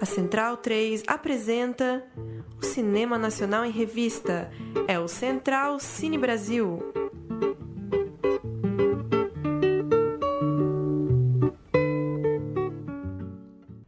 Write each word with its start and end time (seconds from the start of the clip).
A 0.00 0.06
Central 0.06 0.56
3 0.56 1.02
apresenta 1.06 2.02
o 2.58 2.64
Cinema 2.64 3.18
Nacional 3.18 3.66
em 3.66 3.70
Revista. 3.70 4.50
É 4.88 4.98
o 4.98 5.06
Central 5.06 5.78
Cine 5.78 6.16
Brasil. 6.16 6.82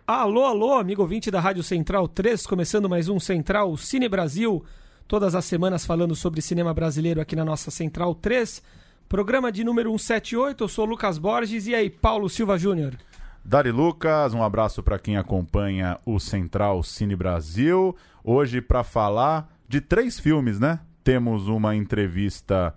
Alô, 0.06 0.44
alô, 0.44 0.75
amigo 0.75 1.00
ouvinte 1.00 1.30
da 1.30 1.40
Rádio 1.40 1.62
Central 1.62 2.06
3, 2.06 2.46
começando 2.46 2.90
mais 2.90 3.08
um 3.08 3.18
Central 3.18 3.74
Cine 3.79 4.06
Brasil. 4.06 4.62
Todas 5.08 5.34
as 5.34 5.46
semanas 5.46 5.86
falando 5.86 6.14
sobre 6.14 6.42
cinema 6.42 6.74
brasileiro 6.74 7.22
aqui 7.22 7.34
na 7.34 7.44
nossa 7.44 7.70
Central 7.70 8.14
3. 8.14 8.62
Programa 9.08 9.50
de 9.50 9.64
número 9.64 9.88
178, 9.88 10.63
eu 10.63 10.68
sou 10.68 10.85
Lucas 10.85 11.16
Borges 11.16 11.66
e 11.66 11.74
aí, 11.74 11.88
Paulo 11.88 12.29
Silva 12.29 12.58
Júnior. 12.58 12.99
Dari 13.44 13.72
Lucas, 13.72 14.34
um 14.34 14.42
abraço 14.42 14.84
para 14.84 15.00
quem 15.00 15.16
acompanha 15.16 15.98
o 16.06 16.20
Central 16.20 16.80
Cine 16.84 17.16
Brasil. 17.16 17.94
Hoje 18.22 18.60
para 18.60 18.84
falar 18.84 19.52
de 19.68 19.80
três 19.80 20.20
filmes, 20.20 20.60
né? 20.60 20.78
Temos 21.02 21.48
uma 21.48 21.74
entrevista 21.74 22.72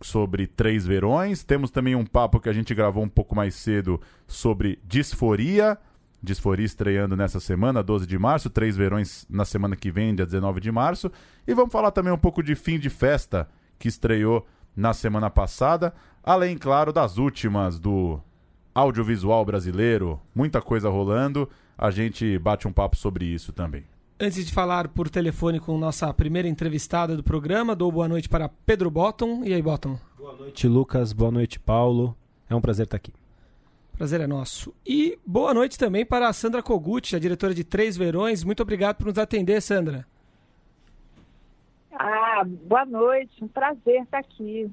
sobre 0.00 0.46
Três 0.46 0.86
Verões, 0.86 1.42
temos 1.42 1.70
também 1.70 1.96
um 1.96 2.06
papo 2.06 2.38
que 2.38 2.48
a 2.48 2.52
gente 2.52 2.72
gravou 2.74 3.02
um 3.02 3.08
pouco 3.08 3.34
mais 3.34 3.56
cedo 3.56 4.00
sobre 4.26 4.78
Disforia. 4.84 5.76
Disforia 6.22 6.64
estreando 6.64 7.16
nessa 7.16 7.40
semana, 7.40 7.82
12 7.82 8.06
de 8.06 8.16
março, 8.16 8.48
Três 8.48 8.76
Verões 8.76 9.26
na 9.28 9.44
semana 9.44 9.74
que 9.74 9.90
vem, 9.90 10.14
dia 10.14 10.24
19 10.24 10.60
de 10.60 10.70
março. 10.70 11.10
E 11.44 11.52
vamos 11.52 11.72
falar 11.72 11.90
também 11.90 12.12
um 12.12 12.18
pouco 12.18 12.40
de 12.40 12.54
Fim 12.54 12.78
de 12.78 12.88
Festa, 12.88 13.48
que 13.80 13.88
estreou 13.88 14.46
na 14.76 14.94
semana 14.94 15.28
passada, 15.28 15.92
além, 16.22 16.56
claro, 16.56 16.92
das 16.92 17.18
últimas 17.18 17.80
do 17.80 18.20
audiovisual 18.74 19.44
brasileiro, 19.44 20.20
muita 20.34 20.60
coisa 20.60 20.88
rolando. 20.88 21.48
A 21.78 21.90
gente 21.90 22.38
bate 22.38 22.66
um 22.66 22.72
papo 22.72 22.96
sobre 22.96 23.24
isso 23.24 23.52
também. 23.52 23.84
Antes 24.18 24.46
de 24.46 24.52
falar 24.52 24.88
por 24.88 25.08
telefone 25.08 25.58
com 25.58 25.76
nossa 25.76 26.12
primeira 26.14 26.48
entrevistada 26.48 27.16
do 27.16 27.22
programa, 27.22 27.74
dou 27.74 27.90
boa 27.90 28.08
noite 28.08 28.28
para 28.28 28.48
Pedro 28.48 28.90
Botton. 28.90 29.42
E 29.44 29.52
aí, 29.52 29.60
Botton? 29.60 29.98
Boa 30.16 30.36
noite, 30.36 30.68
Lucas. 30.68 31.12
Boa 31.12 31.30
noite, 31.30 31.58
Paulo. 31.58 32.16
É 32.48 32.54
um 32.54 32.60
prazer 32.60 32.84
estar 32.84 32.96
aqui. 32.96 33.12
Prazer 33.96 34.20
é 34.20 34.26
nosso. 34.26 34.74
E 34.86 35.18
boa 35.24 35.52
noite 35.54 35.78
também 35.78 36.04
para 36.04 36.28
a 36.28 36.32
Sandra 36.32 36.62
Kogut, 36.62 37.14
a 37.14 37.18
diretora 37.18 37.54
de 37.54 37.64
Três 37.64 37.96
Verões. 37.96 38.42
Muito 38.42 38.62
obrigado 38.62 38.96
por 38.96 39.06
nos 39.06 39.18
atender, 39.18 39.60
Sandra. 39.60 40.06
Ah, 41.92 42.42
boa 42.44 42.84
noite. 42.84 43.42
Um 43.42 43.48
prazer 43.48 44.02
estar 44.02 44.18
aqui. 44.18 44.70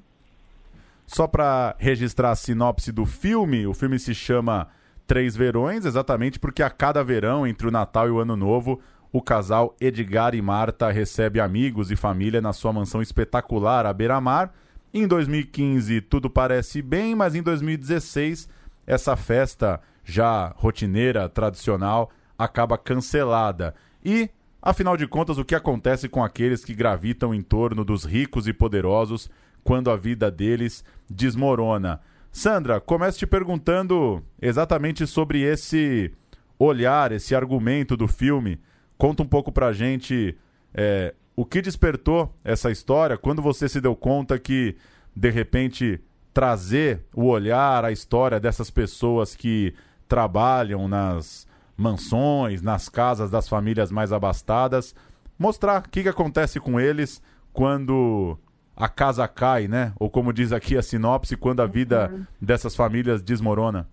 Só 1.06 1.26
para 1.26 1.76
registrar 1.78 2.30
a 2.30 2.36
sinopse 2.36 2.90
do 2.92 3.04
filme, 3.04 3.66
o 3.66 3.74
filme 3.74 3.98
se 3.98 4.14
chama 4.14 4.68
Três 5.06 5.36
Verões, 5.36 5.84
exatamente 5.84 6.38
porque 6.38 6.62
a 6.62 6.70
cada 6.70 7.02
verão, 7.04 7.46
entre 7.46 7.68
o 7.68 7.70
Natal 7.70 8.08
e 8.08 8.10
o 8.10 8.18
Ano 8.18 8.36
Novo, 8.36 8.80
o 9.12 9.20
casal 9.20 9.76
Edgar 9.78 10.34
e 10.34 10.40
Marta 10.40 10.90
recebe 10.90 11.38
amigos 11.38 11.90
e 11.90 11.96
família 11.96 12.40
na 12.40 12.52
sua 12.52 12.72
mansão 12.72 13.02
espetacular 13.02 13.84
à 13.84 13.92
beira-mar. 13.92 14.54
Em 14.94 15.06
2015 15.06 16.00
tudo 16.00 16.30
parece 16.30 16.80
bem, 16.80 17.14
mas 17.14 17.34
em 17.34 17.42
2016 17.42 18.48
essa 18.86 19.14
festa 19.14 19.80
já 20.04 20.52
rotineira, 20.56 21.28
tradicional, 21.28 22.10
acaba 22.38 22.78
cancelada. 22.78 23.74
E, 24.04 24.30
afinal 24.60 24.96
de 24.96 25.06
contas, 25.06 25.38
o 25.38 25.44
que 25.44 25.54
acontece 25.54 26.08
com 26.08 26.24
aqueles 26.24 26.64
que 26.64 26.74
gravitam 26.74 27.34
em 27.34 27.42
torno 27.42 27.84
dos 27.84 28.04
ricos 28.04 28.48
e 28.48 28.52
poderosos 28.52 29.30
quando 29.64 29.90
a 29.90 29.96
vida 29.96 30.30
deles 30.30 30.84
desmorona. 31.08 32.00
Sandra, 32.30 32.80
comece 32.80 33.18
te 33.18 33.26
perguntando 33.26 34.22
exatamente 34.40 35.06
sobre 35.06 35.42
esse 35.42 36.10
olhar, 36.58 37.12
esse 37.12 37.34
argumento 37.34 37.96
do 37.96 38.08
filme. 38.08 38.60
Conta 38.96 39.22
um 39.22 39.26
pouco 39.26 39.52
pra 39.52 39.72
gente 39.72 40.36
é, 40.72 41.14
o 41.36 41.44
que 41.44 41.60
despertou 41.60 42.34
essa 42.44 42.70
história, 42.70 43.18
quando 43.18 43.42
você 43.42 43.68
se 43.68 43.80
deu 43.80 43.96
conta 43.96 44.38
que, 44.38 44.76
de 45.14 45.30
repente, 45.30 46.00
trazer 46.32 47.04
o 47.14 47.26
olhar, 47.26 47.84
a 47.84 47.92
história 47.92 48.40
dessas 48.40 48.70
pessoas 48.70 49.34
que 49.34 49.74
trabalham 50.08 50.88
nas 50.88 51.46
mansões, 51.76 52.62
nas 52.62 52.88
casas 52.88 53.30
das 53.30 53.48
famílias 53.48 53.90
mais 53.90 54.12
abastadas, 54.12 54.94
mostrar 55.38 55.80
o 55.80 55.88
que, 55.88 56.02
que 56.02 56.08
acontece 56.08 56.60
com 56.60 56.78
eles 56.78 57.22
quando 57.52 58.38
a 58.76 58.88
casa 58.88 59.26
cai, 59.28 59.68
né? 59.68 59.92
Ou 59.98 60.10
como 60.10 60.32
diz 60.32 60.52
aqui 60.52 60.76
a 60.76 60.82
sinopse, 60.82 61.36
quando 61.36 61.60
a 61.60 61.66
vida 61.66 62.10
uhum. 62.12 62.26
dessas 62.40 62.74
famílias 62.74 63.22
desmorona. 63.22 63.88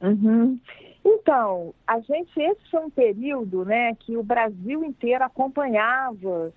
Uhum. 0.00 0.58
Então, 1.04 1.74
a 1.86 2.00
gente, 2.00 2.38
esse 2.40 2.70
foi 2.70 2.80
um 2.80 2.90
período 2.90 3.64
né, 3.64 3.94
que 3.94 4.16
o 4.16 4.22
Brasil 4.22 4.84
inteiro 4.84 5.24
acompanhava 5.24 6.52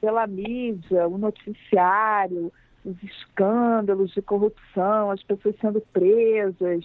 pela 0.00 0.26
mídia, 0.26 1.06
o 1.08 1.18
noticiário, 1.18 2.52
os 2.84 3.00
escândalos 3.02 4.12
de 4.12 4.22
corrupção, 4.22 5.10
as 5.10 5.22
pessoas 5.22 5.54
sendo 5.60 5.80
presas, 5.92 6.84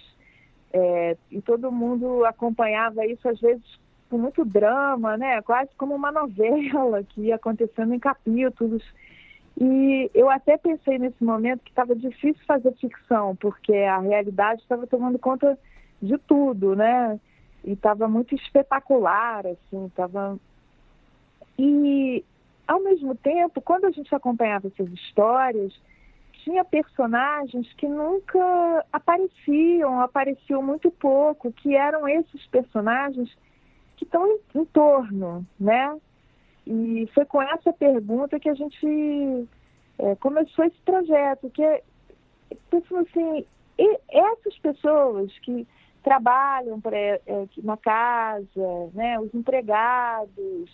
é, 0.72 1.16
e 1.30 1.40
todo 1.40 1.72
mundo 1.72 2.24
acompanhava 2.24 3.04
isso, 3.06 3.28
às 3.28 3.40
vezes, 3.40 3.64
com 4.08 4.18
muito 4.18 4.44
drama, 4.44 5.16
né? 5.16 5.40
Quase 5.42 5.70
como 5.76 5.94
uma 5.94 6.10
novela 6.10 7.02
que 7.02 7.22
ia 7.22 7.36
acontecendo 7.36 7.94
em 7.94 7.98
capítulos. 7.98 8.82
E 9.60 10.10
eu 10.14 10.30
até 10.30 10.56
pensei 10.56 10.98
nesse 10.98 11.22
momento 11.22 11.64
que 11.64 11.70
estava 11.70 11.94
difícil 11.94 12.42
fazer 12.46 12.72
ficção, 12.74 13.34
porque 13.36 13.74
a 13.74 13.98
realidade 13.98 14.62
estava 14.62 14.86
tomando 14.86 15.18
conta 15.18 15.58
de 16.00 16.16
tudo, 16.18 16.76
né? 16.76 17.18
E 17.64 17.72
estava 17.72 18.08
muito 18.08 18.34
espetacular, 18.34 19.46
assim, 19.46 19.86
estava... 19.86 20.38
E, 21.58 22.24
ao 22.68 22.80
mesmo 22.80 23.16
tempo, 23.16 23.60
quando 23.60 23.86
a 23.86 23.90
gente 23.90 24.14
acompanhava 24.14 24.68
essas 24.68 24.88
histórias, 24.92 25.74
tinha 26.44 26.64
personagens 26.64 27.72
que 27.74 27.88
nunca 27.88 28.84
apareciam, 28.92 30.00
apareciam 30.00 30.62
muito 30.62 30.88
pouco, 30.88 31.52
que 31.52 31.74
eram 31.74 32.08
esses 32.08 32.46
personagens 32.46 33.28
que 33.98 34.04
estão 34.04 34.26
em, 34.26 34.38
em 34.54 34.64
torno, 34.66 35.46
né? 35.58 35.98
E 36.66 37.08
foi 37.14 37.24
com 37.24 37.42
essa 37.42 37.72
pergunta 37.72 38.38
que 38.38 38.48
a 38.48 38.54
gente 38.54 39.48
é, 39.98 40.14
começou 40.16 40.64
esse 40.64 40.78
projeto, 40.84 41.50
que 41.50 41.62
é 41.62 41.82
pensando 42.70 43.06
assim, 43.08 43.44
essas 44.08 44.58
pessoas 44.58 45.36
que 45.40 45.66
trabalham 46.02 46.80
pra, 46.80 46.96
é, 46.96 47.20
na 47.62 47.76
casa, 47.76 48.90
né, 48.94 49.18
os 49.20 49.34
empregados, 49.34 50.70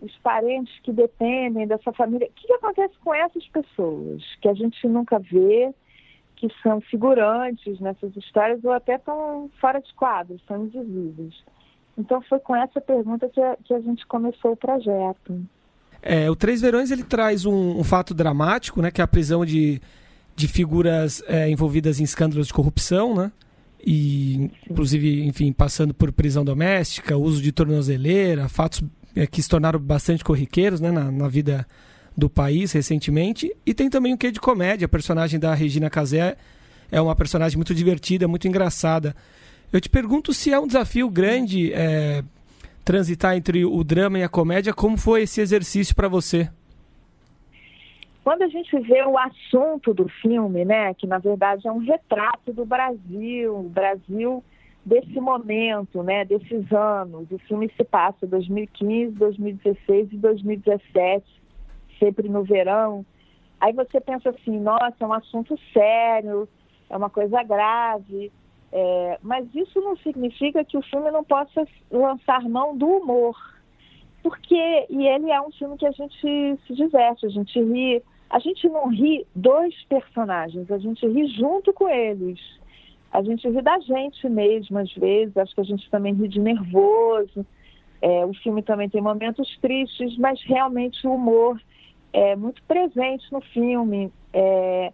os 0.00 0.16
parentes 0.18 0.78
que 0.80 0.92
dependem 0.92 1.66
dessa 1.66 1.92
família, 1.92 2.28
o 2.28 2.32
que, 2.32 2.46
que 2.46 2.52
acontece 2.52 2.94
com 2.98 3.14
essas 3.14 3.46
pessoas 3.48 4.22
que 4.40 4.48
a 4.48 4.54
gente 4.54 4.86
nunca 4.86 5.18
vê, 5.18 5.74
que 6.36 6.48
são 6.62 6.80
figurantes 6.80 7.78
nessas 7.80 8.16
histórias 8.16 8.64
ou 8.64 8.72
até 8.72 8.96
estão 8.96 9.50
fora 9.60 9.80
de 9.80 9.92
quadro, 9.94 10.38
são 10.46 10.64
invisíveis. 10.64 11.44
Então 11.96 12.22
foi 12.22 12.38
com 12.38 12.56
essa 12.56 12.80
pergunta 12.80 13.28
que 13.28 13.40
a, 13.40 13.56
que 13.64 13.74
a 13.74 13.80
gente 13.80 14.06
começou 14.06 14.52
o 14.52 14.56
projeto. 14.56 15.42
É, 16.02 16.30
o 16.30 16.36
Três 16.36 16.60
Verões 16.60 16.90
ele 16.90 17.04
traz 17.04 17.44
um, 17.44 17.78
um, 17.78 17.84
fato 17.84 18.14
dramático, 18.14 18.80
né, 18.80 18.90
que 18.90 19.00
é 19.00 19.04
a 19.04 19.08
prisão 19.08 19.44
de, 19.44 19.80
de 20.34 20.48
figuras 20.48 21.22
é, 21.26 21.50
envolvidas 21.50 22.00
em 22.00 22.04
escândalos 22.04 22.46
de 22.46 22.54
corrupção, 22.54 23.14
né? 23.14 23.30
E, 23.84 24.50
inclusive, 24.70 25.24
enfim, 25.26 25.52
passando 25.52 25.94
por 25.94 26.12
prisão 26.12 26.44
doméstica, 26.44 27.16
uso 27.16 27.40
de 27.40 27.50
tornozeleira, 27.50 28.48
fatos 28.48 28.82
é, 29.16 29.26
que 29.26 29.42
se 29.42 29.48
tornaram 29.48 29.78
bastante 29.78 30.22
corriqueiros 30.22 30.80
né, 30.80 30.90
na, 30.90 31.10
na, 31.10 31.28
vida 31.28 31.66
do 32.16 32.28
país 32.28 32.72
recentemente. 32.72 33.54
E 33.64 33.72
tem 33.72 33.88
também 33.88 34.12
um 34.12 34.16
quê 34.16 34.30
de 34.30 34.40
comédia. 34.40 34.84
A 34.84 34.88
personagem 34.88 35.40
da 35.40 35.54
Regina 35.54 35.88
Casé 35.88 36.36
é 36.90 37.00
uma 37.00 37.16
personagem 37.16 37.56
muito 37.56 37.74
divertida, 37.74 38.28
muito 38.28 38.46
engraçada. 38.46 39.16
Eu 39.72 39.80
te 39.80 39.88
pergunto 39.88 40.32
se 40.32 40.52
é 40.52 40.58
um 40.58 40.66
desafio 40.66 41.08
grande 41.08 41.72
é, 41.72 42.22
transitar 42.84 43.36
entre 43.36 43.64
o 43.64 43.84
drama 43.84 44.18
e 44.18 44.22
a 44.24 44.28
comédia. 44.28 44.74
Como 44.74 44.96
foi 44.96 45.22
esse 45.22 45.40
exercício 45.40 45.94
para 45.94 46.08
você? 46.08 46.50
Quando 48.24 48.42
a 48.42 48.48
gente 48.48 48.78
vê 48.80 49.02
o 49.04 49.16
assunto 49.16 49.94
do 49.94 50.08
filme, 50.08 50.64
né, 50.64 50.92
que 50.94 51.06
na 51.06 51.18
verdade 51.18 51.66
é 51.66 51.72
um 51.72 51.78
retrato 51.78 52.52
do 52.52 52.64
Brasil, 52.64 53.56
o 53.56 53.68
Brasil 53.68 54.44
desse 54.84 55.20
momento, 55.20 56.02
né, 56.02 56.24
desses 56.24 56.70
anos. 56.72 57.30
O 57.30 57.38
filme 57.38 57.70
se 57.76 57.84
passa 57.84 58.26
2015, 58.26 59.12
2016 59.12 60.12
e 60.12 60.16
2017, 60.16 61.24
sempre 61.98 62.28
no 62.28 62.42
verão. 62.42 63.06
Aí 63.60 63.72
você 63.72 64.00
pensa 64.00 64.30
assim, 64.30 64.58
nossa, 64.58 64.96
é 64.98 65.06
um 65.06 65.12
assunto 65.12 65.58
sério, 65.72 66.48
é 66.88 66.96
uma 66.96 67.10
coisa 67.10 67.42
grave. 67.42 68.32
É, 68.72 69.18
mas 69.22 69.52
isso 69.54 69.80
não 69.80 69.96
significa 69.96 70.64
que 70.64 70.76
o 70.76 70.82
filme 70.82 71.10
não 71.10 71.24
possa 71.24 71.66
lançar 71.90 72.48
mão 72.48 72.76
do 72.76 72.86
humor. 72.86 73.36
Porque, 74.22 74.86
e 74.90 75.06
ele 75.06 75.30
é 75.30 75.40
um 75.40 75.50
filme 75.50 75.76
que 75.76 75.86
a 75.86 75.90
gente 75.90 76.58
se 76.66 76.74
diverte, 76.74 77.26
a 77.26 77.30
gente 77.30 77.58
ri. 77.60 78.02
A 78.28 78.38
gente 78.38 78.68
não 78.68 78.88
ri 78.88 79.26
dos 79.34 79.74
personagens, 79.88 80.70
a 80.70 80.78
gente 80.78 81.04
ri 81.06 81.26
junto 81.28 81.72
com 81.72 81.88
eles. 81.88 82.38
A 83.10 83.22
gente 83.22 83.48
ri 83.48 83.60
da 83.60 83.78
gente 83.80 84.28
mesmo, 84.28 84.78
às 84.78 84.92
vezes, 84.94 85.36
acho 85.36 85.54
que 85.54 85.60
a 85.60 85.64
gente 85.64 85.90
também 85.90 86.14
ri 86.14 86.28
de 86.28 86.38
nervoso. 86.38 87.44
É, 88.00 88.24
o 88.24 88.32
filme 88.34 88.62
também 88.62 88.88
tem 88.88 89.00
momentos 89.00 89.58
tristes, 89.58 90.16
mas 90.16 90.40
realmente 90.44 91.06
o 91.06 91.14
humor 91.14 91.60
é 92.12 92.36
muito 92.36 92.62
presente 92.64 93.30
no 93.32 93.40
filme. 93.40 94.12
É, 94.32 94.92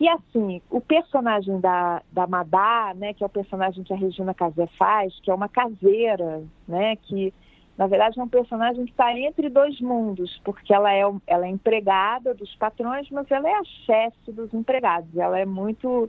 e 0.00 0.08
assim, 0.08 0.62
o 0.70 0.80
personagem 0.80 1.60
da, 1.60 2.02
da 2.10 2.26
Madá, 2.26 2.94
né, 2.96 3.12
que 3.12 3.22
é 3.22 3.26
o 3.26 3.30
personagem 3.30 3.84
que 3.84 3.92
a 3.92 3.96
Regina 3.96 4.32
Casé 4.32 4.66
faz, 4.78 5.14
que 5.20 5.30
é 5.30 5.34
uma 5.34 5.46
caseira, 5.48 6.42
né, 6.66 6.96
que 6.96 7.34
na 7.76 7.86
verdade 7.86 8.18
é 8.18 8.22
um 8.22 8.28
personagem 8.28 8.86
que 8.86 8.92
está 8.92 9.14
entre 9.14 9.50
dois 9.50 9.78
mundos, 9.78 10.40
porque 10.42 10.72
ela 10.72 10.90
é, 10.90 11.02
ela 11.26 11.46
é 11.46 11.50
empregada 11.50 12.32
dos 12.32 12.54
patrões, 12.56 13.10
mas 13.10 13.30
ela 13.30 13.46
é 13.46 13.52
a 13.52 13.64
chefe 13.86 14.32
dos 14.32 14.52
empregados. 14.54 15.14
Ela 15.14 15.38
é 15.38 15.44
muito 15.44 16.08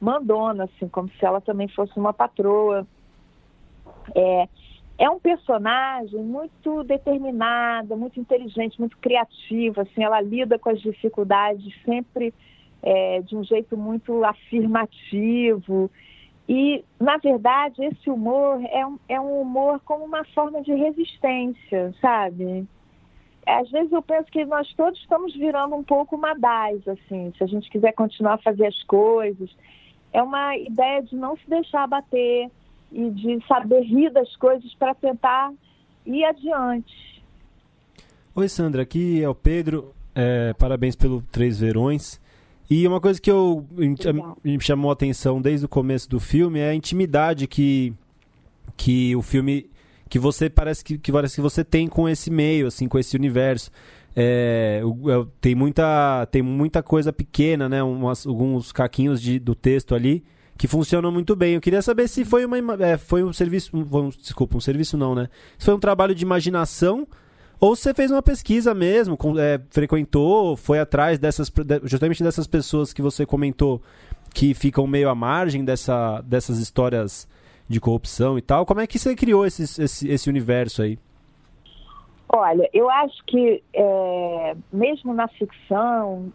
mandona, 0.00 0.64
assim, 0.64 0.88
como 0.88 1.08
se 1.08 1.24
ela 1.24 1.40
também 1.40 1.66
fosse 1.68 1.98
uma 1.98 2.12
patroa. 2.12 2.86
É, 4.14 4.48
é 4.98 5.10
um 5.10 5.18
personagem 5.18 6.22
muito 6.22 6.84
determinada, 6.84 7.96
muito 7.96 8.20
inteligente, 8.20 8.78
muito 8.78 8.96
criativa, 8.98 9.82
assim, 9.82 10.04
ela 10.04 10.20
lida 10.20 10.58
com 10.58 10.70
as 10.70 10.80
dificuldades 10.80 11.72
sempre 11.84 12.32
é, 12.86 13.20
de 13.20 13.36
um 13.36 13.42
jeito 13.42 13.76
muito 13.76 14.24
afirmativo. 14.24 15.90
E, 16.48 16.84
na 17.00 17.16
verdade, 17.16 17.84
esse 17.84 18.08
humor 18.08 18.62
é 18.70 18.86
um, 18.86 18.98
é 19.08 19.20
um 19.20 19.40
humor 19.40 19.80
como 19.84 20.04
uma 20.04 20.24
forma 20.26 20.62
de 20.62 20.72
resistência, 20.72 21.92
sabe? 22.00 22.64
Às 23.44 23.68
vezes 23.72 23.90
eu 23.90 24.00
penso 24.00 24.30
que 24.30 24.44
nós 24.44 24.72
todos 24.74 25.00
estamos 25.00 25.34
virando 25.34 25.74
um 25.74 25.82
pouco 25.82 26.16
madais, 26.16 26.86
assim, 26.86 27.32
se 27.36 27.42
a 27.42 27.46
gente 27.48 27.68
quiser 27.68 27.92
continuar 27.92 28.34
a 28.34 28.38
fazer 28.38 28.66
as 28.66 28.82
coisas. 28.84 29.50
É 30.12 30.22
uma 30.22 30.56
ideia 30.56 31.02
de 31.02 31.16
não 31.16 31.36
se 31.36 31.48
deixar 31.50 31.82
abater 31.82 32.48
e 32.92 33.10
de 33.10 33.44
saber 33.48 33.80
rir 33.80 34.10
das 34.10 34.34
coisas 34.36 34.72
para 34.74 34.94
tentar 34.94 35.52
ir 36.06 36.24
adiante. 36.24 37.20
Oi, 38.32 38.48
Sandra, 38.48 38.82
aqui 38.82 39.20
é 39.24 39.28
o 39.28 39.34
Pedro. 39.34 39.92
É, 40.14 40.52
parabéns 40.54 40.94
pelo 40.94 41.20
Três 41.22 41.58
Verões. 41.58 42.24
E 42.68 42.86
uma 42.86 43.00
coisa 43.00 43.20
que 43.20 43.30
eu, 43.30 43.64
me 44.44 44.60
chamou 44.60 44.90
a 44.90 44.92
atenção 44.92 45.40
desde 45.40 45.66
o 45.66 45.68
começo 45.68 46.08
do 46.08 46.18
filme 46.18 46.58
é 46.58 46.70
a 46.70 46.74
intimidade 46.74 47.46
que, 47.46 47.94
que 48.76 49.14
o 49.14 49.22
filme 49.22 49.70
que 50.08 50.18
você 50.18 50.48
parece 50.50 50.84
que, 50.84 50.98
que 50.98 51.12
parece 51.12 51.36
que 51.36 51.40
você 51.40 51.64
tem 51.64 51.86
com 51.88 52.08
esse 52.08 52.30
meio, 52.30 52.66
assim, 52.66 52.88
com 52.88 52.98
esse 52.98 53.16
universo. 53.16 53.70
É, 54.14 54.80
tem 55.40 55.54
muita 55.54 56.26
tem 56.30 56.42
muita 56.42 56.82
coisa 56.82 57.12
pequena, 57.12 57.68
né? 57.68 57.82
Umas, 57.82 58.26
alguns 58.26 58.72
caquinhos 58.72 59.20
de, 59.20 59.38
do 59.38 59.54
texto 59.54 59.94
ali 59.94 60.24
que 60.56 60.66
funcionam 60.66 61.12
muito 61.12 61.36
bem. 61.36 61.54
Eu 61.54 61.60
queria 61.60 61.82
saber 61.82 62.08
se 62.08 62.24
foi 62.24 62.44
uma 62.44 62.58
é, 62.82 62.96
foi 62.96 63.22
um 63.22 63.32
serviço, 63.32 63.76
um, 63.76 64.08
desculpa, 64.08 64.56
um 64.56 64.60
serviço 64.60 64.96
não, 64.96 65.14
né? 65.14 65.28
Se 65.58 65.66
foi 65.66 65.74
um 65.74 65.78
trabalho 65.78 66.14
de 66.14 66.24
imaginação 66.24 67.06
ou 67.58 67.74
você 67.74 67.94
fez 67.94 68.10
uma 68.10 68.22
pesquisa 68.22 68.74
mesmo, 68.74 69.16
é, 69.38 69.60
frequentou, 69.70 70.56
foi 70.56 70.78
atrás 70.78 71.18
dessas, 71.18 71.50
justamente 71.84 72.22
dessas 72.22 72.46
pessoas 72.46 72.92
que 72.92 73.00
você 73.00 73.24
comentou 73.24 73.80
que 74.34 74.52
ficam 74.52 74.86
meio 74.86 75.08
à 75.08 75.14
margem 75.14 75.64
dessa, 75.64 76.20
dessas 76.20 76.58
histórias 76.58 77.26
de 77.68 77.80
corrupção 77.80 78.36
e 78.36 78.42
tal. 78.42 78.66
Como 78.66 78.80
é 78.80 78.86
que 78.86 78.98
você 78.98 79.16
criou 79.16 79.46
esse, 79.46 79.62
esse, 79.82 80.08
esse 80.08 80.28
universo 80.28 80.82
aí? 80.82 80.98
Olha, 82.28 82.68
eu 82.72 82.90
acho 82.90 83.24
que 83.24 83.62
é, 83.72 84.56
mesmo 84.72 85.14
na 85.14 85.28
ficção, 85.28 86.32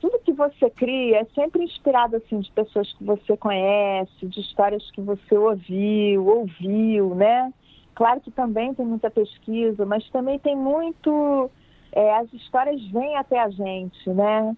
tudo 0.00 0.20
que 0.24 0.32
você 0.32 0.68
cria 0.70 1.20
é 1.20 1.24
sempre 1.34 1.64
inspirado 1.64 2.16
assim 2.16 2.40
de 2.40 2.50
pessoas 2.52 2.92
que 2.92 3.02
você 3.02 3.36
conhece, 3.36 4.26
de 4.26 4.40
histórias 4.40 4.88
que 4.90 5.00
você 5.00 5.36
ouviu, 5.36 6.26
ouviu, 6.26 7.14
né? 7.14 7.52
Claro 7.94 8.20
que 8.20 8.30
também 8.30 8.74
tem 8.74 8.86
muita 8.86 9.10
pesquisa, 9.10 9.84
mas 9.84 10.08
também 10.10 10.38
tem 10.38 10.56
muito. 10.56 11.50
É, 11.92 12.16
as 12.16 12.32
histórias 12.32 12.82
vêm 12.90 13.16
até 13.16 13.38
a 13.38 13.50
gente, 13.50 14.08
né? 14.10 14.56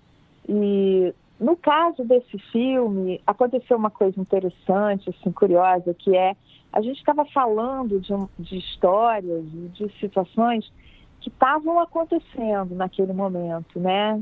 E 0.48 1.12
no 1.40 1.56
caso 1.56 2.04
desse 2.04 2.38
filme, 2.52 3.20
aconteceu 3.26 3.76
uma 3.76 3.90
coisa 3.90 4.20
interessante, 4.20 5.10
assim, 5.10 5.32
curiosa, 5.32 5.92
que 5.92 6.16
é 6.16 6.36
a 6.72 6.80
gente 6.80 6.98
estava 6.98 7.24
falando 7.26 8.00
de, 8.00 8.12
de 8.38 8.58
histórias, 8.58 9.44
de 9.72 9.88
situações 10.00 10.70
que 11.20 11.28
estavam 11.28 11.78
acontecendo 11.80 12.74
naquele 12.74 13.12
momento, 13.12 13.78
né? 13.78 14.20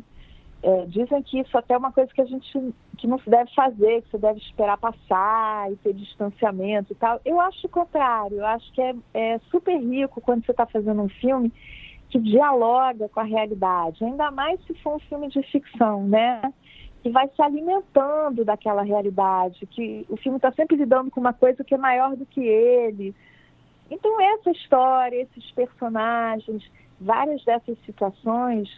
É, 0.62 0.87
dizem 0.87 1.20
que 1.23 1.41
isso 1.41 1.59
até 1.59 1.75
é 1.75 1.79
uma 1.79 1.91
coisa 1.91 2.12
que 2.14 2.20
a 2.20 2.25
gente 2.25 2.73
que 2.97 3.09
não 3.09 3.19
se 3.19 3.29
deve 3.29 3.53
fazer, 3.53 4.03
que 4.03 4.11
você 4.12 4.19
deve 4.19 4.38
esperar 4.38 4.79
passar 4.79 5.73
e 5.73 5.76
ter 5.76 5.93
distanciamento 5.93 6.93
e 6.93 6.94
tal. 6.94 7.20
Eu 7.25 7.41
acho 7.41 7.67
o 7.67 7.70
contrário, 7.70 8.37
eu 8.37 8.47
acho 8.47 8.73
que 8.73 8.81
é, 8.81 8.94
é 9.12 9.38
super 9.50 9.76
rico 9.76 10.20
quando 10.20 10.47
você 10.47 10.53
está 10.53 10.64
fazendo 10.64 11.03
um 11.03 11.09
filme 11.09 11.53
que 12.11 12.19
dialoga 12.20 13.09
com 13.09 13.19
a 13.19 13.25
realidade, 13.25 14.05
ainda 14.05 14.31
mais 14.31 14.64
se 14.64 14.75
for 14.75 14.97
um 14.97 14.99
filme 15.00 15.29
de 15.29 15.43
ficção, 15.44 16.06
né? 16.06 16.41
Que 17.03 17.11
vai 17.11 17.26
se 17.26 17.43
alimentando 17.43 18.44
daquela 18.44 18.82
realidade, 18.82 19.67
que 19.67 20.06
o 20.08 20.17
filme 20.17 20.37
está 20.37 20.53
sempre 20.53 20.76
lidando 20.76 21.11
com 21.11 21.20
uma 21.20 21.32
coisa 21.32 21.65
que 21.65 21.75
é 21.75 21.79
maior 21.79 22.15
do 22.15 22.25
que 22.25 22.41
ele. 22.41 23.12
Então 23.91 24.20
essa 24.20 24.50
história, 24.53 25.23
esses 25.23 25.50
personagens, 25.50 26.62
várias 27.00 27.43
dessas 27.44 27.76
situações 27.85 28.70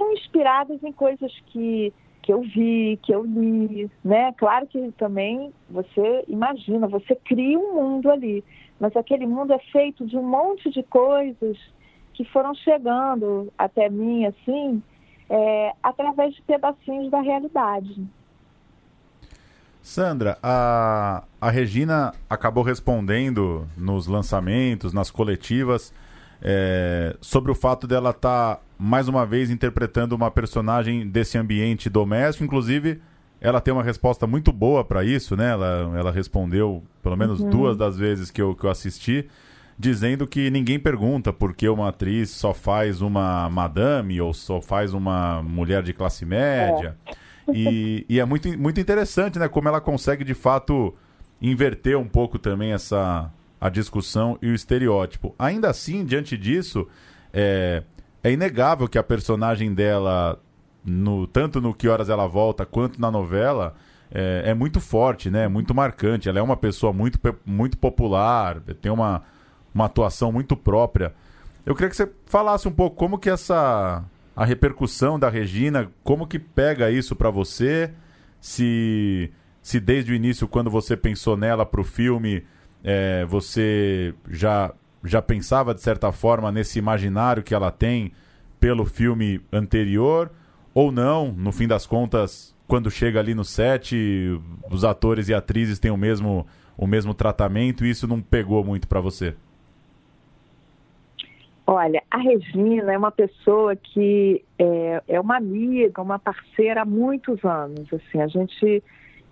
são 0.00 0.12
inspiradas 0.14 0.82
em 0.82 0.92
coisas 0.92 1.30
que, 1.48 1.92
que 2.22 2.32
eu 2.32 2.40
vi, 2.40 2.98
que 3.02 3.14
eu 3.14 3.22
li, 3.22 3.90
né? 4.02 4.32
Claro 4.38 4.66
que 4.66 4.90
também 4.92 5.52
você 5.68 6.24
imagina, 6.26 6.88
você 6.88 7.14
cria 7.14 7.58
um 7.58 7.74
mundo 7.74 8.10
ali, 8.10 8.42
mas 8.80 8.96
aquele 8.96 9.26
mundo 9.26 9.52
é 9.52 9.58
feito 9.58 10.06
de 10.06 10.16
um 10.16 10.22
monte 10.22 10.70
de 10.70 10.82
coisas 10.84 11.58
que 12.14 12.24
foram 12.24 12.54
chegando 12.54 13.52
até 13.58 13.90
mim, 13.90 14.24
assim, 14.24 14.82
é, 15.28 15.72
através 15.82 16.34
de 16.34 16.42
pedacinhos 16.42 17.10
da 17.10 17.20
realidade. 17.20 18.02
Sandra, 19.82 20.38
a, 20.42 21.24
a 21.40 21.50
Regina 21.50 22.12
acabou 22.28 22.62
respondendo 22.62 23.66
nos 23.76 24.06
lançamentos, 24.06 24.92
nas 24.92 25.10
coletivas, 25.10 25.92
é, 26.42 27.16
sobre 27.20 27.50
o 27.50 27.54
fato 27.54 27.86
dela 27.86 28.10
estar 28.10 28.56
tá, 28.56 28.62
mais 28.80 29.08
uma 29.08 29.26
vez 29.26 29.50
interpretando 29.50 30.14
uma 30.14 30.30
personagem 30.30 31.06
desse 31.06 31.36
ambiente 31.36 31.90
doméstico. 31.90 32.44
Inclusive, 32.44 33.00
ela 33.38 33.60
tem 33.60 33.74
uma 33.74 33.82
resposta 33.82 34.26
muito 34.26 34.50
boa 34.50 34.82
para 34.82 35.04
isso, 35.04 35.36
né? 35.36 35.50
Ela, 35.50 35.92
ela 35.98 36.10
respondeu 36.10 36.82
pelo 37.02 37.14
menos 37.14 37.40
uhum. 37.40 37.50
duas 37.50 37.76
das 37.76 37.98
vezes 37.98 38.30
que 38.30 38.40
eu, 38.40 38.54
que 38.54 38.64
eu 38.64 38.70
assisti, 38.70 39.28
dizendo 39.78 40.26
que 40.26 40.50
ninguém 40.50 40.78
pergunta 40.78 41.30
por 41.30 41.54
que 41.54 41.68
uma 41.68 41.90
atriz 41.90 42.30
só 42.30 42.54
faz 42.54 43.02
uma 43.02 43.50
madame 43.50 44.18
ou 44.18 44.32
só 44.32 44.62
faz 44.62 44.94
uma 44.94 45.42
mulher 45.42 45.82
de 45.82 45.92
classe 45.92 46.24
média. 46.24 46.96
É. 47.06 47.12
E, 47.52 48.06
e 48.08 48.18
é 48.18 48.24
muito, 48.24 48.48
muito 48.58 48.80
interessante, 48.80 49.38
né? 49.38 49.46
Como 49.46 49.68
ela 49.68 49.80
consegue 49.80 50.24
de 50.24 50.34
fato 50.34 50.94
inverter 51.42 51.98
um 51.98 52.08
pouco 52.08 52.38
também 52.38 52.72
essa 52.72 53.30
a 53.60 53.68
discussão 53.68 54.38
e 54.40 54.48
o 54.48 54.54
estereótipo. 54.54 55.34
Ainda 55.38 55.68
assim, 55.68 56.02
diante 56.02 56.36
disso, 56.36 56.88
é, 57.30 57.82
é 58.22 58.32
inegável 58.32 58.88
que 58.88 58.98
a 58.98 59.02
personagem 59.02 59.72
dela, 59.72 60.40
no, 60.84 61.26
tanto 61.26 61.60
no 61.60 61.74
Que 61.74 61.88
Horas 61.88 62.08
Ela 62.08 62.26
Volta 62.26 62.66
quanto 62.66 63.00
na 63.00 63.10
novela, 63.10 63.74
é, 64.10 64.42
é, 64.46 64.54
muito 64.54 64.80
forte, 64.80 65.30
né? 65.30 65.48
muito 65.48 65.74
marcante. 65.74 66.28
Ela 66.28 66.38
é 66.38 66.42
uma 66.42 66.56
pessoa 66.56 66.92
muito, 66.92 67.18
muito 67.44 67.78
popular, 67.78 68.60
tem 68.80 68.90
uma, 68.90 69.22
uma 69.74 69.86
atuação 69.86 70.30
muito 70.32 70.56
própria. 70.56 71.14
Eu 71.64 71.74
queria 71.74 71.90
que 71.90 71.96
você 71.96 72.10
falasse 72.26 72.66
um 72.66 72.72
pouco 72.72 72.96
como 72.96 73.18
que 73.18 73.30
essa 73.30 74.04
a 74.34 74.44
repercussão 74.44 75.18
da 75.18 75.28
Regina, 75.28 75.90
como 76.02 76.26
que 76.26 76.38
pega 76.38 76.90
isso 76.90 77.14
para 77.14 77.30
você? 77.30 77.92
Se 78.40 79.30
se 79.62 79.78
desde 79.78 80.12
o 80.12 80.14
início, 80.14 80.48
quando 80.48 80.70
você 80.70 80.96
pensou 80.96 81.36
nela 81.36 81.66
para 81.66 81.80
o 81.80 81.84
filme, 81.84 82.44
é, 82.82 83.24
você 83.26 84.14
já, 84.28 84.72
já 85.04 85.22
pensava, 85.22 85.74
de 85.74 85.80
certa 85.80 86.12
forma, 86.12 86.52
nesse 86.52 86.78
imaginário 86.78 87.42
que 87.42 87.54
ela 87.54 87.70
tem 87.70 88.12
pelo 88.58 88.84
filme 88.84 89.40
anterior? 89.52 90.30
Ou 90.74 90.92
não? 90.92 91.32
No 91.32 91.52
fim 91.52 91.66
das 91.66 91.86
contas, 91.86 92.54
quando 92.68 92.90
chega 92.90 93.18
ali 93.18 93.34
no 93.34 93.44
set, 93.44 93.96
os 94.70 94.84
atores 94.84 95.28
e 95.28 95.34
atrizes 95.34 95.78
têm 95.78 95.90
o 95.90 95.96
mesmo, 95.96 96.46
o 96.76 96.86
mesmo 96.86 97.12
tratamento 97.14 97.84
e 97.84 97.90
isso 97.90 98.06
não 98.06 98.20
pegou 98.20 98.62
muito 98.64 98.86
para 98.86 99.00
você? 99.00 99.34
Olha, 101.66 102.02
a 102.10 102.18
Regina 102.18 102.92
é 102.92 102.98
uma 102.98 103.12
pessoa 103.12 103.76
que 103.76 104.44
é, 104.58 105.02
é 105.06 105.20
uma 105.20 105.36
amiga, 105.36 106.02
uma 106.02 106.18
parceira 106.18 106.82
há 106.82 106.84
muitos 106.84 107.44
anos. 107.44 107.86
Assim, 107.92 108.20
a 108.20 108.26
gente 108.26 108.82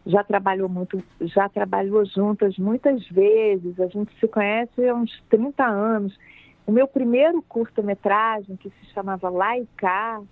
já 0.09 0.25
trabalhou 0.25 0.71
muito, 0.71 1.05
já 1.21 1.49
trabalhou 1.51 2.05
juntas 2.07 2.57
muitas 2.57 3.07
vezes, 3.09 3.79
a 3.79 3.87
gente 3.87 4.11
se 4.19 4.27
conhece 4.27 4.89
há 4.89 4.95
uns 4.95 5.13
30 5.29 5.65
anos. 5.65 6.19
O 6.67 6.73
meu 6.73 6.89
primeiro 6.89 7.43
curta-metragem, 7.43 8.57
que 8.57 8.71
se 8.71 8.87
chamava 8.95 9.29
Laika, 9.29 10.23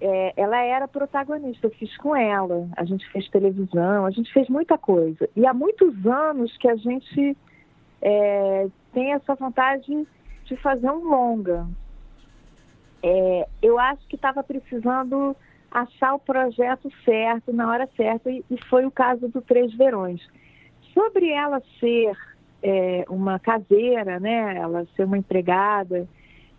é, 0.00 0.32
ela 0.36 0.60
era 0.60 0.88
protagonista, 0.88 1.66
eu 1.66 1.70
fiz 1.70 1.96
com 1.96 2.14
ela. 2.14 2.68
A 2.76 2.84
gente 2.84 3.08
fez 3.10 3.28
televisão, 3.30 4.04
a 4.04 4.10
gente 4.10 4.32
fez 4.32 4.48
muita 4.48 4.76
coisa. 4.76 5.28
E 5.36 5.46
há 5.46 5.54
muitos 5.54 5.94
anos 6.04 6.56
que 6.56 6.68
a 6.68 6.74
gente 6.74 7.36
é, 8.02 8.66
tem 8.92 9.12
essa 9.12 9.34
vontade 9.36 10.06
de 10.44 10.56
fazer 10.56 10.90
um 10.90 11.08
longa. 11.08 11.66
É, 13.00 13.46
eu 13.62 13.78
acho 13.78 14.06
que 14.08 14.16
estava 14.16 14.42
precisando 14.42 15.36
achar 15.74 16.14
o 16.14 16.20
projeto 16.20 16.88
certo, 17.04 17.52
na 17.52 17.68
hora 17.68 17.88
certa, 17.96 18.30
e, 18.30 18.44
e, 18.48 18.56
foi 18.68 18.86
o 18.86 18.90
caso 18.90 19.28
do 19.28 19.42
Três 19.42 19.74
Verões. 19.74 20.20
Sobre 20.94 21.28
ela 21.30 21.60
ser 21.80 22.16
é, 22.62 23.04
uma 23.08 23.40
caseira, 23.40 24.20
né, 24.20 24.56
ela 24.56 24.86
ser 24.96 25.04
uma 25.04 25.18
empregada, 25.18 26.08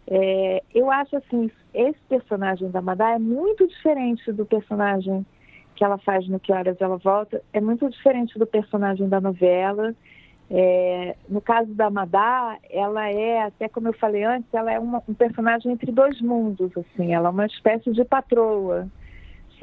é, 0.08 0.62
eu 0.74 0.92
acho 0.92 1.16
assim, 1.16 1.50
esse 1.74 2.00
personagem 2.08 2.70
da 2.70 2.82
Madá 2.82 3.12
é 3.12 3.20
muito 3.20 3.68
diferente 3.68 4.32
do 4.32 4.46
personagem 4.46 5.26
que 5.76 5.84
ela 5.84 5.98
faz 5.98 6.28
no 6.28 6.40
Que 6.40 6.54
Horas 6.54 6.78
Ela 6.80 6.98
Volta, 6.98 7.42
é 7.52 7.60
muito 7.60 7.90
diferente 7.90 8.38
do 8.38 8.46
personagem 8.46 9.10
da 9.10 9.20
novela. 9.20 9.94
É, 10.50 11.16
no 11.28 11.42
caso 11.42 11.74
da 11.74 11.90
Madá, 11.90 12.58
ela 12.70 13.10
é, 13.10 13.42
até 13.42 13.68
como 13.68 13.88
eu 13.88 13.94
falei 13.94 14.24
antes, 14.24 14.54
ela 14.54 14.72
é 14.72 14.80
uma, 14.80 15.02
um 15.10 15.14
personagem 15.14 15.72
entre 15.72 15.92
dois 15.92 16.22
mundos, 16.22 16.72
assim, 16.78 17.14
ela 17.14 17.30
é 17.30 17.32
uma 17.32 17.48
espécie 17.48 17.92
de 17.92 18.06
patroa, 18.06 18.88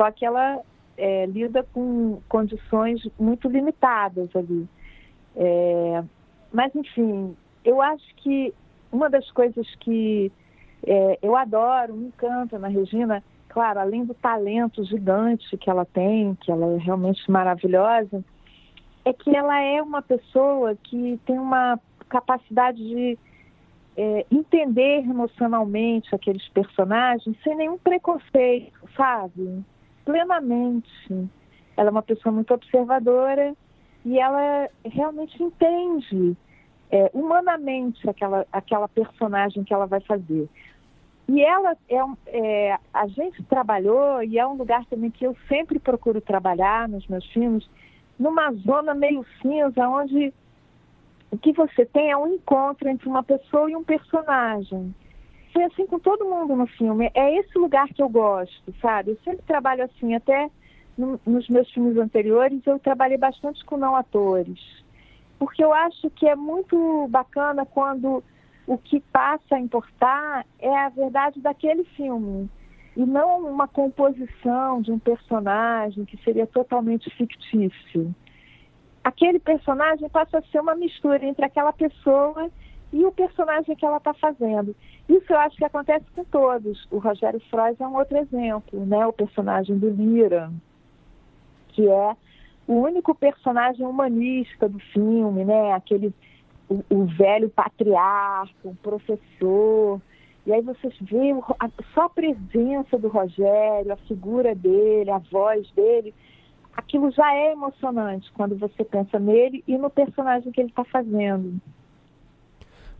só 0.02 0.10
que 0.10 0.26
ela 0.26 0.60
é, 0.98 1.26
lida 1.26 1.64
com 1.72 2.20
condições 2.28 3.00
muito 3.16 3.48
limitadas 3.48 4.34
ali. 4.34 4.68
É, 5.36 6.02
mas, 6.52 6.74
enfim, 6.74 7.36
eu 7.64 7.80
acho 7.80 8.04
que 8.16 8.52
uma 8.90 9.08
das 9.08 9.30
coisas 9.30 9.64
que 9.76 10.32
é, 10.84 11.20
eu 11.22 11.36
adoro, 11.36 11.94
me 11.94 12.08
encanta 12.08 12.58
na 12.58 12.66
Regina, 12.66 13.22
claro, 13.48 13.78
além 13.78 14.04
do 14.04 14.12
talento 14.12 14.84
gigante 14.84 15.56
que 15.56 15.70
ela 15.70 15.84
tem, 15.84 16.34
que 16.34 16.50
ela 16.50 16.74
é 16.74 16.78
realmente 16.78 17.30
maravilhosa, 17.30 18.24
é 19.04 19.12
que 19.12 19.36
ela 19.36 19.60
é 19.60 19.80
uma 19.80 20.02
pessoa 20.02 20.74
que 20.82 21.20
tem 21.24 21.38
uma 21.38 21.78
capacidade 22.08 22.78
de 22.78 23.16
é, 23.96 24.26
entender 24.32 25.04
emocionalmente 25.04 26.12
aqueles 26.12 26.48
personagens 26.48 27.36
sem 27.44 27.54
nenhum 27.54 27.78
preconceito, 27.78 28.72
sabe? 28.96 29.64
Plenamente. 30.04 31.28
Ela 31.76 31.88
é 31.88 31.90
uma 31.90 32.02
pessoa 32.02 32.32
muito 32.32 32.52
observadora 32.52 33.54
e 34.04 34.18
ela 34.18 34.68
realmente 34.84 35.42
entende 35.42 36.36
é, 36.90 37.10
humanamente 37.14 38.08
aquela, 38.08 38.46
aquela 38.52 38.88
personagem 38.88 39.64
que 39.64 39.72
ela 39.72 39.86
vai 39.86 40.00
fazer. 40.00 40.48
E 41.28 41.40
ela 41.40 41.76
é, 41.88 41.98
é, 42.26 42.78
a 42.92 43.06
gente 43.06 43.42
trabalhou 43.44 44.22
e 44.22 44.38
é 44.38 44.46
um 44.46 44.54
lugar 44.54 44.84
também 44.86 45.10
que 45.10 45.24
eu 45.24 45.36
sempre 45.48 45.78
procuro 45.78 46.20
trabalhar 46.20 46.88
nos 46.88 47.06
meus 47.06 47.24
filmes, 47.32 47.66
numa 48.18 48.52
zona 48.52 48.94
meio 48.94 49.24
cinza, 49.40 49.88
onde 49.88 50.32
o 51.30 51.38
que 51.38 51.52
você 51.52 51.86
tem 51.86 52.10
é 52.10 52.16
um 52.16 52.34
encontro 52.34 52.88
entre 52.88 53.08
uma 53.08 53.22
pessoa 53.22 53.70
e 53.70 53.76
um 53.76 53.82
personagem. 53.82 54.94
Foi 55.52 55.64
assim 55.64 55.86
com 55.86 55.98
todo 55.98 56.24
mundo 56.24 56.56
no 56.56 56.66
filme. 56.66 57.10
É 57.14 57.38
esse 57.38 57.58
lugar 57.58 57.88
que 57.88 58.02
eu 58.02 58.08
gosto, 58.08 58.74
sabe? 58.80 59.10
Eu 59.10 59.18
sempre 59.24 59.42
trabalho 59.46 59.84
assim, 59.84 60.14
até 60.14 60.50
no, 60.96 61.20
nos 61.26 61.48
meus 61.48 61.70
filmes 61.72 61.96
anteriores 61.96 62.66
eu 62.66 62.78
trabalhei 62.78 63.18
bastante 63.18 63.64
com 63.64 63.76
não 63.76 63.94
atores. 63.94 64.60
Porque 65.38 65.62
eu 65.62 65.72
acho 65.72 66.08
que 66.10 66.26
é 66.26 66.36
muito 66.36 67.06
bacana 67.08 67.66
quando 67.66 68.22
o 68.66 68.78
que 68.78 69.00
passa 69.00 69.56
a 69.56 69.60
importar 69.60 70.46
é 70.58 70.74
a 70.74 70.88
verdade 70.88 71.40
daquele 71.40 71.84
filme 71.84 72.48
e 72.96 73.04
não 73.04 73.50
uma 73.50 73.66
composição 73.66 74.80
de 74.80 74.92
um 74.92 74.98
personagem 74.98 76.04
que 76.04 76.16
seria 76.18 76.46
totalmente 76.46 77.10
fictício. 77.10 78.14
Aquele 79.02 79.40
personagem 79.40 80.08
passa 80.08 80.38
a 80.38 80.42
ser 80.42 80.60
uma 80.60 80.74
mistura 80.74 81.24
entre 81.24 81.44
aquela 81.44 81.72
pessoa 81.72 82.50
e 82.92 83.04
o 83.04 83.12
personagem 83.12 83.74
que 83.74 83.86
ela 83.86 83.96
está 83.96 84.12
fazendo. 84.14 84.76
Isso 85.08 85.32
eu 85.32 85.38
acho 85.38 85.56
que 85.56 85.64
acontece 85.64 86.04
com 86.14 86.24
todos. 86.24 86.86
O 86.90 86.98
Rogério 86.98 87.40
Freud 87.50 87.82
é 87.82 87.86
um 87.86 87.96
outro 87.96 88.16
exemplo, 88.18 88.84
né? 88.84 89.06
O 89.06 89.12
personagem 89.12 89.78
do 89.78 89.88
Lira, 89.88 90.52
que 91.68 91.88
é 91.88 92.16
o 92.66 92.74
único 92.74 93.14
personagem 93.14 93.86
humanista 93.86 94.68
do 94.68 94.78
filme, 94.78 95.44
né? 95.44 95.72
Aquele 95.72 96.14
o, 96.68 96.84
o 96.90 97.04
velho 97.06 97.48
patriarca, 97.50 98.68
o 98.68 98.74
professor. 98.76 100.00
E 100.46 100.52
aí 100.52 100.60
vocês 100.60 100.94
veem 101.00 101.38
a, 101.60 101.70
só 101.94 102.02
a 102.02 102.10
presença 102.10 102.98
do 102.98 103.08
Rogério, 103.08 103.92
a 103.92 103.96
figura 103.96 104.54
dele, 104.54 105.10
a 105.10 105.18
voz 105.18 105.70
dele. 105.72 106.14
Aquilo 106.74 107.10
já 107.10 107.34
é 107.34 107.52
emocionante 107.52 108.30
quando 108.32 108.56
você 108.56 108.82
pensa 108.84 109.18
nele 109.18 109.62
e 109.66 109.76
no 109.76 109.90
personagem 109.90 110.50
que 110.50 110.60
ele 110.60 110.70
está 110.70 110.84
fazendo. 110.84 111.60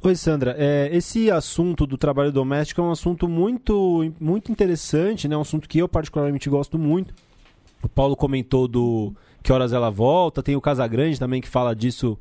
Oi, 0.05 0.17
Sandra. 0.17 0.57
É, 0.59 0.91
esse 0.93 1.31
assunto 1.31 1.87
do 1.87 1.97
trabalho 1.97 2.33
doméstico 2.33 2.81
é 2.81 2.85
um 2.85 2.91
assunto 2.91 3.29
muito, 3.29 4.13
muito 4.19 4.51
interessante, 4.51 5.29
né? 5.29 5.37
um 5.37 5.43
assunto 5.43 5.69
que 5.69 5.79
eu 5.79 5.89
particularmente 5.89 6.51
gosto 6.51 6.77
muito. 6.77 7.15
O 7.81 7.89
Paulo 7.89 8.17
comentou 8.17 8.67
do 8.67 9.15
Que 9.45 9.53
Horas 9.53 9.73
Ela 9.73 9.91
Volta, 9.91 10.43
tem 10.43 10.57
o 10.57 10.61
Casagrande 10.61 11.21
também 11.21 11.41
que 11.41 11.47
fala 11.47 11.73
disso 11.73 12.19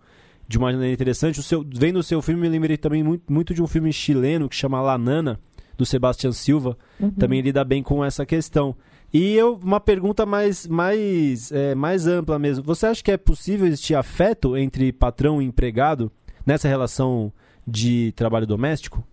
de 0.47 0.59
uma 0.59 0.71
maneira 0.71 0.93
interessante. 0.93 1.39
O 1.39 1.43
seu, 1.43 1.65
vendo 1.67 1.97
o 1.97 2.03
seu 2.03 2.21
filme, 2.21 2.41
me 2.41 2.49
lembrei 2.49 2.77
também 2.77 3.01
muito, 3.01 3.33
muito 3.33 3.51
de 3.51 3.63
um 3.63 3.67
filme 3.67 3.91
chileno 3.91 4.47
que 4.47 4.55
chama 4.55 4.79
La 4.79 4.95
Nana, 4.95 5.39
do 5.75 5.83
Sebastião 5.83 6.31
Silva. 6.31 6.77
Uhum. 6.99 7.09
Também 7.09 7.41
lida 7.41 7.63
bem 7.63 7.81
com 7.81 8.05
essa 8.05 8.27
questão. 8.27 8.75
E 9.11 9.33
eu, 9.33 9.59
uma 9.63 9.79
pergunta 9.79 10.23
mais, 10.23 10.67
mais, 10.67 11.51
é, 11.51 11.73
mais 11.73 12.05
ampla 12.05 12.37
mesmo. 12.37 12.63
Você 12.63 12.85
acha 12.85 13.03
que 13.03 13.11
é 13.11 13.17
possível 13.17 13.65
existir 13.65 13.95
afeto 13.95 14.55
entre 14.55 14.91
patrão 14.91 15.41
e 15.41 15.45
empregado 15.45 16.11
nessa 16.45 16.67
relação 16.67 17.33
de 17.67 18.11
trabalho 18.13 18.47
doméstico? 18.47 19.03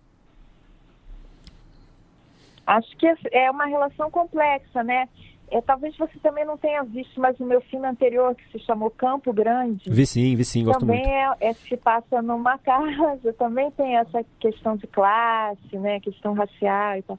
Acho 2.65 2.95
que 2.97 3.07
é 3.31 3.49
uma 3.49 3.65
relação 3.65 4.11
complexa, 4.11 4.83
né? 4.83 5.09
É, 5.51 5.59
talvez 5.61 5.97
você 5.97 6.19
também 6.19 6.45
não 6.45 6.55
tenha 6.55 6.83
visto, 6.83 7.19
mas 7.19 7.39
o 7.39 7.45
meu 7.45 7.59
filme 7.61 7.87
anterior, 7.87 8.35
que 8.35 8.51
se 8.51 8.63
chamou 8.63 8.91
Campo 8.91 9.33
Grande. 9.33 9.89
Vi 9.89 10.05
sim, 10.05 10.35
vi 10.35 10.45
sim, 10.45 10.63
gosto 10.63 10.81
também 10.81 10.97
muito. 10.97 11.09
Também 11.09 11.47
é, 11.47 11.49
é, 11.49 11.53
se 11.53 11.75
passa 11.75 12.21
numa 12.21 12.57
casa, 12.59 13.33
também 13.33 13.71
tem 13.71 13.97
essa 13.97 14.23
questão 14.39 14.75
de 14.75 14.85
classe, 14.85 15.77
né, 15.77 15.99
questão 15.99 16.33
racial 16.33 16.97
e 16.97 17.01
tal. 17.01 17.17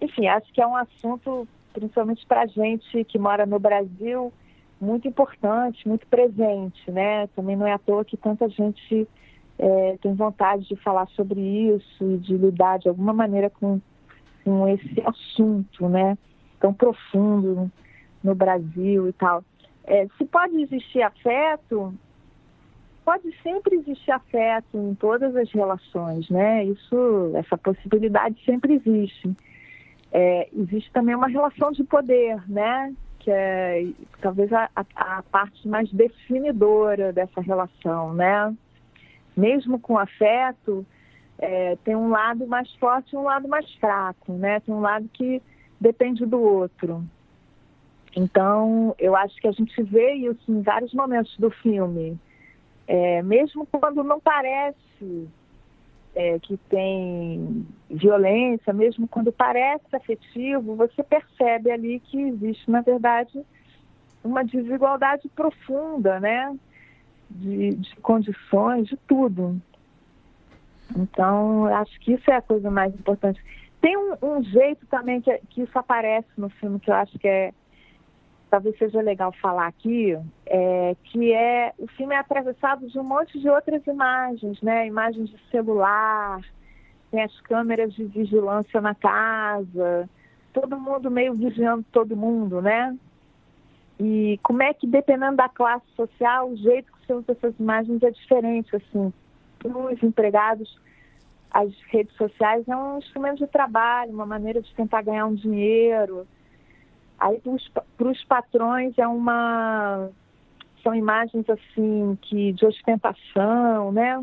Enfim, 0.00 0.26
acho 0.26 0.52
que 0.52 0.60
é 0.60 0.66
um 0.66 0.76
assunto, 0.76 1.48
principalmente 1.72 2.26
para 2.26 2.46
gente 2.46 3.04
que 3.04 3.18
mora 3.18 3.46
no 3.46 3.58
Brasil, 3.58 4.30
muito 4.78 5.08
importante, 5.08 5.88
muito 5.88 6.06
presente, 6.06 6.90
né? 6.90 7.26
Também 7.28 7.56
não 7.56 7.66
é 7.66 7.72
à 7.72 7.78
toa 7.78 8.04
que 8.04 8.18
tanta 8.18 8.46
gente 8.50 9.08
é, 9.58 9.96
tem 10.00 10.14
vontade 10.14 10.68
de 10.68 10.76
falar 10.76 11.06
sobre 11.08 11.40
isso 11.40 12.04
e 12.04 12.18
de 12.18 12.36
lidar 12.36 12.78
de 12.78 12.88
alguma 12.88 13.12
maneira 13.12 13.50
com, 13.50 13.80
com 14.44 14.68
esse 14.68 15.02
assunto, 15.06 15.88
né? 15.88 16.16
tão 16.64 16.72
profundo 16.72 17.70
no 18.22 18.34
Brasil 18.34 19.06
e 19.06 19.12
tal. 19.12 19.44
É, 19.84 20.06
se 20.16 20.24
pode 20.24 20.58
existir 20.62 21.02
afeto, 21.02 21.94
pode 23.04 23.30
sempre 23.42 23.76
existir 23.76 24.12
afeto 24.12 24.78
em 24.78 24.94
todas 24.94 25.36
as 25.36 25.52
relações, 25.52 26.30
né? 26.30 26.64
Isso, 26.64 27.32
essa 27.34 27.58
possibilidade 27.58 28.42
sempre 28.46 28.76
existe. 28.76 29.30
É, 30.10 30.48
existe 30.56 30.90
também 30.90 31.14
uma 31.14 31.28
relação 31.28 31.70
de 31.70 31.84
poder, 31.84 32.42
né? 32.48 32.94
Que 33.18 33.30
é 33.30 33.86
talvez 34.22 34.50
a, 34.54 34.70
a, 34.74 35.18
a 35.18 35.22
parte 35.24 35.68
mais 35.68 35.92
definidora 35.92 37.12
dessa 37.12 37.42
relação, 37.42 38.14
né? 38.14 38.56
Mesmo 39.36 39.78
com 39.78 39.98
afeto, 39.98 40.86
é, 41.38 41.76
tem 41.84 41.96
um 41.96 42.08
lado 42.08 42.46
mais 42.46 42.72
forte 42.74 43.14
e 43.14 43.16
um 43.16 43.22
lado 43.22 43.48
mais 43.48 43.70
fraco, 43.74 44.32
né? 44.32 44.60
Tem 44.60 44.74
um 44.74 44.80
lado 44.80 45.08
que 45.12 45.42
depende 45.80 46.24
do 46.24 46.40
outro. 46.40 47.04
Então, 48.16 48.94
eu 48.98 49.16
acho 49.16 49.34
que 49.36 49.48
a 49.48 49.52
gente 49.52 49.82
vê 49.82 50.12
isso 50.14 50.50
em 50.50 50.62
vários 50.62 50.94
momentos 50.94 51.36
do 51.38 51.50
filme. 51.50 52.18
É, 52.86 53.22
mesmo 53.22 53.66
quando 53.66 54.04
não 54.04 54.20
parece 54.20 55.28
é, 56.14 56.38
que 56.38 56.56
tem 56.56 57.66
violência, 57.90 58.72
mesmo 58.72 59.08
quando 59.08 59.32
parece 59.32 59.84
afetivo, 59.92 60.76
você 60.76 61.02
percebe 61.02 61.70
ali 61.70 61.98
que 61.98 62.20
existe, 62.20 62.70
na 62.70 62.82
verdade, 62.82 63.44
uma 64.22 64.44
desigualdade 64.44 65.28
profunda, 65.28 66.20
né? 66.20 66.56
De, 67.34 67.74
de 67.74 67.96
condições, 67.96 68.86
de 68.86 68.96
tudo. 69.08 69.60
Então, 70.96 71.66
acho 71.66 71.98
que 72.00 72.12
isso 72.12 72.30
é 72.30 72.36
a 72.36 72.42
coisa 72.42 72.70
mais 72.70 72.94
importante. 72.94 73.42
Tem 73.80 73.96
um, 73.96 74.14
um 74.22 74.42
jeito 74.42 74.86
também 74.86 75.20
que, 75.20 75.36
que, 75.50 75.62
isso 75.62 75.78
aparece 75.78 76.28
no 76.36 76.48
filme 76.48 76.78
que 76.78 76.90
eu 76.90 76.94
acho 76.94 77.18
que 77.18 77.28
é 77.28 77.52
talvez 78.50 78.78
seja 78.78 79.00
legal 79.00 79.32
falar 79.42 79.66
aqui, 79.66 80.16
é, 80.46 80.96
que 81.02 81.32
é 81.32 81.72
o 81.76 81.88
filme 81.88 82.14
é 82.14 82.18
atravessado 82.18 82.86
de 82.86 82.96
um 82.96 83.02
monte 83.02 83.36
de 83.40 83.48
outras 83.48 83.84
imagens, 83.84 84.62
né? 84.62 84.86
Imagens 84.86 85.28
de 85.28 85.38
celular, 85.50 86.40
tem 87.10 87.20
as 87.22 87.40
câmeras 87.40 87.92
de 87.94 88.04
vigilância 88.04 88.80
na 88.80 88.94
casa, 88.94 90.08
todo 90.52 90.78
mundo 90.78 91.10
meio 91.10 91.34
vigiando 91.34 91.84
todo 91.90 92.16
mundo, 92.16 92.62
né? 92.62 92.96
E 93.98 94.38
como 94.42 94.62
é 94.62 94.72
que, 94.72 94.86
dependendo 94.86 95.36
da 95.36 95.48
classe 95.48 95.86
social, 95.96 96.50
o 96.50 96.56
jeito 96.56 96.92
usa 97.12 97.32
essas 97.32 97.58
imagens 97.58 98.02
é 98.02 98.10
diferente, 98.10 98.74
assim. 98.76 99.12
Para 99.58 99.76
os 99.76 100.02
empregados, 100.02 100.78
as 101.50 101.72
redes 101.88 102.14
sociais 102.16 102.66
é 102.68 102.76
um 102.76 102.98
instrumento 102.98 103.38
de 103.38 103.46
trabalho, 103.46 104.12
uma 104.12 104.26
maneira 104.26 104.60
de 104.60 104.74
tentar 104.74 105.02
ganhar 105.02 105.26
um 105.26 105.34
dinheiro. 105.34 106.26
Aí, 107.18 107.40
para 107.96 108.08
os 108.08 108.24
patrões, 108.24 108.98
é 108.98 109.06
uma... 109.06 110.08
São 110.82 110.94
imagens, 110.94 111.48
assim, 111.48 112.18
que 112.22 112.52
de 112.52 112.66
ostentação, 112.66 113.92
né? 113.92 114.22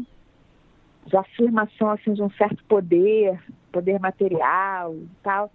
De 1.08 1.18
afirmação, 1.18 1.90
assim, 1.90 2.14
de 2.14 2.22
um 2.22 2.30
certo 2.32 2.64
poder, 2.66 3.42
poder 3.72 4.00
material 4.00 4.94
e 4.94 5.08
tal. 5.24 5.52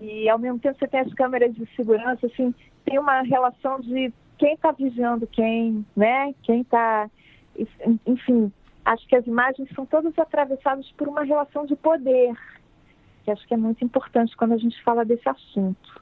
E, 0.00 0.28
ao 0.28 0.38
mesmo 0.38 0.58
tempo, 0.58 0.78
você 0.78 0.86
tem 0.86 1.00
as 1.00 1.12
câmeras 1.14 1.54
de 1.54 1.66
segurança, 1.74 2.26
assim, 2.26 2.54
tem 2.84 2.98
uma 2.98 3.22
relação 3.22 3.80
de 3.80 4.12
quem 4.40 4.54
está 4.54 4.72
vigiando 4.72 5.26
quem, 5.26 5.84
né? 5.94 6.34
Quem 6.42 6.62
está... 6.62 7.10
Enfim, 8.06 8.50
acho 8.82 9.06
que 9.06 9.14
as 9.14 9.26
imagens 9.26 9.68
são 9.74 9.84
todas 9.84 10.18
atravessadas 10.18 10.90
por 10.92 11.06
uma 11.06 11.22
relação 11.22 11.66
de 11.66 11.76
poder, 11.76 12.32
que 13.22 13.30
acho 13.30 13.46
que 13.46 13.52
é 13.52 13.56
muito 13.56 13.84
importante 13.84 14.34
quando 14.34 14.52
a 14.52 14.56
gente 14.56 14.82
fala 14.82 15.04
desse 15.04 15.28
assunto. 15.28 16.00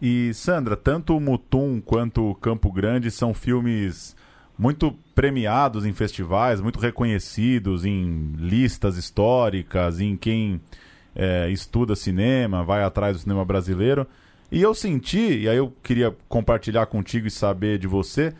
E, 0.00 0.34
Sandra, 0.34 0.76
tanto 0.76 1.16
o 1.16 1.20
Mutum 1.20 1.80
quanto 1.80 2.30
o 2.30 2.34
Campo 2.34 2.70
Grande 2.70 3.10
são 3.10 3.32
filmes 3.32 4.14
muito 4.58 4.92
premiados 5.14 5.86
em 5.86 5.94
festivais, 5.94 6.60
muito 6.60 6.78
reconhecidos 6.78 7.86
em 7.86 8.32
listas 8.36 8.98
históricas, 8.98 10.00
em 10.00 10.18
quem 10.18 10.60
é, 11.14 11.48
estuda 11.48 11.96
cinema, 11.96 12.62
vai 12.62 12.82
atrás 12.82 13.16
do 13.16 13.22
cinema 13.22 13.42
brasileiro. 13.42 14.06
E 14.52 14.60
eu 14.60 14.74
senti, 14.74 15.38
e 15.38 15.48
aí 15.48 15.56
eu 15.56 15.72
queria 15.82 16.14
compartilhar 16.28 16.84
contigo 16.84 17.26
e 17.26 17.30
saber 17.30 17.78
de 17.78 17.86
você, 17.86 18.34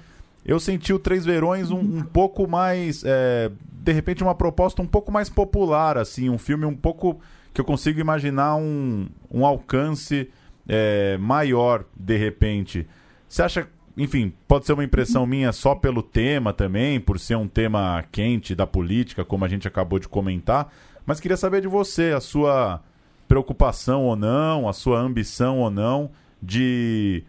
eu 0.44 0.60
senti 0.60 0.92
o 0.92 0.98
Três 0.98 1.24
Verões 1.24 1.70
um, 1.70 1.78
um 1.78 2.02
pouco 2.02 2.46
mais, 2.46 3.02
é, 3.02 3.50
de 3.82 3.92
repente, 3.92 4.22
uma 4.22 4.34
proposta 4.34 4.82
um 4.82 4.86
pouco 4.86 5.10
mais 5.10 5.30
popular, 5.30 5.96
assim, 5.96 6.28
um 6.28 6.36
filme 6.36 6.66
um 6.66 6.76
pouco 6.76 7.18
que 7.54 7.62
eu 7.62 7.64
consigo 7.64 7.98
imaginar 7.98 8.56
um, 8.56 9.08
um 9.30 9.46
alcance 9.46 10.28
é, 10.68 11.16
maior, 11.16 11.82
de 11.96 12.18
repente. 12.18 12.86
Você 13.26 13.42
acha, 13.42 13.66
enfim, 13.96 14.34
pode 14.46 14.66
ser 14.66 14.74
uma 14.74 14.84
impressão 14.84 15.24
minha 15.24 15.50
só 15.50 15.74
pelo 15.74 16.02
tema 16.02 16.52
também, 16.52 17.00
por 17.00 17.18
ser 17.18 17.36
um 17.36 17.48
tema 17.48 18.04
quente 18.12 18.54
da 18.54 18.66
política, 18.66 19.24
como 19.24 19.46
a 19.46 19.48
gente 19.48 19.66
acabou 19.66 19.98
de 19.98 20.08
comentar, 20.08 20.70
mas 21.06 21.20
queria 21.20 21.38
saber 21.38 21.62
de 21.62 21.68
você, 21.68 22.12
a 22.14 22.20
sua 22.20 22.82
preocupação 23.32 24.04
ou 24.04 24.14
não, 24.14 24.68
a 24.68 24.74
sua 24.74 25.00
ambição 25.00 25.60
ou 25.60 25.70
não 25.70 26.10
de, 26.42 27.24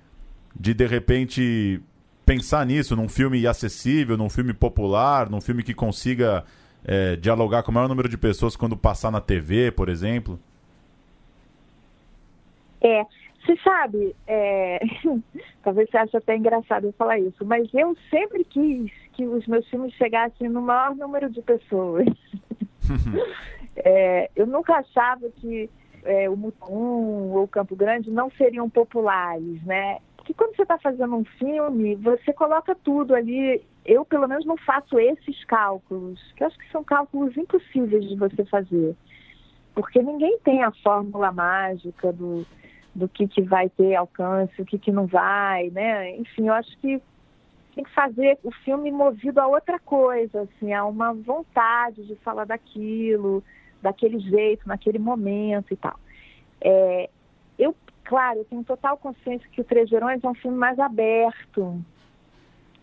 de 0.53 0.73
de 0.73 0.85
repente 0.85 1.81
pensar 2.25 2.65
nisso 2.65 2.93
num 2.93 3.07
filme 3.07 3.47
acessível, 3.47 4.17
num 4.17 4.29
filme 4.29 4.53
popular, 4.53 5.29
num 5.29 5.39
filme 5.39 5.63
que 5.63 5.73
consiga 5.73 6.43
é, 6.83 7.15
dialogar 7.15 7.63
com 7.63 7.71
o 7.71 7.73
maior 7.73 7.87
número 7.87 8.09
de 8.09 8.17
pessoas 8.17 8.57
quando 8.57 8.75
passar 8.75 9.11
na 9.11 9.21
TV, 9.21 9.71
por 9.71 9.87
exemplo? 9.87 10.37
É, 12.81 13.05
você 13.45 13.55
sabe, 13.63 14.13
é... 14.27 14.81
talvez 15.63 15.89
você 15.89 15.97
ache 15.99 16.17
até 16.17 16.35
engraçado 16.35 16.87
eu 16.87 16.93
falar 16.97 17.17
isso, 17.17 17.45
mas 17.45 17.73
eu 17.73 17.95
sempre 18.09 18.43
quis 18.43 18.91
que 19.13 19.25
os 19.25 19.47
meus 19.47 19.65
filmes 19.69 19.93
chegassem 19.93 20.49
no 20.49 20.63
maior 20.63 20.93
número 20.97 21.29
de 21.29 21.41
pessoas. 21.41 22.07
é, 23.77 24.29
eu 24.35 24.45
nunca 24.45 24.73
achava 24.73 25.29
que 25.37 25.69
é, 26.05 26.29
o 26.29 26.35
Mutum 26.35 27.31
ou 27.31 27.47
Campo 27.47 27.75
Grande 27.75 28.11
não 28.11 28.29
seriam 28.31 28.69
populares, 28.69 29.63
né? 29.63 29.99
Porque 30.15 30.33
quando 30.33 30.55
você 30.55 30.63
está 30.63 30.77
fazendo 30.77 31.15
um 31.15 31.25
filme, 31.25 31.95
você 31.95 32.31
coloca 32.31 32.75
tudo 32.75 33.13
ali. 33.13 33.61
Eu, 33.85 34.05
pelo 34.05 34.27
menos, 34.27 34.45
não 34.45 34.55
faço 34.55 34.97
esses 34.97 35.43
cálculos, 35.43 36.19
que 36.35 36.43
eu 36.43 36.47
acho 36.47 36.57
que 36.57 36.71
são 36.71 36.83
cálculos 36.83 37.35
impossíveis 37.35 38.07
de 38.07 38.15
você 38.15 38.45
fazer. 38.45 38.95
Porque 39.75 40.01
ninguém 40.01 40.37
tem 40.39 40.63
a 40.63 40.71
fórmula 40.71 41.31
mágica 41.31 42.13
do, 42.13 42.45
do 42.95 43.09
que, 43.09 43.27
que 43.27 43.41
vai 43.41 43.67
ter 43.69 43.95
alcance, 43.95 44.61
o 44.61 44.65
que, 44.65 44.77
que 44.77 44.91
não 44.91 45.07
vai, 45.07 45.69
né? 45.71 46.15
Enfim, 46.15 46.47
eu 46.47 46.53
acho 46.53 46.77
que 46.77 47.01
tem 47.75 47.83
que 47.83 47.93
fazer 47.93 48.37
o 48.43 48.51
filme 48.63 48.91
movido 48.91 49.41
a 49.41 49.47
outra 49.47 49.79
coisa, 49.79 50.41
assim, 50.41 50.73
a 50.73 50.85
uma 50.85 51.11
vontade 51.13 52.05
de 52.05 52.15
falar 52.17 52.45
daquilo, 52.45 53.43
daquele 53.83 54.19
jeito, 54.19 54.67
naquele 54.67 54.97
momento 54.97 55.71
e 55.71 55.75
tal. 55.75 55.99
É, 56.61 57.09
eu, 57.59 57.75
claro, 58.05 58.39
eu 58.39 58.45
tenho 58.45 58.63
total 58.63 58.97
consciência 58.97 59.47
que 59.51 59.61
o 59.61 59.63
Três 59.63 59.89
Verões 59.89 60.23
é 60.23 60.27
um 60.27 60.33
filme 60.33 60.57
mais 60.57 60.79
aberto. 60.79 61.83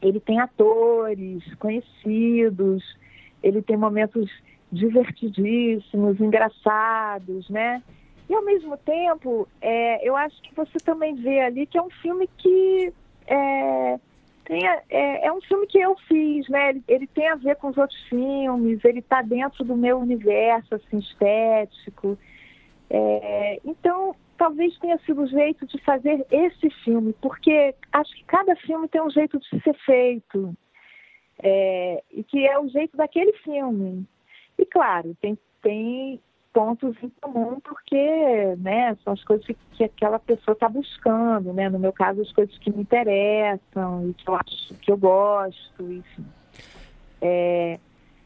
Ele 0.01 0.21
tem 0.21 0.39
atores 0.39 1.43
conhecidos, 1.55 2.97
ele 3.43 3.63
tem 3.63 3.77
momentos 3.77 4.31
divertidíssimos, 4.71 6.21
engraçados, 6.21 7.49
né? 7.49 7.83
E 8.29 8.35
ao 8.35 8.45
mesmo 8.45 8.77
tempo, 8.77 9.49
é, 9.61 10.07
eu 10.07 10.15
acho 10.15 10.41
que 10.43 10.55
você 10.55 10.79
também 10.79 11.15
vê 11.17 11.41
ali 11.41 11.67
que 11.67 11.77
é 11.77 11.83
um 11.83 11.91
filme 11.91 12.29
que 12.39 12.93
é, 13.27 13.99
é, 14.89 15.27
é, 15.27 15.33
um 15.33 15.41
filme 15.43 15.67
que 15.67 15.79
eu 15.79 15.97
fiz, 16.09 16.49
né? 16.49 16.71
Ele, 16.71 16.85
ele, 16.89 17.07
tem 17.07 17.29
a 17.29 17.37
ver 17.37 17.57
com 17.57 17.69
os 17.69 17.79
outros 17.79 18.01
filmes, 18.09 18.85
ele 18.85 18.99
está 18.99 19.23
dentro 19.23 19.65
do 19.65 19.77
meu 19.77 19.99
universo 19.99 20.75
assim, 20.75 20.99
estético. 20.99 22.19
É, 22.89 23.61
então, 23.65 24.17
talvez 24.37 24.77
tenha 24.79 24.99
sido 24.99 25.23
o 25.23 25.27
jeito 25.27 25.65
de 25.67 25.79
fazer 25.85 26.27
esse 26.31 26.69
filme, 26.83 27.15
porque 27.21 27.75
acho 27.93 28.13
que 28.15 28.25
cada 28.25 28.57
filme 28.57 28.89
tem 28.89 29.01
um 29.01 29.11
jeito 29.11 29.39
de 29.39 29.63
ser 29.63 29.75
feito. 29.85 30.55
É, 31.43 32.03
e 32.11 32.23
que 32.25 32.47
é 32.47 32.59
o 32.59 32.69
jeito 32.69 32.97
daquele 32.97 33.33
filme. 33.35 34.07
E 34.59 34.67
claro, 34.67 35.17
tem, 35.21 35.39
tem 35.63 36.21
pontos 36.53 36.97
em 37.03 37.11
comum 37.21 37.61
porque 37.61 38.57
né, 38.59 38.97
são 39.05 39.13
as 39.13 39.23
coisas 39.25 39.47
que, 39.47 39.57
que 39.73 39.85
aquela 39.85 40.19
pessoa 40.19 40.53
está 40.53 40.69
buscando, 40.69 41.53
né? 41.53 41.69
No 41.69 41.79
meu 41.79 41.93
caso, 41.93 42.21
as 42.21 42.33
coisas 42.33 42.57
que 42.59 42.71
me 42.71 42.83
interessam 42.83 44.09
e 44.09 44.15
que 44.15 44.29
eu 44.29 44.35
acho 44.35 44.75
que 44.75 44.91
eu 44.91 44.97
gosto, 44.97 45.93
enfim. 45.93 46.27
É, 47.21 47.79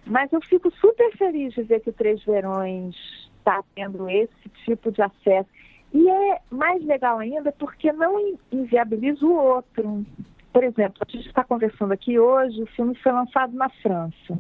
mas 0.07 0.33
eu 0.33 0.41
fico 0.43 0.71
super 0.73 1.17
feliz 1.17 1.55
de 1.55 1.63
ver 1.63 1.81
que 1.81 1.91
o 1.91 1.93
Três 1.95 2.23
Verões 2.25 2.95
está 3.39 3.63
tendo 3.75 4.09
esse 4.09 4.49
tipo 4.65 4.91
de 4.91 5.03
acesso. 5.03 5.49
E 5.93 6.09
é 6.09 6.41
mais 6.51 6.85
legal 6.85 7.19
ainda 7.19 7.53
porque 7.53 7.93
não 7.93 8.37
inviabiliza 8.51 9.25
o 9.25 9.35
outro. 9.35 10.05
Por 10.53 10.65
exemplo, 10.65 11.03
a 11.07 11.11
gente 11.11 11.29
está 11.29 11.45
conversando 11.45 11.93
aqui 11.93 12.19
hoje, 12.19 12.63
o 12.63 12.67
filme 12.67 12.95
foi 12.97 13.13
lançado 13.13 13.53
na 13.55 13.69
França. 13.69 14.39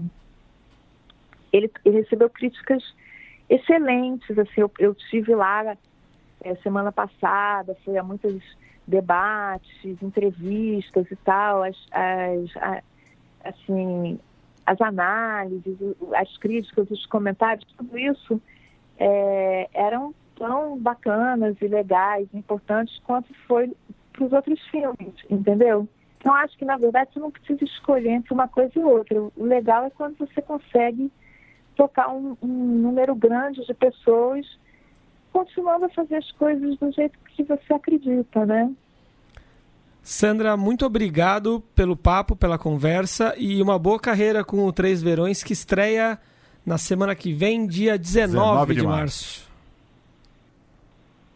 Ele, 1.52 1.70
ele 1.84 2.00
recebeu 2.00 2.28
críticas 2.28 2.82
excelentes. 3.48 4.38
Assim, 4.38 4.60
eu, 4.60 4.70
eu 4.78 4.94
tive 4.94 5.34
lá 5.34 5.76
é, 6.42 6.54
semana 6.56 6.92
passada, 6.92 7.76
fui 7.84 7.96
a 7.96 8.02
muitos 8.02 8.42
debates, 8.86 10.02
entrevistas 10.02 11.10
e 11.10 11.16
tal, 11.16 11.62
as, 11.62 11.76
as 11.90 12.56
a, 12.56 12.82
assim, 13.44 14.18
as 14.66 14.80
análises, 14.80 15.76
as 16.14 16.36
críticas, 16.38 16.90
os 16.90 17.06
comentários, 17.06 17.66
tudo 17.76 17.98
isso 17.98 18.40
é, 18.98 19.68
eram 19.72 20.14
tão 20.36 20.78
bacanas 20.78 21.56
e 21.60 21.68
legais, 21.68 22.28
importantes 22.34 22.98
quanto 23.04 23.32
foi 23.46 23.74
para 24.12 24.24
os 24.24 24.32
outros 24.32 24.60
filmes, 24.68 25.14
entendeu? 25.30 25.88
Então 26.18 26.34
acho 26.34 26.56
que 26.56 26.64
na 26.64 26.76
verdade 26.76 27.10
você 27.12 27.20
não 27.20 27.30
precisa 27.30 27.64
escolher 27.64 28.10
entre 28.10 28.32
uma 28.32 28.48
coisa 28.48 28.72
e 28.76 28.82
outra. 28.82 29.20
O 29.20 29.44
legal 29.44 29.84
é 29.84 29.90
quando 29.90 30.16
você 30.16 30.40
consegue 30.40 31.10
tocar 31.74 32.08
um, 32.08 32.36
um 32.42 32.48
número 32.48 33.14
grande 33.14 33.64
de 33.64 33.74
pessoas 33.74 34.46
continuando 35.32 35.86
a 35.86 35.88
fazer 35.88 36.16
as 36.16 36.30
coisas 36.32 36.78
do 36.78 36.92
jeito 36.92 37.18
que 37.34 37.42
você 37.42 37.74
acredita, 37.74 38.46
né? 38.46 38.70
Sandra, 40.00 40.56
muito 40.56 40.86
obrigado 40.86 41.62
pelo 41.74 41.96
papo, 41.96 42.36
pela 42.36 42.56
conversa 42.56 43.34
e 43.36 43.60
uma 43.60 43.78
boa 43.78 43.98
carreira 43.98 44.44
com 44.44 44.64
o 44.64 44.72
Três 44.72 45.02
Verões 45.02 45.42
que 45.42 45.52
estreia 45.52 46.18
na 46.64 46.78
semana 46.78 47.14
que 47.14 47.32
vem, 47.32 47.66
dia 47.66 47.98
19, 47.98 48.36
19 48.36 48.74
de, 48.74 48.80
de 48.80 48.86
março. 48.86 49.50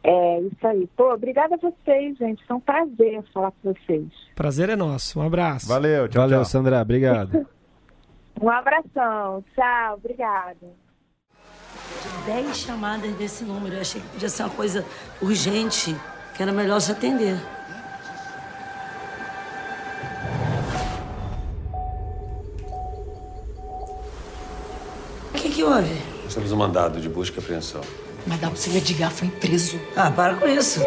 É, 0.04 0.40
isso 0.42 0.66
aí. 0.66 0.88
Pô, 0.96 1.12
obrigada 1.12 1.56
a 1.56 1.58
vocês, 1.58 2.16
gente. 2.18 2.44
Foi 2.46 2.56
um 2.56 2.60
prazer 2.60 3.22
falar 3.34 3.50
com 3.50 3.72
vocês. 3.72 4.06
Prazer 4.34 4.70
é 4.70 4.76
nosso. 4.76 5.18
Um 5.18 5.22
abraço. 5.22 5.66
Valeu, 5.66 6.08
tchau, 6.08 6.22
Valeu, 6.22 6.38
tchau. 6.38 6.44
Sandra. 6.44 6.80
Obrigado. 6.80 7.46
Um 8.40 8.50
abração. 8.50 9.44
Tchau. 9.54 9.94
Obrigada. 9.94 10.56
Dez 12.24 12.58
chamadas 12.58 13.12
desse 13.16 13.44
número. 13.44 13.74
Eu 13.74 13.80
achei 13.80 14.00
que 14.00 14.06
podia 14.08 14.28
ser 14.28 14.42
uma 14.44 14.50
coisa 14.50 14.84
urgente, 15.20 15.96
que 16.34 16.42
era 16.42 16.52
melhor 16.52 16.80
se 16.80 16.92
atender. 16.92 17.36
O 25.34 25.38
que, 25.38 25.50
que 25.50 25.64
houve? 25.64 26.02
Nós 26.24 26.34
temos 26.34 26.52
um 26.52 26.56
mandado 26.56 27.00
de 27.00 27.08
busca 27.08 27.40
e 27.40 27.42
apreensão. 27.42 27.80
Madame, 28.26 28.56
seu 28.56 28.74
Edgar 28.74 29.10
foi 29.10 29.28
preso. 29.28 29.80
Ah, 29.96 30.10
para 30.10 30.36
com 30.36 30.46
isso. 30.46 30.80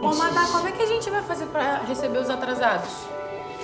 Ô, 0.00 0.14
Madá, 0.14 0.46
como 0.46 0.68
é 0.68 0.72
que 0.72 0.82
a 0.82 0.86
gente 0.86 1.10
vai 1.10 1.22
fazer 1.22 1.46
pra 1.46 1.82
receber 1.82 2.18
os 2.18 2.30
atrasados? 2.30 2.90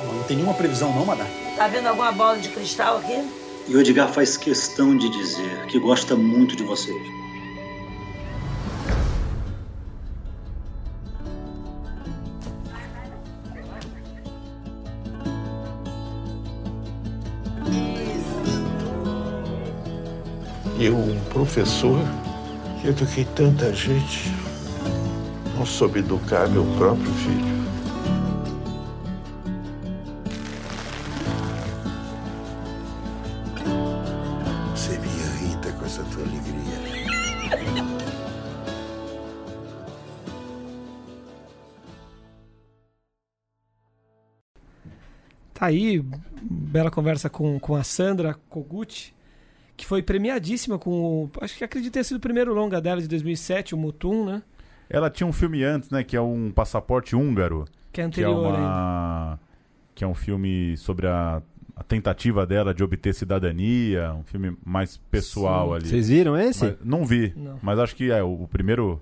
Não 0.03 0.23
tem 0.25 0.37
nenhuma 0.37 0.55
previsão 0.55 0.93
não, 0.93 1.07
Madá? 1.07 1.25
Tá 1.57 1.69
vendo 1.69 1.87
alguma 1.87 2.11
bola 2.11 2.39
de 2.39 2.49
cristal 2.49 2.99
aqui? 2.99 3.31
E 3.69 3.75
o 3.75 3.81
Edgar 3.81 4.09
faz 4.09 4.37
questão 4.37 4.97
de 4.97 5.09
dizer 5.09 5.67
que 5.67 5.79
gosta 5.79 6.17
muito 6.17 6.57
de 6.57 6.65
vocês. 6.65 7.01
Eu, 20.79 20.97
um 20.97 21.19
professor, 21.33 22.01
que 22.83 22.89
eduquei 22.89 23.25
tanta 23.37 23.73
gente, 23.73 24.31
não 25.65 25.71
soube 25.71 26.01
educar 26.01 26.47
meu 26.51 26.63
próprio 26.77 27.11
filho. 27.15 27.65
Você 34.75 34.99
me 34.99 35.07
irrita 35.07 35.73
com 35.73 35.87
essa 35.87 36.03
tua 36.03 36.23
alegria. 36.23 36.75
Tá 45.55 45.67
aí, 45.67 46.05
bela 46.43 46.91
conversa 46.91 47.31
com, 47.31 47.59
com 47.59 47.75
a 47.75 47.83
Sandra 47.83 48.35
Koguchi, 48.51 49.15
que 49.79 49.87
foi 49.87 50.03
premiadíssima 50.03 50.79
com 50.79 50.91
o. 50.91 51.31
Acho 51.41 51.57
que 51.57 51.65
acredito 51.65 51.95
ter 51.95 52.05
sido 52.05 52.19
o 52.19 52.21
primeiro 52.21 52.53
longa 52.53 52.83
dela 52.83 53.01
de 53.01 53.09
2007, 53.09 53.75
o 53.75 53.79
Mutum, 53.79 54.27
né? 54.27 54.43
Ela 54.89 55.11
tinha 55.11 55.27
um 55.27 55.33
filme 55.33 55.63
antes, 55.65 55.91
né? 55.91 56.03
Que 56.05 56.17
é 56.17 56.21
um 56.21 56.51
passaporte 56.51 57.17
húngaro. 57.17 57.65
Que 57.93 58.01
é 58.01 58.09
Que 58.09 58.21
é, 58.23 58.25
anterior 58.25 58.47
ainda. 58.55 58.59
uma... 58.59 59.41
que 59.95 60.05
é 60.05 60.07
um 60.07 60.15
filme 60.15 60.77
sobre 60.77 61.07
a... 61.07 61.41
a 61.77 61.83
tentativa 61.83 62.47
dela 62.47 62.75
de 62.75 62.83
obter 62.85 63.15
cidadania. 63.15 64.13
Um 64.13 64.23
filme 64.25 64.57
mais 64.65 64.97
pessoal 65.11 65.69
Sim. 65.71 65.75
ali. 65.77 65.87
Vocês 65.89 66.09
viram 66.09 66.37
esse? 66.39 66.65
Mas- 66.65 66.77
não 66.85 67.05
vi. 67.05 67.33
Não. 67.37 67.59
Mas 67.63 67.79
acho 67.79 67.97
que 67.97 68.11
é 68.11 68.23
o, 68.23 68.43
o 68.45 68.49
primeiro 68.49 69.01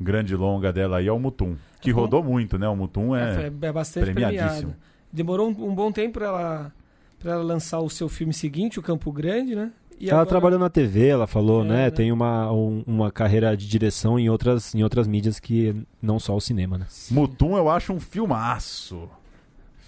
grande 0.00 0.34
longa 0.34 0.72
dela 0.72 0.98
aí 0.98 1.06
é 1.06 1.12
o 1.12 1.18
Mutum. 1.18 1.54
Que 1.80 1.90
É, 1.90 1.92
rodou 1.92 2.22
muito, 2.22 2.58
né? 2.58 2.68
O 2.68 2.74
Mutum 2.76 3.14
É, 3.14 3.44
é. 3.44 3.46
é 3.46 3.72
bastante 3.72 4.04
premiadíssimo. 4.04 4.48
premiada. 4.50 4.78
Demorou 5.12 5.48
um, 5.48 5.68
um 5.70 5.74
bom 5.74 5.92
tempo 5.92 6.14
pra 6.18 6.26
ela, 6.26 6.72
pra 7.18 7.32
ela 7.32 7.42
lançar 7.42 7.80
o 7.80 7.90
seu 7.90 8.08
filme 8.08 8.32
seguinte, 8.32 8.78
o 8.78 8.82
Campo 8.82 9.12
Grande, 9.12 9.54
né? 9.54 9.70
E 10.02 10.10
ela 10.10 10.20
agora- 10.22 10.28
trabalhou 10.28 10.58
na 10.58 10.68
TV, 10.68 11.06
ela 11.08 11.26
falou, 11.28 11.64
É, 11.64 11.68
né? 11.68 11.74
né? 11.84 11.90
Tem 11.90 12.10
uma, 12.10 12.50
um- 12.52 12.82
uma 12.86 13.12
carreira 13.12 13.56
de 13.56 13.68
direção 13.68 14.18
em 14.18 14.28
outras, 14.28 14.74
em 14.74 14.82
outras 14.82 15.06
mídias 15.06 15.38
que 15.38 15.74
não 16.02 16.18
só 16.18 16.34
o 16.36 16.40
cinema, 16.40 16.76
né? 16.76 16.86
Mutum 17.10 17.56
eu 17.56 17.70
acho 17.70 17.92
um 17.92 18.00
filmaço. 18.00 19.08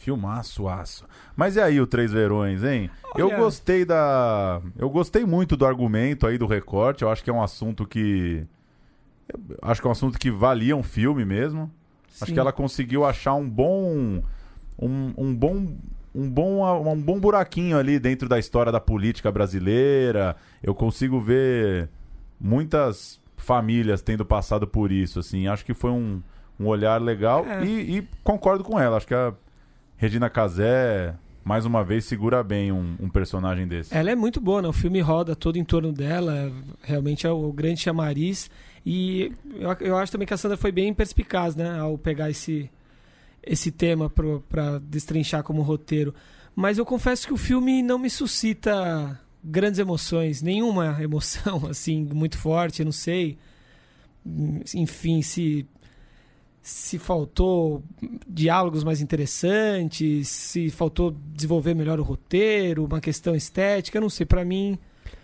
Filmaço, 0.00 0.68
aço. 0.68 1.04
Mas 1.34 1.56
e 1.56 1.60
aí 1.60 1.80
o 1.80 1.86
Três 1.86 2.12
Verões, 2.12 2.62
hein? 2.62 2.90
Eu 3.16 3.28
Olha- 3.28 3.38
gostei 3.38 3.84
da. 3.84 4.60
Eu 4.78 4.90
gostei 4.90 5.24
muito 5.24 5.56
do 5.56 5.64
argumento 5.66 6.26
aí 6.26 6.36
do 6.36 6.46
recorte. 6.46 7.02
Eu 7.02 7.10
acho 7.10 7.24
que 7.24 7.30
é 7.30 7.32
um 7.32 7.42
assunto 7.42 7.86
que. 7.86 8.44
eu 9.32 9.58
acho 9.62 9.80
que 9.80 9.86
é 9.86 9.88
um 9.88 9.92
assunto 9.92 10.18
que 10.18 10.30
valia 10.30 10.76
um 10.76 10.82
filme 10.82 11.24
mesmo. 11.24 11.70
Acho 12.20 12.26
Sim. 12.26 12.34
que 12.34 12.38
ela 12.38 12.52
conseguiu 12.52 13.04
achar 13.04 13.34
um 13.34 13.48
bom. 13.48 14.22
Um, 14.78 15.14
um 15.16 15.34
bom. 15.34 15.74
Um 16.14 16.30
bom, 16.30 16.92
um 16.92 17.00
bom 17.00 17.18
buraquinho 17.18 17.76
ali 17.76 17.98
dentro 17.98 18.28
da 18.28 18.38
história 18.38 18.70
da 18.70 18.80
política 18.80 19.32
brasileira. 19.32 20.36
Eu 20.62 20.74
consigo 20.74 21.20
ver 21.20 21.88
muitas 22.40 23.20
famílias 23.36 24.00
tendo 24.02 24.24
passado 24.24 24.66
por 24.66 24.92
isso, 24.92 25.18
assim. 25.18 25.46
Acho 25.48 25.64
que 25.64 25.74
foi 25.74 25.90
um, 25.90 26.22
um 26.58 26.66
olhar 26.66 27.00
legal 27.00 27.44
É. 27.46 27.64
e, 27.64 27.98
e 27.98 28.08
concordo 28.22 28.62
com 28.64 28.78
ela. 28.78 28.96
Acho 28.96 29.06
que 29.06 29.14
a 29.14 29.34
Regina 29.96 30.30
Casé, 30.30 31.14
mais 31.44 31.64
uma 31.66 31.82
vez, 31.84 32.04
segura 32.04 32.42
bem 32.42 32.70
um, 32.72 32.96
um 33.00 33.08
personagem 33.08 33.66
desse. 33.66 33.94
Ela 33.96 34.10
é 34.10 34.14
muito 34.14 34.40
boa, 34.40 34.62
né? 34.62 34.68
O 34.68 34.72
filme 34.72 35.00
roda 35.00 35.34
todo 35.34 35.56
em 35.56 35.64
torno 35.64 35.92
dela, 35.92 36.52
realmente 36.82 37.26
é 37.26 37.30
o 37.30 37.52
grande 37.52 37.80
chamariz. 37.80 38.50
E 38.86 39.32
eu, 39.56 39.72
eu 39.80 39.96
acho 39.98 40.12
também 40.12 40.26
que 40.28 40.34
a 40.34 40.36
Sandra 40.36 40.56
foi 40.56 40.70
bem 40.70 40.92
perspicaz, 40.94 41.56
né? 41.56 41.78
Ao 41.78 41.96
pegar 41.98 42.30
esse, 42.30 42.70
esse 43.46 43.70
tema 43.70 44.10
pra 44.48 44.78
destrinchar 44.78 45.42
como 45.42 45.62
roteiro. 45.62 46.14
Mas 46.54 46.78
eu 46.78 46.84
confesso 46.86 47.26
que 47.26 47.32
o 47.32 47.36
filme 47.36 47.82
não 47.82 47.98
me 47.98 48.08
suscita 48.08 49.20
grandes 49.42 49.78
emoções, 49.78 50.40
nenhuma 50.42 50.96
emoção, 51.02 51.66
assim, 51.68 52.04
muito 52.12 52.38
forte, 52.38 52.80
eu 52.80 52.84
não 52.84 52.92
sei. 52.92 53.36
Enfim, 54.74 55.20
se 55.22 55.66
se 56.66 56.98
faltou 56.98 57.84
diálogos 58.26 58.82
mais 58.84 59.02
interessantes, 59.02 60.28
se 60.28 60.70
faltou 60.70 61.14
desenvolver 61.34 61.74
melhor 61.74 62.00
o 62.00 62.02
roteiro, 62.02 62.86
uma 62.86 63.02
questão 63.02 63.34
estética, 63.36 63.98
eu 63.98 64.02
não 64.02 64.08
sei. 64.08 64.24
Pra 64.24 64.46
mim, 64.46 64.78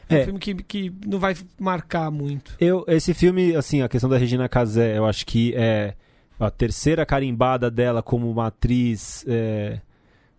é, 0.06 0.16
É. 0.16 0.20
um 0.20 0.24
filme 0.26 0.38
que, 0.38 0.54
que 0.56 0.92
não 1.06 1.18
vai 1.18 1.34
marcar 1.58 2.10
muito. 2.10 2.54
Eu, 2.60 2.84
esse 2.86 3.14
filme, 3.14 3.56
assim, 3.56 3.80
a 3.80 3.88
questão 3.88 4.10
da 4.10 4.18
Regina 4.18 4.50
Casé, 4.50 4.98
eu 4.98 5.06
acho 5.06 5.24
que 5.24 5.54
é 5.56 5.94
a 6.40 6.50
terceira 6.50 7.04
carimbada 7.04 7.70
dela 7.70 8.02
como 8.02 8.30
uma 8.30 8.46
atriz 8.46 9.24
é, 9.28 9.80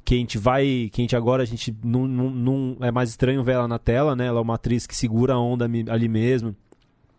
que 0.04 0.16
a 0.16 0.18
gente 0.18 0.38
vai, 0.38 0.90
que 0.92 1.00
a 1.00 1.04
gente 1.04 1.16
agora 1.16 1.44
a 1.44 1.46
gente 1.46 1.74
não, 1.84 2.08
não, 2.08 2.30
não- 2.32 2.78
é 2.82 2.92
mais 2.92 3.10
estranho 3.12 3.44
ver 3.44 3.54
ela 3.54 3.68
na 3.68 3.78
tela, 3.78 4.16
né? 4.16 4.26
Ela 4.26 4.40
é 4.40 4.42
uma 4.42 4.56
atriz 4.56 4.88
que 4.88 4.96
segura 4.96 5.36
a 5.36 5.40
onda 5.40 5.66
ali 5.90 6.08
mesmo, 6.10 6.56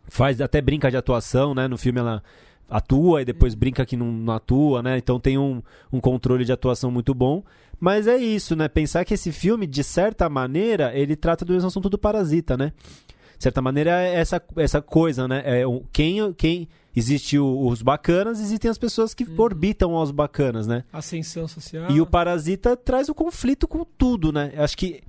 faz 0.09 0.40
até 0.40 0.61
brinca 0.61 0.90
de 0.90 0.97
atuação, 0.97 1.55
né? 1.55 1.68
No 1.68 1.79
filme 1.79 2.01
ela 2.01 2.23
atua 2.68 3.23
e 3.23 3.25
depois 3.25 3.55
brinca 3.55 3.87
que 3.87 3.97
não, 3.97 4.11
não 4.11 4.35
atua, 4.35 4.83
né? 4.83 4.99
Então 4.99 5.21
tem 5.21 5.38
um, 5.38 5.62
um 5.92 6.01
controle 6.01 6.45
de 6.45 6.53
atuação 6.53 6.90
muito 6.90 7.14
bom. 7.14 7.45
Mas 7.79 8.07
é 8.07 8.16
isso, 8.16 8.55
né? 8.57 8.68
Pensar 8.68 9.05
que 9.05 9.14
esse 9.14 9.31
filme, 9.33 9.66
de 9.66 9.83
certa 9.85 10.29
maneira, 10.29 10.92
ele 10.95 11.16
trata 11.16 11.45
do 11.45 11.53
mesmo 11.53 11.68
assunto 11.68 11.88
do 11.88 11.99
Parasita, 11.99 12.57
né? 12.57 12.73
De 13.37 13.42
certa 13.42 13.61
maneira, 13.61 13.90
é 14.03 14.14
essa, 14.14 14.40
essa 14.57 14.81
coisa, 14.81 15.27
né? 15.27 15.42
É, 15.45 15.64
quem, 15.92 16.33
quem 16.35 16.68
existe 16.94 17.38
o- 17.38 17.66
os 17.66 17.83
bacanas, 17.83 18.40
existem 18.40 18.70
as 18.70 18.78
pessoas 18.78 19.14
que 19.14 19.26
orbitam 19.38 19.94
aos 19.94 20.11
bacanas, 20.11 20.66
né? 20.66 20.85
Ascensão 20.92 21.46
social. 21.48 21.90
E 21.90 22.00
o 22.00 22.07
Parasita 22.07 22.76
traz 22.76 23.09
o 23.09 23.14
conflito 23.14 23.66
com 23.68 23.85
tudo, 23.85 24.33
né? 24.33 24.52
Acho 24.57 24.76
que 24.76 25.02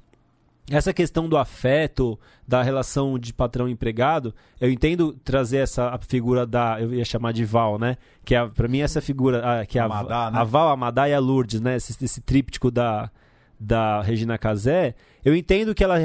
essa 0.72 0.94
questão 0.94 1.28
do 1.28 1.36
afeto, 1.38 2.18
da 2.48 2.64
relação 2.64 3.20
de 3.20 3.34
patrão 3.34 3.68
e 3.68 3.72
empregado, 3.74 4.34
eu 4.62 4.72
entendo 4.72 5.12
trazer 5.24 5.58
essa 5.58 5.90
a 5.90 5.98
figura 6.00 6.46
da, 6.46 6.82
eu 6.82 6.94
ia 6.94 7.04
chamar 7.04 7.34
de 7.34 7.44
Val, 7.44 7.78
né? 7.78 7.98
Que 8.24 8.34
é, 8.34 8.48
para 8.48 8.68
mim 8.70 8.80
essa 8.80 9.02
figura, 9.02 9.42
ah, 9.62 9.66
que 9.66 9.78
é 9.78 9.82
a, 9.82 9.86
Amadá, 9.86 10.32
né? 10.32 10.40
a 10.40 10.44
Val, 10.46 10.70
a 10.70 10.72
Amadá 10.72 11.10
e 11.10 11.14
a 11.14 11.20
Lourdes, 11.20 11.60
né? 11.60 11.76
Esse, 11.76 12.04
esse 12.04 12.22
tríptico 12.22 12.72
da 12.72 13.12
da 13.60 14.02
Regina 14.02 14.38
Casé, 14.38 14.94
eu 15.24 15.34
entendo 15.34 15.74
que 15.74 15.82
ela, 15.82 15.96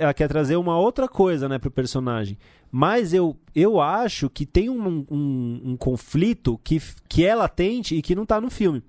ela 0.00 0.12
quer 0.12 0.26
trazer 0.26 0.56
uma 0.56 0.76
outra 0.76 1.06
coisa, 1.06 1.48
né, 1.48 1.60
pro 1.60 1.70
personagem. 1.70 2.36
Mas 2.76 3.14
eu, 3.14 3.36
eu 3.54 3.80
acho 3.80 4.28
que 4.28 4.44
tem 4.44 4.68
um, 4.68 5.06
um, 5.08 5.60
um 5.64 5.76
conflito 5.76 6.60
que, 6.64 6.82
que 7.08 7.24
é 7.24 7.32
latente 7.32 7.94
e 7.94 8.02
que 8.02 8.16
não 8.16 8.26
tá 8.26 8.40
no 8.40 8.50
filme. 8.50 8.82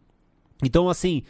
Então, 0.64 0.90
assim, 0.90 1.22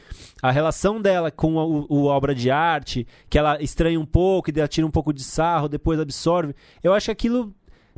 a 0.42 0.52
relação 0.52 1.02
dela 1.02 1.30
com 1.30 1.60
a, 1.60 1.66
o, 1.66 2.06
obra 2.06 2.34
de 2.34 2.50
arte, 2.50 3.06
que 3.30 3.38
ela 3.38 3.62
estranha 3.62 4.00
um 4.00 4.06
pouco 4.06 4.50
e 4.50 4.58
ela 4.58 4.70
tira 4.70 4.88
um 4.88 4.90
pouco 4.90 5.12
de 5.12 5.22
sarro, 5.22 5.68
depois 5.68 6.00
absorve, 6.00 6.56
eu 6.82 6.94
acho 6.94 7.08
que 7.08 7.12
aquilo. 7.12 7.54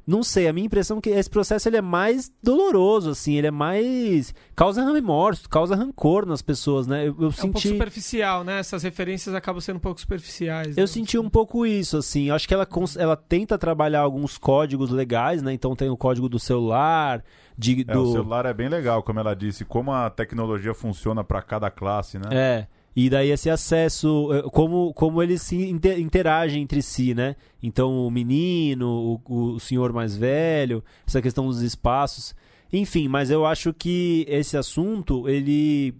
Não 0.07 0.23
sei, 0.23 0.47
a 0.47 0.53
minha 0.53 0.65
impressão 0.65 0.99
é 0.99 1.01
que 1.01 1.09
esse 1.09 1.29
processo 1.29 1.67
ele 1.67 1.75
é 1.75 1.81
mais 1.81 2.31
doloroso, 2.41 3.09
assim, 3.09 3.33
ele 3.35 3.47
é 3.47 3.51
mais. 3.51 4.33
causa 4.55 4.81
remorso, 4.89 5.49
causa 5.49 5.75
rancor 5.75 6.25
nas 6.25 6.41
pessoas, 6.41 6.87
né? 6.87 7.01
Eu, 7.09 7.15
eu 7.19 7.25
É 7.25 7.27
um 7.27 7.31
senti. 7.31 7.51
pouco 7.51 7.59
superficial, 7.67 8.43
né? 8.45 8.59
Essas 8.59 8.83
referências 8.83 9.35
acabam 9.35 9.59
sendo 9.59 9.75
um 9.75 9.81
pouco 9.81 9.99
superficiais. 9.99 10.77
Eu 10.77 10.83
né? 10.83 10.87
senti 10.87 11.19
um 11.19 11.29
pouco 11.29 11.65
isso, 11.65 11.97
assim. 11.97 12.29
Eu 12.29 12.35
acho 12.35 12.47
que 12.47 12.53
ela, 12.53 12.65
cons- 12.65 12.95
ela 12.95 13.17
tenta 13.17 13.57
trabalhar 13.57 13.99
alguns 13.99 14.37
códigos 14.37 14.91
legais, 14.91 15.41
né? 15.43 15.51
Então 15.51 15.75
tem 15.75 15.89
o 15.89 15.97
código 15.97 16.29
do 16.29 16.39
celular, 16.39 17.21
de, 17.57 17.81
É, 17.81 17.93
do... 17.93 18.03
o 18.03 18.11
celular 18.13 18.45
é 18.45 18.53
bem 18.53 18.69
legal, 18.69 19.03
como 19.03 19.19
ela 19.19 19.35
disse, 19.35 19.65
como 19.65 19.91
a 19.91 20.09
tecnologia 20.09 20.73
funciona 20.73 21.21
para 21.21 21.41
cada 21.41 21.69
classe, 21.69 22.17
né? 22.17 22.29
É. 22.31 22.67
E 22.99 23.11
daí 23.11 23.29
esse 23.29 23.47
acesso, 23.47 24.33
eh, 24.33 24.41
como, 24.51 24.91
como 24.91 25.21
eles 25.21 25.43
se 25.43 25.69
inte- 25.69 25.99
interagem 26.01 26.63
entre 26.63 26.81
si, 26.81 27.13
né? 27.13 27.35
Então 27.61 28.07
o 28.07 28.09
menino, 28.09 29.21
o, 29.23 29.53
o 29.53 29.59
senhor 29.59 29.93
mais 29.93 30.17
velho, 30.17 30.83
essa 31.05 31.21
questão 31.21 31.45
dos 31.45 31.61
espaços. 31.61 32.33
Enfim, 32.73 33.07
mas 33.07 33.29
eu 33.29 33.45
acho 33.45 33.71
que 33.71 34.25
esse 34.27 34.57
assunto, 34.57 35.29
ele. 35.29 35.93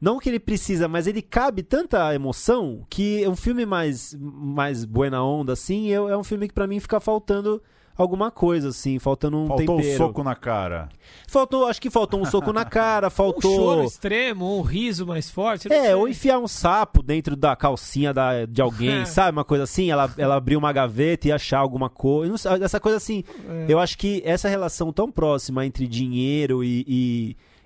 Não 0.00 0.20
que 0.20 0.28
ele 0.28 0.38
precisa, 0.38 0.86
mas 0.86 1.08
ele 1.08 1.22
cabe 1.22 1.64
tanta 1.64 2.14
emoção 2.14 2.86
que 2.88 3.26
um 3.26 3.34
filme 3.34 3.66
mais, 3.66 4.16
mais 4.16 4.84
buena 4.84 5.20
onda, 5.24 5.54
assim, 5.54 5.90
é, 5.90 5.94
é 5.94 6.16
um 6.16 6.22
filme 6.22 6.46
que 6.46 6.54
pra 6.54 6.68
mim 6.68 6.78
fica 6.78 7.00
faltando 7.00 7.60
alguma 8.02 8.30
coisa, 8.30 8.68
assim, 8.68 8.98
faltando 8.98 9.36
um 9.38 9.46
Faltou 9.48 9.76
tempero. 9.76 9.94
um 9.94 9.96
soco 9.96 10.22
na 10.22 10.34
cara. 10.34 10.88
Faltou, 11.26 11.66
acho 11.66 11.80
que 11.80 11.90
faltou 11.90 12.20
um 12.20 12.24
soco 12.24 12.52
na 12.52 12.64
cara, 12.64 13.08
Um 13.08 13.10
faltou. 13.10 13.54
choro 13.56 13.84
extremo, 13.84 14.58
um 14.58 14.62
riso 14.62 15.06
mais 15.06 15.28
forte. 15.30 15.70
É, 15.72 15.82
sei. 15.86 15.94
ou 15.94 16.08
enfiar 16.08 16.38
um 16.38 16.48
sapo 16.48 17.02
dentro 17.02 17.34
da 17.36 17.56
calcinha 17.56 18.14
da, 18.14 18.46
de 18.46 18.62
alguém, 18.62 19.04
sabe? 19.06 19.36
Uma 19.36 19.44
coisa 19.44 19.64
assim, 19.64 19.90
ela, 19.90 20.10
ela 20.16 20.36
abrir 20.36 20.56
uma 20.56 20.72
gaveta 20.72 21.28
e 21.28 21.32
achar 21.32 21.58
alguma 21.58 21.90
coisa. 21.90 22.34
Essa 22.62 22.78
coisa 22.78 22.96
assim. 22.96 23.24
É. 23.48 23.66
Eu 23.68 23.78
acho 23.78 23.98
que 23.98 24.22
essa 24.24 24.48
relação 24.48 24.92
tão 24.92 25.10
próxima 25.10 25.66
entre 25.66 25.86
dinheiro 25.86 26.62
e, 26.62 26.84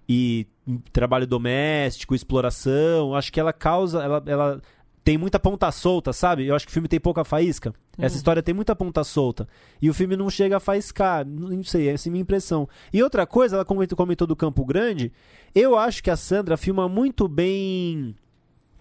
e, 0.08 0.46
e 0.66 0.78
trabalho 0.92 1.26
doméstico, 1.26 2.14
exploração, 2.14 3.14
acho 3.14 3.32
que 3.32 3.38
ela 3.38 3.52
causa. 3.52 4.02
Ela, 4.02 4.22
ela 4.26 4.62
tem 5.04 5.18
muita 5.18 5.38
ponta 5.40 5.70
solta, 5.72 6.12
sabe? 6.12 6.46
Eu 6.46 6.54
acho 6.54 6.64
que 6.66 6.70
o 6.70 6.72
filme 6.72 6.88
tem 6.88 7.00
pouca 7.00 7.24
faísca. 7.24 7.74
Essa 7.98 8.14
Hum. 8.14 8.18
história 8.18 8.42
tem 8.42 8.54
muita 8.54 8.74
ponta 8.76 9.02
solta. 9.04 9.48
E 9.80 9.90
o 9.90 9.94
filme 9.94 10.16
não 10.16 10.30
chega 10.30 10.56
a 10.56 10.60
faiscar. 10.60 11.26
Não 11.26 11.62
sei, 11.64 11.88
essa 11.88 12.08
é 12.08 12.10
a 12.10 12.12
minha 12.12 12.22
impressão. 12.22 12.68
E 12.92 13.02
outra 13.02 13.26
coisa, 13.26 13.56
ela 13.56 13.64
comentou, 13.64 13.96
comentou 13.96 14.26
do 14.26 14.36
Campo 14.36 14.64
Grande. 14.64 15.12
Eu 15.54 15.76
acho 15.76 16.02
que 16.02 16.10
a 16.10 16.16
Sandra 16.16 16.56
filma 16.56 16.88
muito 16.88 17.26
bem. 17.28 18.14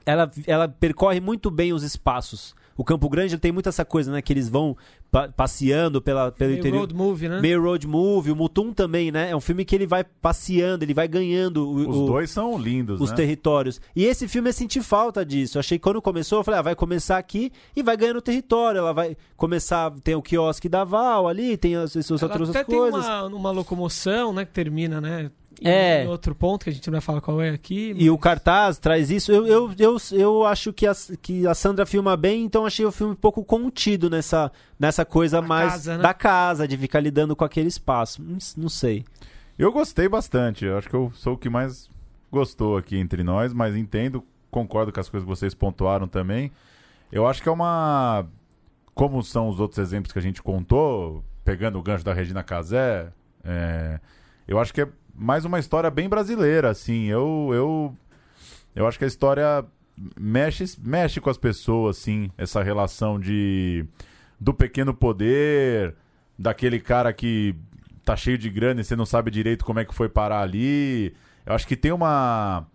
Ela, 0.06 0.30
ela 0.48 0.68
percorre 0.68 1.20
muito 1.20 1.50
bem 1.52 1.74
os 1.74 1.84
espaços. 1.84 2.56
O 2.78 2.84
Campo 2.84 3.08
Grande 3.10 3.38
tem 3.38 3.52
muito 3.52 3.70
essa 3.70 3.84
coisa, 3.86 4.12
né? 4.12 4.22
Que 4.22 4.34
eles 4.34 4.48
vão 4.50 4.76
pa- 5.12 5.28
passeando 5.30 6.02
pela, 6.02 6.32
pelo 6.32 6.50
Meio 6.52 6.60
interior. 6.60 6.80
road 6.80 6.96
movie, 6.96 7.30
né? 7.30 7.40
Meio 7.42 7.62
road 7.62 7.86
movie. 7.88 8.32
O 8.32 8.36
Mutum 8.36 8.74
também, 8.74 9.12
né? 9.12 9.30
É 9.30 9.36
um 9.36 9.42
filme 9.42 9.64
que 9.66 9.76
ele 9.76 9.86
vai 9.86 10.04
passeando, 10.04 10.84
ele 10.84 10.94
vai 10.94 11.08
ganhando 11.08 11.68
o- 11.70 11.90
Os 11.90 11.98
o- 11.98 12.06
dois 12.06 12.32
são 12.32 12.58
lindos, 12.58 13.00
os 13.02 13.10
né? 13.12 13.16
territórios. 13.16 13.80
E 13.96 14.06
esse 14.06 14.28
filme 14.28 14.50
eu 14.50 14.54
senti 14.54 14.82
falta 14.82 15.26
disso. 15.26 15.58
Eu 15.58 15.60
achei 15.60 15.78
que 15.78 15.84
quando 15.84 16.02
começou, 16.02 16.40
eu 16.40 16.44
falei, 16.44 16.60
ah, 16.60 16.64
vai 16.64 16.76
começar 16.76 17.18
aqui 17.18 17.52
e 17.76 17.84
vai 17.84 17.96
ganhando 17.98 18.22
território. 18.22 18.80
Ela 18.80 18.94
vai 18.94 19.18
começar, 19.36 19.92
tem 20.04 20.16
o 20.16 20.22
quiosque 20.22 20.70
da 20.70 20.84
Val 20.84 21.28
ali, 21.28 21.58
tem 21.58 21.76
as, 21.76 21.96
essas 21.96 22.22
Ela 22.22 22.32
outras 22.32 22.50
até 22.50 22.64
coisas. 22.64 23.06
tem 23.06 23.14
uma, 23.14 23.26
uma 23.28 23.52
locomoção, 23.52 24.34
né, 24.34 24.46
que 24.46 24.52
termina, 24.54 25.02
né? 25.02 25.30
É. 25.64 26.04
em 26.04 26.08
outro 26.08 26.34
ponto 26.34 26.64
que 26.64 26.70
a 26.70 26.74
gente 26.74 26.88
não 26.88 26.94
vai 26.94 27.02
falar 27.02 27.22
qual 27.22 27.42
é 27.42 27.50
aqui. 27.50 27.94
E 27.96 28.10
o 28.10 28.18
cartaz 28.18 28.78
traz 28.78 29.12
isso. 29.12 29.32
Eu, 29.32 29.46
eu, 29.46 29.72
eu, 29.78 29.98
eu 30.12 30.46
acho 30.46 30.74
que 30.74 30.88
a, 30.88 30.94
que 31.22 31.46
a 31.46 31.54
Sandra 31.54 31.86
filma 31.86 32.18
bem, 32.18 32.44
então 32.44 32.66
achei 32.66 32.86
o 32.86 32.92
filme 32.92 33.14
um 33.14 33.16
pouco 33.16 33.44
contido 33.44 34.10
nessa, 34.10 34.52
nessa 34.80 35.06
coisa 35.06 35.42
mais 35.42 35.72
casa, 35.72 35.98
né? 35.98 36.04
da 36.04 36.14
casa, 36.14 36.68
de 36.68 36.78
ficar 36.78 37.00
lidando 37.00 37.36
com 37.36 37.46
aquele 37.46 37.68
espaço. 37.68 38.22
Não, 38.22 38.38
não 38.58 38.70
sei. 38.70 39.06
Eu 39.58 39.72
gostei 39.72 40.10
bastante. 40.10 40.66
Eu 40.66 40.78
acho 40.78 40.90
que 40.90 40.96
eu 40.96 41.12
sou 41.14 41.34
o 41.34 41.38
que 41.38 41.50
mais 41.50 41.90
gostou 42.32 42.78
aqui 42.78 42.98
entre 42.98 43.24
nós, 43.24 43.54
mas 43.54 43.76
entendo, 43.76 44.24
concordo 44.50 44.92
com 44.92 45.00
as 45.00 45.10
coisas 45.10 45.26
que 45.26 45.30
vocês 45.30 45.54
pontuaram 45.54 46.08
também. 46.08 46.52
Eu 47.12 47.28
acho 47.28 47.44
que 47.44 47.50
é 47.50 47.52
uma. 47.52 48.26
Como 48.94 49.22
são 49.24 49.50
os 49.50 49.60
outros 49.60 49.80
exemplos 49.80 50.12
que 50.12 50.20
a 50.20 50.22
gente 50.22 50.42
contou, 50.42 51.24
pegando 51.44 51.78
o 51.78 51.84
gancho 51.84 52.04
da 52.04 52.14
Regina 52.14 52.44
Casé, 52.44 53.12
é, 53.44 54.00
eu 54.48 54.60
acho 54.60 54.74
que 54.74 54.82
é 54.82 54.88
mais 55.22 55.46
uma 55.46 55.60
história 55.60 55.92
bem 55.92 56.10
brasileira, 56.10 56.72
assim. 56.72 57.06
Eu, 57.06 57.52
eu, 57.54 57.98
eu 58.76 58.88
acho 58.88 58.98
que 58.98 59.06
a 59.06 59.08
história 59.08 59.64
mexe, 60.20 60.66
mexe 60.80 61.22
com 61.22 61.30
as 61.30 61.38
pessoas, 61.38 62.00
assim, 62.00 62.32
essa 62.38 62.64
relação 62.64 63.20
de 63.20 63.86
do 64.40 64.52
pequeno 64.52 64.92
poder, 64.92 65.94
daquele 66.38 66.80
cara 66.80 67.14
que 67.14 67.56
tá 68.04 68.16
cheio 68.16 68.36
de 68.36 68.50
grana 68.50 68.82
e 68.82 68.84
você 68.84 68.96
não 68.96 69.06
sabe 69.06 69.30
direito 69.30 69.64
como 69.64 69.80
é 69.80 69.86
que 69.86 69.94
foi 69.94 70.10
parar 70.10 70.42
ali. 70.42 71.14
Eu 71.46 71.54
acho 71.54 71.68
que 71.68 71.76
tem 71.76 71.92
uma. 71.92 72.66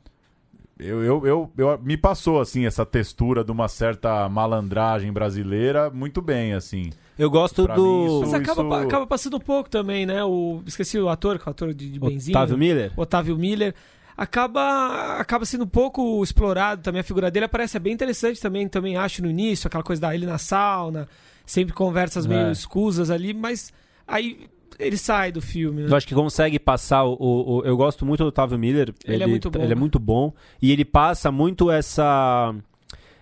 Eu, 0.78 1.02
eu, 1.02 1.26
eu, 1.26 1.52
eu- 1.56 1.78
me 1.82 1.96
passou 1.96 2.38
assim 2.40 2.66
essa 2.66 2.84
textura 2.84 3.42
de 3.42 3.50
uma 3.50 3.66
certa 3.66 4.28
malandragem 4.28 5.10
brasileira 5.12 5.88
muito 5.90 6.20
bem 6.20 6.52
assim. 6.52 6.90
Eu 7.18 7.30
gosto 7.30 7.64
Pra 7.64 7.74
mim, 7.76 7.82
do. 7.82 8.20
Mas 8.20 8.34
acaba, 8.34 8.62
isso- 8.62 8.86
acaba 8.86 9.06
passando 9.06 9.36
um 9.38 9.40
pouco 9.40 9.70
também, 9.70 10.04
né? 10.04 10.22
O, 10.22 10.60
esqueci 10.66 10.98
o 10.98 11.08
ator, 11.08 11.38
que 11.38 11.48
é 11.48 11.48
o 11.48 11.50
ator 11.50 11.72
de, 11.72 11.90
de 11.90 11.98
Benzinho. 11.98 12.36
Otávio 12.36 12.58
Miller? 12.58 12.92
Otávio 12.96 13.38
Miller. 13.38 13.74
Acaba, 14.14 15.16
acaba 15.18 15.44
sendo 15.44 15.64
um 15.64 15.68
pouco 15.68 16.22
explorado 16.22 16.82
também 16.82 17.00
a 17.00 17.04
figura 17.04 17.30
dele. 17.30 17.46
Aparece 17.46 17.76
é 17.76 17.80
bem 17.80 17.92
interessante 17.92 18.40
também, 18.40 18.66
também 18.68 18.96
acho 18.96 19.22
no 19.22 19.28
início, 19.30 19.66
aquela 19.68 19.82
coisa 19.84 20.00
da 20.00 20.14
ele 20.14 20.24
na 20.26 20.38
sauna, 20.38 21.06
sempre 21.44 21.74
conversas 21.74 22.26
meio 22.26 22.48
É. 22.48 22.52
escusas 22.52 23.10
ali, 23.10 23.34
mas 23.34 23.72
aí 24.06 24.48
ele 24.78 24.96
sai 24.96 25.32
do 25.32 25.40
filme, 25.40 25.82
né? 25.82 25.88
Eu 25.90 25.96
acho 25.96 26.06
que 26.06 26.14
consegue 26.14 26.58
passar 26.58 27.04
o, 27.04 27.14
o- 27.18 27.56
o- 27.58 27.64
Eu 27.64 27.76
gosto 27.76 28.04
muito 28.06 28.22
do 28.22 28.28
Otávio 28.28 28.58
Miller. 28.58 28.92
Ele 29.04 29.22
é 29.22 29.26
muito 29.26 29.50
bom, 29.50 29.58
Ele 29.58 29.72
é 29.72 29.74
né? 29.74 29.80
muito 29.80 29.98
bom. 29.98 30.32
E 30.60 30.70
ele 30.72 30.84
passa 30.84 31.30
muito 31.32 31.70
essa. 31.70 32.54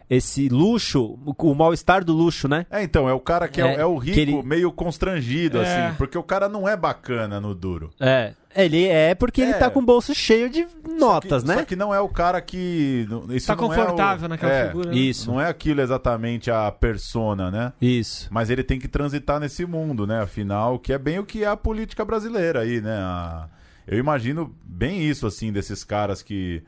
Esse 0.09 0.49
luxo, 0.49 1.19
o, 1.25 1.35
o 1.51 1.55
mal-estar 1.55 2.05
do 2.05 2.12
luxo, 2.12 2.47
né? 2.47 2.67
É, 2.71 2.83
então, 2.83 3.09
é 3.09 3.12
o 3.12 3.21
cara 3.21 3.49
que 3.49 3.61
é, 3.61 3.67
É, 3.77 3.81
é 3.81 3.87
o 3.87 3.97
rico 3.97 4.19
ele- 4.21 4.43
meio 4.43 4.71
constrangido, 4.71 5.59
É. 5.62 5.87
assim, 5.87 5.97
porque 5.97 6.19
o 6.19 6.23
cara 6.23 6.49
não 6.49 6.69
é 6.69 6.77
bacana 6.77 7.40
no 7.40 7.55
duro. 7.55 7.90
É. 7.99 8.35
Ele 8.57 8.87
é 8.87 9.14
porque 9.17 9.40
ele 9.40 9.51
É. 9.51 9.55
tá 9.59 9.69
com 9.69 9.81
o 9.81 9.85
bolso 9.85 10.14
cheio 10.14 10.49
de 10.49 10.64
notas, 10.97 11.43
Só 11.43 11.49
que- 11.49 11.55
né? 11.55 11.59
Só 11.61 11.64
que 11.64 11.75
não 11.75 11.93
é 11.93 11.99
o 12.01 12.09
cara 12.09 12.40
que. 12.40 13.09
Isso 13.31 13.47
Tá 13.49 13.57
não 13.57 13.62
é 13.62 13.67
o- 13.67 13.69
confortável 13.71 14.29
naquela 14.29 14.53
é, 14.53 14.67
figura. 14.69 14.90
né? 14.90 14.97
Isso. 14.97 15.29
Não 15.31 15.40
é 15.40 15.49
aquilo 15.49 15.81
exatamente 15.81 16.51
a 16.51 16.71
persona, 16.71 17.51
né? 17.51 17.73
Isso. 17.81 18.29
Mas 18.31 18.51
ele 18.51 18.62
tem 18.62 18.79
que 18.79 18.87
transitar 18.87 19.40
nesse 19.40 19.67
mundo, 19.67 20.07
né? 20.07 20.21
Afinal, 20.21 20.79
que 20.79 20.93
é 20.93 20.99
bem 20.99 21.19
o 21.19 21.25
que 21.25 21.43
é 21.43 21.49
a 21.49 21.57
política 21.57 22.05
brasileira 22.05 22.61
aí, 22.61 22.81
né? 22.81 22.97
A- 22.97 23.49
Eu 23.87 23.99
imagino 23.99 24.55
bem 24.64 25.03
isso, 25.03 25.27
assim, 25.27 25.53
desses 25.53 25.83
caras 25.85 26.23
que, 26.23 26.62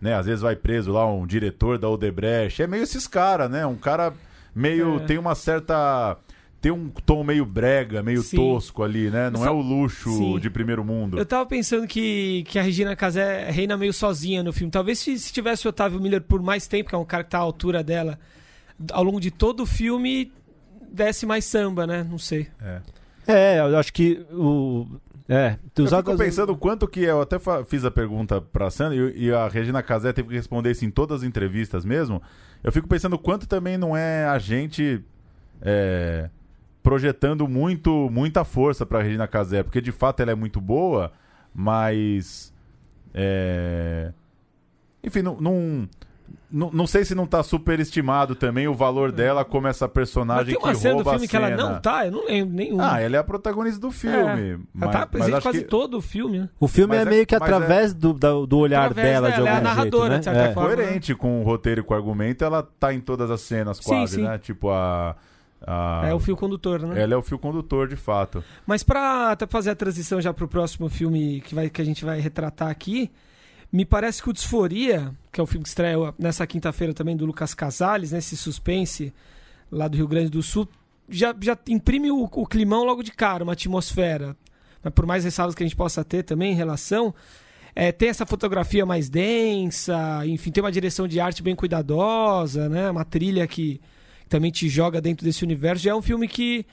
né? 0.00 0.14
Às 0.14 0.26
vezes 0.26 0.40
vai 0.40 0.56
preso 0.56 0.92
lá 0.92 1.06
um 1.06 1.26
diretor 1.26 1.78
da 1.78 1.88
Odebrecht. 1.88 2.62
É 2.62 2.66
meio 2.66 2.82
esses 2.82 3.06
caras, 3.06 3.50
né? 3.50 3.66
Um 3.66 3.76
cara 3.76 4.12
meio... 4.54 4.96
É. 4.96 5.00
Tem 5.00 5.18
uma 5.18 5.34
certa... 5.34 6.16
Tem 6.60 6.70
um 6.70 6.90
tom 6.90 7.24
meio 7.24 7.46
brega, 7.46 8.02
meio 8.02 8.20
Sim. 8.20 8.36
tosco 8.36 8.82
ali, 8.82 9.08
né? 9.08 9.30
Não 9.30 9.46
é 9.46 9.50
o 9.50 9.62
luxo 9.62 10.10
Sim. 10.10 10.38
de 10.38 10.50
primeiro 10.50 10.84
mundo. 10.84 11.16
Eu 11.16 11.24
tava 11.24 11.46
pensando 11.46 11.86
que, 11.86 12.44
que 12.46 12.58
a 12.58 12.62
Regina 12.62 12.94
Casé 12.94 13.50
reina 13.50 13.78
meio 13.78 13.94
sozinha 13.94 14.42
no 14.42 14.52
filme. 14.52 14.70
Talvez 14.70 14.98
se, 14.98 15.18
se 15.18 15.32
tivesse 15.32 15.66
o 15.66 15.70
Otávio 15.70 15.98
Miller 15.98 16.20
por 16.20 16.42
mais 16.42 16.66
tempo, 16.66 16.90
que 16.90 16.94
é 16.94 16.98
um 16.98 17.04
cara 17.04 17.24
que 17.24 17.30
tá 17.30 17.38
à 17.38 17.40
altura 17.40 17.82
dela, 17.82 18.18
ao 18.92 19.02
longo 19.02 19.18
de 19.18 19.30
todo 19.30 19.62
o 19.62 19.66
filme, 19.66 20.30
desse 20.92 21.24
mais 21.24 21.46
samba, 21.46 21.86
né? 21.86 22.06
Não 22.06 22.18
sei. 22.18 22.48
É, 23.26 23.60
eu 23.60 23.78
acho 23.78 23.90
que 23.92 24.20
o. 24.30 24.86
É, 25.32 25.56
Eu 25.78 25.84
os 25.84 25.90
fico 25.90 25.94
atores- 26.00 26.18
pensando 26.20 26.56
quanto 26.56 26.88
que 26.88 27.06
é, 27.06 27.10
eu 27.12 27.20
até 27.20 27.36
fiz 27.64 27.84
a 27.84 27.90
pergunta 27.90 28.40
pra 28.40 28.68
Sandra 28.68 28.96
e, 28.96 29.26
e 29.26 29.32
a 29.32 29.46
Regina 29.46 29.80
Casé 29.80 30.12
teve 30.12 30.26
que 30.28 30.34
responder 30.34 30.72
isso 30.72 30.84
em 30.84 30.90
todas 30.90 31.20
as 31.20 31.22
entrevistas 31.28 31.84
mesmo. 31.84 32.20
Eu 32.64 32.72
fico 32.72 32.88
pensando 32.88 33.16
quanto 33.16 33.46
também 33.46 33.78
não 33.78 33.96
é 33.96 34.24
a 34.26 34.40
gente 34.40 35.00
é, 35.62 36.28
projetando 36.82 37.46
muito 37.46 38.10
muita 38.10 38.42
força 38.44 38.84
pra 38.84 39.02
Regina 39.02 39.28
Casé, 39.28 39.62
porque 39.62 39.80
de 39.80 39.92
fato 39.92 40.18
ela 40.20 40.32
é 40.32 40.34
muito 40.34 40.60
boa, 40.60 41.12
mas 41.54 42.52
é, 43.14 44.12
enfim, 45.04 45.22
não, 45.22 45.40
não, 45.40 45.88
não, 46.50 46.70
não 46.72 46.86
sei 46.86 47.04
se 47.04 47.14
não 47.14 47.26
tá 47.26 47.42
superestimado 47.42 48.34
também 48.34 48.66
o 48.66 48.74
valor 48.74 49.12
dela 49.12 49.44
como 49.44 49.68
essa 49.68 49.88
personagem 49.88 50.54
tem 50.54 50.58
uma 50.64 50.72
que 50.72 50.78
cena 50.78 50.90
do 50.90 50.96
rouba 50.96 51.10
filme 51.12 51.26
a 51.26 51.28
que 51.28 51.36
ela 51.36 51.48
cena. 51.48 51.62
não 51.70 51.80
tá, 51.80 52.06
eu 52.06 52.12
não 52.12 52.26
lembro 52.26 52.54
nenhum. 52.54 52.80
Ah, 52.80 53.00
ela 53.00 53.16
é 53.16 53.18
a 53.18 53.24
protagonista 53.24 53.80
do 53.80 53.90
filme. 53.90 54.18
É, 54.52 54.58
mas, 54.74 54.82
ela 54.82 54.92
tá 54.92 55.06
presente 55.06 55.42
quase 55.42 55.58
que 55.58 55.64
todo 55.64 55.98
o 55.98 56.00
filme, 56.00 56.38
né? 56.40 56.48
O 56.58 56.66
filme 56.66 56.94
Mas 56.96 57.06
é 57.06 57.08
é- 57.08 57.10
meio 57.14 57.26
que 57.26 57.38
mas 57.38 57.42
é- 57.50 57.54
através 57.54 57.94
do, 57.94 58.12
do 58.46 58.58
olhar 58.58 58.86
Através 58.90 59.06
dela, 59.14 59.30
dela, 59.30 59.42
de 59.42 59.46
é 59.46 59.50
a 59.50 59.54
algum 59.54 59.64
narradora, 59.64 60.02
jeito, 60.02 60.12
né? 60.12 60.18
de 60.18 60.24
certa 60.24 60.40
É. 60.40 60.52
forma. 60.54 60.68
coerente 60.74 61.14
com 61.14 61.40
o 61.40 61.44
roteiro 61.44 61.80
e 61.80 61.84
com 61.84 61.94
o 61.94 61.96
argumento, 61.96 62.44
ela 62.44 62.62
tá 62.62 62.92
em 62.92 63.00
todas 63.00 63.30
as 63.30 63.40
cenas 63.40 63.76
Sim, 63.78 63.82
quase, 63.84 64.14
sim. 64.16 64.22
né? 64.22 64.38
Tipo 64.38 64.70
a, 64.70 65.14
a- 65.66 66.02
É 66.06 66.14
o 66.14 66.18
fio 66.18 66.36
condutor, 66.36 66.80
né? 66.80 67.00
Ela 67.00 67.14
é 67.14 67.16
o 67.16 67.22
fio 67.22 67.38
condutor, 67.38 67.86
de 67.88 67.96
fato. 67.96 68.42
Mas 68.66 68.82
pra 68.82 69.30
até 69.32 69.46
fazer 69.46 69.70
a 69.70 69.74
transição 69.76 70.20
já 70.20 70.32
pro 70.34 70.48
próximo 70.48 70.88
filme 70.88 71.40
que, 71.42 71.54
vai, 71.54 71.70
que 71.70 71.80
a 71.80 71.84
gente 71.84 72.04
vai 72.04 72.18
retratar 72.18 72.68
aqui, 72.70 73.10
me 73.72 73.84
parece 73.84 74.22
que 74.22 74.30
o 74.30 74.32
Disforia, 74.32 75.14
que 75.32 75.40
é 75.40 75.42
o 75.42 75.46
filme 75.46 75.62
que 75.62 75.68
estreia 75.68 75.96
nessa 76.18 76.46
quinta-feira 76.46 76.92
também 76.92 77.16
do 77.16 77.24
Lucas 77.24 77.54
Casales, 77.54 78.12
nesse 78.12 78.36
suspense 78.36 79.12
lá 79.70 79.86
do 79.86 79.96
Rio 79.96 80.08
Grande 80.08 80.30
do 80.30 80.42
Sul, 80.42 80.68
já, 81.08 81.34
já 81.40 81.56
imprime 81.68 82.10
o, 82.10 82.24
o 82.24 82.46
climão 82.46 82.84
logo 82.84 83.02
de 83.02 83.12
cara, 83.12 83.44
uma 83.44 83.52
atmosfera. 83.52 84.36
Por 84.94 85.06
mais 85.06 85.24
ressalvas 85.24 85.54
que 85.54 85.62
a 85.62 85.66
gente 85.66 85.76
possa 85.76 86.04
ter 86.04 86.22
também 86.22 86.52
em 86.52 86.56
relação, 86.56 87.14
é, 87.74 87.92
tem 87.92 88.08
essa 88.08 88.26
fotografia 88.26 88.84
mais 88.84 89.08
densa, 89.08 90.26
enfim, 90.26 90.50
tem 90.50 90.62
uma 90.62 90.72
direção 90.72 91.06
de 91.06 91.20
arte 91.20 91.42
bem 91.42 91.54
cuidadosa, 91.54 92.68
né? 92.68 92.90
Uma 92.90 93.04
trilha 93.04 93.46
que 93.46 93.80
também 94.28 94.50
te 94.50 94.68
joga 94.68 95.00
dentro 95.00 95.24
desse 95.24 95.44
universo. 95.44 95.84
Já 95.84 95.90
é 95.90 95.94
um 95.94 96.02
filme 96.02 96.26
que 96.26 96.64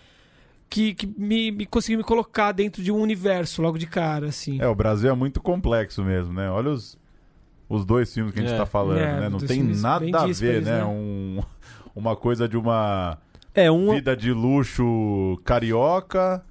que, 0.69 0.93
que 0.93 1.07
me, 1.17 1.51
me 1.51 1.65
conseguiu 1.65 1.97
me 1.99 2.03
colocar 2.03 2.51
dentro 2.51 2.83
de 2.83 2.91
um 2.91 2.97
universo 3.01 3.61
logo 3.61 3.77
de 3.77 3.87
cara, 3.87 4.27
assim. 4.27 4.61
É, 4.61 4.67
o 4.67 4.75
Brasil 4.75 5.09
é 5.09 5.13
muito 5.15 5.41
complexo 5.41 6.03
mesmo, 6.03 6.33
né? 6.33 6.49
Olha 6.49 6.71
os, 6.71 6.97
os 7.69 7.85
dois 7.85 8.13
filmes 8.13 8.33
que 8.33 8.39
a 8.39 8.43
gente 8.43 8.53
É. 8.53 8.57
tá 8.57 8.65
falando, 8.65 8.99
É, 8.99 9.19
né? 9.21 9.29
Não 9.29 9.39
tem 9.39 9.63
nada 9.63 10.05
a 10.05 10.25
ver, 10.25 10.27
díspares, 10.27 10.65
né? 10.65 10.77
né? 10.79 10.85
Um, 10.85 11.41
uma 11.95 12.15
coisa 12.15 12.47
de 12.47 12.57
uma 12.57 13.17
É 13.55 13.71
um. 13.71 13.91
vida 13.93 14.15
de 14.15 14.31
luxo 14.31 15.37
carioca 15.43 16.43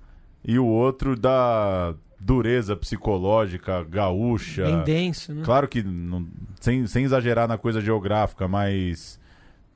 e 0.45 0.59
o 0.59 0.67
outro 0.67 1.17
da 1.17 1.95
dureza 2.19 2.75
psicológica 2.75 3.85
gaúcha. 3.85 4.65
Bem 4.65 4.83
denso, 4.85 5.33
né? 5.35 5.43
Claro 5.45 5.69
que, 5.69 5.83
não- 5.83 6.27
sem, 6.61 6.87
sem 6.87 7.05
exagerar 7.05 7.47
na 7.47 7.59
coisa 7.59 7.81
geográfica, 7.81 8.49
mas 8.49 9.21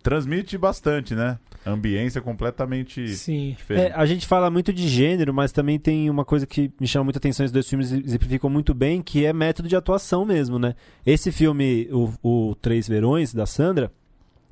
transmite 0.03 0.57
bastante, 0.59 1.15
né? 1.15 1.39
Ambiência 1.65 2.21
completamente 2.23 3.09
Sim. 3.09 3.55
diferente. 3.57 3.93
É, 3.93 3.95
a 3.95 4.07
gente 4.07 4.27
fala 4.27 4.51
muito 4.51 4.73
de 4.73 4.89
gênero, 4.89 5.33
mas 5.35 5.53
também 5.53 5.79
tem 5.79 6.09
uma 6.09 6.25
coisa 6.25 6.47
que 6.47 6.73
me 6.81 6.87
chama 6.87 7.05
muita 7.05 7.19
atenção, 7.19 7.45
esses 7.45 7.53
dois 7.53 7.69
filmes 7.69 7.93
exemplificam 7.93 8.49
muito 8.49 8.73
bem, 8.73 9.03
que 9.03 9.27
é 9.27 9.33
método 9.33 9.69
de 9.69 9.77
atuação 9.77 10.25
mesmo, 10.25 10.59
né? 10.59 10.75
Esse 11.05 11.31
filme, 11.31 11.89
o, 11.93 12.13
o 12.23 12.55
Três 12.55 12.89
Verões, 12.89 13.35
da 13.35 13.45
Sandra, 13.45 13.93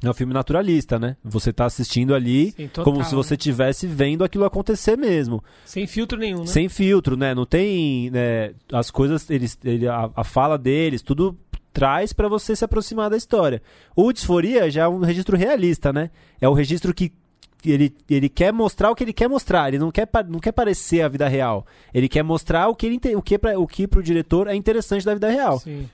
é 0.03 0.09
um 0.09 0.15
filme 0.15 0.33
naturalista, 0.33 0.99
né? 0.99 1.17
Você 1.25 1.53
tá 1.53 1.65
assistindo 1.65 2.15
ali 2.15 2.53
Sim, 2.53 2.69
total, 2.69 2.85
como 2.85 3.05
se 3.05 3.15
você 3.15 3.35
né? 3.35 3.37
estivesse 3.37 3.87
vendo 3.87 4.23
aquilo 4.23 4.45
acontecer 4.45 4.97
mesmo. 4.97 5.43
Sem 5.65 5.87
filtro 5.89 6.19
nenhum, 6.19 6.41
né? 6.41 6.47
Sem 6.47 6.69
filtro, 6.69 7.17
né? 7.17 7.35
Não 7.35 7.45
tem. 7.45 8.11
né, 8.11 8.53
As 8.73 8.91
coisas, 8.93 9.29
eles, 9.29 9.59
ele, 9.65 9.89
a, 9.89 10.09
a 10.15 10.23
fala 10.23 10.57
deles, 10.57 11.03
tudo 11.03 11.37
traz 11.79 12.13
pra 12.13 12.27
você 12.27 12.57
se 12.57 12.65
aproximar 12.65 13.09
da 13.09 13.17
história. 13.17 13.63
O 13.95 14.13
Disforia 14.13 14.69
já 14.69 14.83
é 14.83 14.89
um 14.89 14.99
registro 14.99 15.37
realista, 15.37 15.93
né? 15.93 16.11
É 16.41 16.49
o 16.49 16.53
registro 16.53 16.93
que 16.93 17.13
ele, 17.65 17.95
ele 18.11 18.29
quer 18.29 18.53
mostrar 18.53 18.91
o 18.91 18.97
que 18.97 19.05
ele 19.05 19.13
quer 19.13 19.29
mostrar, 19.29 19.69
ele 19.69 19.79
não 19.79 19.93
quer, 19.93 20.09
não 20.29 20.41
quer 20.41 20.51
parecer 20.51 21.03
a 21.03 21.09
vida 21.09 21.29
real. 21.29 21.65
Ele 21.95 22.09
quer 22.09 22.25
mostrar 22.25 22.67
o 22.69 22.75
que, 22.75 22.87
ele, 22.87 23.01
o 23.15 23.23
que, 23.23 23.39
pra, 23.39 23.57
o 23.57 23.65
que 23.65 23.87
pro 23.87 24.03
diretor 24.03 24.49
é 24.49 24.57
interessante 24.57 25.05
da 25.05 25.15
vida 25.15 25.31
real. 25.31 25.61
Sim. 25.61 25.89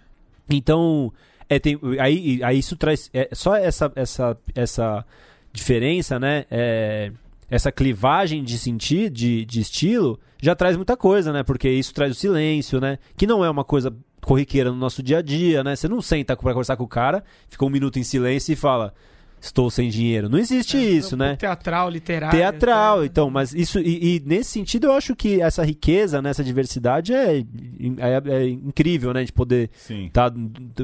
Então, 0.48 1.12
é, 1.50 1.58
tem, 1.58 1.78
aí, 2.00 2.42
aí 2.42 2.58
isso 2.58 2.76
traz. 2.76 3.10
É, 3.12 3.28
só 3.32 3.54
essa, 3.54 3.92
essa, 3.94 4.38
essa 4.54 5.04
diferença, 5.52 6.18
né? 6.18 6.46
é, 6.50 7.12
essa 7.50 7.70
clivagem 7.70 8.42
de 8.42 8.58
sentir, 8.58 9.10
de, 9.10 9.44
de 9.44 9.60
estilo, 9.60 10.18
já 10.42 10.54
traz 10.54 10.76
muita 10.76 10.96
coisa, 10.96 11.32
né? 11.32 11.42
Porque 11.42 11.68
isso 11.68 11.92
traz 11.92 12.12
o 12.12 12.14
silêncio, 12.14 12.80
né? 12.80 12.98
Que 13.16 13.26
não 13.26 13.44
é 13.44 13.50
uma 13.50 13.64
coisa 13.64 13.94
corriqueira 14.24 14.70
no 14.70 14.76
nosso 14.76 15.02
dia 15.02 15.18
a 15.18 15.22
dia, 15.22 15.62
né? 15.64 15.76
Você 15.76 15.88
não 15.88 16.00
senta 16.02 16.36
pra 16.36 16.52
conversar 16.52 16.76
com 16.76 16.84
o 16.84 16.88
cara, 16.88 17.22
fica 17.48 17.64
um 17.64 17.70
minuto 17.70 17.98
em 17.98 18.02
silêncio 18.02 18.52
e 18.52 18.56
fala. 18.56 18.92
Estou 19.40 19.70
sem 19.70 19.90
dinheiro. 19.90 20.26
Não 20.26 20.38
existe 20.38 20.78
isso, 20.78 21.16
Um 21.16 21.18
né? 21.18 21.36
Teatral, 21.36 21.90
literário. 21.90 22.34
teatral, 22.38 22.96
até. 23.00 23.06
então, 23.06 23.28
mas 23.28 23.52
isso 23.52 23.78
e, 23.78 24.16
e 24.16 24.22
nesse 24.24 24.52
sentido 24.52 24.86
eu 24.86 24.92
acho 24.92 25.14
que 25.14 25.38
essa 25.42 25.62
riqueza, 25.62 26.22
né, 26.22 26.30
essa 26.30 26.42
diversidade 26.42 27.12
é, 27.12 27.40
é, 27.40 28.22
é 28.24 28.48
incrível, 28.48 29.12
né, 29.12 29.22
de 29.22 29.30
poder 29.30 29.68
estar 30.06 30.32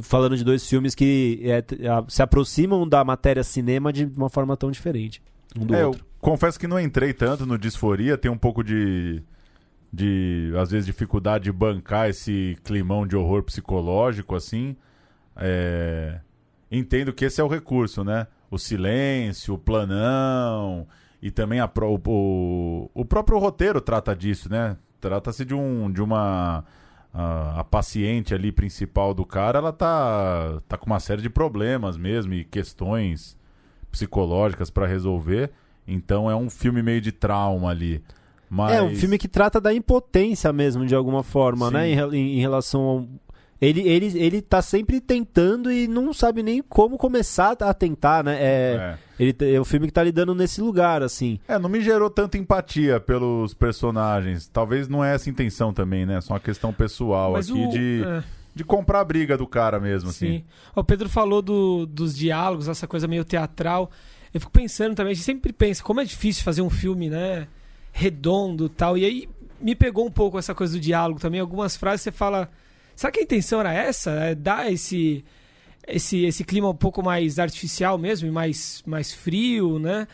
falando 0.03 0.37
de 0.37 0.45
dois 0.45 0.69
filmes 0.69 0.95
que 0.95 1.41
é, 1.43 1.65
se 2.07 2.23
aproximam 2.23 2.87
da 2.87 3.03
matéria 3.03 3.43
cinema 3.43 3.91
de 3.91 4.05
uma 4.05 4.29
forma 4.29 4.55
tão 4.59 4.71
diferente 4.71 5.23
um 5.59 5.65
do 5.65 5.75
É, 5.75 5.81
eu 5.83 5.87
outro. 5.89 6.05
confesso 6.21 6.61
que 6.61 6.67
não 6.69 6.79
entrei 6.79 7.15
tanto 7.15 7.47
no 7.47 7.57
Disforia, 7.57 8.19
tem 8.19 8.31
um 8.31 8.37
pouco 8.37 8.63
de, 8.63 9.23
de 9.93 10.53
às 10.59 10.71
vezes, 10.71 10.87
dificuldade 10.87 11.45
de 11.45 11.53
bancar 11.53 12.09
esse 12.09 12.57
climão 12.65 13.07
de 13.07 13.17
horror 13.17 13.43
psicológico, 13.43 14.35
assim. 14.35 14.77
É, 15.37 16.21
Entendo 16.71 17.13
que 17.13 17.25
esse 17.25 17.41
é 17.41 17.45
o 17.45 17.49
recurso, 17.49 18.05
né? 18.05 18.27
O 18.51 18.57
silêncio, 18.59 19.55
o 19.55 19.59
planão, 19.59 20.87
e 21.21 21.31
também 21.31 21.59
pro- 21.69 22.01
o, 22.07 22.91
o 22.95 23.05
próprio 23.05 23.39
roteiro 23.39 23.81
trata 23.81 24.15
disso, 24.15 24.49
né? 24.49 24.77
Trata-se 25.01 25.45
de, 25.45 25.55
um, 25.55 25.91
de 25.91 26.01
uma... 26.03 26.65
A, 27.13 27.61
a 27.61 27.65
paciente 27.65 28.33
ali 28.33 28.53
principal 28.53 29.13
do 29.13 29.25
cara, 29.25 29.59
ela 29.59 29.73
tá, 29.73 30.63
tá 30.69 30.77
com 30.77 30.87
uma 30.87 31.01
série 31.01 31.21
de 31.21 31.29
problemas 31.29 31.97
mesmo 31.97 32.33
e 32.35 32.45
questões 32.45 33.37
psicológicas 33.91 34.71
pra 34.71 34.87
resolver. 34.87 35.51
Então 35.89 36.31
é 36.31 36.37
um 36.37 36.49
filme 36.49 36.83
meio 36.85 37.01
de 37.01 37.11
trauma 37.11 37.69
ali. 37.71 38.01
Mas... 38.51 38.73
É 38.75 38.83
um 38.83 38.95
filme 38.97 39.17
que 39.17 39.29
trata 39.29 39.61
da 39.61 39.73
impotência 39.73 40.53
mesmo 40.53 40.85
de 40.85 40.95
alguma 40.95 41.23
forma, 41.23 41.69
Sim. 41.69 41.73
né, 41.75 41.89
em, 41.89 41.95
em- 42.17 42.37
em 42.39 42.41
relação 42.41 42.81
ao 42.83 43.07
ele, 43.63 43.83
ele, 43.87 44.07
ele 44.19 44.41
tá 44.41 44.63
sempre 44.63 45.03
tentando 45.03 45.71
e 45.71 45.87
não 45.87 46.15
sabe 46.15 46.43
nem 46.43 46.63
como 46.63 46.97
começar 46.97 47.55
a 47.61 47.75
tentar, 47.75 48.25
né? 48.25 48.37
É, 48.41 48.75
É. 48.75 48.99
Ele, 49.23 49.37
é 49.55 49.61
um 49.61 49.67
filme 49.67 49.87
que 49.87 49.93
tá 49.93 50.03
lidando 50.03 50.35
nesse 50.35 50.63
lugar, 50.63 51.03
assim. 51.03 51.39
É, 51.47 51.59
não 51.59 51.69
me 51.69 51.83
gerou 51.83 52.09
tanta 52.09 52.39
empatia 52.39 52.99
pelos 52.99 53.53
personagens. 53.53 54.49
Talvez 54.49 54.89
não 54.89 55.05
é 55.05 55.15
essa 55.15 55.29
a 55.29 55.31
intenção 55.31 55.75
também, 55.75 56.07
né? 56.07 56.23
Só 56.23 56.33
uma 56.33 56.41
questão 56.41 56.73
pessoal 56.73 57.33
Mas 57.33 57.51
aqui 57.51 57.61
o- 57.63 57.69
de, 57.69 58.03
é. 58.03 58.23
de 58.55 58.65
comprar 58.65 59.01
a 59.01 59.05
briga 59.05 59.37
do 59.37 59.47
cara 59.47 59.79
mesmo, 59.79 60.09
assim. 60.09 60.39
Sim. 60.39 60.45
O 60.75 60.83
Pedro 60.83 61.11
falou 61.11 61.43
do- 61.43 61.85
dos 61.85 62.17
diálogos, 62.17 62.67
essa 62.67 62.87
coisa 62.87 63.07
meio 63.07 63.27
teatral. 63.27 63.91
Eu 64.33 64.41
fico 64.41 64.53
pensando 64.53 64.95
também, 64.95 65.11
a 65.13 65.15
gente 65.15 65.23
sempre 65.25 65.53
pensa 65.53 65.83
como 65.85 66.01
é 66.01 66.05
difícil 66.05 66.43
fazer 66.43 66.63
um 66.63 66.71
filme, 66.71 67.11
né? 67.11 67.47
Redondo 67.93 68.69
tal. 68.69 68.97
E 68.97 69.05
aí 69.05 69.29
me 69.61 69.75
pegou 69.75 70.07
um 70.07 70.11
pouco 70.11 70.39
essa 70.39 70.55
coisa 70.55 70.73
do 70.75 70.81
diálogo 70.81 71.21
também. 71.21 71.41
Algumas 71.41 71.77
frases 71.77 72.03
você 72.03 72.13
fala. 72.13 72.51
Será 72.97 73.11
que 73.11 73.21
a 73.21 73.23
intenção 73.23 73.61
era 73.61 73.73
essa? 73.73 74.11
É 74.11 74.35
dar 74.35 74.71
esse, 74.71 75.25
esse, 75.87 76.25
esse 76.25 76.45
clima 76.45 76.69
um 76.69 76.75
pouco 76.75 77.03
mais 77.03 77.39
artificial 77.39 77.97
mesmo 77.99 78.31
mais, 78.33 78.83
mais 78.87 79.13
frio, 79.13 79.79
né? 79.79 80.07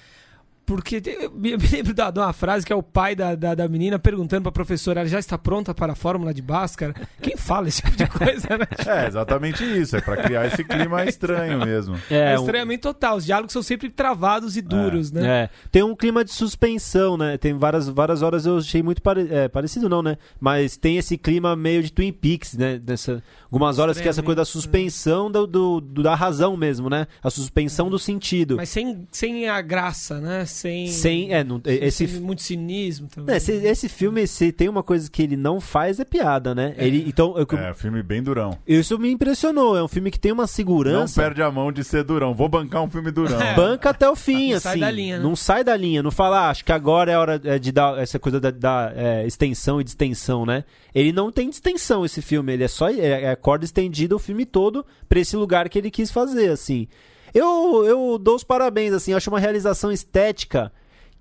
Porque 0.67 1.01
eu 1.07 1.31
me 1.37 1.57
lembro 1.57 1.95
da- 1.95 2.11
de 2.11 2.19
uma 2.19 2.33
frase 2.33 2.67
que 2.67 2.73
é 2.73 2.77
o 2.77 2.83
pai 2.83 3.15
da, 3.15 3.35
da, 3.37 3.55
da 3.55 3.69
menina 3.69 3.99
perguntando 3.99 4.43
pra 4.43 4.53
professora: 4.53 5.01
ela 5.01 5.09
já 5.09 5.19
está 5.19 5.39
pronta 5.39 5.73
para 5.73 5.93
a 5.93 5.97
fórmula 5.97 6.35
de 6.35 6.43
Bhaskara? 6.43 6.93
Quem 7.23 7.37
fala 7.37 7.69
esse 7.69 7.81
tipo 7.83 7.97
de 7.97 8.07
coisa, 8.09 8.49
né? 8.59 8.67
É, 8.87 9.07
exatamente 9.07 9.63
isso. 9.65 9.97
É 9.97 10.01
pra 10.01 10.17
criar 10.17 10.47
esse 10.47 10.65
clima 10.65 11.05
estranho 11.07 11.59
mesmo. 11.65 11.97
É, 12.11 12.37
um- 12.39 12.43
estranhamento 12.43 12.83
total. 12.83 13.17
Os 13.17 13.25
diálogos 13.25 13.53
são 13.53 13.63
sempre 13.63 13.89
travados 13.91 14.57
e 14.57 14.63
duros, 14.63 15.13
né? 15.13 15.45
É, 15.45 15.51
tem 15.71 15.83
um 15.83 15.95
clima 15.95 16.25
de 16.25 16.33
suspensão, 16.33 17.17
né? 17.17 17.37
Tem 17.39 17.57
várias, 17.57 17.89
várias 17.89 18.23
horas 18.23 18.45
eu 18.47 18.59
achei 18.59 18.83
muito 18.83 19.01
pare- 19.01 19.29
é, 19.31 19.49
parecido, 19.49 19.89
não, 19.89 20.03
né? 20.03 20.19
Mas 20.41 20.77
tem 20.77 20.97
esse 20.99 21.17
clima 21.17 21.55
meio 21.55 21.83
de 21.83 21.93
Twin 21.93 22.13
Peaks, 22.13 22.55
né? 22.55 22.79
Dessa, 22.79 23.23
algumas 23.45 23.79
horas 23.79 24.01
que 24.01 24.07
é 24.07 24.11
essa 24.11 24.23
coisa 24.23 24.37
da 24.37 24.45
suspensão 24.45 25.31
do, 25.31 25.47
do- 25.47 25.81
do- 25.81 26.03
da 26.03 26.15
razão 26.15 26.57
mesmo, 26.57 26.91
né? 26.91 27.07
A 27.23 27.31
suspensão 27.31 27.89
do 27.89 27.99
sentido. 27.99 28.57
Mas 28.57 28.69
sem, 28.69 29.07
sem 29.13 29.49
a 29.49 29.61
graça, 29.63 30.21
né? 30.21 30.45
Sem, 30.57 30.87
Sem, 30.89 31.33
é, 31.35 31.45
não, 31.45 31.61
sem- 31.65 31.85
esse, 31.85 32.09
sem 32.09 32.21
muito 32.21 32.43
cinismo 32.43 33.09
também. 33.09 33.35
é, 33.35 33.37
esse, 33.39 33.53
esse 33.53 33.89
filme, 33.89 34.27
se 34.27 34.51
tem 34.53 34.69
uma 34.69 34.83
coisa 34.83 35.11
que 35.11 35.23
ele 35.23 35.37
não 35.37 35.61
faz, 35.61 36.01
é 36.01 36.05
piada, 36.05 36.55
né? 36.55 36.75
Ele, 36.79 37.05
então, 37.07 37.35
eu, 37.37 37.47
É, 37.59 37.75
filme 37.75 38.03
bem 38.03 38.23
durão. 38.23 38.57
isso 38.67 38.99
me 38.99 39.11
impressionou. 39.11 39.77
É 39.77 39.83
um 39.83 39.89
filme 39.89 40.11
que 40.11 40.19
tem 40.19 40.33
uma 40.33 40.43
Não 40.45 40.47
segurança. 40.49 41.21
perde 41.21 41.43
a 41.43 41.51
mão 41.51 41.71
de 41.71 41.85
ser 41.85 42.03
durão. 42.05 42.33
Vou 42.35 42.49
bancar 42.49 42.83
um 42.83 42.91
filme 42.91 43.11
durão. 43.11 43.39
Banca 43.55 43.91
até 43.91 44.09
o 44.09 44.17
fim, 44.17 44.51
Não 44.51 44.57
assim. 44.57 44.69
sai 44.69 44.79
da 44.81 44.91
linha, 44.91 45.17
né? 45.19 45.23
Não 45.23 45.37
sai 45.37 45.63
da 45.65 45.77
linha. 45.77 46.03
Não 46.03 46.11
fala, 46.11 46.47
ah, 46.47 46.51
acho 46.51 46.65
que 46.65 46.73
agora 46.73 47.13
é 47.13 47.19
hora 47.19 47.41
é, 47.45 47.59
de 47.59 47.71
dar 47.73 47.99
essa 47.99 48.19
coisa 48.19 48.41
da, 48.41 48.51
da, 48.51 48.93
é, 48.97 49.27
extensão 49.27 49.81
e 49.81 49.85
distensão, 49.85 50.47
né? 50.47 50.65
Ele 50.95 51.13
não 51.13 51.31
tem 51.31 51.51
distensão, 51.51 52.05
esse 52.05 52.23
filme. 52.23 52.53
Ele 52.53 52.65
é 52.65 52.69
só 52.69 52.89
é, 52.89 53.25
é 53.25 53.37
corda 53.37 53.65
estendida 53.65 54.17
o 54.17 54.19
filme 54.19 54.47
todo 54.47 54.85
pra 55.09 55.21
esse 55.21 55.37
lugar 55.37 55.69
que 55.69 55.79
ele 55.79 55.91
quis 55.91 56.11
fazer, 56.11 56.49
assim. 56.51 56.89
Eu, 57.35 57.85
eu 57.85 58.19
dou 58.19 58.37
os 58.37 58.45
parabéns, 58.45 58.93
assim. 58.93 59.13
Eu 59.13 59.17
acho 59.17 59.31
uma 59.31 59.41
realização 59.41 59.91
estética 59.93 60.73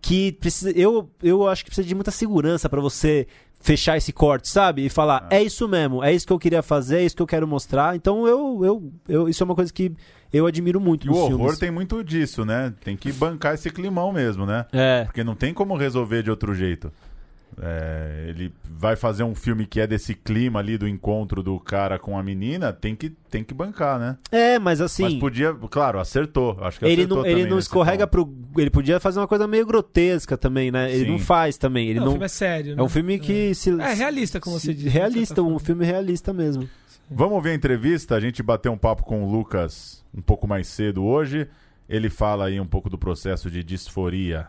que 0.01 0.33
precisa. 0.33 0.71
Eu, 0.71 1.09
eu 1.21 1.47
acho 1.47 1.63
que 1.63 1.69
precisa 1.69 1.87
de 1.87 1.95
muita 1.95 2.11
segurança 2.11 2.69
pra 2.69 2.81
você 2.81 3.27
fechar 3.59 3.97
esse 3.97 4.13
corte, 4.13 4.47
sabe? 4.47 4.85
E 4.85 4.89
falar, 4.89 5.27
é. 5.31 5.41
isso 5.41 5.67
mesmo, 5.67 6.03
é 6.03 6.13
isso 6.13 6.27
que 6.27 6.31
eu 6.31 6.37
queria 6.37 6.61
fazer, 6.61 6.99
é 6.99 7.03
isso 7.03 7.15
que 7.15 7.21
eu 7.21 7.27
quero 7.27 7.47
mostrar. 7.47 7.95
Então 7.95 8.27
eu, 8.27 8.63
eu, 8.63 8.93
eu 9.09 9.29
isso 9.29 9.41
é 9.41 9.45
uma 9.45 9.55
coisa 9.55 9.73
que 9.73 9.91
eu 10.31 10.45
admiro 10.45 10.79
muito 10.79 11.07
E 11.07 11.09
o 11.09 11.15
horror 11.15 11.37
filmes. 11.39 11.59
tem 11.59 11.71
muito 11.71 12.03
disso, 12.03 12.45
né? 12.45 12.73
Tem 12.83 12.95
que 12.95 13.11
bancar 13.11 13.55
esse 13.55 13.69
climão 13.71 14.11
mesmo, 14.11 14.45
né? 14.45 14.65
É. 14.71 15.05
Porque 15.05 15.23
não 15.23 15.33
tem 15.33 15.53
como 15.53 15.75
resolver 15.75 16.21
de 16.21 16.29
outro 16.29 16.53
jeito. 16.53 16.91
É, 17.61 18.25
ele 18.27 18.51
vai 18.63 18.95
fazer 18.97 19.23
um 19.23 19.33
filme 19.33 19.65
que 19.65 19.79
é 19.79 19.87
desse 19.87 20.13
clima 20.13 20.59
ali 20.59 20.77
do 20.77 20.85
encontro 20.87 21.41
do 21.41 21.57
cara 21.59 21.97
com 21.97 22.17
a 22.19 22.23
menina, 22.23 22.73
tem 22.73 22.93
que, 22.95 23.09
tem 23.09 23.43
que 23.45 23.53
bancar, 23.53 23.97
né? 23.97 24.17
É, 24.29 24.59
mas 24.59 24.81
assim. 24.81 25.03
Mas 25.03 25.13
podia, 25.15 25.53
claro, 25.69 25.99
acertou. 25.99 26.57
Acho 26.61 26.79
que 26.79 26.85
ele 26.85 26.93
acertou 27.03 27.17
não, 27.19 27.25
ele 27.25 27.45
não 27.45 27.57
escorrega 27.57 28.05
ponto. 28.05 28.27
pro. 28.51 28.61
Ele 28.61 28.69
podia 28.69 28.99
fazer 28.99 29.19
uma 29.19 29.27
coisa 29.27 29.47
meio 29.47 29.65
grotesca 29.65 30.37
também, 30.37 30.69
né? 30.69 30.91
Ele 30.93 31.05
Sim. 31.05 31.11
não 31.11 31.19
faz 31.19 31.57
também. 31.57 31.87
Ele 31.89 31.99
Não, 31.99 32.07
não, 32.07 32.11
o 32.11 32.15
filme 32.15 32.25
é 32.25 32.29
sério, 32.29 32.71
É 32.73 32.75
né? 32.75 32.83
um 32.83 32.89
filme 32.89 33.19
que 33.19 33.55
se. 33.55 33.69
É 33.79 33.93
realista, 33.93 34.39
como 34.41 34.59
se- 34.59 34.65
você 34.67 34.73
disse, 34.73 34.89
Realista, 34.89 35.35
certa 35.35 35.41
um 35.43 35.57
filme 35.57 35.85
realista 35.85 36.33
mesmo. 36.33 36.67
Vamos 37.09 37.41
ver 37.41 37.51
a 37.51 37.53
entrevista. 37.55 38.15
A 38.15 38.19
gente 38.19 38.43
bateu 38.43 38.71
um 38.73 38.77
papo 38.77 39.03
com 39.03 39.23
o 39.23 39.31
Lucas 39.31 40.03
um 40.13 40.21
pouco 40.21 40.45
mais 40.47 40.67
cedo 40.67 41.03
hoje. 41.05 41.47
Ele 41.87 42.09
fala 42.09 42.47
aí 42.47 42.59
um 42.59 42.65
pouco 42.65 42.89
do 42.89 42.97
processo 42.97 43.49
de 43.49 43.63
disforia. 43.63 44.47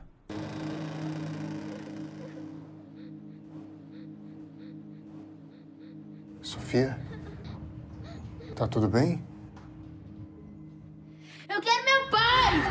Sofia? 6.46 6.96
Tá 8.54 8.68
tudo 8.68 8.86
bem? 8.86 9.20
Eu 11.48 11.60
quero 11.60 11.84
meu 11.84 12.08
pai! 12.08 12.62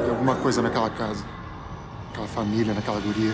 Tem 0.00 0.10
alguma 0.10 0.34
coisa 0.34 0.60
naquela 0.62 0.90
casa. 0.90 1.24
Aquela 2.10 2.26
família, 2.26 2.74
naquela 2.74 2.98
guria. 2.98 3.32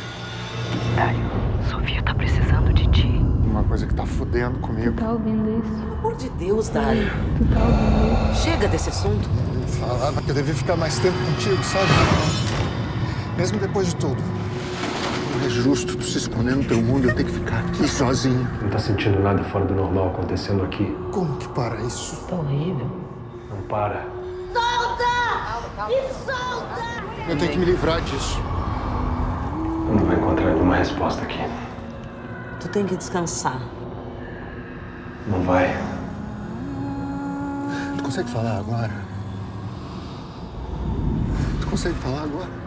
Dário, 0.96 1.24
Sofia 1.70 2.02
tá 2.02 2.14
precisando 2.14 2.70
de 2.74 2.86
ti. 2.90 3.16
Uma 3.46 3.64
coisa 3.64 3.86
que 3.86 3.94
tá 3.94 4.04
fudendo 4.04 4.58
comigo. 4.58 4.92
Tá 5.00 5.12
ouvindo 5.12 5.64
isso? 5.64 5.72
Pelo 5.80 5.94
amor 5.94 6.16
de 6.16 6.28
Deus, 6.28 6.68
Dário. 6.68 7.10
Tu 7.38 7.44
tá 7.54 7.60
ouvindo 7.64 8.32
isso? 8.32 8.42
Chega 8.42 8.68
desse 8.68 8.90
assunto. 8.90 9.30
Eu 9.62 9.68
falava 9.68 10.20
que 10.20 10.30
eu 10.30 10.34
devia 10.34 10.54
ficar 10.54 10.76
mais 10.76 10.98
tempo 10.98 11.16
contigo, 11.24 11.64
sabe? 11.64 11.88
Mesmo 13.38 13.58
depois 13.58 13.86
de 13.86 13.96
tudo. 13.96 14.43
Não 15.44 15.50
é 15.50 15.52
justo 15.52 15.94
tu 15.94 16.02
se 16.02 16.16
esconder 16.16 16.56
no 16.56 16.64
teu 16.64 16.80
mundo 16.80 17.04
e 17.04 17.10
eu 17.10 17.14
ter 17.14 17.22
que 17.22 17.32
ficar 17.32 17.58
aqui 17.58 17.86
sozinho. 17.86 18.48
Não 18.62 18.70
tá 18.70 18.78
sentindo 18.78 19.20
nada 19.20 19.44
fora 19.44 19.66
do 19.66 19.74
normal 19.74 20.08
acontecendo 20.08 20.64
aqui? 20.64 20.96
Como 21.12 21.36
que 21.36 21.46
para 21.48 21.82
isso? 21.82 22.16
Tá 22.26 22.36
horrível. 22.36 22.90
Não 23.50 23.60
para. 23.68 24.06
Solta! 24.54 25.86
Me 25.86 25.96
solta! 26.24 27.04
Eu 27.28 27.36
tenho 27.36 27.52
que 27.52 27.58
me 27.58 27.66
livrar 27.66 28.00
disso. 28.00 28.40
Não 29.86 30.06
vai 30.06 30.16
encontrar 30.16 30.50
nenhuma 30.50 30.76
resposta 30.76 31.20
aqui. 31.20 31.40
Tu 32.60 32.68
tem 32.68 32.86
que 32.86 32.96
descansar. 32.96 33.60
Não 35.26 35.42
vai. 35.42 35.76
Tu 37.98 38.02
consegue 38.02 38.30
falar 38.30 38.60
agora? 38.60 38.92
Tu 41.60 41.66
consegue 41.66 41.96
falar 41.96 42.22
agora? 42.22 42.63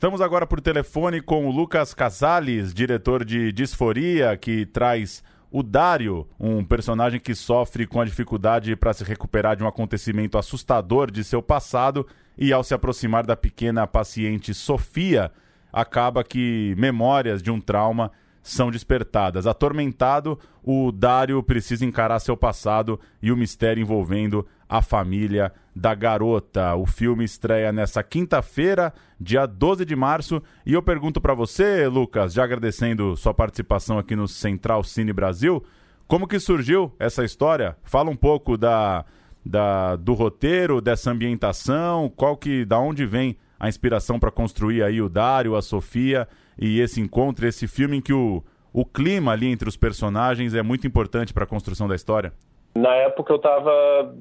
Estamos 0.00 0.22
agora 0.22 0.46
por 0.46 0.62
telefone 0.62 1.20
com 1.20 1.46
o 1.46 1.50
Lucas 1.50 1.92
Casales, 1.92 2.72
diretor 2.72 3.22
de 3.22 3.52
Disforia, 3.52 4.34
que 4.34 4.64
traz 4.64 5.22
o 5.50 5.62
Dário, 5.62 6.26
um 6.40 6.64
personagem 6.64 7.20
que 7.20 7.34
sofre 7.34 7.86
com 7.86 8.00
a 8.00 8.06
dificuldade 8.06 8.74
para 8.74 8.94
se 8.94 9.04
recuperar 9.04 9.56
de 9.56 9.62
um 9.62 9.68
acontecimento 9.68 10.38
assustador 10.38 11.10
de 11.10 11.22
seu 11.22 11.42
passado 11.42 12.06
e, 12.38 12.50
ao 12.50 12.64
se 12.64 12.72
aproximar 12.72 13.26
da 13.26 13.36
pequena 13.36 13.86
paciente 13.86 14.54
Sofia, 14.54 15.30
acaba 15.70 16.24
que 16.24 16.74
memórias 16.78 17.42
de 17.42 17.50
um 17.50 17.60
trauma 17.60 18.10
são 18.42 18.70
despertadas. 18.70 19.46
Atormentado, 19.46 20.38
o 20.64 20.90
Dário 20.90 21.42
precisa 21.42 21.84
encarar 21.84 22.20
seu 22.20 22.38
passado 22.38 22.98
e 23.20 23.30
o 23.30 23.36
mistério 23.36 23.82
envolvendo 23.82 24.46
a 24.70 24.80
família 24.80 25.52
da 25.74 25.92
garota. 25.96 26.76
O 26.76 26.86
filme 26.86 27.24
estreia 27.24 27.72
nessa 27.72 28.04
quinta-feira, 28.04 28.94
dia 29.20 29.44
12 29.44 29.84
de 29.84 29.96
março, 29.96 30.40
e 30.64 30.72
eu 30.72 30.80
pergunto 30.80 31.20
para 31.20 31.34
você, 31.34 31.88
Lucas, 31.88 32.32
já 32.32 32.44
agradecendo 32.44 33.16
sua 33.16 33.34
participação 33.34 33.98
aqui 33.98 34.14
no 34.14 34.28
Central 34.28 34.84
Cine 34.84 35.12
Brasil, 35.12 35.64
como 36.06 36.28
que 36.28 36.38
surgiu 36.38 36.94
essa 37.00 37.24
história? 37.24 37.76
Fala 37.82 38.10
um 38.10 38.16
pouco 38.16 38.56
da, 38.56 39.04
da 39.44 39.96
do 39.96 40.14
roteiro, 40.14 40.80
dessa 40.80 41.10
ambientação, 41.10 42.08
qual 42.08 42.36
que 42.36 42.64
da 42.64 42.78
onde 42.78 43.04
vem 43.04 43.36
a 43.58 43.68
inspiração 43.68 44.20
para 44.20 44.30
construir 44.30 44.84
aí 44.84 45.02
o 45.02 45.08
Dário, 45.08 45.56
a 45.56 45.62
Sofia 45.62 46.28
e 46.56 46.80
esse 46.80 47.00
encontro, 47.00 47.46
esse 47.46 47.66
filme 47.66 47.96
em 47.96 48.00
que 48.00 48.12
o, 48.12 48.42
o 48.72 48.84
clima 48.84 49.32
ali 49.32 49.48
entre 49.48 49.68
os 49.68 49.76
personagens 49.76 50.54
é 50.54 50.62
muito 50.62 50.86
importante 50.86 51.34
para 51.34 51.44
a 51.44 51.46
construção 51.46 51.88
da 51.88 51.96
história? 51.96 52.32
Na 52.74 52.94
época 52.94 53.32
eu 53.32 53.36
estava 53.36 54.14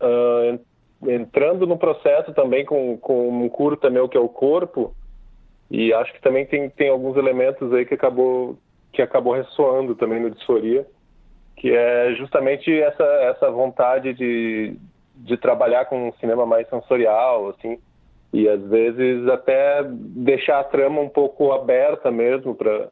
uh, 0.00 0.58
entrando 1.08 1.66
no 1.66 1.78
processo 1.78 2.32
também 2.32 2.64
com, 2.64 2.96
com 2.98 3.28
um 3.28 3.48
curta 3.48 3.90
meu 3.90 4.08
que 4.08 4.16
é 4.16 4.20
o 4.20 4.28
Corpo, 4.28 4.94
e 5.70 5.92
acho 5.92 6.12
que 6.12 6.20
também 6.20 6.46
tem, 6.46 6.70
tem 6.70 6.88
alguns 6.88 7.16
elementos 7.16 7.72
aí 7.72 7.84
que 7.84 7.94
acabou, 7.94 8.56
que 8.92 9.02
acabou 9.02 9.34
ressoando 9.34 9.94
também 9.94 10.20
no 10.20 10.30
Disforia, 10.30 10.86
que 11.56 11.74
é 11.74 12.14
justamente 12.14 12.70
essa, 12.80 13.04
essa 13.04 13.50
vontade 13.50 14.12
de, 14.14 14.76
de 15.16 15.36
trabalhar 15.36 15.86
com 15.86 16.08
um 16.08 16.12
cinema 16.14 16.46
mais 16.46 16.68
sensorial, 16.68 17.48
assim, 17.50 17.78
e 18.32 18.48
às 18.48 18.62
vezes 18.68 19.26
até 19.28 19.82
deixar 19.84 20.60
a 20.60 20.64
trama 20.64 21.00
um 21.00 21.08
pouco 21.08 21.52
aberta 21.52 22.10
mesmo 22.10 22.54
para 22.54 22.88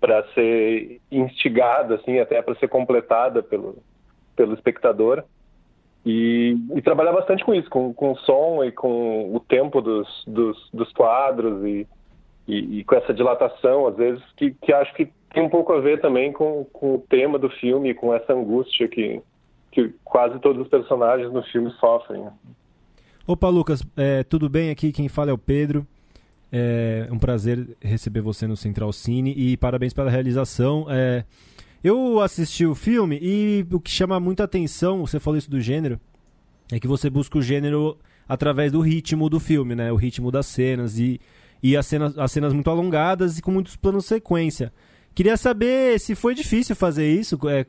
para 0.00 0.24
ser 0.32 1.00
instigada 1.10 1.96
assim 1.96 2.20
até 2.20 2.40
para 2.40 2.54
ser 2.54 2.68
completada 2.68 3.42
pelo 3.42 3.82
pelo 4.36 4.54
espectador 4.54 5.24
e, 6.10 6.56
e, 6.74 6.80
trabalhar 6.80 7.12
bastante 7.12 7.44
com 7.44 7.54
isso 7.54 7.68
com, 7.68 7.92
com 7.92 8.12
o 8.12 8.18
som 8.20 8.64
e 8.64 8.72
com 8.72 9.34
o 9.34 9.40
tempo 9.40 9.82
dos, 9.82 10.08
dos, 10.26 10.56
dos 10.72 10.90
quadros 10.92 11.62
e, 11.66 11.86
e, 12.46 12.78
e, 12.78 12.84
com 12.84 12.94
essa 12.94 13.12
dilatação 13.12 13.86
às 13.86 13.96
vezes 13.96 14.22
que, 14.36 14.52
que 14.62 14.72
acho 14.72 14.94
que 14.94 15.10
tem 15.34 15.42
um 15.42 15.50
pouco 15.50 15.72
a 15.74 15.80
ver 15.80 16.00
também 16.00 16.32
com, 16.32 16.64
com 16.72 16.94
o 16.94 17.04
tema 17.10 17.38
do 17.38 17.50
filme 17.50 17.92
com 17.92 18.14
essa 18.14 18.32
angústia 18.32 18.88
que 18.88 19.20
que 19.70 19.92
quase 20.02 20.38
todos 20.38 20.62
os 20.62 20.68
personagens 20.68 21.30
no 21.30 21.42
filme 21.42 21.70
sofrem 21.72 22.26
Opa, 23.26 23.50
Lucas, 23.50 23.82
é, 23.94 24.24
tudo 24.24 24.48
bem? 24.48 24.70
Aqui 24.70 24.90
quem 24.90 25.06
fala 25.06 25.28
é 25.28 25.34
o 25.34 25.36
Pedro. 25.36 25.86
É 26.50 27.06
um 27.12 27.18
prazer 27.18 27.76
receber 27.78 28.22
você 28.22 28.46
no 28.46 28.56
Central 28.56 28.90
Cine 28.90 29.34
e 29.36 29.54
parabéns 29.58 29.92
pela 29.92 30.08
realização. 30.08 30.86
É, 30.88 31.24
eu 31.82 32.20
assisti 32.20 32.66
o 32.66 32.74
filme 32.74 33.18
e 33.20 33.66
o 33.70 33.80
que 33.80 33.90
chama 33.90 34.18
muita 34.18 34.44
atenção, 34.44 35.06
você 35.06 35.20
falou 35.20 35.38
isso 35.38 35.50
do 35.50 35.60
gênero, 35.60 36.00
é 36.70 36.78
que 36.78 36.88
você 36.88 37.08
busca 37.08 37.38
o 37.38 37.42
gênero 37.42 37.96
através 38.28 38.72
do 38.72 38.80
ritmo 38.80 39.28
do 39.28 39.40
filme, 39.40 39.74
né? 39.74 39.90
O 39.90 39.96
ritmo 39.96 40.30
das 40.30 40.46
cenas 40.46 40.98
e, 40.98 41.20
e 41.62 41.76
as, 41.76 41.86
cenas, 41.86 42.18
as 42.18 42.30
cenas 42.30 42.52
muito 42.52 42.68
alongadas 42.68 43.38
e 43.38 43.42
com 43.42 43.50
muitos 43.50 43.76
planos 43.76 44.04
sequência. 44.04 44.72
Queria 45.14 45.36
saber 45.36 45.98
se 45.98 46.14
foi 46.14 46.34
difícil 46.34 46.76
fazer 46.76 47.10
isso, 47.10 47.38
é, 47.48 47.64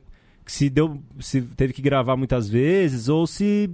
se 0.46 0.70
deu, 0.70 1.02
se 1.20 1.42
teve 1.42 1.74
que 1.74 1.82
gravar 1.82 2.18
muitas 2.18 2.50
vezes 2.50 3.08
ou 3.08 3.26
se 3.26 3.70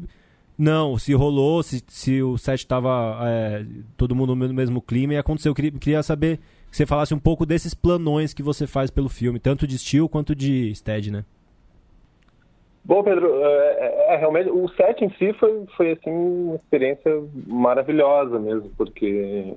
não, 0.58 0.98
se 0.98 1.14
rolou, 1.14 1.64
se, 1.64 1.84
se 1.88 2.22
o 2.22 2.38
set 2.38 2.60
estava 2.60 3.20
é, 3.24 3.66
todo 3.98 4.16
mundo 4.16 4.36
no 4.36 4.54
mesmo 4.54 4.82
clima 4.82 5.14
e 5.14 5.18
aconteceu. 5.18 5.50
Eu 5.50 5.56
queria, 5.56 5.72
queria 5.72 6.04
saber 6.04 6.40
que 6.76 6.78
você 6.78 6.86
falasse 6.86 7.14
um 7.14 7.20
pouco 7.20 7.46
desses 7.46 7.74
planões 7.74 8.34
que 8.34 8.44
você 8.44 8.68
faz 8.68 8.92
pelo 8.92 9.08
filme, 9.08 9.40
tanto 9.40 9.66
de 9.66 9.78
estilo 9.78 10.10
quanto 10.10 10.36
de 10.36 10.76
stead, 10.76 11.10
né? 11.10 11.24
Bom, 12.84 13.02
Pedro, 13.02 13.34
é, 13.34 13.78
é, 13.80 14.14
é, 14.14 14.18
realmente 14.18 14.50
o 14.50 14.68
set 14.76 15.02
em 15.02 15.10
si 15.12 15.32
foi, 15.40 15.66
foi 15.78 15.92
assim 15.94 16.12
uma 16.12 16.56
experiência 16.56 17.24
maravilhosa 17.48 18.38
mesmo, 18.38 18.70
porque 18.78 19.56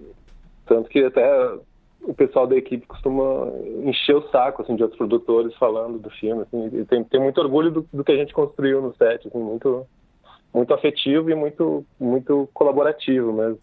tanto 0.64 0.88
que 0.88 1.02
até 1.02 1.58
o 2.02 2.14
pessoal 2.14 2.46
da 2.46 2.56
equipe 2.56 2.86
costuma 2.86 3.52
encher 3.84 4.14
o 4.14 4.28
saco 4.30 4.62
assim 4.62 4.76
de 4.76 4.84
outros 4.84 4.98
produtores 4.98 5.52
falando 5.56 5.98
do 5.98 6.10
filme, 6.10 6.42
assim, 6.42 6.84
tem, 6.84 7.02
tem 7.02 7.20
muito 7.20 7.40
orgulho 7.40 7.72
do, 7.72 7.88
do 7.92 8.04
que 8.04 8.12
a 8.12 8.16
gente 8.16 8.32
construiu 8.32 8.80
no 8.80 8.94
set, 8.94 9.26
assim, 9.26 9.38
muito 9.38 9.84
muito 10.54 10.72
afetivo 10.72 11.30
e 11.30 11.34
muito 11.34 11.84
muito 11.98 12.48
colaborativo 12.54 13.32
mesmo. 13.32 13.58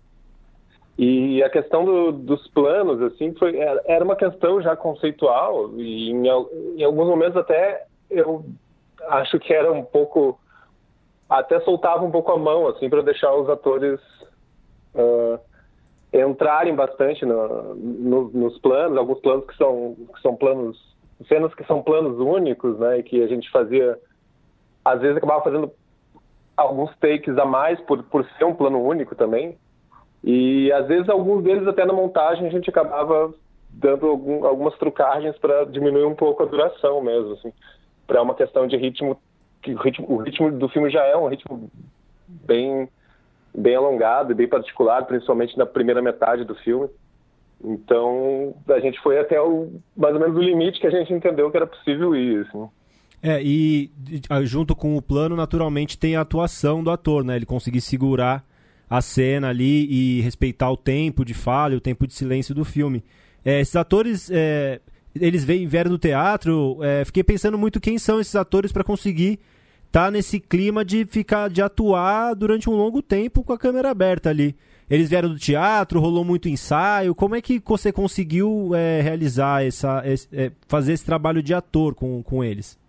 E 0.97 1.43
a 1.43 1.49
questão 1.49 1.83
do, 1.83 2.11
dos 2.13 2.47
planos, 2.49 3.01
assim, 3.01 3.33
foi, 3.33 3.57
era 3.57 4.03
uma 4.03 4.15
questão 4.15 4.61
já 4.61 4.77
conceitual 4.77 5.71
e 5.75 6.09
em, 6.09 6.27
em, 6.77 6.83
alguns 6.83 7.07
momentos 7.07 7.35
até 7.35 7.85
eu 8.09 8.45
acho 9.09 9.37
que 9.39 9.53
era 9.53 9.71
um 9.73 9.83
pouco, 9.83 10.39
até 11.29 11.59
soltava 11.61 12.03
um 12.03 12.11
pouco 12.11 12.31
a 12.31 12.37
mão, 12.37 12.67
assim, 12.67 12.89
para 12.89 13.01
deixar 13.01 13.35
os 13.35 13.49
atores 13.49 13.99
uh, 14.93 15.37
entrarem 16.13 16.73
bastante 16.73 17.25
no, 17.25 17.75
no, 17.75 18.29
nos 18.29 18.57
planos, 18.59 18.97
alguns 18.97 19.19
planos 19.19 19.45
que 19.47 19.57
são, 19.57 19.97
que 20.13 20.21
são 20.21 20.33
planos, 20.35 20.95
cenas 21.27 21.53
que 21.55 21.65
são 21.65 21.83
planos 21.83 22.17
únicos, 22.19 22.79
né, 22.79 22.99
e 22.99 23.03
que 23.03 23.21
a 23.21 23.27
gente 23.27 23.51
fazia, 23.51 23.99
às 24.83 25.01
vezes 25.01 25.17
acabava 25.17 25.43
fazendo 25.43 25.69
alguns 26.55 26.95
takes 26.99 27.37
a 27.37 27.45
mais 27.45 27.79
por, 27.81 28.01
por 28.03 28.25
ser 28.37 28.45
um 28.45 28.55
plano 28.55 28.81
único 28.81 29.13
também. 29.13 29.57
E 30.25 30.71
às 30.71 30.87
vezes 30.87 31.07
alguns 31.07 31.43
deles 31.43 31.67
até 31.67 31.85
na 31.85 31.93
montagem 31.93 32.47
a 32.47 32.49
gente 32.49 32.67
acabava 32.67 33.31
dando 33.69 34.07
algum, 34.07 34.43
algumas 34.43 34.75
trucagens 34.79 35.37
para 35.37 35.65
diminuir 35.65 36.05
um 36.05 36.15
pouco 36.15 36.41
a 36.41 36.47
duração 36.47 36.99
mesmo, 36.99 37.33
assim, 37.33 37.53
para 38.07 38.23
uma 38.23 38.33
questão 38.33 38.65
de 38.65 38.75
ritmo 38.75 39.21
que 39.61 39.75
o 39.75 39.77
ritmo, 39.77 40.07
o 40.09 40.17
ritmo 40.17 40.51
do 40.51 40.67
filme 40.67 40.89
já 40.89 41.03
é 41.03 41.15
um 41.15 41.27
ritmo 41.27 41.69
bem 42.27 42.89
bem 43.53 43.75
alongado 43.75 44.31
e 44.31 44.35
bem 44.35 44.49
particular, 44.49 45.05
principalmente 45.05 45.55
na 45.57 45.65
primeira 45.65 46.01
metade 46.01 46.43
do 46.43 46.55
filme. 46.55 46.89
Então, 47.63 48.53
a 48.67 48.79
gente 48.79 48.99
foi 49.01 49.19
até 49.19 49.39
o 49.39 49.79
mais 49.95 50.13
ou 50.15 50.19
menos 50.19 50.35
o 50.35 50.41
limite 50.41 50.79
que 50.79 50.87
a 50.87 50.91
gente 50.91 51.13
entendeu 51.13 51.51
que 51.51 51.57
era 51.57 51.67
possível 51.67 52.15
ir, 52.15 52.47
assim. 52.47 52.67
É, 53.23 53.41
e 53.41 53.91
junto 54.43 54.75
com 54.75 54.97
o 54.97 55.01
plano, 55.01 55.35
naturalmente, 55.35 55.97
tem 55.97 56.15
a 56.15 56.21
atuação 56.21 56.83
do 56.83 56.91
ator, 56.91 57.23
né? 57.23 57.35
Ele 57.35 57.45
conseguir 57.45 57.79
segurar 57.79 58.43
a 58.89 59.01
cena 59.01 59.49
ali 59.49 59.87
e 59.89 60.21
respeitar 60.21 60.69
o 60.71 60.77
tempo 60.77 61.25
de 61.25 61.33
fala 61.33 61.75
o 61.75 61.81
tempo 61.81 62.05
de 62.05 62.13
silêncio 62.13 62.53
do 62.53 62.63
filme. 62.63 63.03
É, 63.43 63.59
esses 63.59 63.75
atores, 63.75 64.29
é, 64.31 64.79
eles 65.19 65.43
vieram 65.43 65.91
do 65.91 65.97
teatro, 65.97 66.77
é, 66.81 67.03
fiquei 67.05 67.23
pensando 67.23 67.57
muito 67.57 67.79
quem 67.79 67.97
são 67.97 68.19
esses 68.19 68.35
atores 68.35 68.71
para 68.71 68.83
conseguir 68.83 69.39
estar 69.87 70.05
tá 70.05 70.11
nesse 70.11 70.39
clima 70.39 70.83
de 70.83 71.05
ficar, 71.05 71.49
de 71.49 71.61
atuar 71.61 72.33
durante 72.33 72.69
um 72.69 72.73
longo 72.73 73.01
tempo 73.01 73.43
com 73.43 73.53
a 73.53 73.57
câmera 73.57 73.89
aberta 73.89 74.29
ali. 74.29 74.55
Eles 74.89 75.09
vieram 75.09 75.29
do 75.29 75.39
teatro, 75.39 75.99
rolou 75.99 76.23
muito 76.23 76.47
ensaio. 76.47 77.15
Como 77.15 77.35
é 77.35 77.41
que 77.41 77.59
você 77.65 77.91
conseguiu 77.91 78.69
é, 78.75 79.01
realizar 79.01 79.65
essa, 79.65 80.03
esse, 80.05 80.27
é, 80.31 80.51
fazer 80.67 80.93
esse 80.93 81.03
trabalho 81.03 81.41
de 81.41 81.55
ator 81.55 81.95
com, 81.95 82.21
com 82.21 82.43
eles? 82.43 82.79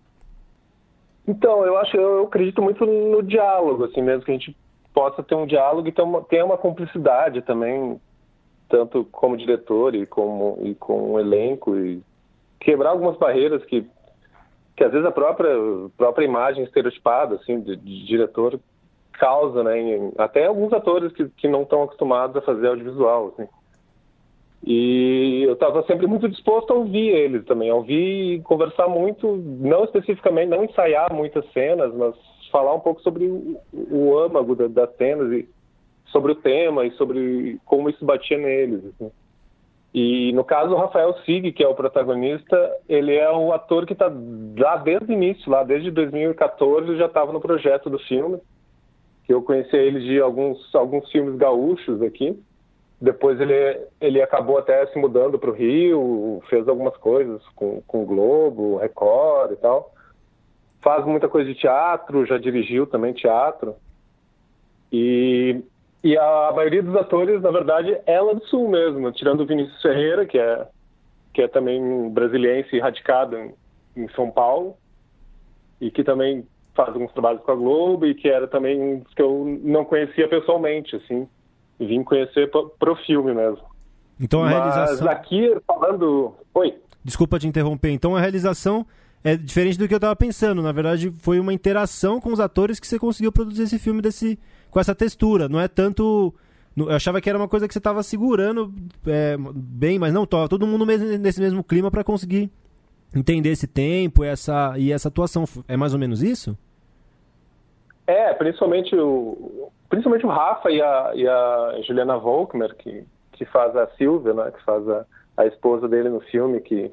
Então, 1.27 1.65
eu 1.65 1.77
acho, 1.79 1.97
eu 1.97 2.25
acredito 2.25 2.61
muito 2.61 2.85
no 2.85 3.23
diálogo, 3.23 3.85
assim 3.85 4.03
mesmo, 4.03 4.25
que 4.25 4.31
a 4.31 4.35
gente 4.35 4.55
possa 4.97 5.23
ter 5.23 5.35
um 5.35 5.45
diálogo 5.45 5.87
e 5.87 5.93
ter 5.93 6.01
uma, 6.01 6.23
ter 6.23 6.43
uma 6.43 6.57
cumplicidade 6.57 7.43
também 7.43 8.01
tanto 8.67 9.05
como 9.13 9.37
diretor 9.37 9.95
e 9.95 10.07
como 10.07 10.59
e 10.63 10.75
com 10.75 11.13
o 11.13 11.21
elenco 11.21 11.77
e 11.77 12.03
quebrar 12.59 12.91
algumas 12.91 13.19
barreiras 13.19 13.63
que 13.67 13.87
que 14.75 14.83
às 14.83 14.91
vezes 14.91 15.07
a 15.07 15.13
própria 15.13 15.55
própria 15.99 16.25
imagem 16.25 16.65
estereotipada 16.65 17.35
assim 17.35 17.61
de, 17.61 17.77
de 17.77 18.07
diretor 18.07 18.59
causa, 19.19 19.63
né, 19.63 19.79
em, 19.79 20.13
até 20.17 20.47
alguns 20.47 20.73
atores 20.73 21.13
que, 21.13 21.29
que 21.29 21.49
não 21.49 21.63
estão 21.63 21.83
acostumados 21.83 22.37
a 22.37 22.43
fazer 22.43 22.69
audiovisual, 22.69 23.29
assim. 23.29 23.49
E 24.63 25.43
eu 25.47 25.53
estava 25.53 25.83
sempre 25.85 26.07
muito 26.07 26.29
disposto 26.29 26.73
a 26.73 26.77
ouvir 26.77 27.09
eles 27.09 27.45
também, 27.45 27.71
a 27.71 27.75
ouvir 27.75 28.35
e 28.35 28.43
conversar 28.43 28.89
muito, 28.89 29.37
não 29.37 29.85
especificamente, 29.85 30.49
não 30.49 30.65
ensaiar 30.65 31.13
muitas 31.15 31.51
cenas, 31.53 31.95
mas 31.95 32.15
falar 32.51 32.75
um 32.75 32.81
pouco 32.81 33.01
sobre 33.03 33.27
o, 33.27 33.61
o 33.73 34.19
âmago 34.19 34.55
da, 34.55 34.69
das 34.69 34.95
cenas 34.97 35.33
e 35.33 35.49
sobre 36.07 36.33
o 36.33 36.37
tema 36.37 36.85
e 36.85 36.91
sobre 36.93 37.61
como 37.65 37.89
isso 37.89 38.05
batia 38.05 38.39
neles. 38.39 38.85
Assim. 38.87 39.11
E 39.99 40.31
no 40.35 40.45
caso, 40.45 40.75
o 40.75 40.77
Rafael 40.77 41.15
Sig, 41.25 41.53
que 41.53 41.65
é 41.65 41.69
o 41.69 41.75
protagonista, 41.75 42.71
ele 42.87 43.15
é 43.15 43.31
o 43.31 43.53
ator 43.53 43.87
que 43.87 43.95
está 43.95 44.13
lá 44.59 44.77
desde 44.77 45.11
o 45.11 45.15
início, 45.15 45.51
lá 45.51 45.63
desde 45.63 45.91
2014, 45.91 46.97
já 46.97 47.07
estava 47.07 47.33
no 47.33 47.41
projeto 47.41 47.89
do 47.89 47.99
filme. 48.01 48.39
Que 49.25 49.33
eu 49.33 49.43
conhecia 49.43 49.81
ele 49.81 50.01
de 50.01 50.21
alguns, 50.21 50.75
alguns 50.75 51.11
filmes 51.11 51.37
gaúchos 51.37 52.03
aqui. 52.03 52.39
Depois 53.01 53.41
ele, 53.41 53.55
ele 53.99 54.21
acabou 54.23 54.59
até 54.59 54.87
se 54.89 54.99
mudando 54.99 55.39
para 55.39 55.51
o 55.51 55.55
Rio, 55.55 56.43
fez 56.49 56.69
algumas 56.69 56.97
coisas 56.99 57.43
com, 57.55 57.83
com 57.87 58.03
o 58.03 58.07
Globo, 58.07 58.77
Record 58.77 59.53
e 59.53 59.57
tal. 59.57 59.93
Faz 60.87 61.05
muita 61.05 61.29
coisa 61.29 61.53
de 61.53 61.59
teatro, 61.59 62.25
já 62.25 62.39
dirigiu 62.39 62.87
também 62.87 63.13
teatro. 63.13 63.75
E, 64.93 65.61
e 66.05 66.17
a 66.17 66.53
maioria 66.55 66.81
dos 66.81 66.95
atores, 66.95 67.43
na 67.43 67.51
verdade, 67.51 67.99
é 68.07 68.21
lá 68.21 68.35
do 68.35 68.47
Sul 68.47 68.69
mesmo, 68.69 69.11
tirando 69.11 69.41
o 69.41 69.47
Vinícius 69.47 69.83
Ferreira, 69.83 70.25
que 70.25 70.39
é, 70.39 70.65
que 71.35 71.43
é 71.43 71.49
também 71.49 72.09
brasiliense 72.11 72.79
radicado 72.79 73.37
em, 73.37 73.53
em 73.97 74.09
São 74.11 74.31
Paulo, 74.31 74.77
e 75.81 75.91
que 75.91 76.05
também 76.05 76.47
faz 76.73 76.91
alguns 76.91 77.13
trabalhos 77.13 77.43
com 77.43 77.51
a 77.51 77.57
Globo, 77.57 78.07
e 78.07 78.15
que 78.15 78.29
era 78.29 78.47
também 78.47 78.81
um 78.81 79.01
dos 79.01 79.13
que 79.13 79.23
eu 79.23 79.59
não 79.65 79.85
conhecia 79.85 80.29
pessoalmente, 80.29 80.95
assim 80.95 81.27
vim 81.79 82.05
conhecer 82.05 82.49
pro 82.51 82.97
filme 83.05 83.35
mesmo. 83.35 83.65
Então 84.21 84.45
a 84.45 84.45
Mas 84.45 84.55
realização. 84.55 85.09
aqui, 85.09 85.57
falando. 85.67 86.35
Oi. 86.55 86.75
Desculpa 87.05 87.41
te 87.41 87.49
interromper. 87.49 87.91
Então 87.91 88.15
a 88.17 88.21
realização 88.21 88.87
é 89.27 89.37
diferente 89.37 89.77
do 89.77 89.89
que 89.89 89.95
eu 89.95 89.97
estava 89.97 90.15
pensando. 90.15 90.63
Na 90.63 90.71
verdade, 90.71 91.11
foi 91.11 91.41
uma 91.41 91.53
interação 91.53 92.21
com 92.21 92.33
os 92.33 92.39
atores 92.39 92.79
que 92.79 92.87
você 92.87 92.97
conseguiu 92.97 93.33
produzir 93.33 93.65
esse 93.65 93.77
filme 93.77 94.01
desse, 94.01 94.39
com 94.71 94.79
essa 94.79 94.95
textura. 94.95 95.49
Não 95.49 95.61
é 95.61 95.67
tanto. 95.67 96.33
Eu 96.77 96.93
achava 96.93 97.21
que 97.21 97.29
era 97.29 97.37
uma 97.37 97.49
coisa 97.49 97.67
que 97.67 97.75
você 97.75 97.81
estava 97.81 98.05
segurando 98.05 98.73
é, 99.05 99.37
bem, 99.53 99.99
mas 99.99 100.15
não, 100.15 100.25
tava 100.25 100.49
todo 100.49 100.65
mundo 100.65 100.87
mesmo, 100.87 101.09
nesse 101.19 101.41
mesmo 101.41 101.65
clima 101.65 101.91
para 101.91 102.05
conseguir 102.05 102.49
entender 103.13 103.49
esse 103.49 103.67
tempo 103.67 104.23
essa, 104.23 104.75
e 104.79 104.93
essa 104.93 105.09
atuação. 105.09 105.43
É 105.67 105.77
mais 105.77 105.93
ou 105.93 105.99
menos 105.99 106.23
isso? 106.23 106.57
É, 108.07 108.33
principalmente 108.33 108.95
o, 108.95 109.73
principalmente 109.89 110.25
o 110.25 110.29
Rafa 110.29 110.71
e 110.71 110.81
a, 110.81 111.11
e 111.17 111.27
a 111.27 111.81
Juliana 111.85 112.17
Volkmer, 112.17 112.77
que, 112.77 113.03
que 113.33 113.45
faz 113.47 113.75
a 113.75 113.89
Silvia, 113.97 114.35
né, 114.35 114.53
que 114.57 114.63
faz 114.63 114.89
a, 114.89 115.05
a 115.37 115.47
esposa 115.47 115.89
dele 115.89 116.11
no 116.11 116.21
filme, 116.21 116.61
que 116.61 116.93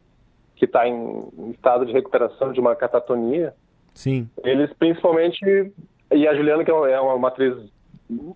que 0.56 0.66
está 0.66 0.88
em 0.88 1.52
estado 1.52 1.86
de 1.86 1.94
recuperação 1.94 2.52
de 2.52 2.60
uma 2.60 2.76
catatonia. 2.76 3.54
Sim. 3.94 4.30
Eles 4.44 4.72
principalmente 4.74 5.72
e 6.12 6.28
a 6.28 6.36
Juliana 6.36 6.64
que 6.64 6.72
é 6.72 7.00
uma, 7.00 7.14
uma 7.14 7.28
atriz 7.28 7.56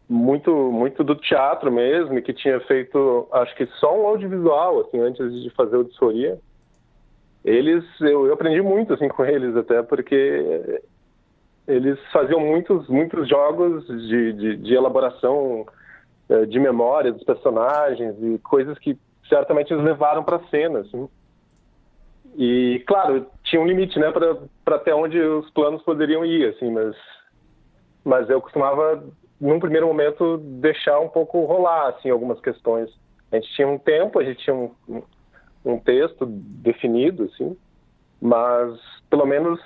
muito 0.09 0.51
muito 0.71 1.03
do 1.03 1.15
teatro 1.15 1.71
mesmo, 1.71 2.21
que 2.21 2.33
tinha 2.33 2.59
feito 2.61 3.27
acho 3.31 3.55
que 3.55 3.65
só 3.79 3.95
um 3.95 4.07
audiovisual 4.07 4.81
assim 4.81 4.99
antes 4.99 5.43
de 5.43 5.49
fazer 5.51 5.77
o 5.77 5.83
Disforia. 5.83 6.39
Eles 7.43 7.83
eu, 8.01 8.27
eu 8.27 8.33
aprendi 8.33 8.61
muito 8.61 8.93
assim 8.93 9.07
com 9.09 9.25
eles 9.25 9.55
até 9.55 9.81
porque 9.83 10.81
eles 11.67 11.99
faziam 12.13 12.39
muitos, 12.39 12.87
muitos 12.87 13.27
jogos 13.27 13.85
de, 13.85 14.33
de, 14.33 14.55
de 14.57 14.73
elaboração 14.73 15.65
eh, 16.29 16.45
de 16.45 16.59
memória 16.59 17.11
dos 17.11 17.23
personagens 17.23 18.15
e 18.21 18.37
coisas 18.39 18.77
que 18.79 18.97
certamente 19.27 19.73
eles 19.73 19.83
levaram 19.83 20.23
para 20.23 20.37
a 20.37 20.47
cena. 20.47 20.79
Assim. 20.79 21.09
E, 22.37 22.83
claro, 22.85 23.25
tinha 23.43 23.59
um 23.59 23.65
limite 23.65 23.97
né, 23.97 24.11
para 24.11 24.75
até 24.75 24.93
onde 24.93 25.19
os 25.19 25.49
planos 25.49 25.81
poderiam 25.81 26.23
ir, 26.23 26.47
assim, 26.49 26.71
mas, 26.71 26.95
mas 28.05 28.29
eu 28.29 28.39
costumava, 28.39 29.03
num 29.41 29.59
primeiro 29.59 29.87
momento, 29.87 30.37
deixar 30.37 30.99
um 30.99 31.09
pouco 31.09 31.43
rolar 31.45 31.89
assim, 31.89 32.11
algumas 32.11 32.39
questões. 32.39 32.91
A 33.31 33.37
gente 33.37 33.51
tinha 33.55 33.67
um 33.67 33.79
tempo, 33.79 34.19
a 34.19 34.23
gente 34.23 34.43
tinha 34.43 34.55
um, 34.55 34.71
um 35.65 35.79
texto 35.79 36.27
definido, 36.27 37.23
assim, 37.23 37.57
mas 38.21 38.79
pelo 39.09 39.25
menos 39.25 39.59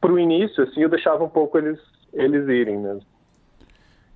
para 0.00 0.12
o 0.12 0.18
início, 0.18 0.64
assim, 0.64 0.82
eu 0.82 0.88
deixava 0.88 1.22
um 1.22 1.28
pouco 1.28 1.58
eles, 1.58 1.78
eles 2.12 2.48
irem 2.48 2.76
mesmo. 2.76 3.06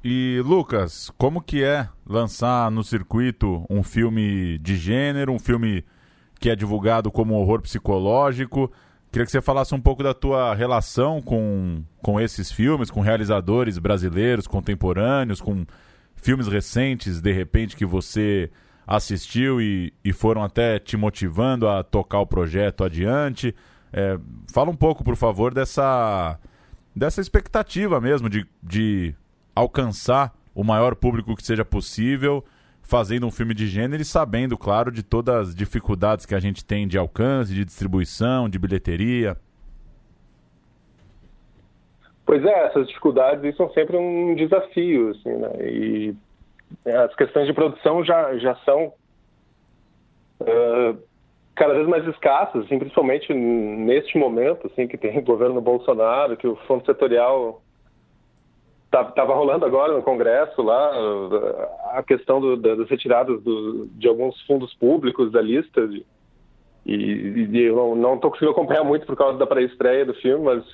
E 0.03 0.43
Lucas, 0.45 1.11
como 1.17 1.41
que 1.41 1.63
é 1.63 1.87
lançar 2.05 2.73
no 2.73 2.83
circuito 2.83 3.65
um 3.71 3.85
filme 3.85 4.59
de 4.59 4.75
gênero, 4.75 5.31
um 5.31 5.39
filme 5.39 5.85
que 6.41 6.49
é 6.49 6.57
divulgado 6.57 7.13
como 7.13 7.35
horror 7.35 7.61
psicológico? 7.61 8.73
Queria 9.13 9.27
que 9.27 9.31
você 9.31 9.43
falasse 9.43 9.75
um 9.75 9.81
pouco 9.81 10.03
da 10.03 10.15
tua 10.15 10.55
relação 10.55 11.21
com, 11.21 11.83
com 12.01 12.21
esses 12.21 12.51
filmes, 12.51 12.91
com 12.91 13.01
realizadores 13.01 13.77
brasileiros, 13.77 14.47
contemporâneos, 14.47 15.41
com 15.41 15.67
filmes 16.17 16.49
recentes, 16.49 17.21
de 17.21 17.33
repente, 17.33 17.77
que 17.77 17.85
você 17.85 18.51
assistiu 18.87 19.61
e, 19.61 19.93
e 20.05 20.13
foram 20.13 20.43
até 20.43 20.79
te 20.79 20.97
motivando 20.97 21.69
a 21.69 21.83
tocar 21.83 22.21
o 22.21 22.27
projeto 22.27 22.85
adiante. 22.85 23.55
É, 23.93 24.19
fala 24.53 24.71
um 24.71 24.77
pouco, 24.77 25.05
por 25.05 25.17
favor, 25.17 25.53
dessa, 25.53 26.39
dessa 26.95 27.21
expectativa 27.21 28.01
mesmo 28.01 28.29
de, 28.31 28.47
de 28.63 29.15
alcançar 29.55 30.33
o 30.55 30.65
maior 30.65 30.95
público 30.95 31.37
que 31.37 31.45
seja 31.45 31.65
possível 31.65 32.45
fazendo 32.91 33.25
um 33.25 33.31
filme 33.31 33.55
de 33.55 33.69
gênero 33.69 34.03
e 34.03 34.05
sabendo, 34.05 34.59
claro, 34.59 34.91
de 34.91 35.05
todas 35.05 35.49
as 35.51 35.55
dificuldades 35.55 36.27
que 36.27 36.35
a 36.35 36.41
gente 36.41 36.65
tem 36.65 36.89
de 36.89 36.99
alcance, 36.99 37.55
de 37.55 37.65
distribuição, 37.65 38.49
de 38.49 38.59
bilheteria. 38.59 39.37
Pois 42.27 42.45
é, 42.45 42.67
essas 42.67 42.89
dificuldades 42.89 43.57
são 43.57 43.73
sempre 43.73 43.97
um 43.97 44.35
desafio, 44.35 45.11
assim, 45.11 45.31
né? 45.31 45.51
E 45.61 46.15
as 46.85 47.15
questões 47.15 47.47
de 47.47 47.53
produção 47.53 48.05
já, 48.05 48.37
já 48.39 48.57
são 48.65 48.93
uh, 50.41 50.99
cada 51.55 51.75
vez 51.75 51.87
mais 51.87 52.05
escassas, 52.09 52.65
assim, 52.65 52.77
principalmente 52.77 53.33
neste 53.33 54.19
momento, 54.19 54.67
assim, 54.67 54.89
que 54.89 54.99
tem 54.99 55.17
o 55.17 55.23
governo 55.23 55.61
Bolsonaro, 55.61 56.37
que 56.37 56.47
o 56.47 56.57
fundo 56.67 56.85
setorial 56.85 57.63
estava 58.91 59.13
tá, 59.13 59.23
rolando 59.25 59.65
agora 59.65 59.95
no 59.95 60.03
Congresso 60.03 60.61
lá 60.63 60.93
a 61.93 62.03
questão 62.03 62.41
do, 62.41 62.57
das 62.57 62.89
retiradas 62.89 63.41
do, 63.43 63.87
de 63.93 64.09
alguns 64.09 64.41
fundos 64.43 64.75
públicos 64.75 65.31
da 65.31 65.41
lista 65.41 65.87
de, 65.87 66.05
e, 66.85 66.95
e, 67.53 67.63
eu 67.63 67.95
não 67.95 68.15
estou 68.15 68.31
conseguindo 68.31 68.53
acompanhar 68.53 68.85
muito 68.85 69.07
por 69.07 69.17
causa 69.17 69.39
da 69.39 69.47
pré-estreia 69.47 70.05
do 70.05 70.15
filme, 70.15 70.45
mas 70.45 70.65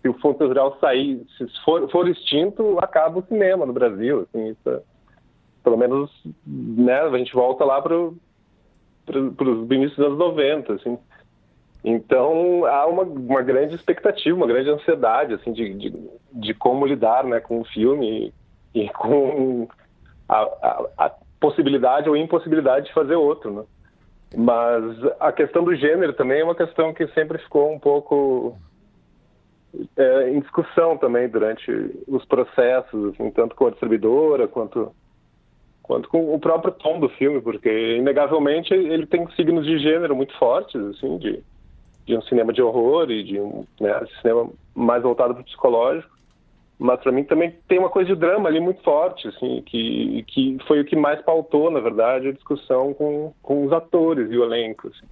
se 0.00 0.08
o 0.08 0.14
fundo 0.14 0.38
setorial 0.38 0.76
sair, 0.80 1.24
se 1.38 1.46
for, 1.64 1.88
for 1.90 2.08
extinto, 2.08 2.78
acaba 2.80 3.20
o 3.20 3.26
cinema 3.26 3.64
no 3.64 3.72
Brasil, 3.72 4.20
assim, 4.20 4.48
isso, 4.48 4.68
é, 4.68 4.80
pelo 5.62 5.76
menos, 5.76 6.10
né, 6.44 7.00
a 7.00 7.18
gente 7.18 7.32
volta 7.32 7.64
lá 7.64 7.80
para 7.80 7.96
os 7.96 9.70
inícios 9.70 9.96
dos 9.96 10.06
anos 10.06 10.18
90, 10.18 10.72
assim. 10.72 10.98
Então 11.84 12.64
há 12.66 12.86
uma, 12.86 13.02
uma 13.02 13.42
grande 13.42 13.74
expectativa, 13.74 14.36
uma 14.36 14.46
grande 14.46 14.70
ansiedade 14.70 15.34
assim 15.34 15.52
de, 15.52 15.74
de, 15.74 15.94
de 16.32 16.54
como 16.54 16.86
lidar 16.86 17.24
né, 17.24 17.40
com 17.40 17.60
o 17.60 17.64
filme 17.64 18.32
e, 18.74 18.88
com 18.90 19.68
a, 20.28 20.42
a, 20.42 20.86
a, 20.98 21.12
possibilidade 21.40 22.08
ou 22.08 22.16
impossibilidade 22.16 22.86
de 22.86 22.94
fazer 22.94 23.16
outro. 23.16 23.52
Né? 23.52 23.64
Mas 24.36 24.84
a 25.18 25.32
questão 25.32 25.64
do 25.64 25.74
gênero 25.74 26.12
também 26.12 26.40
é 26.40 26.44
uma 26.44 26.54
questão 26.54 26.94
que 26.94 27.06
sempre 27.08 27.38
ficou 27.38 27.72
um 27.72 27.80
pouco 27.80 28.56
é, 29.96 30.30
em 30.30 30.40
discussão 30.40 30.96
também 30.96 31.28
durante 31.28 31.70
os 32.06 32.24
processos, 32.26 33.12
assim, 33.12 33.30
tanto 33.32 33.56
com 33.56 33.66
a 33.66 33.70
distribuidora 33.70 34.46
quanto 34.46 34.94
quanto 35.82 36.08
com 36.08 36.32
o 36.32 36.38
próprio 36.38 36.72
tom 36.72 37.00
do 37.00 37.08
filme, 37.08 37.40
porque 37.40 37.96
inegavelmente 37.96 38.72
ele 38.72 39.04
tem 39.04 39.28
signos 39.32 39.66
de 39.66 39.78
gênero 39.80 40.14
muito 40.14 40.32
fortes, 40.38 40.80
assim, 40.80 41.18
de, 41.18 41.42
de 42.12 42.18
um 42.18 42.22
cinema 42.22 42.52
de 42.52 42.62
horror 42.62 43.10
e 43.10 43.24
de 43.24 43.40
um 43.40 43.64
né, 43.80 44.04
cinema 44.20 44.50
mais 44.74 45.02
voltado 45.02 45.34
para 45.34 45.40
o 45.40 45.44
psicológico, 45.44 46.10
mas 46.78 47.00
para 47.00 47.12
mim 47.12 47.24
também 47.24 47.54
tem 47.68 47.78
uma 47.78 47.88
coisa 47.88 48.14
de 48.14 48.20
drama 48.20 48.48
ali 48.48 48.60
muito 48.60 48.82
forte, 48.82 49.28
assim, 49.28 49.62
que, 49.64 50.24
que 50.28 50.58
foi 50.66 50.80
o 50.80 50.84
que 50.84 50.96
mais 50.96 51.20
pautou, 51.22 51.70
na 51.70 51.80
verdade, 51.80 52.28
a 52.28 52.32
discussão 52.32 52.92
com, 52.92 53.32
com 53.42 53.64
os 53.64 53.72
atores 53.72 54.30
e 54.30 54.36
o 54.36 54.44
elenco. 54.44 54.88
Assim. 54.88 55.06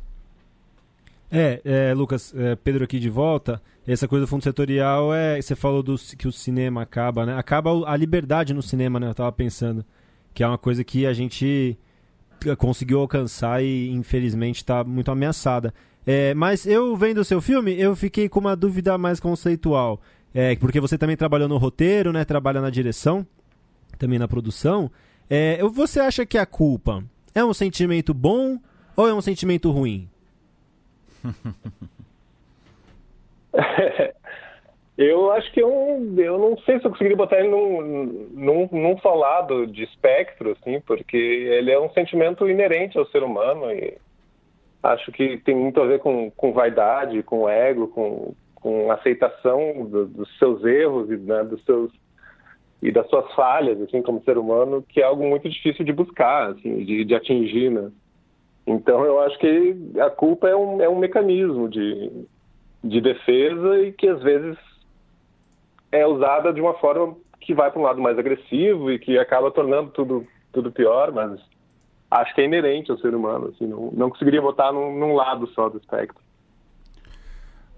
É, 1.30 1.60
é, 1.64 1.94
Lucas, 1.94 2.34
é, 2.36 2.56
Pedro 2.56 2.84
aqui 2.84 2.98
de 2.98 3.08
volta. 3.08 3.62
Essa 3.86 4.08
coisa 4.08 4.26
do 4.26 4.28
fundo 4.28 4.42
setorial 4.42 5.14
é. 5.14 5.40
Você 5.40 5.54
falou 5.54 5.82
do, 5.82 5.94
que 6.18 6.26
o 6.26 6.32
cinema 6.32 6.82
acaba, 6.82 7.24
né? 7.24 7.38
Acaba 7.38 7.70
a 7.88 7.96
liberdade 7.96 8.52
no 8.52 8.62
cinema, 8.62 8.98
né? 8.98 9.08
Eu 9.08 9.14
tava 9.14 9.30
pensando 9.30 9.84
que 10.34 10.42
é 10.42 10.46
uma 10.46 10.58
coisa 10.58 10.82
que 10.82 11.06
a 11.06 11.12
gente 11.12 11.78
conseguiu 12.58 13.00
alcançar 13.00 13.62
e 13.62 13.90
infelizmente 13.90 14.56
está 14.56 14.82
muito 14.82 15.10
ameaçada. 15.10 15.72
É, 16.06 16.32
mas 16.34 16.66
eu 16.66 16.96
vendo 16.96 17.18
o 17.18 17.24
seu 17.24 17.40
filme, 17.40 17.78
eu 17.78 17.94
fiquei 17.94 18.28
com 18.28 18.40
uma 18.40 18.56
dúvida 18.56 18.96
mais 18.96 19.20
conceitual. 19.20 20.00
É, 20.34 20.54
porque 20.56 20.80
você 20.80 20.96
também 20.96 21.16
trabalhou 21.16 21.48
no 21.48 21.56
roteiro, 21.56 22.12
né? 22.12 22.24
Trabalha 22.24 22.60
na 22.60 22.70
direção, 22.70 23.26
também 23.98 24.18
na 24.18 24.28
produção. 24.28 24.90
É, 25.28 25.58
você 25.62 26.00
acha 26.00 26.24
que 26.24 26.38
a 26.38 26.46
culpa 26.46 27.04
é 27.34 27.44
um 27.44 27.52
sentimento 27.52 28.14
bom 28.14 28.58
ou 28.96 29.08
é 29.08 29.14
um 29.14 29.20
sentimento 29.20 29.70
ruim? 29.70 30.08
eu 34.96 35.30
acho 35.32 35.52
que 35.52 35.60
eu, 35.60 36.14
eu 36.16 36.38
não 36.38 36.56
sei 36.58 36.78
se 36.78 36.86
eu 36.86 36.90
conseguiria 36.90 37.16
botar 37.16 37.40
ele 37.40 37.48
num, 37.48 38.28
num, 38.32 38.68
num 38.72 38.98
só 38.98 39.14
lado 39.14 39.66
de 39.66 39.82
espectro, 39.84 40.52
assim, 40.52 40.80
porque 40.80 41.16
ele 41.16 41.70
é 41.70 41.80
um 41.80 41.92
sentimento 41.92 42.48
inerente 42.48 42.98
ao 42.98 43.06
ser 43.06 43.22
humano 43.22 43.70
e 43.70 43.96
acho 44.82 45.12
que 45.12 45.38
tem 45.38 45.54
muito 45.54 45.80
a 45.80 45.86
ver 45.86 45.98
com, 45.98 46.30
com 46.30 46.52
vaidade, 46.52 47.22
com 47.22 47.48
ego, 47.48 47.88
com, 47.88 48.34
com 48.54 48.90
aceitação 48.90 49.86
do, 49.86 50.06
dos 50.06 50.38
seus 50.38 50.64
erros 50.64 51.10
e 51.10 51.16
né, 51.16 51.44
dos 51.44 51.62
seus 51.64 51.90
e 52.82 52.90
das 52.90 53.06
suas 53.08 53.30
falhas, 53.34 53.80
assim, 53.82 54.00
como 54.00 54.22
ser 54.24 54.38
humano, 54.38 54.82
que 54.88 55.02
é 55.02 55.04
algo 55.04 55.22
muito 55.28 55.48
difícil 55.48 55.84
de 55.84 55.92
buscar, 55.92 56.52
assim, 56.52 56.82
de, 56.82 57.04
de 57.04 57.14
atingir, 57.14 57.70
né? 57.70 57.90
Então, 58.66 59.04
eu 59.04 59.20
acho 59.20 59.38
que 59.38 59.76
a 60.00 60.08
culpa 60.08 60.48
é 60.48 60.56
um, 60.56 60.80
é 60.80 60.88
um 60.88 60.98
mecanismo 60.98 61.68
de, 61.68 62.10
de 62.82 63.00
defesa 63.02 63.80
e 63.80 63.92
que, 63.92 64.08
às 64.08 64.22
vezes, 64.22 64.56
é 65.92 66.06
usada 66.06 66.52
de 66.52 66.60
uma 66.60 66.74
forma 66.74 67.16
que 67.40 67.52
vai 67.52 67.70
para 67.70 67.80
um 67.80 67.84
lado 67.84 68.00
mais 68.00 68.18
agressivo 68.18 68.90
e 68.90 68.98
que 68.98 69.18
acaba 69.18 69.50
tornando 69.50 69.90
tudo, 69.90 70.26
tudo 70.52 70.72
pior, 70.72 71.12
mas 71.12 71.38
acho 72.10 72.34
que 72.34 72.40
é 72.40 72.44
inerente 72.44 72.90
ao 72.90 72.98
ser 72.98 73.14
humano, 73.14 73.52
assim, 73.54 73.66
não, 73.66 73.90
não 73.92 74.10
conseguiria 74.10 74.42
botar 74.42 74.72
num, 74.72 74.98
num 74.98 75.14
lado 75.14 75.46
só 75.48 75.68
do 75.68 75.78
espectro. 75.78 76.22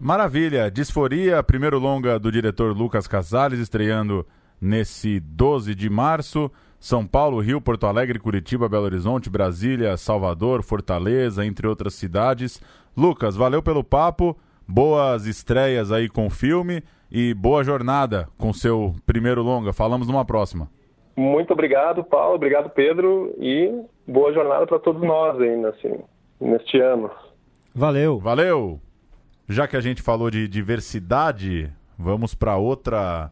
Maravilha, 0.00 0.70
Disforia, 0.70 1.42
primeiro 1.42 1.78
longa 1.78 2.18
do 2.18 2.32
diretor 2.32 2.76
Lucas 2.76 3.06
Casales, 3.06 3.60
estreando 3.60 4.26
nesse 4.60 5.20
12 5.20 5.74
de 5.74 5.88
março. 5.88 6.50
São 6.80 7.06
Paulo, 7.06 7.38
Rio, 7.38 7.60
Porto 7.60 7.86
Alegre, 7.86 8.18
Curitiba, 8.18 8.68
Belo 8.68 8.86
Horizonte, 8.86 9.30
Brasília, 9.30 9.96
Salvador, 9.96 10.64
Fortaleza, 10.64 11.46
entre 11.46 11.68
outras 11.68 11.94
cidades. 11.94 12.60
Lucas, 12.96 13.36
valeu 13.36 13.62
pelo 13.62 13.84
papo, 13.84 14.36
boas 14.66 15.26
estreias 15.26 15.92
aí 15.92 16.08
com 16.08 16.26
o 16.26 16.30
filme 16.30 16.82
e 17.08 17.32
boa 17.34 17.62
jornada 17.62 18.28
com 18.36 18.52
seu 18.52 18.96
primeiro 19.06 19.42
longa. 19.42 19.72
Falamos 19.72 20.08
numa 20.08 20.24
próxima. 20.24 20.68
Muito 21.22 21.52
obrigado, 21.52 22.02
Paulo. 22.02 22.34
Obrigado, 22.34 22.68
Pedro. 22.68 23.32
E 23.38 23.70
boa 24.06 24.32
jornada 24.32 24.66
para 24.66 24.80
todos 24.80 25.00
nós 25.02 25.40
aí 25.40 25.64
assim, 25.66 26.00
neste 26.40 26.80
ano. 26.80 27.08
Valeu. 27.72 28.18
Valeu. 28.18 28.80
Já 29.48 29.68
que 29.68 29.76
a 29.76 29.80
gente 29.80 30.02
falou 30.02 30.30
de 30.30 30.48
diversidade, 30.48 31.72
vamos 31.96 32.34
para 32.34 32.56
outra 32.56 33.30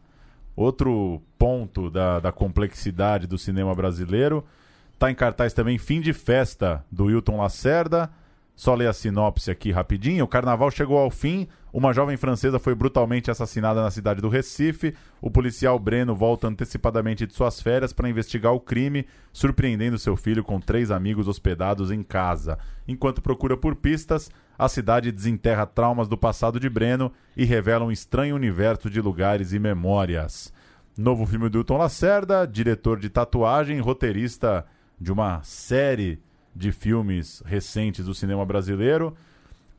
outro 0.55 1.21
ponto 1.37 1.89
da, 1.89 2.19
da 2.19 2.31
complexidade 2.31 3.27
do 3.27 3.37
cinema 3.37 3.75
brasileiro. 3.75 4.45
Está 4.93 5.11
em 5.11 5.15
cartaz 5.15 5.53
também 5.53 5.77
Fim 5.77 5.99
de 5.99 6.13
Festa, 6.13 6.85
do 6.89 7.09
Hilton 7.09 7.37
Lacerda. 7.37 8.09
Só 8.55 8.73
ler 8.73 8.87
a 8.87 8.93
sinopse 8.93 9.51
aqui 9.51 9.71
rapidinho. 9.71 10.23
O 10.23 10.27
carnaval 10.27 10.71
chegou 10.71 10.97
ao 10.97 11.09
fim. 11.09 11.47
Uma 11.73 11.93
jovem 11.93 12.17
francesa 12.17 12.59
foi 12.59 12.75
brutalmente 12.75 13.31
assassinada 13.31 13.81
na 13.81 13.89
cidade 13.89 14.21
do 14.21 14.27
Recife. 14.27 14.93
O 15.21 15.31
policial 15.31 15.79
Breno 15.79 16.13
volta 16.13 16.47
antecipadamente 16.47 17.25
de 17.25 17.33
suas 17.33 17.61
férias 17.61 17.93
para 17.93 18.09
investigar 18.09 18.53
o 18.53 18.59
crime, 18.59 19.07
surpreendendo 19.31 19.97
seu 19.97 20.17
filho 20.17 20.43
com 20.43 20.59
três 20.59 20.91
amigos 20.91 21.29
hospedados 21.29 21.89
em 21.89 22.03
casa. 22.03 22.59
Enquanto 22.85 23.21
procura 23.21 23.55
por 23.55 23.75
pistas, 23.75 24.29
a 24.59 24.67
cidade 24.67 25.13
desenterra 25.13 25.65
traumas 25.65 26.09
do 26.09 26.17
passado 26.17 26.59
de 26.59 26.69
Breno 26.69 27.09
e 27.37 27.45
revela 27.45 27.85
um 27.85 27.91
estranho 27.91 28.35
universo 28.35 28.89
de 28.89 28.99
lugares 28.99 29.53
e 29.53 29.59
memórias. 29.59 30.53
Novo 30.97 31.25
filme 31.25 31.47
do 31.47 31.59
Hilton 31.59 31.77
Lacerda, 31.77 32.45
diretor 32.45 32.99
de 32.99 33.09
tatuagem, 33.09 33.79
roteirista 33.79 34.65
de 34.99 35.09
uma 35.09 35.41
série 35.41 36.19
de 36.53 36.73
filmes 36.73 37.41
recentes 37.45 38.05
do 38.05 38.13
cinema 38.13 38.45
brasileiro. 38.45 39.15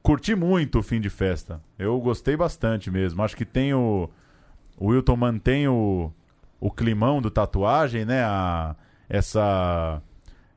Curti 0.03 0.35
muito 0.35 0.81
o 0.81 0.83
fim 0.83 1.01
de 1.01 1.09
festa. 1.09 1.61
Eu 1.79 1.99
gostei 2.01 2.37
bastante 2.37 2.91
mesmo. 2.91 3.23
Acho 3.23 3.37
que 3.37 3.45
tem 3.45 3.73
o. 3.73 4.11
O 4.77 4.89
Wilton 4.89 5.17
mantém 5.17 5.69
o, 5.69 6.11
o 6.59 6.71
climão 6.71 7.23
do 7.23 7.31
tatuagem, 7.31 8.05
né? 8.05 8.25
A, 8.25 8.75
essa. 9.09 10.03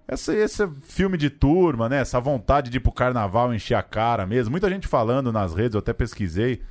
Essa, 0.07 0.35
esse 0.35 0.67
filme 0.83 1.17
de 1.17 1.29
turma, 1.29 1.89
né? 1.89 1.97
Essa 1.97 2.19
vontade 2.19 2.69
de 2.69 2.77
ir 2.77 2.79
pro 2.79 2.91
carnaval 2.91 3.53
encher 3.53 3.75
a 3.75 3.83
cara 3.83 4.25
mesmo. 4.25 4.51
Muita 4.51 4.69
gente 4.69 4.87
falando 4.87 5.31
nas 5.31 5.53
redes, 5.53 5.73
eu 5.73 5.79
até 5.79 5.93
pesquisei. 5.93 6.61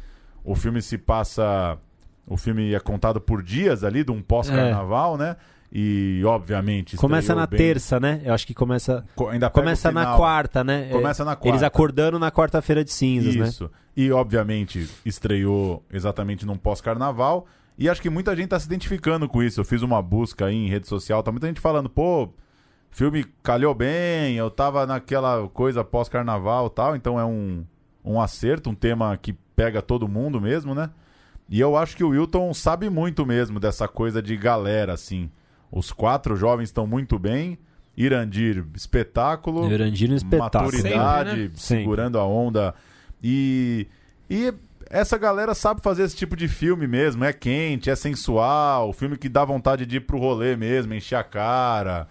O 0.44 0.54
filme 0.54 0.82
se 0.82 0.98
passa. 0.98 1.78
O 2.26 2.36
filme 2.36 2.74
é 2.74 2.80
contado 2.80 3.20
por 3.20 3.42
dias 3.42 3.84
ali, 3.84 4.02
de 4.02 4.10
um 4.10 4.22
pós-carnaval, 4.22 5.16
é. 5.16 5.18
né? 5.18 5.36
E, 5.76 6.22
obviamente. 6.24 6.96
Começa 6.96 7.34
na 7.34 7.48
bem... 7.48 7.58
terça, 7.58 7.98
né? 7.98 8.22
Eu 8.24 8.32
acho 8.32 8.46
que 8.46 8.54
começa. 8.54 9.04
Co 9.16 9.28
ainda 9.28 9.50
começa 9.50 9.90
na 9.90 10.14
quarta, 10.14 10.62
né? 10.62 10.88
Começa 10.92 11.24
na 11.24 11.34
quarta. 11.34 11.48
Eles 11.48 11.62
acordando 11.64 12.16
na 12.16 12.30
quarta-feira 12.30 12.84
de 12.84 12.92
cinzas, 12.92 13.34
Isso. 13.34 13.42
né? 13.42 13.48
Isso. 13.48 13.70
E, 13.96 14.12
obviamente, 14.12 14.88
estreou 15.04 15.84
exatamente 15.92 16.46
num 16.46 16.56
pós-carnaval. 16.56 17.46
E 17.76 17.88
acho 17.88 18.00
que 18.00 18.08
muita 18.08 18.36
gente 18.36 18.50
tá 18.50 18.60
se 18.60 18.66
identificando 18.66 19.28
com 19.28 19.42
isso. 19.42 19.60
Eu 19.60 19.64
fiz 19.64 19.82
uma 19.82 20.00
busca 20.00 20.46
aí 20.46 20.54
em 20.54 20.68
rede 20.68 20.86
social, 20.86 21.24
tá 21.24 21.32
muita 21.32 21.48
gente 21.48 21.60
falando, 21.60 21.88
pô, 21.88 22.32
filme 22.88 23.24
calhou 23.42 23.74
bem, 23.74 24.36
eu 24.36 24.48
tava 24.48 24.86
naquela 24.86 25.48
coisa 25.48 25.82
pós-carnaval 25.82 26.70
tal, 26.70 26.94
então 26.94 27.18
é 27.18 27.24
um, 27.24 27.64
um 28.04 28.20
acerto, 28.20 28.70
um 28.70 28.74
tema 28.76 29.16
que 29.16 29.32
pega 29.56 29.82
todo 29.82 30.06
mundo 30.06 30.40
mesmo, 30.40 30.72
né? 30.72 30.90
E 31.48 31.58
eu 31.58 31.76
acho 31.76 31.96
que 31.96 32.04
o 32.04 32.10
Wilton 32.10 32.54
sabe 32.54 32.88
muito 32.88 33.26
mesmo 33.26 33.58
dessa 33.58 33.88
coisa 33.88 34.22
de 34.22 34.36
galera, 34.36 34.92
assim. 34.92 35.28
Os 35.74 35.90
quatro 35.90 36.36
jovens 36.36 36.68
estão 36.68 36.86
muito 36.86 37.18
bem. 37.18 37.58
Irandir, 37.96 38.64
espetáculo. 38.74 39.70
Irandir, 39.70 40.12
espetáculo. 40.12 40.64
Maturidade, 40.64 41.30
Sempre, 41.30 41.42
né? 41.42 41.50
segurando 41.54 42.18
a 42.18 42.24
onda. 42.24 42.74
E, 43.20 43.88
e 44.30 44.54
essa 44.88 45.18
galera 45.18 45.52
sabe 45.52 45.80
fazer 45.82 46.04
esse 46.04 46.14
tipo 46.14 46.36
de 46.36 46.46
filme 46.46 46.86
mesmo. 46.86 47.24
É 47.24 47.32
quente, 47.32 47.90
é 47.90 47.96
sensual. 47.96 48.92
Filme 48.92 49.16
que 49.16 49.28
dá 49.28 49.44
vontade 49.44 49.84
de 49.84 49.96
ir 49.96 50.00
pro 50.00 50.18
rolê 50.18 50.56
mesmo, 50.56 50.94
encher 50.94 51.16
a 51.16 51.24
cara. 51.24 52.06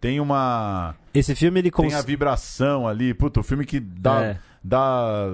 Tem 0.00 0.20
uma. 0.20 0.94
Esse 1.12 1.34
filme 1.34 1.58
ele 1.58 1.70
cons... 1.72 1.88
Tem 1.88 1.96
a 1.96 2.02
vibração 2.02 2.86
ali. 2.86 3.14
Puta, 3.14 3.40
o 3.40 3.42
filme 3.42 3.64
que 3.64 3.80
dá. 3.80 4.22
É. 4.22 4.38
dá 4.62 5.28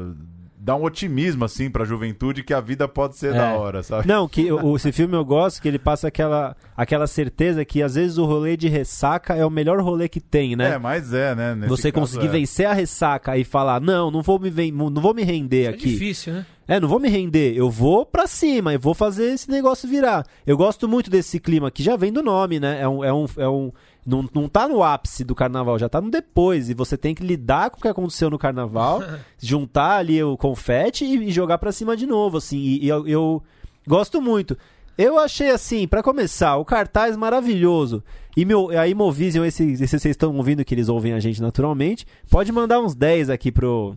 dá 0.65 0.75
um 0.75 0.85
otimismo, 0.85 1.45
assim, 1.45 1.69
pra 1.69 1.85
juventude 1.85 2.43
que 2.43 2.55
a 2.55 2.61
vida 2.61 2.89
pode 2.89 3.17
ser 3.17 3.35
é. 3.35 3.37
da 3.37 3.53
hora, 3.53 3.83
sabe? 3.83 4.09
Não, 4.09 4.27
que 4.27 4.51
o, 4.51 4.75
esse 4.77 4.91
filme 4.93 5.15
eu 5.15 5.23
gosto 5.23 5.61
que 5.61 5.69
ele 5.69 5.79
passa 5.79 6.09
aquela, 6.09 6.57
aquela 6.75 7.07
certeza 7.07 7.62
que 7.67 7.83
às 7.83 7.97
vezes 7.97 8.17
o 8.17 8.25
rolê 8.25 8.57
de 8.57 8.67
ressaca 8.67 9.35
é 9.35 9.45
o 9.45 9.51
melhor 9.51 9.79
rolê 9.81 10.09
que 10.09 10.21
tem, 10.21 10.57
né? 10.57 10.73
É, 10.73 10.79
mas 10.79 11.12
é, 11.12 11.35
né? 11.35 11.55
Nesse 11.55 11.69
Você 11.69 11.93
conseguir 11.93 12.29
é. 12.29 12.31
vencer 12.31 12.65
a 12.65 12.73
ressaca 12.73 13.37
e 13.37 13.45
falar, 13.45 13.79
não, 13.79 14.11
não 14.11 14.23
vou 14.23 14.41
me, 14.41 14.51
não 14.73 15.03
vou 15.03 15.12
me 15.12 15.23
render 15.23 15.65
Isso 15.65 15.71
aqui. 15.71 15.89
É 15.89 15.93
difícil, 15.93 16.33
né? 16.33 16.47
É, 16.67 16.81
não 16.81 16.89
vou 16.89 16.99
me 16.99 17.09
render, 17.09 17.55
eu 17.55 17.71
vou 17.71 18.07
pra 18.07 18.27
cima, 18.27 18.73
eu 18.73 18.81
vou 18.81 18.95
fazer 18.95 19.33
esse 19.35 19.51
negócio 19.51 19.89
virar. 19.89 20.27
Eu 20.47 20.57
gosto 20.57 20.89
muito 20.89 21.11
desse 21.11 21.39
clima 21.39 21.71
que 21.71 21.83
já 21.83 21.95
vem 21.95 22.12
do 22.12 22.23
nome, 22.23 22.59
né? 22.59 22.81
É 22.81 22.89
um, 22.89 23.05
é 23.05 23.12
um, 23.12 23.27
é 23.37 23.49
um 23.49 23.73
não, 24.07 24.29
não 24.35 24.49
tá 24.49 24.67
no 24.67 24.83
ápice 24.83 25.25
do 25.25 25.35
carnaval, 25.35 25.79
já 25.79 25.89
tá 25.89 26.01
no 26.01 26.11
depois. 26.11 26.71
E 26.71 26.75
você 26.75 26.97
tem 26.97 27.15
que 27.15 27.25
lidar 27.25 27.71
com 27.71 27.79
o 27.79 27.83
que 27.83 27.89
aconteceu 27.89 28.31
no 28.31 28.39
carnaval, 28.39 29.03
juntar 29.39 29.99
ali 29.99 30.23
o 30.23 30.37
confete 30.37 31.05
e, 31.05 31.29
e 31.29 31.31
jogar 31.31 31.59
pra 31.59 31.73
cima 31.73 31.97
de 31.97 32.07
novo, 32.07 32.39
assim. 32.39 32.59
E, 32.59 32.85
e 32.85 32.89
eu, 32.89 33.07
eu 33.07 33.43
gosto 33.87 34.23
muito. 34.23 34.57
Eu 34.97 35.19
achei 35.19 35.51
assim, 35.51 35.89
para 35.89 36.03
começar, 36.03 36.57
o 36.57 36.65
cartaz 36.65 37.17
maravilhoso. 37.17 38.03
E 38.37 38.45
meu, 38.45 38.71
a 38.71 38.87
Imovision, 38.87 39.45
esse, 39.45 39.73
esse 39.73 39.87
vocês 39.87 40.07
estão 40.07 40.37
ouvindo 40.37 40.65
que 40.65 40.75
eles 40.75 40.89
ouvem 40.89 41.12
a 41.12 41.21
gente 41.21 41.43
naturalmente, 41.43 42.07
pode 42.31 42.51
mandar 42.53 42.81
uns 42.81 42.95
10 42.95 43.29
aqui 43.29 43.51
pro, 43.51 43.97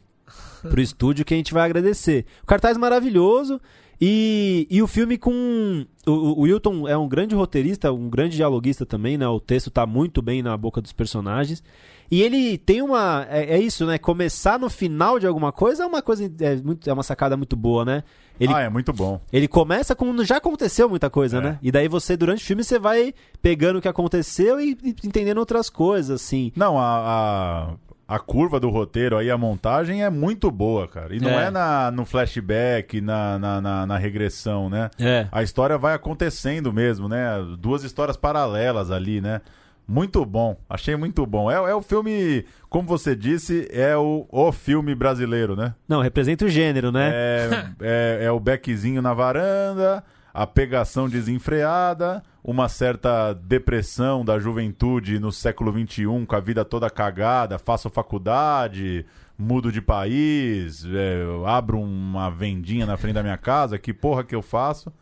pro 0.62 0.82
estúdio 0.82 1.26
que 1.26 1.34
a 1.34 1.38
gente 1.38 1.54
vai 1.54 1.66
agradecer. 1.66 2.26
O 2.44 2.46
cartaz 2.46 2.78
maravilhoso. 2.78 3.60
E, 4.00 4.68
e 4.70 4.80
o 4.82 4.88
filme 4.88 5.18
com. 5.18 5.84
O, 6.06 6.12
o 6.12 6.42
Wilton 6.42 6.88
é 6.88 6.96
um 6.96 7.08
grande 7.08 7.34
roteirista, 7.34 7.92
um 7.92 8.10
grande 8.10 8.36
dialoguista 8.36 8.86
também, 8.86 9.18
né? 9.18 9.28
O 9.28 9.40
texto 9.40 9.72
tá 9.72 9.88
muito 9.88 10.22
bem 10.22 10.44
na 10.44 10.56
boca 10.56 10.80
dos 10.80 10.94
personagens. 10.94 11.64
E 12.10 12.22
ele 12.22 12.60
tem 12.60 12.82
uma. 12.82 13.26
É, 13.28 13.56
é 13.56 13.60
isso, 13.60 13.88
né? 13.88 13.98
Começar 13.98 14.60
no 14.60 14.70
final 14.70 15.18
de 15.18 15.26
alguma 15.26 15.52
coisa 15.52 15.84
é 15.84 15.86
uma 15.88 16.02
coisa. 16.04 16.32
É, 16.40 16.56
muito, 16.58 16.88
é 16.88 16.94
uma 16.94 17.02
sacada 17.02 17.36
muito 17.36 17.56
boa, 17.56 17.84
né? 17.84 18.04
Ele, 18.40 18.54
ah, 18.54 18.62
é 18.62 18.70
muito 18.70 18.94
bom. 18.94 19.20
Ele 19.34 19.48
começa 19.48 19.96
com. 19.96 20.24
Já 20.24 20.38
aconteceu 20.38 20.88
muita 20.88 21.10
coisa, 21.10 21.40
É. 21.40 21.42
né? 21.42 21.60
E 21.60 21.72
daí 21.72 21.88
você, 21.88 22.16
durante 22.16 22.44
o 22.44 22.46
filme, 22.46 22.64
você 22.64 22.78
vai 22.78 23.16
pegando 23.42 23.80
o 23.80 23.82
que 23.82 23.88
aconteceu 23.88 24.62
e, 24.62 24.78
e 24.84 24.90
entendendo 25.04 25.40
outras 25.40 25.72
coisas, 25.72 26.22
assim. 26.22 26.52
Não, 26.56 26.78
a, 26.78 26.84
a, 26.84 27.74
a 28.08 28.18
curva 28.20 28.60
do 28.60 28.70
roteiro 28.70 29.18
aí, 29.18 29.30
a 29.30 29.38
montagem 29.38 30.04
é 30.04 30.10
muito 30.10 30.50
boa, 30.50 30.88
cara. 30.88 31.14
E 31.16 31.20
não 31.20 31.32
É. 31.32 31.46
é, 31.48 31.52
na, 31.52 31.92
no 31.92 32.06
flashback, 32.06 33.02
na, 33.02 33.38
na, 33.38 33.62
na, 33.62 33.86
na 33.86 33.98
regressão, 33.98 34.70
né? 34.70 34.90
É. 34.98 35.28
A 35.32 35.44
história 35.44 35.78
vai 35.78 35.94
acontecendo 35.94 36.72
mesmo, 36.72 37.10
né? 37.10 37.28
Duas 37.60 37.84
histórias 37.84 38.16
paralelas 38.16 38.92
ali, 38.92 39.20
né? 39.20 39.42
Muito 39.90 40.26
bom, 40.26 40.58
achei 40.70 40.96
muito 40.98 41.26
bom. 41.26 41.50
É, 41.50 41.56
é 41.56 41.74
o 41.74 41.82
filme, 41.82 42.46
como 42.70 42.88
você 42.88 43.16
disse, 43.16 43.68
é 43.72 43.96
o, 43.96 44.26
o 44.30 44.52
filme 44.52 44.94
brasileiro, 44.94 45.56
né? 45.56 45.74
Não, 45.88 46.02
representa 46.02 46.44
o 46.44 46.50
gênero, 46.50 46.92
né? 46.92 47.10
É, 47.14 47.66
é, 47.82 48.26
é 48.26 48.32
o 48.32 48.40
beckzinho 48.40 49.02
na 49.02 49.14
varanda, 49.14 50.04
a 50.34 50.46
pegação 50.46 51.08
desenfreada, 51.08 52.22
uma 52.48 52.70
certa 52.70 53.34
depressão 53.34 54.24
da 54.24 54.40
juventude 54.40 55.20
no 55.20 55.34
século 55.34 55.70
XXI, 55.70 56.06
com 56.26 56.34
a 56.34 56.40
vida 56.40 56.64
toda 56.64 56.90
cagada, 56.90 57.60
faço 57.60 57.90
faculdade, 57.90 59.06
mudo 59.38 59.70
de 59.70 59.82
país, 59.82 60.86
é, 60.86 61.26
abro 61.46 61.78
uma 61.78 62.30
vendinha 62.30 62.86
na 62.86 62.96
frente 62.96 63.16
da 63.16 63.22
minha 63.22 63.38
casa, 63.38 63.78
que 63.78 63.94
porra 63.94 64.24
que 64.24 64.34
eu 64.34 64.42
faço? 64.42 64.94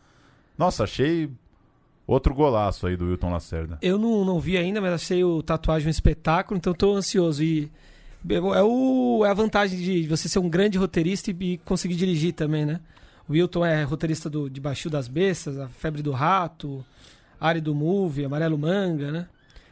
Nossa, 0.58 0.82
achei 0.82 1.30
outro 2.04 2.34
golaço 2.34 2.84
aí 2.84 2.96
do 2.96 3.06
Wilton 3.10 3.30
Lacerda. 3.30 3.78
Eu 3.80 3.96
não, 3.96 4.24
não 4.24 4.40
vi 4.40 4.58
ainda, 4.58 4.80
mas 4.80 4.94
achei 4.94 5.22
o 5.22 5.40
tatuagem 5.40 5.86
um 5.86 5.90
espetáculo, 5.90 6.58
então 6.58 6.74
tô 6.74 6.96
ansioso. 6.96 7.44
E 7.44 7.70
é, 8.28 8.40
o, 8.40 9.24
é 9.24 9.30
a 9.30 9.34
vantagem 9.34 9.78
de 9.78 10.08
você 10.08 10.28
ser 10.28 10.40
um 10.40 10.48
grande 10.48 10.78
roteirista 10.78 11.30
e, 11.30 11.58
conseguir 11.58 11.94
dirigir 11.94 12.32
também, 12.32 12.66
né? 12.66 12.80
O 13.28 13.34
Wilton 13.34 13.64
é 13.64 13.84
roteirista 13.84 14.28
do 14.28 14.50
De 14.50 14.60
Baixo 14.60 14.90
das 14.90 15.06
Bestas, 15.06 15.60
A 15.60 15.68
Febre 15.68 16.02
do 16.02 16.10
Rato, 16.10 16.84
Ari 17.40 17.60
do 17.60 17.74
Movie, 17.74 18.24
Amarelo 18.24 18.58
Manga, 18.58 19.10
né? 19.12 19.26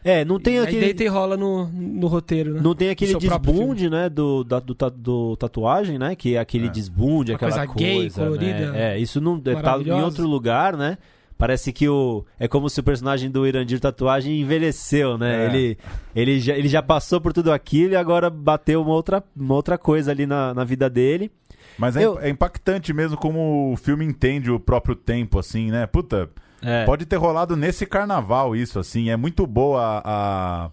É, 0.06 0.22
não 0.22 0.38
tem 0.38 0.56
e 0.56 0.58
aquele. 0.58 0.76
Aí 0.78 0.84
deita 0.84 1.02
e 1.04 1.06
rola 1.06 1.34
no, 1.36 1.66
no 1.68 2.06
roteiro, 2.08 2.52
né? 2.54 2.60
Não 2.62 2.74
tem 2.74 2.90
aquele 2.90 3.16
desbunde, 3.16 3.88
né? 3.88 4.10
Do, 4.10 4.44
da- 4.44 4.60
do, 4.60 4.76
do 4.94 5.36
tatuagem, 5.36 5.98
né? 5.98 6.14
Que 6.14 6.36
é 6.36 6.38
aquele 6.38 6.66
É. 6.66 6.70
desbunde, 6.70 7.32
Uma 7.32 7.36
aquela 7.36 7.66
coisa 7.66 7.74
gay, 7.74 8.10
colorida, 8.10 8.72
né? 8.72 8.92
É, 8.94 8.98
isso 8.98 9.18
não 9.18 9.40
tá 9.40 9.78
em 9.80 10.02
outro 10.02 10.26
lugar, 10.28 10.76
né? 10.76 10.98
Parece 11.38 11.72
que 11.72 11.88
o. 11.88 12.22
É 12.38 12.46
como 12.46 12.68
se 12.68 12.78
o 12.78 12.82
personagem 12.82 13.30
do 13.30 13.46
Irandir 13.46 13.80
Tatuagem 13.80 14.40
envelheceu, 14.42 15.16
né? 15.16 15.44
É. 15.44 15.46
Ele, 15.46 15.78
ele, 16.14 16.38
já, 16.38 16.54
ele 16.54 16.68
já 16.68 16.82
passou 16.82 17.18
por 17.20 17.32
tudo 17.32 17.50
aquilo 17.50 17.94
e 17.94 17.96
agora 17.96 18.28
bateu 18.28 18.82
uma 18.82 18.92
outra, 18.92 19.24
uma 19.34 19.54
outra 19.54 19.78
coisa 19.78 20.10
ali 20.10 20.26
na, 20.26 20.52
na 20.52 20.64
vida 20.64 20.88
dele. 20.90 21.30
Mas 21.78 21.96
é, 21.96 22.04
Eu- 22.04 22.20
é 22.20 22.28
impactante 22.28 22.92
mesmo 22.92 23.16
como 23.16 23.72
o 23.72 23.76
filme 23.76 24.04
entende 24.04 24.50
o 24.50 24.60
próprio 24.60 24.94
tempo, 24.94 25.38
assim, 25.38 25.70
né? 25.72 25.86
Puta, 25.86 26.28
É. 26.64 26.84
pode 26.84 27.06
ter 27.06 27.16
rolado 27.16 27.56
nesse 27.56 27.86
carnaval 27.86 28.56
isso, 28.56 28.78
assim. 28.78 29.10
É 29.10 29.16
muito 29.16 29.46
boa 29.46 30.02
a, 30.04 30.70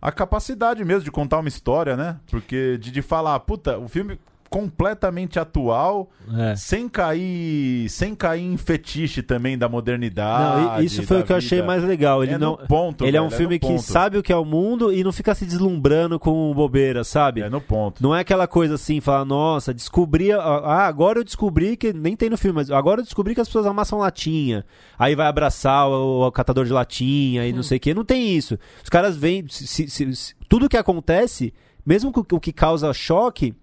a 0.00 0.12
capacidade 0.12 0.84
mesmo 0.84 1.04
de 1.04 1.10
contar 1.10 1.38
uma 1.38 1.48
história, 1.48 1.96
né? 1.96 2.16
Porque 2.30 2.78
de, 2.78 2.90
de 2.90 3.02
falar, 3.02 3.38
puta, 3.40 3.78
o 3.78 3.88
filme 3.88 4.18
completamente 4.60 5.38
atual, 5.38 6.08
É. 6.36 6.56
sem 6.56 6.88
cair 6.88 7.88
sem 7.88 8.14
cair 8.14 8.42
em 8.42 8.56
fetiche 8.56 9.22
também 9.22 9.56
da 9.56 9.68
modernidade. 9.68 10.62
Não, 10.64 10.82
isso 10.82 11.02
foi 11.02 11.20
o 11.20 11.24
que 11.24 11.32
eu 11.32 11.36
achei 11.36 11.58
vida. 11.58 11.66
mais 11.66 11.84
legal. 11.84 12.22
Ele 12.22 12.34
É 12.34 12.38
não, 12.38 12.52
no 12.52 12.66
ponto, 12.66 13.04
ele 13.04 13.16
é 13.16 13.20
um 13.20 13.28
velho, 13.28 13.36
filme 13.38 13.54
no 13.62 13.68
que 13.68 13.78
sabe 13.78 14.18
o 14.18 14.22
que 14.22 14.32
é 14.32 14.36
o 14.36 14.44
mundo 14.44 14.92
e 14.92 15.04
não 15.04 15.12
fica 15.12 15.34
se 15.34 15.44
deslumbrando 15.44 16.18
com 16.18 16.52
bobeira, 16.54 17.04
sabe? 17.04 17.42
É 17.42 17.48
no 17.50 17.60
ponto. 17.60 18.02
Não 18.02 18.14
é 18.14 18.20
aquela 18.20 18.46
coisa 18.46 18.74
assim, 18.74 19.00
falar, 19.00 19.24
nossa, 19.24 19.72
descobri. 19.74 20.32
Ah, 20.32 20.86
agora 20.86 21.20
eu 21.20 21.24
descobri 21.24 21.76
que. 21.76 21.92
Nem 21.92 22.16
tem 22.16 22.30
no 22.30 22.36
filme, 22.38 22.56
mas 22.56 22.70
agora 22.70 23.00
eu 23.00 23.04
descobri 23.04 23.34
que 23.34 23.40
as 23.40 23.48
pessoas 23.48 23.66
amassam 23.66 23.98
latinha. 23.98 24.64
Aí 24.98 25.14
vai 25.14 25.26
abraçar 25.26 25.88
o, 25.88 26.26
o 26.26 26.32
catador 26.32 26.64
de 26.64 26.72
latinha 26.72 27.46
e 27.46 27.52
não 27.52 27.62
sei 27.62 27.76
o 27.76 27.80
que. 27.80 27.94
Não 27.94 28.04
tem 28.04 28.34
isso. 28.36 28.58
Os 28.82 28.88
caras 28.88 29.16
veem. 29.16 29.44
se- 29.48 29.66
se- 29.66 29.88
se- 30.14 30.34
tudo 30.48 30.68
que 30.68 30.76
acontece, 30.76 31.52
mesmo 31.84 32.12
o 32.32 32.40
que 32.40 32.52
causa 32.52 32.92
choque. 32.92 33.54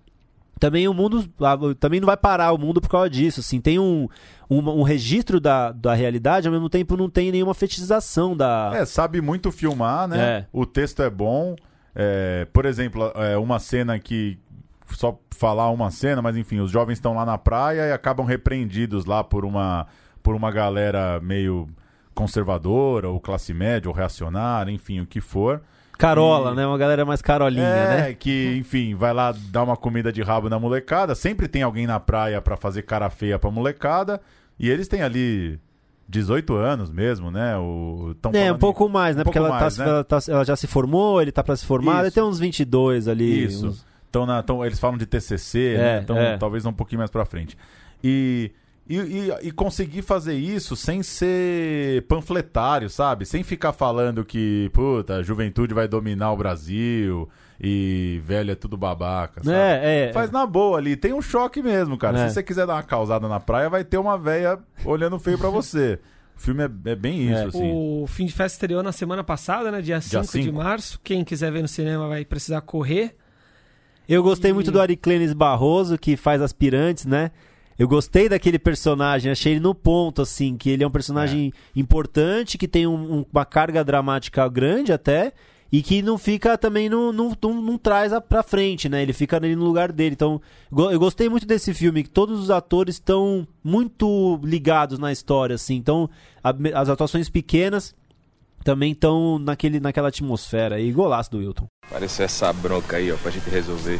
Também 0.59 0.87
o 0.87 0.93
mundo 0.93 1.25
ah, 1.41 1.57
também 1.79 1.99
não 1.99 2.05
vai 2.05 2.15
parar 2.15 2.51
o 2.53 2.57
mundo 2.57 2.79
por 2.79 2.89
causa 2.89 3.09
disso, 3.09 3.39
assim, 3.39 3.59
tem 3.59 3.79
um, 3.79 4.07
um, 4.49 4.59
um 4.59 4.83
registro 4.83 5.39
da, 5.39 5.71
da 5.71 5.93
realidade, 5.93 6.47
ao 6.47 6.53
mesmo 6.53 6.69
tempo 6.69 6.95
não 6.95 7.09
tem 7.09 7.31
nenhuma 7.31 7.53
fetichização 7.53 8.37
da... 8.37 8.71
É, 8.73 8.85
sabe 8.85 9.19
muito 9.19 9.51
filmar, 9.51 10.07
né? 10.07 10.19
É. 10.19 10.45
O 10.53 10.65
texto 10.65 11.01
é 11.01 11.09
bom. 11.09 11.55
É, 11.95 12.47
por 12.51 12.65
exemplo, 12.65 13.11
é, 13.15 13.37
uma 13.37 13.59
cena 13.59 13.99
que. 13.99 14.37
Só 14.91 15.17
falar 15.31 15.69
uma 15.71 15.89
cena, 15.89 16.21
mas 16.21 16.37
enfim, 16.37 16.59
os 16.59 16.69
jovens 16.69 16.95
estão 16.95 17.15
lá 17.15 17.25
na 17.25 17.37
praia 17.37 17.87
e 17.87 17.91
acabam 17.91 18.25
repreendidos 18.25 19.05
lá 19.05 19.23
por 19.23 19.43
uma, 19.43 19.87
por 20.21 20.35
uma 20.35 20.51
galera 20.51 21.19
meio 21.19 21.67
conservadora, 22.13 23.09
ou 23.09 23.19
classe 23.19 23.53
média, 23.53 23.89
ou 23.89 23.95
reacionária, 23.95 24.71
enfim, 24.71 24.99
o 24.99 25.05
que 25.05 25.19
for. 25.19 25.61
Carola, 26.07 26.51
E- 26.51 26.55
né? 26.55 26.67
Uma 26.67 26.77
galera 26.77 27.05
mais 27.05 27.21
carolinha, 27.21 27.63
é, 27.65 27.97
né? 28.09 28.13
que, 28.13 28.55
enfim, 28.57 28.93
vai 28.93 29.13
lá 29.13 29.33
dar 29.51 29.63
uma 29.63 29.77
comida 29.77 30.11
de 30.11 30.21
rabo 30.21 30.49
na 30.49 30.59
molecada. 30.59 31.15
Sempre 31.15 31.47
tem 31.47 31.63
alguém 31.63 31.87
na 31.87 31.99
praia 31.99 32.41
pra 32.41 32.57
fazer 32.57 32.81
cara 32.81 33.09
feia 33.09 33.39
pra 33.39 33.49
molecada. 33.49 34.19
E 34.59 34.69
eles 34.69 34.87
têm 34.87 35.01
ali 35.01 35.57
18 36.09 36.53
anos 36.55 36.91
mesmo, 36.91 37.31
né? 37.31 37.57
O, 37.57 38.13
tão 38.21 38.31
É, 38.33 38.51
um 38.51 38.57
pouco 38.57 38.89
mais, 38.89 39.15
né? 39.15 39.21
um 39.21 39.23
Porque 39.23 39.37
ela, 39.37 39.49
mais, 39.49 39.77
tá, 39.77 39.83
né? 39.85 39.89
ela, 39.89 40.03
tá- 40.03 40.19
ela 40.27 40.43
já 40.43 40.55
se 40.55 40.67
formou, 40.67 41.21
ele 41.21 41.31
tá 41.31 41.41
pra 41.43 41.55
se 41.55 41.65
formar, 41.65 42.01
ele 42.01 42.11
tem 42.11 42.21
uns 42.21 42.37
22 42.37 43.07
ali. 43.07 43.45
Isso. 43.45 43.67
uns- 43.69 43.85
Então, 44.09 44.25
na, 44.25 44.39
então, 44.41 44.63
eles 44.65 44.79
falam 44.79 44.97
de 44.97 45.05
TCC, 45.07 45.73
É, 45.75 45.77
né? 45.77 45.99
Então, 46.03 46.17
é. 46.17 46.37
talvez 46.37 46.65
um 46.65 46.73
pouquinho 46.73 46.99
mais 46.99 47.09
pra 47.09 47.25
frente. 47.25 47.57
E, 48.03 48.51
e, 48.87 48.97
e, 48.97 49.33
e 49.43 49.51
conseguir 49.51 50.01
fazer 50.01 50.33
isso 50.35 50.75
sem 50.75 51.01
ser 51.01 52.03
panfletário, 52.03 52.89
sabe? 52.89 53.25
Sem 53.25 53.41
ficar 53.43 53.71
falando 53.71 54.25
que, 54.25 54.69
puta, 54.73 55.15
a 55.17 55.23
juventude 55.23 55.73
vai 55.73 55.87
dominar 55.87 56.31
o 56.31 56.37
Brasil 56.37 57.29
e 57.61 58.21
velho 58.25 58.51
é 58.51 58.55
tudo 58.55 58.75
babaca, 58.75 59.41
sabe? 59.43 59.55
É, 59.55 60.09
é. 60.09 60.13
Faz 60.13 60.31
na 60.31 60.45
boa 60.45 60.77
ali. 60.77 60.97
Tem 60.97 61.13
um 61.13 61.21
choque 61.21 61.61
mesmo, 61.61 61.97
cara. 61.97 62.19
É. 62.19 62.27
Se 62.27 62.33
você 62.35 62.43
quiser 62.43 62.67
dar 62.67 62.73
uma 62.75 62.83
causada 62.83 63.27
na 63.27 63.39
praia, 63.39 63.69
vai 63.69 63.83
ter 63.85 63.97
uma 63.97 64.17
véia 64.17 64.59
olhando 64.83 65.17
feio 65.17 65.37
pra 65.37 65.49
você. 65.49 65.97
O 66.35 66.39
filme 66.41 66.63
é, 66.63 66.91
é 66.91 66.95
bem 66.95 67.31
isso, 67.31 67.47
assim. 67.47 67.71
O 67.73 68.05
fim 68.07 68.25
de 68.25 68.33
festa 68.33 68.55
estreou 68.57 68.83
na 68.83 68.91
semana 68.91 69.23
passada, 69.23 69.71
né? 69.71 69.81
Dia 69.81 70.01
5 70.01 70.39
de 70.39 70.51
março. 70.51 70.99
Quem 71.03 71.23
quiser 71.23 71.51
ver 71.51 71.61
no 71.61 71.67
cinema 71.67 72.07
vai 72.07 72.25
precisar 72.25 72.59
correr. 72.61 73.15
Eu 74.09 74.21
gostei 74.21 74.51
E- 74.51 74.53
muito 74.53 74.71
do 74.71 74.81
Ariclenes 74.81 75.31
Barroso, 75.31 75.97
que 75.97 76.17
faz 76.17 76.41
aspirantes, 76.41 77.05
né? 77.05 77.31
Eu 77.77 77.87
gostei 77.87 78.29
daquele 78.29 78.59
personagem, 78.59 79.31
achei 79.31 79.53
ele 79.53 79.59
no 79.59 79.73
ponto, 79.73 80.21
assim, 80.21 80.55
que 80.57 80.69
ele 80.69 80.83
é 80.83 80.87
um 80.87 80.91
personagem 80.91 81.51
importante, 81.75 82.57
que 82.57 82.67
tem 82.67 82.85
um- 82.87 83.19
um- 83.19 83.25
uma 83.31 83.45
carga 83.45 83.83
dramática 83.83 84.47
grande 84.47 84.93
até, 84.93 85.33
e 85.71 85.81
que 85.81 86.03
não 86.03 86.19
fica 86.19 86.55
também, 86.55 86.87
não, 86.87 87.11
não, 87.11 87.35
não, 87.41 87.53
não 87.61 87.77
traz 87.79 88.13
a, 88.13 88.21
pra 88.21 88.43
frente, 88.43 88.87
né? 88.87 89.01
Ele 89.01 89.11
fica 89.11 89.37
ali 89.37 89.55
no 89.55 89.63
lugar 89.65 89.91
dele. 89.91 90.13
Então, 90.13 90.39
go- 90.71 90.91
eu 90.91 90.99
gostei 90.99 91.27
muito 91.27 91.47
desse 91.47 91.73
filme, 91.73 92.03
que 92.03 92.09
todos 92.11 92.39
os 92.39 92.51
atores 92.51 92.95
estão 92.95 93.47
muito 93.63 94.39
ligados 94.43 94.99
na 94.99 95.11
história, 95.11 95.55
assim. 95.55 95.73
Então, 95.75 96.07
a- 96.43 96.53
as 96.79 96.89
atuações 96.89 97.27
pequenas 97.27 97.95
também 98.63 98.91
estão 98.91 99.39
naquele, 99.39 99.79
naquela 99.79 100.09
atmosfera. 100.09 100.79
E 100.79 100.91
golaço 100.91 101.31
do 101.31 101.39
Wilton. 101.39 101.65
Parece 101.89 102.21
essa 102.21 102.53
bronca 102.53 102.97
aí, 102.97 103.11
ó, 103.11 103.17
pra 103.17 103.31
gente 103.31 103.49
resolver. 103.49 103.99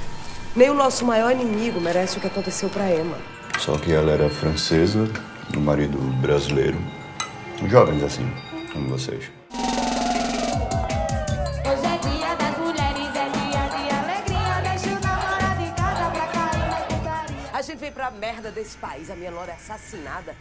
Nem 0.56 0.70
o 0.70 0.76
nosso 0.76 1.04
maior 1.04 1.32
inimigo 1.32 1.82
merece 1.82 2.20
o 2.20 2.22
que 2.22 2.28
aconteceu 2.28 2.70
pra 2.70 2.96
Emma. 2.96 3.18
Só 3.60 3.78
que 3.78 3.94
ela 3.94 4.12
era 4.12 4.30
francesa, 4.30 5.10
o 5.56 5.60
marido 5.60 5.98
brasileiro. 6.22 6.78
Jovens 7.70 8.04
assim, 8.04 8.30
como 8.74 8.90
vocês. 8.90 9.32
Hoje 11.66 11.86
é 11.86 11.98
dia 11.98 12.36
das 12.36 12.58
mulheres, 12.58 13.16
é 13.16 13.30
dia 13.30 13.70
de 13.70 13.90
alegria. 13.96 14.62
Deixa 14.70 14.90
o 14.90 15.00
namorado 15.00 15.62
em 15.62 15.74
casa 15.74 16.12
pra 16.12 16.28
cair 16.28 16.68
na 16.68 16.76
putaria. 16.82 17.50
A 17.54 17.62
gente 17.62 17.78
veio 17.78 17.94
pra 17.94 18.12
merda 18.12 18.52
desse 18.52 18.76
país, 18.78 19.10
a 19.10 19.16
minha 19.16 19.32
nora 19.32 19.52
é 19.52 19.56
assassinada. 19.56 20.36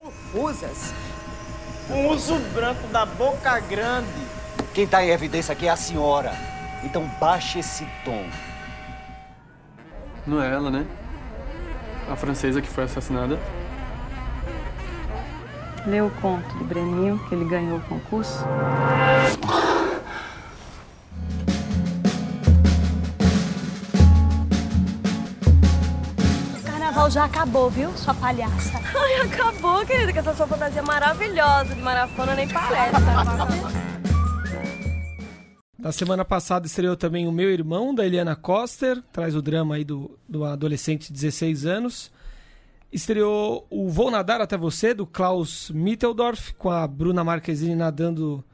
Confusas. 0.00 0.94
Um 1.90 2.06
urso 2.06 2.38
branco 2.54 2.86
da 2.88 3.04
boca 3.04 3.60
grande. 3.60 4.08
Quem 4.72 4.86
tá 4.86 5.04
em 5.04 5.10
evidência 5.10 5.52
aqui 5.52 5.66
é 5.66 5.70
a 5.70 5.76
senhora. 5.76 6.32
Então 6.82 7.06
baixe 7.20 7.58
esse 7.58 7.86
tom. 8.04 8.24
Não 10.26 10.42
é 10.42 10.50
ela, 10.50 10.70
né? 10.70 10.86
A 12.10 12.16
francesa 12.16 12.60
que 12.60 12.68
foi 12.68 12.84
assassinada. 12.84 13.38
Leu 15.86 16.06
o 16.06 16.10
conto 16.10 16.54
do 16.56 16.64
Breninho, 16.64 17.18
que 17.28 17.34
ele 17.34 17.44
ganhou 17.44 17.78
o 17.78 17.80
concurso? 17.82 18.44
O 26.56 26.64
carnaval 26.64 27.10
já 27.10 27.24
acabou, 27.24 27.68
viu, 27.68 27.90
sua 27.96 28.14
palhaça? 28.14 28.78
Ai, 28.94 29.26
acabou, 29.26 29.84
querida, 29.84 30.12
que 30.12 30.18
essa 30.20 30.34
sua 30.34 30.46
fantasia 30.46 30.82
maravilhosa 30.82 31.74
de 31.74 31.82
marafona 31.82 32.34
nem 32.34 32.46
parece. 32.46 32.92
Na 35.82 35.90
semana 35.90 36.24
passada 36.24 36.64
estreou 36.66 36.96
também 36.96 37.26
O 37.26 37.32
Meu 37.32 37.50
Irmão, 37.50 37.92
da 37.94 38.06
Eliana 38.06 38.36
Coster, 38.36 39.02
traz 39.12 39.34
o 39.34 39.42
drama 39.42 39.74
aí 39.74 39.84
do, 39.84 40.16
do 40.28 40.44
adolescente 40.44 41.08
de 41.08 41.12
16 41.14 41.66
anos. 41.66 42.10
Estreou 42.92 43.66
o 43.68 43.88
Vou 43.88 44.10
Nadar 44.10 44.40
Até 44.40 44.56
Você, 44.56 44.94
do 44.94 45.04
Klaus 45.06 45.70
Mitteldorf, 45.74 46.52
com 46.56 46.70
a 46.70 46.86
Bruna 46.86 47.24
Marquezine 47.24 47.74
nadando 47.74 48.44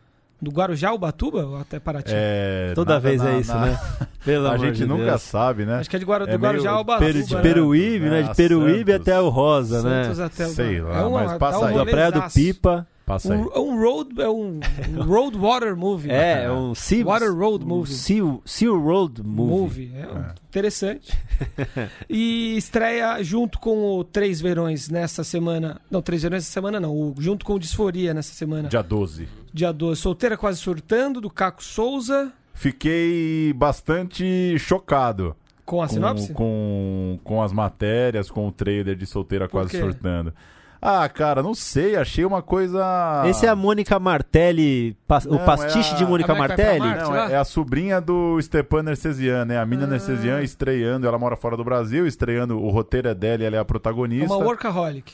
do 0.41 0.51
Guarujá, 0.53 0.93
Ubatuba, 0.93 1.45
ou 1.45 1.57
até 1.59 1.79
Paraty? 1.81 2.13
É, 2.15 2.73
Toda 2.75 2.95
nada 2.95 3.01
vez 3.09 3.21
na- 3.21 3.31
é 3.33 3.41
isso, 3.41 3.53
na- 3.53 3.67
né? 3.67 3.79
Pelo 4.25 4.47
a 4.47 4.55
amor 4.55 4.67
gente 4.67 4.77
de 4.77 4.87
nunca 4.87 5.05
Deus. 5.07 5.23
sabe, 5.23 5.67
né? 5.67 5.79
Acho 5.81 5.91
que 5.91 5.97
é 5.97 5.99
de 5.99 6.05
Guaru- 6.07 6.25
do 6.27 6.29
meio 6.29 6.41
Guarujá 6.41 6.71
ao 6.71 6.81
Ubatuba, 6.83 7.07
Peru, 7.07 7.23
de 7.25 7.35
né? 7.35 7.43
Peruíbe, 7.43 8.09
né? 8.09 8.23
De 8.23 8.31
Ah, 8.31 8.35
Peruíbe 8.35 8.93
Santos. 8.93 9.09
até 9.09 9.21
o 9.21 9.29
Rosa, 9.29 9.81
Santos 9.83 10.19
né? 10.19 10.25
até 10.25 10.47
o- 10.47 10.51
Sei 10.51 10.81
lá, 10.81 10.99
É 10.99 11.03
uma- 11.03 11.25
mas 11.25 11.39
passa 11.39 11.59
um 11.59 11.65
aí. 11.65 11.75
Da 11.75 11.85
Praia 11.85 12.13
do. 12.13 12.23
Pipa. 12.33 12.87
Passa 13.09 13.33
aí. 13.33 13.41
Um, 13.41 13.51
é 13.55 13.59
um 13.59 13.81
road, 13.81 14.21
é 14.21 14.29
um, 14.29 14.61
road 15.03 15.39
water 15.39 15.75
movie. 15.75 16.11
É, 16.11 16.45
é 16.45 16.53
um 16.53 16.75
sea, 16.75 17.03
Water 17.03 17.35
road 17.35 17.65
movie. 17.65 17.91
Sea, 17.95 18.23
sea 18.45 18.71
Road 18.71 19.23
Movie. 19.23 19.87
Movie, 19.89 19.93
é, 19.97 20.35
interessante. 20.47 21.19
e 22.07 22.55
estreia 22.59 23.23
junto 23.23 23.59
com 23.59 23.97
o 23.97 24.05
Três 24.05 24.43
Verões 24.43 24.91
nessa 24.91 25.25
semana. 25.25 25.81
Não, 25.91 26.03
Três 26.03 26.23
Verões 26.23 26.43
essa 26.43 26.53
semana 26.53 26.79
não. 26.79 26.93
o- 26.95 27.15
junto 27.19 27.47
com 27.47 27.55
o 27.55 27.59
Disforia 27.59 28.13
nessa 28.13 28.35
semana. 28.35 28.69
Dia 28.69 28.83
12. 28.83 29.27
Dia 29.55 29.73
12. 29.73 30.03
Solteira 30.03 30.37
Quase 30.37 30.59
Surtando, 30.59 31.19
do 31.19 31.31
Caco 31.31 31.65
Souza. 31.65 32.31
Fiquei 32.53 33.55
bastante 33.55 34.59
chocado. 34.59 35.35
Com 35.65 35.81
a 35.81 35.89
sinopse? 35.89 36.33
Com, 36.35 37.19
com 37.25 37.43
as 37.43 37.53
matérias, 37.53 38.31
com 38.31 38.49
o 38.49 38.53
trailer 38.53 38.97
de 38.97 39.07
Solteira 39.07 39.49
Quase 39.49 39.71
quê? 39.71 39.79
Surtando. 39.79 40.35
Ah, 40.81 41.09
cara, 41.09 41.43
não 41.43 41.55
sei, 41.55 41.97
achei 41.97 42.25
uma 42.25 42.41
coisa... 42.41 43.25
Esse 43.27 43.45
é 43.47 43.49
a 43.49 43.57
Mônica 43.57 43.99
Martelli, 43.99 44.97
pas- 45.09 45.27
o 45.27 45.31
Não, 45.31 45.39
pastiche 45.45 45.91
é 45.91 45.95
a- 45.95 45.97
de 45.97 46.05
Mônica 46.07 46.35
Martelli? 46.35 46.79
Marte? 46.81 47.03
Não, 47.05 47.17
é, 47.17 47.33
é 47.33 47.37
a 47.37 47.45
sobrinha 47.45 48.01
do 48.01 48.41
Stepan 48.41 48.85
Nercesian, 48.85 49.45
né? 49.45 49.59
A 49.59 49.67
mina 49.67 49.85
Ah. 49.85 49.87
Nercesian 49.89 50.41
estreando, 50.41 51.07
ela 51.07 51.19
mora 51.19 51.37
fora 51.37 51.57
do 51.57 51.65
Brasil, 51.65 52.07
estreando, 52.07 52.59
o 52.63 52.71
roteiro 52.71 53.09
é 53.09 53.15
dela 53.15 53.43
e 53.43 53.47
ela 53.47 53.57
é 53.57 53.59
a 53.59 53.63
É 53.63 53.65
protagonista. 53.65 54.33
uma 54.33 54.45
workaholic. 54.45 55.13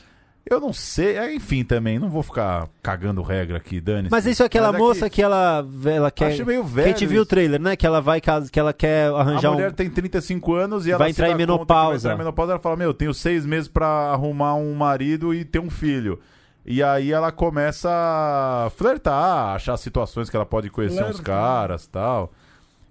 Eu 0.48 0.60
não 0.60 0.72
sei, 0.74 1.16
é, 1.16 1.34
enfim, 1.34 1.64
também, 1.64 1.98
não 1.98 2.10
vou 2.10 2.22
ficar 2.22 2.68
cagando 2.82 3.22
regra 3.22 3.56
aqui, 3.56 3.80
Dani. 3.80 4.08
Mas 4.10 4.26
isso 4.26 4.42
é 4.42 4.46
aquela 4.46 4.70
Mas 4.72 4.80
moça 4.80 5.08
que... 5.08 5.22
ela, 5.22 5.66
ela 5.86 6.10
quer. 6.10 6.32
Acho 6.32 6.44
meio 6.44 6.62
que 6.62 6.70
a 6.70 6.74
velho 6.74 6.88
gente 6.88 7.06
viu 7.06 7.20
o 7.20 7.22
isso. 7.22 7.30
trailer, 7.30 7.58
né? 7.60 7.76
Que 7.76 7.86
ela 7.86 8.00
vai 8.02 8.20
que 8.20 8.60
ela 8.60 8.72
quer 8.74 9.10
A 9.10 9.20
arranjar 9.20 9.52
mulher 9.52 9.70
um. 9.70 9.74
tem 9.74 9.88
35 9.88 10.54
anos 10.54 10.86
e 10.86 10.90
ela 10.90 10.98
Vai 10.98 11.10
entrar 11.10 11.26
em 11.28 11.30
que 11.30 11.36
Vai 11.36 11.46
menopausa. 11.46 12.08
entrar 12.08 12.14
em 12.14 12.18
menopausa, 12.18 12.52
ela 12.52 12.58
fala, 12.60 12.76
meu, 12.76 12.92
tenho 12.92 13.14
seis 13.14 13.46
meses 13.46 13.68
pra 13.68 13.86
arrumar 14.12 14.54
um 14.56 14.74
marido 14.74 15.32
e 15.32 15.44
ter 15.46 15.60
um 15.60 15.70
filho. 15.70 16.20
E 16.66 16.82
aí 16.82 17.10
ela 17.10 17.32
começa 17.32 17.88
a 17.90 18.70
flertar, 18.76 19.54
achar 19.54 19.76
situações 19.78 20.28
que 20.28 20.36
ela 20.36 20.46
pode 20.46 20.68
conhecer 20.70 21.02
uns 21.04 21.16
Flertar. 21.20 21.24
caras 21.24 21.86
tal. 21.86 22.32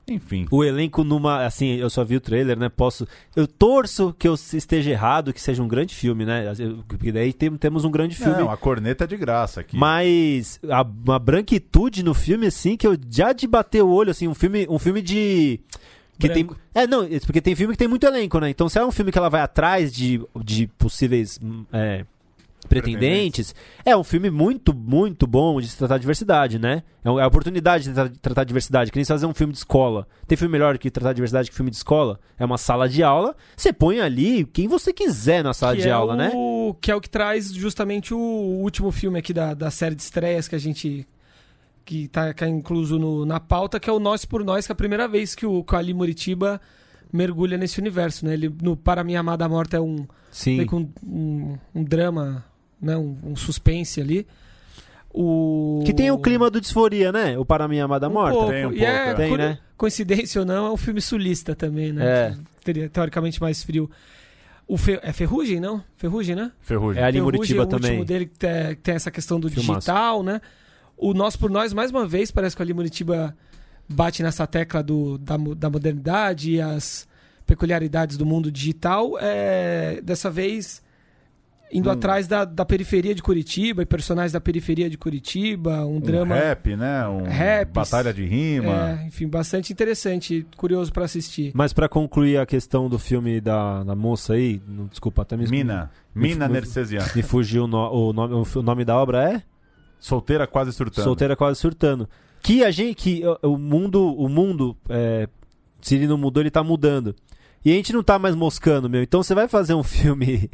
Enfim. 0.08 0.46
O 0.52 0.64
elenco 0.64 1.04
numa. 1.04 1.46
Assim, 1.46 1.76
eu 1.76 1.90
só 1.90 2.04
vi 2.04 2.18
o 2.18 2.22
trailer, 2.22 2.58
né? 2.58 2.68
Posso. 2.70 3.08
Eu 3.36 3.48
torço 3.48 4.14
que 4.20 4.28
eu 4.28 4.34
esteja 4.34 4.92
errado, 4.92 5.32
que 5.32 5.40
seja 5.42 5.64
um 5.64 5.68
grande 5.68 5.96
filme, 5.96 6.26
né? 6.26 6.52
Porque 6.88 7.12
daí 7.12 7.32
tem- 7.32 7.56
temos 7.56 7.86
um 7.86 7.92
grande 7.92 8.16
filme. 8.16 8.38
Não, 8.38 8.52
a 8.52 8.58
corneta 8.58 9.06
é 9.06 9.08
de 9.08 9.16
graça 9.16 9.62
aqui. 9.62 9.78
Mas 9.78 10.60
a, 10.70 10.82
uma 10.82 11.18
branquitude 11.20 12.04
no 12.04 12.14
filme, 12.14 12.48
assim, 12.48 12.76
que 12.76 12.86
eu 12.86 12.98
já 13.10 13.32
de 13.32 13.48
bater 13.48 13.82
o 13.82 13.90
olho, 13.90 14.12
assim, 14.12 14.28
um 14.28 14.34
filme, 14.34 14.68
um 14.70 14.78
filme 14.80 15.02
de. 15.02 15.60
Que 16.20 16.30
tem, 16.30 16.48
é, 16.76 16.86
não, 16.86 17.04
isso 17.08 17.26
porque 17.26 17.42
tem 17.42 17.56
filme 17.56 17.74
que 17.74 17.78
tem 17.80 17.88
muito 17.88 18.06
elenco, 18.06 18.40
né? 18.40 18.50
Então, 18.50 18.70
se 18.70 18.78
é 18.78 18.86
um 18.86 18.92
filme 18.92 19.12
que 19.12 19.18
ela 19.18 19.30
vai 19.30 19.42
atrás 19.42 19.92
de, 19.92 20.22
de 20.44 20.68
possíveis 20.78 21.40
hum, 21.42 21.66
é, 21.74 22.06
pretendentes, 22.66 23.54
é 23.86 23.96
um 23.96 24.04
filme 24.04 24.30
muito, 24.30 24.74
muito 24.74 25.26
bom 25.28 25.60
de 25.60 25.68
se 25.68 25.78
tratar 25.78 25.98
de 25.98 26.02
diversidade, 26.02 26.58
né? 26.60 26.84
É 27.04 27.10
uma- 27.10 27.22
é 27.22 27.24
a 27.24 27.28
oportunidade 27.28 27.86
de 27.86 27.94
tra- 27.94 28.12
tratar 28.22 28.44
de 28.44 28.48
diversidade, 28.48 28.92
que 28.92 28.98
nem 28.98 29.04
se 29.06 29.12
fazer 29.12 29.26
um 29.26 29.34
filme 29.34 29.54
de 29.54 29.60
escola. 29.60 30.08
Tem 30.28 30.38
filme 30.38 30.52
melhor 30.52 30.78
que 30.78 30.90
tratar 30.90 31.12
de 31.14 31.18
diversidade 31.18 31.50
que 31.50 31.56
filme 31.56 31.70
de 31.72 31.78
escola? 31.78 32.20
É 32.38 32.46
uma 32.46 32.58
sala 32.58 32.88
de 32.88 33.04
aula, 33.04 33.36
você 33.56 33.72
põe 33.74 34.00
ali 34.00 34.46
quem 34.46 34.68
você 34.68 34.92
quiser 34.94 35.44
na 35.44 35.54
sala 35.54 35.76
que 35.76 35.82
de 35.82 35.90
é 35.90 35.92
aula, 35.92 36.14
o, 36.14 36.18
né? 36.18 36.32
Que 36.82 36.92
é 36.92 36.96
o 36.96 37.02
que 37.02 37.10
traz 37.10 37.52
justamente 37.54 38.14
o 38.14 38.18
último 38.20 38.92
filme 38.92 39.20
aqui 39.20 39.34
da, 39.34 39.54
da 39.54 39.70
série 39.70 39.96
de 39.96 40.02
estreias 40.02 40.48
que 40.48 40.56
a 40.56 40.60
gente. 40.60 41.08
que 41.86 42.08
tá, 42.08 42.34
que 42.34 42.44
é 42.46 42.48
incluso 42.48 42.98
no- 42.98 43.26
na 43.26 43.40
pauta, 43.42 43.78
que 43.78 43.90
é 43.90 43.94
o 43.94 44.00
Nós 44.00 44.24
por 44.24 44.42
Nós, 44.46 44.66
que 44.66 44.72
é 44.72 44.74
a 44.74 44.76
primeira 44.76 45.06
vez 45.06 45.36
que 45.36 45.46
o, 45.46 45.62
que 45.66 45.76
o 45.76 45.78
Ali 45.78 45.94
Muritiba 45.94 46.62
mergulha 47.12 47.58
nesse 47.58 47.78
universo, 47.80 48.26
né? 48.26 48.34
Ele, 48.34 48.50
no 48.62 48.78
Para 48.78 49.04
Minha 49.04 49.20
Amada 49.20 49.48
Morta 49.50 49.76
é 49.78 49.82
um. 49.82 50.08
Sim. 50.32 50.66
um, 50.72 50.90
um, 51.06 51.58
um 51.76 51.84
drama, 51.84 52.44
né? 52.84 52.96
Um, 52.98 53.18
um 53.24 53.36
suspense 53.36 54.00
ali. 54.02 54.28
O... 55.14 55.84
Que 55.86 55.94
tem 55.94 56.10
o 56.12 56.18
clima 56.18 56.50
do 56.50 56.60
Disforia, 56.60 57.12
né? 57.12 57.38
O 57.38 57.46
Para 57.46 57.68
Minha 57.68 57.86
Amada 57.86 58.10
Um 58.10 58.14
Morta. 58.14 58.34
pouco. 58.34 58.52
Tem 58.52 58.66
um 58.66 58.74
e 58.74 58.84
é, 58.84 59.04
pouco, 59.06 59.18
Tem, 59.18 59.30
curi- 59.30 59.44
né? 59.44 59.60
coincidência 59.78 60.42
ou 60.42 60.46
não, 60.48 60.66
é 60.68 60.72
um 60.72 60.78
filme 60.78 61.00
sulista 61.02 61.56
também, 61.56 61.92
né? 61.94 62.06
É. 62.06 62.36
Teria, 62.64 62.90
teoricamente 62.90 63.40
mais 63.40 63.64
frio. 63.64 63.90
O 64.68 64.78
Fe- 64.78 65.00
é 65.04 65.12
Ferrugem, 65.14 65.60
não? 65.60 65.84
Ferrugem, 65.98 66.36
né? 66.36 66.52
Ferrugem. 66.62 67.02
É 67.02 67.06
ali 67.06 67.18
Ferrugem 67.20 67.38
Muritiba 67.38 67.62
é 67.62 67.66
o 67.66 67.68
também. 67.68 67.90
último 67.92 68.06
dele 68.06 68.26
que 68.26 68.38
tem, 68.40 68.76
que 68.76 68.82
tem 68.82 68.96
essa 68.96 69.12
questão 69.12 69.40
do 69.40 69.50
Filmaço. 69.50 69.80
digital, 69.82 70.24
né? 70.24 70.42
O 70.98 71.14
Nós 71.14 71.36
por 71.36 71.50
Nós, 71.52 71.74
mais 71.74 71.92
uma 71.92 72.08
vez, 72.08 72.32
parece 72.32 72.56
que 72.56 72.62
o 72.62 72.64
Ali 72.64 72.74
Muritiba 72.74 73.36
bate 73.88 74.24
nessa 74.24 74.48
tecla 74.48 74.82
do, 74.82 75.18
da, 75.18 75.36
da 75.38 75.70
modernidade 75.70 76.52
e 76.54 76.62
as 76.62 77.08
peculiaridades 77.46 78.16
do 78.18 78.26
mundo 78.26 78.50
digital. 78.52 79.18
É, 79.20 80.00
dessa 80.02 80.32
vez, 80.32 80.82
indo 81.74 81.90
Hum. 81.90 81.94
atrás 81.94 82.28
da, 82.28 82.46
da 82.46 82.64
periferia 82.64 83.16
de 83.16 83.22
Curitiba 83.24 83.82
e 83.82 83.86
personagens 83.86 84.32
da 84.32 84.40
periferia 84.40 84.90
de 84.90 84.98
Curitiba, 84.98 85.86
um, 85.86 85.96
Um 85.96 86.00
drama... 86.00 86.36
rap, 86.36 86.76
né? 86.76 87.08
Um 87.08 87.24
Raps. 87.24 87.74
batalha 87.74 88.14
de 88.14 88.24
rima. 88.26 88.92
É, 89.02 89.08
enfim, 89.08 89.28
bastante 89.28 89.74
interessante, 89.74 90.46
curioso 90.56 90.94
pra 90.94 91.06
assistir. 91.06 91.52
Mas 91.56 91.74
pra 91.74 91.90
concluir 91.90 92.38
a 92.38 92.46
questão 92.46 92.88
do 92.88 93.00
filme 93.00 93.42
da, 93.42 93.84
da 93.84 93.96
moça 93.96 94.34
aí, 94.34 94.62
não- 94.68 94.86
desculpa, 94.88 95.24
até 95.24 95.36
me 95.36 95.48
Mina. 95.48 95.90
Me- 96.14 96.30
Mina 96.30 96.48
Nercesian. 96.48 97.04
Me 97.16 97.24
fugiu 97.24 97.64
o, 97.64 97.68
no- 97.68 97.92
o 98.10 98.14
nome, 98.14 98.34
o, 98.56 98.62
nome 98.62 98.86
da 98.86 98.96
obra 98.98 99.32
é 99.34 99.42
Solteira 100.00 100.46
quase 100.46 100.72
surtando. 100.74 101.04
Solteira 101.04 101.36
Quase 101.36 101.60
Surtando. 101.60 102.08
Que 102.42 102.64
a 102.64 102.72
gente, 102.72 102.96
que 102.96 103.24
o- 103.42 103.54
o 103.54 103.58
mundo, 103.58 104.14
o 104.16 104.28
mundo, 104.28 104.76
é, 104.90 105.28
se 105.82 105.96
ele 105.96 106.08
não 106.08 106.18
mudou, 106.18 106.44
ele 106.44 106.52
tá 106.52 106.62
mudando. 106.62 107.16
E 107.66 107.72
a 107.72 107.76
gente 107.76 107.94
não 107.94 108.04
tá 108.04 108.20
mais 108.20 108.36
moscando, 108.36 108.90
meu. 108.90 109.02
Então 109.02 109.24
você 109.24 109.34
vai 109.34 109.48
fazer 109.48 109.74
um 109.74 109.84
filme 109.84 110.50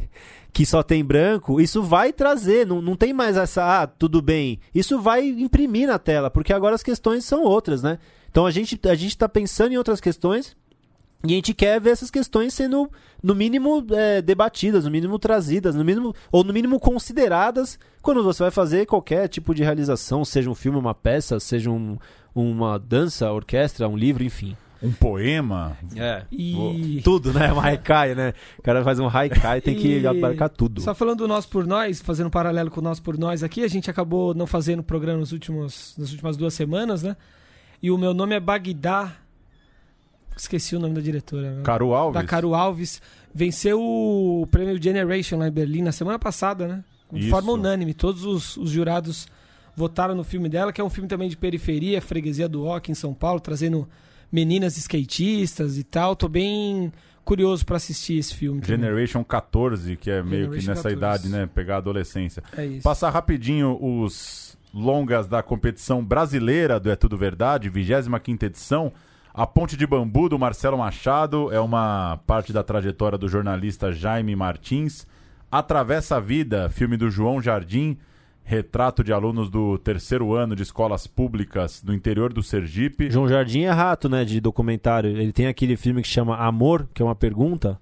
que 0.51 0.65
só 0.65 0.81
tem 0.81 1.03
branco, 1.03 1.61
isso 1.61 1.81
vai 1.81 2.11
trazer, 2.11 2.65
não, 2.65 2.81
não 2.81 2.95
tem 2.95 3.13
mais 3.13 3.37
essa, 3.37 3.81
ah, 3.81 3.87
tudo 3.87 4.21
bem. 4.21 4.59
Isso 4.73 4.99
vai 4.99 5.27
imprimir 5.27 5.87
na 5.87 5.99
tela, 5.99 6.29
porque 6.29 6.53
agora 6.53 6.75
as 6.75 6.83
questões 6.83 7.23
são 7.23 7.43
outras, 7.43 7.83
né? 7.83 7.99
Então 8.29 8.45
a 8.45 8.51
gente, 8.51 8.79
a 8.87 8.95
gente 8.95 9.17
tá 9.17 9.29
pensando 9.29 9.73
em 9.73 9.77
outras 9.77 10.01
questões 10.01 10.55
e 11.23 11.33
a 11.33 11.35
gente 11.35 11.53
quer 11.53 11.81
ver 11.81 11.91
essas 11.91 12.09
questões 12.09 12.53
sendo, 12.53 12.89
no 13.21 13.35
mínimo, 13.35 13.85
é, 13.91 14.21
debatidas, 14.21 14.85
no 14.85 14.91
mínimo 14.91 15.19
trazidas, 15.19 15.75
no 15.75 15.83
mínimo, 15.83 16.15
ou 16.31 16.43
no 16.43 16.53
mínimo 16.53 16.79
consideradas 16.79 17.77
quando 18.01 18.23
você 18.23 18.43
vai 18.43 18.51
fazer 18.51 18.85
qualquer 18.85 19.27
tipo 19.27 19.53
de 19.53 19.63
realização, 19.63 20.23
seja 20.23 20.49
um 20.49 20.55
filme, 20.55 20.77
uma 20.77 20.95
peça, 20.95 21.39
seja 21.39 21.69
um, 21.69 21.97
uma 22.33 22.79
dança, 22.79 23.31
orquestra, 23.31 23.87
um 23.87 23.97
livro, 23.97 24.23
enfim. 24.23 24.55
Um 24.81 24.91
poema. 24.91 25.77
É. 25.95 26.23
E... 26.31 27.01
Tudo, 27.03 27.33
né? 27.33 27.51
Um 27.51 27.59
haikai, 27.59 28.15
né? 28.15 28.33
O 28.57 28.61
cara 28.61 28.83
faz 28.83 28.97
um 28.99 29.07
haikai, 29.07 29.59
tem 29.61 29.75
que 29.75 29.99
E- 29.99 30.07
abarcar 30.07 30.49
tudo. 30.49 30.81
Só 30.81 30.95
falando 30.95 31.17
do 31.19 31.27
Nós 31.27 31.45
por 31.45 31.67
Nós, 31.67 32.01
fazendo 32.01 32.27
um 32.27 32.31
paralelo 32.31 32.71
com 32.71 32.79
o 32.79 32.83
Nós 32.83 32.99
por 32.99 33.17
Nós 33.17 33.43
aqui, 33.43 33.63
a 33.63 33.67
gente 33.67 33.89
acabou 33.89 34.33
não 34.33 34.47
fazendo 34.47 34.81
programa 34.81 35.19
nos 35.19 35.31
últimos, 35.33 35.95
nas 35.97 36.11
últimas 36.11 36.37
duas 36.37 36.53
semanas, 36.53 37.03
né? 37.03 37.17
E 37.81 37.91
o 37.91 37.97
meu 37.97 38.13
nome 38.13 38.35
é 38.35 38.39
Bagdá. 38.39 39.15
Esqueci 40.35 40.75
o 40.75 40.79
nome 40.79 40.93
da 40.95 41.01
diretora. 41.01 41.55
né? 41.55 41.61
Caru 41.63 41.93
Alves. 41.93 42.21
Da 42.21 42.25
Caru 42.27 42.53
Alves. 42.55 43.01
Venceu 43.33 43.79
o 43.81 44.47
prêmio 44.49 44.81
Generation 44.81 45.37
lá 45.37 45.47
em 45.47 45.51
Berlim 45.51 45.81
na 45.81 45.91
semana 45.91 46.17
passada, 46.17 46.67
né? 46.67 46.83
De 47.11 47.21
Isso. 47.21 47.29
forma 47.29 47.51
unânime. 47.51 47.93
Todos 47.93 48.23
os, 48.23 48.55
os 48.55 48.69
jurados 48.71 49.27
votaram 49.75 50.15
no 50.15 50.23
filme 50.23 50.47
dela, 50.47 50.71
que 50.71 50.79
é 50.79 50.83
um 50.83 50.89
filme 50.89 51.07
também 51.09 51.29
de 51.29 51.35
periferia, 51.37 52.01
freguesia 52.01 52.47
do 52.47 52.63
Rock 52.63 52.91
em 52.91 52.95
São 52.95 53.13
Paulo, 53.13 53.39
trazendo 53.39 53.87
meninas 54.31 54.77
skatistas 54.77 55.77
e 55.77 55.83
tal. 55.83 56.15
Tô 56.15 56.27
bem 56.27 56.91
curioso 57.23 57.65
pra 57.65 57.77
assistir 57.77 58.17
esse 58.17 58.33
filme. 58.33 58.61
também. 58.61 58.77
Generation 58.77 59.23
14, 59.23 59.95
que 59.95 60.09
é 60.09 60.23
meio 60.23 60.49
que 60.49 60.59
Generation 60.59 60.69
nessa 60.69 60.89
14. 60.89 60.95
idade, 60.95 61.29
né? 61.29 61.49
Pegar 61.53 61.75
a 61.75 61.77
adolescência. 61.77 62.43
É 62.57 62.65
isso. 62.65 62.83
Passar 62.83 63.09
rapidinho 63.09 63.77
os 63.81 64.57
longas 64.73 65.27
da 65.27 65.41
competição 65.41 66.03
brasileira 66.03 66.79
do 66.79 66.89
É 66.91 66.95
Tudo 66.95 67.17
Verdade, 67.17 67.69
25ª 67.69 68.43
edição. 68.43 68.91
A 69.33 69.45
Ponte 69.45 69.77
de 69.77 69.85
Bambu, 69.85 70.27
do 70.27 70.39
Marcelo 70.39 70.77
Machado, 70.77 71.51
é 71.51 71.59
uma 71.59 72.19
parte 72.25 72.51
da 72.51 72.63
trajetória 72.63 73.17
do 73.17 73.27
jornalista 73.27 73.91
Jaime 73.91 74.35
Martins. 74.35 75.05
Atravessa 75.51 76.17
a 76.17 76.19
Vida, 76.19 76.69
filme 76.69 76.97
do 76.97 77.09
João 77.09 77.41
Jardim, 77.41 77.97
retrato 78.49 79.03
de 79.03 79.13
alunos 79.13 79.47
do 79.47 79.77
terceiro 79.77 80.33
ano 80.33 80.55
de 80.55 80.63
escolas 80.63 81.05
públicas 81.05 81.83
do 81.83 81.93
interior 81.93 82.33
do 82.33 82.41
Sergipe. 82.41 83.07
João 83.11 83.29
Jardim 83.29 83.61
é 83.61 83.69
rato, 83.69 84.09
né? 84.09 84.25
De 84.25 84.41
documentário. 84.41 85.11
Ele 85.11 85.31
tem 85.31 85.45
aquele 85.45 85.77
filme 85.77 86.01
que 86.01 86.07
chama 86.07 86.35
Amor, 86.35 86.89
que 86.91 86.99
é 86.99 87.05
uma 87.05 87.13
pergunta. 87.13 87.79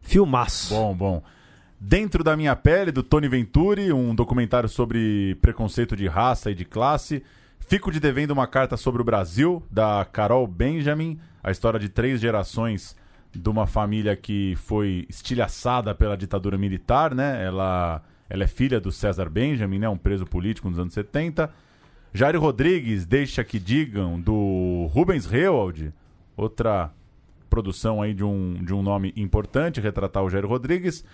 Filmaço. 0.00 0.72
Bom, 0.72 0.94
bom. 0.94 1.22
Dentro 1.80 2.22
da 2.22 2.36
Minha 2.36 2.54
Pele, 2.54 2.92
do 2.92 3.02
Tony 3.02 3.26
Venturi, 3.26 3.92
um 3.92 4.14
documentário 4.14 4.68
sobre 4.68 5.34
preconceito 5.42 5.96
de 5.96 6.06
raça 6.06 6.48
e 6.48 6.54
de 6.54 6.64
classe. 6.64 7.20
Fico 7.58 7.90
de 7.90 7.98
devendo 7.98 8.30
uma 8.30 8.46
carta 8.46 8.76
sobre 8.76 9.02
o 9.02 9.04
Brasil, 9.04 9.64
da 9.68 10.06
Carol 10.12 10.46
Benjamin, 10.46 11.18
a 11.42 11.50
história 11.50 11.80
de 11.80 11.88
três 11.88 12.20
gerações 12.20 12.94
de 13.34 13.48
uma 13.48 13.66
família 13.66 14.14
que 14.14 14.54
foi 14.58 15.06
estilhaçada 15.08 15.92
pela 15.92 16.16
ditadura 16.16 16.56
militar, 16.56 17.12
né? 17.16 17.44
Ela, 17.44 18.00
ela 18.34 18.42
é 18.42 18.48
filha 18.48 18.80
do 18.80 18.90
César 18.90 19.30
Benjamin, 19.30 19.78
né? 19.78 19.88
Um 19.88 19.96
preso 19.96 20.26
político 20.26 20.68
nos 20.68 20.76
anos 20.76 20.92
70. 20.92 21.48
Jair 22.12 22.38
Rodrigues, 22.38 23.06
Deixa 23.06 23.44
que 23.44 23.60
Digam, 23.60 24.20
do 24.20 24.88
Rubens 24.90 25.24
Rewald, 25.24 25.92
outra 26.36 26.90
produção 27.48 28.02
aí 28.02 28.12
de 28.12 28.24
um, 28.24 28.54
de 28.54 28.74
um 28.74 28.82
nome 28.82 29.12
importante, 29.16 29.80
retratar 29.80 30.24
o 30.24 30.28
Jair 30.28 30.46
Rodrigues. 30.46 31.04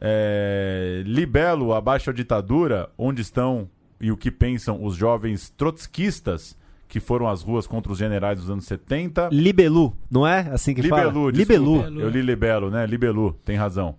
É, 0.00 1.02
Libelo, 1.04 1.74
Abaixo 1.74 2.10
a 2.10 2.12
Ditadura, 2.12 2.88
Onde 2.96 3.20
Estão 3.20 3.68
e 4.00 4.12
o 4.12 4.16
que 4.16 4.30
pensam 4.30 4.84
os 4.84 4.94
jovens 4.94 5.50
trotskistas 5.50 6.56
que 6.86 7.00
foram 7.00 7.28
às 7.28 7.42
ruas 7.42 7.66
contra 7.66 7.90
os 7.90 7.98
generais 7.98 8.38
dos 8.38 8.48
anos 8.48 8.64
70. 8.64 9.28
Libelu, 9.32 9.96
não 10.08 10.24
é 10.24 10.48
assim 10.52 10.72
que 10.72 10.84
fala? 10.84 11.06
Libelu, 11.06 11.30
Libelu. 11.30 12.00
Eu 12.00 12.08
li 12.08 12.22
Libelo, 12.22 12.70
né? 12.70 12.86
Libelu, 12.86 13.32
tem 13.44 13.56
razão. 13.56 13.96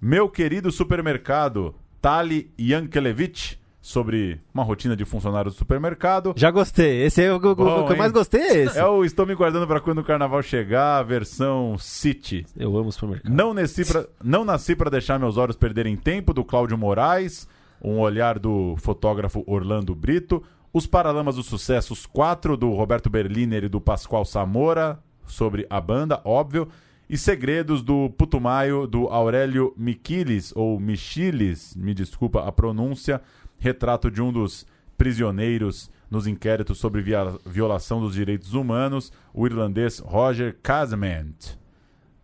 Meu 0.00 0.28
querido 0.28 0.70
supermercado, 0.72 1.74
Tali 2.00 2.50
Yankelevich, 2.58 3.58
sobre 3.80 4.40
uma 4.52 4.64
rotina 4.64 4.96
de 4.96 5.04
funcionário 5.04 5.50
do 5.50 5.56
supermercado. 5.56 6.34
Já 6.36 6.50
gostei. 6.50 7.02
Esse 7.04 7.22
é 7.22 7.32
o, 7.32 7.36
o- 7.36 7.50
o 7.50 7.54
Bom, 7.54 7.86
que 7.86 7.92
eu 7.92 7.96
mais 7.96 8.10
gostei 8.10 8.40
é 8.40 8.56
esse. 8.64 8.78
É 8.78 8.84
o 8.84 9.04
Estou 9.04 9.24
me 9.24 9.34
guardando 9.34 9.66
para 9.66 9.80
quando 9.80 9.98
o 9.98 10.04
carnaval 10.04 10.42
chegar, 10.42 11.02
versão 11.04 11.76
City. 11.78 12.44
Eu 12.56 12.76
amo 12.76 12.90
supermercado. 12.90 13.32
Não 13.32 13.54
nasci 13.54 13.84
pra, 13.84 14.04
não 14.22 14.44
nasci 14.44 14.74
para 14.74 14.90
deixar 14.90 15.18
meus 15.20 15.36
olhos 15.36 15.54
perderem 15.56 15.96
tempo, 15.96 16.34
do 16.34 16.44
Cláudio 16.44 16.76
Moraes. 16.76 17.46
Um 17.80 17.98
olhar 18.00 18.38
do 18.40 18.74
fotógrafo 18.78 19.44
Orlando 19.46 19.94
Brito. 19.94 20.42
Os 20.72 20.86
Paralamas 20.86 21.36
do 21.36 21.42
Sucesso, 21.42 21.92
os 21.92 22.06
quatro 22.06 22.56
do 22.56 22.70
Roberto 22.74 23.08
Berliner 23.08 23.64
e 23.64 23.68
do 23.68 23.80
Pascoal 23.80 24.24
Samora, 24.24 24.98
sobre 25.26 25.64
a 25.70 25.80
banda, 25.80 26.20
óbvio. 26.24 26.68
E 27.08 27.16
Segredos 27.16 27.82
do 27.82 28.10
Putumayo, 28.10 28.84
do 28.86 29.06
Aurélio 29.06 29.72
Miquiles, 29.76 30.52
ou 30.56 30.80
Michiles, 30.80 31.76
me 31.76 31.94
desculpa 31.94 32.46
a 32.46 32.50
pronúncia. 32.50 33.22
Retrato 33.58 34.10
de 34.10 34.20
um 34.20 34.32
dos 34.32 34.66
prisioneiros 34.98 35.88
nos 36.10 36.26
inquéritos 36.26 36.78
sobre 36.78 37.04
violação 37.44 38.00
dos 38.00 38.14
direitos 38.14 38.54
humanos, 38.54 39.12
o 39.32 39.46
irlandês 39.46 40.00
Roger 40.00 40.56
Casement. 40.62 41.56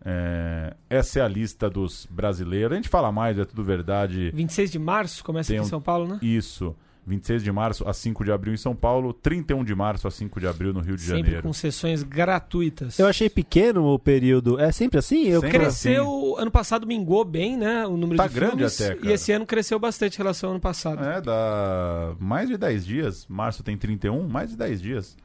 É, 0.05 0.75
essa 0.89 1.19
é 1.19 1.21
a 1.21 1.27
lista 1.29 1.69
dos 1.69 2.05
brasileiros. 2.09 2.73
A 2.73 2.75
gente 2.75 2.89
fala 2.89 3.09
mais, 3.11 3.39
é 3.39 3.45
tudo 3.45 3.63
verdade. 3.63 4.31
26 4.33 4.71
de 4.71 4.79
março 4.79 5.23
começa 5.23 5.47
Tem 5.47 5.59
aqui 5.59 5.65
em 5.65 5.69
São 5.69 5.81
Paulo, 5.81 6.07
né? 6.07 6.19
Isso. 6.21 6.75
26 7.05 7.43
de 7.43 7.51
março 7.51 7.87
a 7.87 7.93
5 7.93 8.23
de 8.23 8.31
abril 8.31 8.53
em 8.53 8.57
São 8.57 8.73
Paulo, 8.75 9.13
31 9.13 9.63
de 9.63 9.75
março 9.75 10.07
a 10.07 10.11
5 10.11 10.39
de 10.39 10.47
abril 10.47 10.71
no 10.73 10.79
Rio 10.79 10.95
de 10.95 11.01
Sempre 11.01 11.17
Janeiro. 11.23 11.43
com 11.43 11.51
sessões 11.51 12.01
gratuitas. 12.01 12.97
Eu 12.97 13.07
achei 13.07 13.29
pequeno 13.29 13.85
o 13.93 13.99
período. 13.99 14.59
É 14.59 14.71
sempre 14.71 14.99
assim? 14.99 15.27
Eu 15.27 15.41
Sempre 15.41 15.59
Cresceu, 15.59 16.35
ano 16.37 16.49
passado 16.51 16.87
mingou 16.87 17.25
bem, 17.25 17.57
né? 17.57 17.85
O 17.85 17.97
número 17.97 18.15
Tá 18.17 18.27
de 18.27 18.33
grande 18.35 18.51
filmes, 18.55 18.79
até, 18.81 18.95
cara. 18.95 19.07
E 19.09 19.11
esse 19.13 19.31
ano 19.31 19.45
cresceu 19.45 19.77
bastante 19.77 20.15
em 20.15 20.17
relação 20.17 20.49
ao 20.49 20.53
ano 20.53 20.61
passado. 20.61 21.03
É, 21.03 21.19
dá 21.19 22.15
mais 22.19 22.47
de 22.47 22.57
10 22.57 22.85
dias. 22.85 23.25
Março 23.27 23.63
tem 23.63 23.77
31, 23.77 24.27
mais 24.27 24.51
de 24.51 24.57
10 24.57 24.81
dias. 24.81 25.17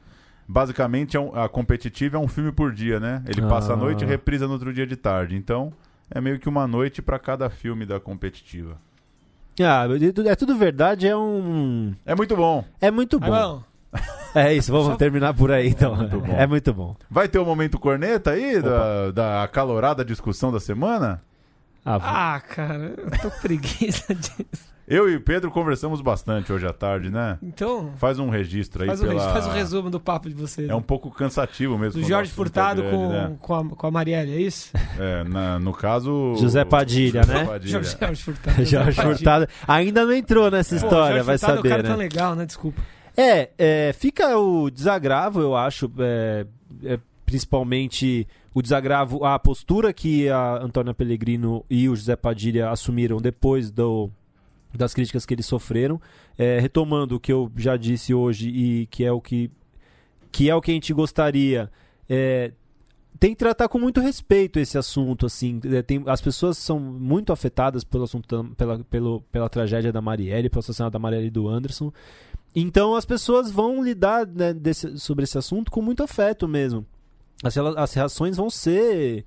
Basicamente, 0.47 1.15
é 1.15 1.19
um- 1.19 1.35
a 1.35 1.47
competitiva 1.47 2.17
é 2.17 2.19
um 2.19 2.27
filme 2.27 2.51
por 2.51 2.73
dia, 2.73 2.99
né? 2.99 3.23
Ele 3.27 3.41
passa 3.43 3.71
a 3.71 3.75
Ah. 3.75 3.77
noite 3.77 4.03
e 4.03 4.07
reprisa 4.07 4.47
no 4.47 4.53
outro 4.53 4.73
dia 4.73 4.87
de 4.87 4.95
tarde. 4.95 5.35
Então, 5.35 5.71
é 6.09 6.19
meio 6.19 6.39
que 6.39 6.49
uma 6.49 6.65
noite 6.67 7.01
pra 7.01 7.19
cada 7.19 7.49
filme 7.49 7.85
da 7.85 7.99
competitiva. 7.99 8.77
Ah, 9.63 9.85
é 10.25 10.35
tudo 10.35 10.55
verdade, 10.55 11.07
é 11.07 11.15
um. 11.15 11.93
É 12.05 12.15
muito 12.15 12.35
bom. 12.35 12.63
É 12.79 12.89
muito 12.89 13.19
bom. 13.19 13.61
Ah. 13.63 13.69
É 14.35 14.53
isso, 14.53 14.71
vamos 14.71 14.95
terminar 14.97 15.33
por 15.33 15.51
aí 15.51 15.69
então. 15.69 15.95
muito 15.95 16.19
bom. 16.19 16.33
É 16.33 16.45
muito 16.45 16.73
bom. 16.73 16.95
Vai 17.09 17.27
ter 17.27 17.39
o 17.39 17.45
momento 17.45 17.79
corneta 17.79 18.31
aí, 18.31 18.61
da, 18.61 19.11
da 19.11 19.43
acalorada 19.43 20.05
discussão 20.05 20.51
da 20.51 20.59
semana? 20.59 21.21
Ah, 21.83 22.39
cara, 22.47 22.93
eu 22.97 23.11
tô 23.19 23.31
preguiça 23.41 24.13
disso. 24.13 24.69
Eu 24.89 25.07
e 25.07 25.17
o 25.17 25.21
Pedro 25.21 25.51
conversamos 25.51 26.01
bastante 26.01 26.51
hoje 26.51 26.65
à 26.65 26.73
tarde, 26.73 27.11
né? 27.11 27.37
Então, 27.43 27.91
Faz 27.97 28.17
um 28.17 28.27
registro 28.27 28.81
aí 28.81 28.87
faz, 28.87 28.99
o, 29.03 29.07
pela... 29.07 29.31
faz 29.31 29.45
o 29.45 29.51
resumo 29.51 29.87
do 29.91 29.99
papo 29.99 30.27
de 30.27 30.33
vocês. 30.33 30.67
É 30.67 30.73
um 30.73 30.81
pouco 30.81 31.11
cansativo 31.11 31.77
mesmo. 31.77 32.01
Do 32.01 32.07
Jorge 32.07 32.31
Furtado 32.31 32.81
é 32.81 32.89
grande, 32.89 32.97
com, 32.97 33.09
né? 33.09 33.37
com, 33.39 33.53
a, 33.53 33.65
com 33.69 33.87
a 33.87 33.91
Marielle, 33.91 34.33
é 34.33 34.41
isso? 34.41 34.71
É, 34.99 35.23
na- 35.23 35.59
no 35.59 35.71
caso... 35.71 36.35
José 36.37 36.65
Padilha, 36.65 37.21
José 37.21 37.33
né? 37.33 37.45
Padilha. 37.45 37.71
Jorge, 37.71 37.97
Jorge 37.99 38.23
Furtado. 38.23 38.57
José 38.65 38.65
Jorge 38.65 38.95
Padilha. 38.97 39.15
Furtado 39.15 39.47
ainda 39.67 40.05
não 40.05 40.13
entrou 40.13 40.49
nessa 40.49 40.71
Pô, 40.71 40.75
história, 40.75 41.15
Jorge 41.17 41.25
vai 41.25 41.37
Furtado 41.37 41.57
saber, 41.57 41.67
é 41.67 41.71
um 41.71 41.71
cara 41.71 41.83
né? 41.83 41.89
tão 41.89 41.97
legal, 41.97 42.35
né? 42.35 42.45
Desculpa. 42.45 42.81
É, 43.15 43.49
é, 43.57 43.93
fica 43.93 44.37
o 44.37 44.69
desagravo, 44.71 45.39
eu 45.39 45.55
acho, 45.55 45.89
é, 45.99 46.45
é, 46.83 46.99
principalmente 47.25 48.27
o 48.53 48.61
desagravo, 48.61 49.23
a 49.23 49.37
postura 49.37 49.93
que 49.93 50.27
a 50.29 50.55
Antônia 50.55 50.93
Pellegrino 50.93 51.63
e 51.69 51.87
o 51.87 51.95
José 51.95 52.15
Padilha 52.15 52.71
assumiram 52.71 53.17
depois 53.17 53.69
do, 53.69 54.09
das 54.73 54.93
críticas 54.93 55.25
que 55.25 55.33
eles 55.33 55.45
sofreram, 55.45 55.99
É, 56.37 56.59
retomando 56.59 57.15
o 57.15 57.19
que 57.19 57.31
eu 57.33 57.51
já 57.57 57.75
disse 57.75 58.13
hoje 58.13 58.49
e 58.49 58.85
que 58.87 59.03
é 59.03 59.11
o 59.11 59.19
que, 59.21 59.49
que 60.31 60.49
é 60.49 60.55
o 60.55 60.61
que 60.61 60.71
a 60.71 60.73
gente 60.73 60.93
gostaria. 60.93 61.69
é, 62.09 62.51
tem 63.19 63.31
que 63.31 63.37
tratar 63.37 63.67
com 63.67 63.77
muito 63.77 63.99
respeito 63.99 64.59
esse 64.59 64.77
assunto, 64.77 65.25
assim. 65.25 65.59
é, 65.65 65.81
tem- 65.81 66.03
as 66.07 66.21
pessoas 66.21 66.57
são 66.57 66.79
muito 66.79 67.33
afetadas 67.33 67.83
pelo 67.83 68.03
assunto, 68.05 68.55
pela, 68.55 68.79
pelo, 68.85 69.21
pela 69.31 69.49
tragédia 69.49 69.91
da 69.91 69.99
Marielle, 70.01 70.49
pelo 70.49 70.59
assassinato 70.59 70.93
da 70.93 70.99
Marielle 70.99 71.27
e 71.27 71.31
do 71.31 71.49
Anderson. 71.49 71.91
Então 72.55 72.95
as 72.95 73.03
pessoas 73.05 73.51
vão 73.51 73.83
lidar 73.83 74.25
né, 74.25 74.53
desse- 74.53 74.97
sobre 74.97 75.23
esse 75.25 75.37
assunto 75.37 75.69
com 75.71 75.81
muito 75.81 76.01
afeto 76.03 76.47
mesmo. 76.47 76.85
As, 77.43 77.57
as 77.57 77.93
reações 77.93 78.37
vão 78.37 78.49
ser 78.49 79.25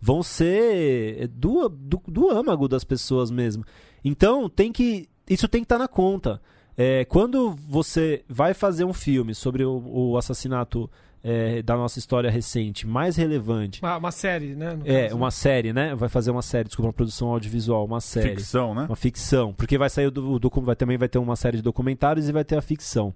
vão 0.00 0.22
ser 0.22 1.28
do, 1.28 1.68
do, 1.68 2.02
do 2.08 2.30
âmago 2.30 2.66
das 2.68 2.84
pessoas 2.84 3.30
mesmo. 3.30 3.64
Então 4.04 4.48
tem 4.48 4.72
que 4.72 5.08
isso 5.28 5.48
tem 5.48 5.60
que 5.60 5.66
estar 5.66 5.78
na 5.78 5.88
conta. 5.88 6.40
É, 6.76 7.04
quando 7.04 7.54
você 7.68 8.24
vai 8.28 8.54
fazer 8.54 8.84
um 8.84 8.92
filme 8.92 9.34
sobre 9.34 9.64
o, 9.64 9.82
o 9.84 10.16
assassinato 10.16 10.90
é, 11.22 11.62
da 11.62 11.76
nossa 11.76 11.98
história 11.98 12.30
recente 12.30 12.86
mais 12.86 13.14
relevante, 13.14 13.80
Uma, 13.82 13.96
uma 13.98 14.10
série, 14.10 14.54
né? 14.56 14.74
no 14.74 14.82
é, 14.90 15.04
caso. 15.04 15.16
uma 15.16 15.30
série, 15.30 15.72
né? 15.72 15.94
Vai 15.94 16.08
fazer 16.08 16.30
uma 16.30 16.42
série, 16.42 16.66
desculpa, 16.68 16.88
uma 16.88 16.92
produção 16.92 17.28
audiovisual, 17.28 17.84
uma 17.84 18.00
série. 18.00 18.30
Ficção, 18.30 18.74
né? 18.74 18.86
Uma 18.88 18.96
ficção. 18.96 19.52
Porque 19.52 19.78
vai 19.78 19.88
sair 19.90 20.06
o, 20.06 20.10
do- 20.10 20.34
o 20.34 20.60
vai, 20.62 20.74
também 20.74 20.96
vai 20.98 21.08
ter 21.08 21.18
uma 21.18 21.36
série 21.36 21.58
de 21.58 21.62
documentários 21.62 22.28
e 22.28 22.32
vai 22.32 22.44
ter 22.44 22.56
a 22.56 22.62
ficção. 22.62 23.14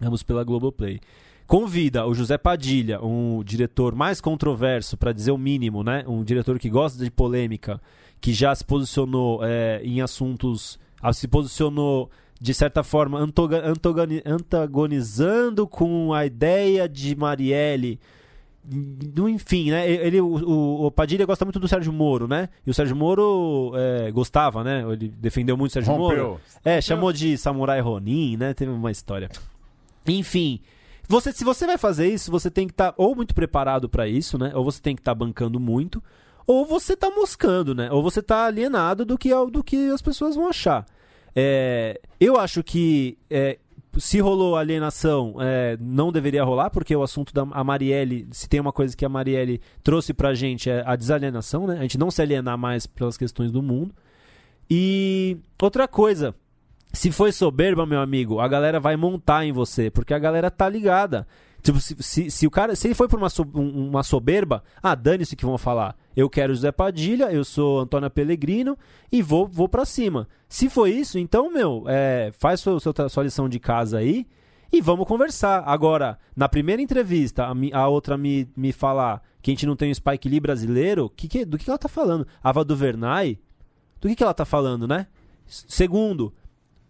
Ambos 0.00 0.22
pela 0.22 0.44
Globoplay. 0.44 1.00
Convida 1.46 2.06
o 2.06 2.14
José 2.14 2.38
Padilha, 2.38 3.02
um 3.02 3.42
diretor 3.42 3.94
mais 3.94 4.20
controverso, 4.20 4.96
para 4.96 5.12
dizer 5.12 5.32
o 5.32 5.38
mínimo, 5.38 5.82
né? 5.82 6.04
Um 6.06 6.22
diretor 6.22 6.58
que 6.58 6.70
gosta 6.70 7.02
de 7.02 7.10
polêmica, 7.10 7.80
que 8.22 8.32
já 8.32 8.54
se 8.54 8.64
posicionou 8.64 9.40
é, 9.42 9.82
em 9.84 10.00
assuntos. 10.00 10.78
se 11.12 11.28
posicionou 11.28 12.08
de 12.40 12.54
certa 12.54 12.82
forma 12.82 13.18
antagonizando 14.24 15.66
com 15.66 16.12
a 16.12 16.24
ideia 16.26 16.88
de 16.88 17.14
Marielle 17.14 18.00
enfim, 19.28 19.72
né? 19.72 19.90
Ele, 19.90 20.20
o, 20.20 20.84
o- 20.86 20.90
Padilha 20.92 21.26
gosta 21.26 21.44
muito 21.44 21.58
do 21.58 21.66
Sérgio 21.66 21.92
Moro, 21.92 22.28
né? 22.28 22.48
E 22.64 22.70
o 22.70 22.74
Sérgio 22.74 22.94
Moro 22.94 23.72
é, 23.74 24.08
gostava, 24.12 24.62
né? 24.62 24.84
Ele 24.92 25.08
defendeu 25.08 25.56
muito 25.56 25.70
o 25.70 25.72
Sérgio 25.72 25.92
Rompeu. 25.92 26.24
Moro. 26.28 26.40
É, 26.64 26.80
chamou 26.80 27.12
de 27.12 27.36
Samurai 27.36 27.80
Ronin, 27.80 28.36
né? 28.36 28.54
Teve 28.54 28.70
uma 28.70 28.92
história. 28.92 29.28
Enfim, 30.06 30.60
você, 31.08 31.32
se 31.32 31.42
você 31.42 31.66
vai 31.66 31.76
fazer 31.76 32.06
isso, 32.08 32.30
você 32.30 32.52
tem 32.52 32.68
que 32.68 32.72
estar 32.72 32.94
ou 32.96 33.16
muito 33.16 33.34
preparado 33.34 33.88
pra 33.88 34.06
isso, 34.06 34.38
né? 34.38 34.52
Ou 34.54 34.62
você 34.62 34.80
tem 34.80 34.94
que 34.94 35.00
estar 35.00 35.14
bancando 35.16 35.58
muito, 35.58 36.00
ou 36.46 36.64
você 36.66 36.96
tá 36.96 37.10
moscando, 37.10 37.74
né? 37.74 37.90
Ou 37.90 38.02
você 38.02 38.22
tá 38.22 38.46
alienado 38.46 39.04
do 39.04 39.16
que, 39.16 39.30
do 39.50 39.62
que 39.62 39.90
as 39.90 40.02
pessoas 40.02 40.34
vão 40.34 40.48
achar. 40.48 40.86
É, 41.34 42.00
eu 42.20 42.36
acho 42.38 42.62
que 42.62 43.18
é, 43.30 43.58
se 43.98 44.20
rolou 44.20 44.56
alienação, 44.56 45.36
é, 45.40 45.76
não 45.80 46.12
deveria 46.12 46.44
rolar, 46.44 46.70
porque 46.70 46.94
o 46.94 47.02
assunto 47.02 47.32
da 47.32 47.42
a 47.50 47.64
Marielle, 47.64 48.26
se 48.32 48.48
tem 48.48 48.60
uma 48.60 48.72
coisa 48.72 48.96
que 48.96 49.04
a 49.04 49.08
Marielle 49.08 49.60
trouxe 49.82 50.14
pra 50.14 50.34
gente 50.34 50.70
é 50.70 50.82
a 50.86 50.96
desalienação, 50.96 51.66
né? 51.66 51.78
A 51.78 51.82
gente 51.82 51.98
não 51.98 52.10
se 52.10 52.22
alienar 52.22 52.56
mais 52.56 52.86
pelas 52.86 53.16
questões 53.16 53.50
do 53.50 53.62
mundo. 53.62 53.94
E 54.70 55.36
outra 55.60 55.86
coisa, 55.86 56.34
se 56.92 57.10
foi 57.10 57.32
soberba, 57.32 57.84
meu 57.84 58.00
amigo, 58.00 58.40
a 58.40 58.48
galera 58.48 58.80
vai 58.80 58.96
montar 58.96 59.44
em 59.44 59.52
você, 59.52 59.90
porque 59.90 60.14
a 60.14 60.18
galera 60.18 60.50
tá 60.50 60.68
ligada. 60.68 61.26
Tipo, 61.62 61.78
se, 61.80 61.96
se, 62.00 62.30
se 62.30 62.46
o 62.46 62.50
cara, 62.50 62.74
se 62.74 62.88
ele 62.88 62.94
foi 62.94 63.06
por 63.06 63.18
uma, 63.18 63.28
um- 63.54 63.88
uma 63.90 64.02
soberba, 64.02 64.64
ah, 64.82 64.94
dane-se 64.96 65.36
que 65.36 65.44
vão 65.46 65.56
falar. 65.56 65.96
Eu 66.16 66.28
quero 66.28 66.52
José 66.54 66.72
Padilha, 66.72 67.30
eu 67.32 67.44
sou 67.44 67.80
Antônia 67.80 68.10
Pellegrino 68.10 68.76
e 69.12 69.22
vou, 69.22 69.46
vou 69.46 69.68
pra 69.68 69.84
cima. 69.84 70.28
Se 70.48 70.68
foi 70.68 70.90
isso, 70.90 71.18
então, 71.18 71.52
meu, 71.52 71.84
é, 71.86 72.32
faz 72.38 72.60
sua, 72.60 72.80
sua, 72.80 73.08
sua 73.08 73.22
lição 73.22 73.48
de 73.48 73.60
casa 73.60 73.98
aí 73.98 74.26
e 74.72 74.80
vamos 74.80 75.06
conversar. 75.06 75.62
Agora, 75.64 76.18
na 76.34 76.48
primeira 76.48 76.82
entrevista, 76.82 77.44
a, 77.46 77.78
a 77.78 77.88
outra 77.88 78.18
me, 78.18 78.48
me 78.56 78.72
falar 78.72 79.22
que 79.40 79.50
a 79.50 79.54
gente 79.54 79.66
não 79.66 79.76
tem 79.76 79.90
um 79.90 79.94
Spike 79.94 80.28
Lee 80.28 80.40
brasileiro, 80.40 81.08
que 81.16 81.28
que- 81.28 81.44
do 81.44 81.56
que, 81.56 81.70
ela 81.70 81.78
tá 81.78 81.88
falando? 81.88 82.26
Ava 82.42 82.64
Duvernay? 82.64 83.38
Do 84.00 84.08
que, 84.08 84.16
que 84.16 84.22
ela 84.24 84.34
tá 84.34 84.44
falando, 84.44 84.88
né? 84.88 85.06
Segundo, 85.46 86.32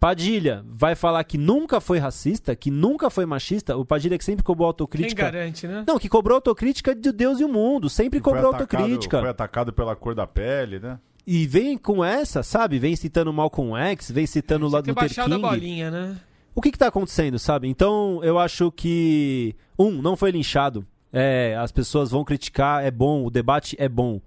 Padilha 0.03 0.65
vai 0.67 0.95
falar 0.95 1.23
que 1.23 1.37
nunca 1.37 1.79
foi 1.79 1.97
racista, 1.97 2.53
que 2.57 2.69
nunca 2.69 3.09
foi 3.09 3.25
machista. 3.25 3.77
O 3.77 3.85
Padilha 3.85 4.17
que 4.17 4.25
sempre 4.25 4.43
cobrou 4.43 4.65
Quem 4.65 4.69
autocrítica. 4.71 5.23
garante, 5.23 5.65
né? 5.65 5.85
Não, 5.87 5.97
que 5.97 6.09
cobrou 6.09 6.35
autocrítica 6.35 6.93
de 6.93 7.09
Deus 7.13 7.39
e 7.39 7.45
o 7.45 7.47
mundo. 7.47 7.89
Sempre 7.89 8.19
Foi 8.19 8.33
cobrou 8.33 8.53
atacado- 8.53 8.81
autocrítica. 8.81 9.21
Foi 9.21 9.29
atacado 9.29 9.71
pela 9.71 9.95
cor 9.95 10.13
da 10.13 10.27
pele, 10.27 10.77
né? 10.77 10.99
E 11.25 11.47
vem 11.47 11.77
com 11.77 12.03
essa, 12.03 12.43
sabe? 12.43 12.79
Vem 12.79 12.97
citando 12.97 13.31
Malcolm 13.31 13.77
X, 13.77 14.11
vem 14.11 14.27
citando 14.27 14.65
o 14.65 14.69
lado 14.69 14.87
do 14.87 14.93
baixado 14.93 15.31
a 15.35 15.37
King. 15.37 15.47
bolinha, 15.47 15.89
né? 15.89 16.17
O 16.53 16.61
que 16.61 16.69
que 16.73 16.77
tá 16.77 16.87
acontecendo, 16.87 17.39
sabe? 17.39 17.69
Então, 17.69 18.19
eu 18.23 18.37
acho 18.37 18.73
que 18.73 19.55
um, 19.79 20.01
não 20.01 20.17
foi 20.17 20.31
linchado. 20.31 20.85
É, 21.13 21.55
as 21.57 21.71
pessoas 21.71 22.11
vão 22.11 22.25
criticar, 22.25 22.83
é 22.83 22.91
bom, 22.91 23.23
o 23.25 23.29
debate 23.29 23.77
é 23.79 23.87
bom. 23.87 24.19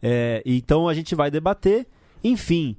É, 0.00 0.44
então 0.46 0.86
a 0.86 0.94
gente 0.94 1.12
vai 1.16 1.28
debater. 1.28 1.88
Enfim, 2.22 2.76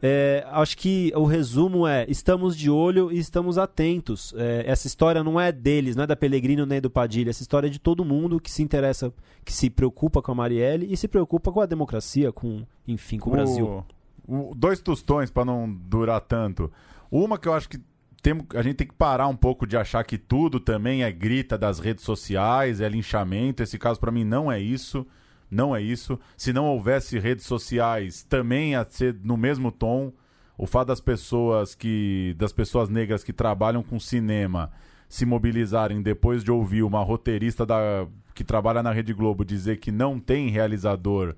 É, 0.00 0.46
acho 0.52 0.76
que 0.78 1.12
o 1.16 1.24
resumo 1.24 1.86
é: 1.86 2.06
estamos 2.08 2.56
de 2.56 2.70
olho 2.70 3.10
e 3.10 3.18
estamos 3.18 3.58
atentos. 3.58 4.32
É, 4.36 4.62
essa 4.66 4.86
história 4.86 5.24
não 5.24 5.40
é 5.40 5.50
deles, 5.50 5.96
não 5.96 6.04
é 6.04 6.06
da 6.06 6.14
Pellegrino 6.14 6.64
nem 6.64 6.80
do 6.80 6.88
Padilha. 6.88 7.30
Essa 7.30 7.42
história 7.42 7.66
é 7.66 7.70
de 7.70 7.80
todo 7.80 8.04
mundo 8.04 8.40
que 8.40 8.50
se 8.50 8.62
interessa, 8.62 9.12
que 9.44 9.52
se 9.52 9.68
preocupa 9.68 10.22
com 10.22 10.30
a 10.30 10.34
Marielle 10.36 10.86
e 10.88 10.96
se 10.96 11.08
preocupa 11.08 11.50
com 11.50 11.60
a 11.60 11.66
democracia, 11.66 12.30
com, 12.32 12.62
enfim, 12.86 13.18
com 13.18 13.30
o, 13.30 13.32
Brasil. 13.32 13.84
o- 14.28 14.54
dois 14.54 14.80
tostões 14.80 15.30
pra 15.30 15.44
não 15.44 15.68
durar 15.72 16.20
tanto. 16.20 16.70
Uma 17.10 17.36
que 17.38 17.48
eu 17.48 17.54
acho 17.54 17.68
que 17.68 17.80
tem, 18.22 18.34
a 18.54 18.62
gente 18.62 18.76
tem 18.76 18.86
que 18.86 18.94
parar 18.94 19.26
um 19.26 19.36
pouco 19.36 19.66
de 19.66 19.76
achar 19.76 20.04
que 20.04 20.18
tudo 20.18 20.60
também 20.60 21.02
é 21.02 21.10
grita 21.10 21.56
das 21.58 21.78
redes 21.80 22.04
sociais, 22.04 22.80
é 22.80 22.88
linchamento. 22.88 23.62
Esse 23.64 23.78
caso 23.78 23.98
pra 23.98 24.12
mim 24.12 24.22
não 24.24 24.50
é 24.52 24.60
isso. 24.60 25.04
Não 25.50 25.74
é 25.74 25.80
isso. 25.80 26.18
Se 26.36 26.52
não 26.52 26.66
houvesse 26.66 27.18
redes 27.18 27.46
sociais, 27.46 28.22
também 28.22 28.72
ia 28.72 28.86
ser 28.88 29.16
no 29.22 29.36
mesmo 29.36 29.72
tom. 29.72 30.12
O 30.56 30.66
fato 30.66 30.88
das 30.88 31.00
pessoas 31.00 31.74
que 31.74 32.34
das 32.36 32.52
pessoas 32.52 32.88
negras 32.88 33.22
que 33.22 33.32
trabalham 33.32 33.82
com 33.82 33.98
cinema 33.98 34.72
se 35.08 35.24
mobilizarem 35.24 36.02
depois 36.02 36.44
de 36.44 36.50
ouvir 36.50 36.82
uma 36.82 37.02
roteirista 37.02 37.64
da, 37.64 38.06
que 38.34 38.44
trabalha 38.44 38.82
na 38.82 38.92
Rede 38.92 39.14
Globo 39.14 39.44
dizer 39.44 39.78
que 39.78 39.90
não 39.90 40.20
tem 40.20 40.48
realizador 40.48 41.34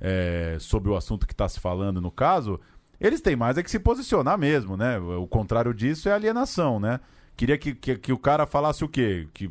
é, 0.00 0.56
sobre 0.58 0.90
o 0.90 0.96
assunto 0.96 1.26
que 1.26 1.34
está 1.34 1.48
se 1.48 1.60
falando 1.60 2.00
no 2.00 2.10
caso, 2.10 2.58
eles 3.00 3.20
têm 3.20 3.36
mais 3.36 3.58
é 3.58 3.62
que 3.62 3.70
se 3.70 3.78
posicionar 3.78 4.38
mesmo, 4.38 4.76
né? 4.76 4.98
O 4.98 5.26
contrário 5.26 5.74
disso 5.74 6.08
é 6.08 6.12
alienação, 6.12 6.80
né? 6.80 7.00
Queria 7.36 7.56
que, 7.56 7.74
que, 7.74 7.96
que 7.96 8.12
o 8.12 8.18
cara 8.18 8.46
falasse 8.46 8.84
o 8.84 8.88
quê? 8.88 9.28
Que 9.32 9.50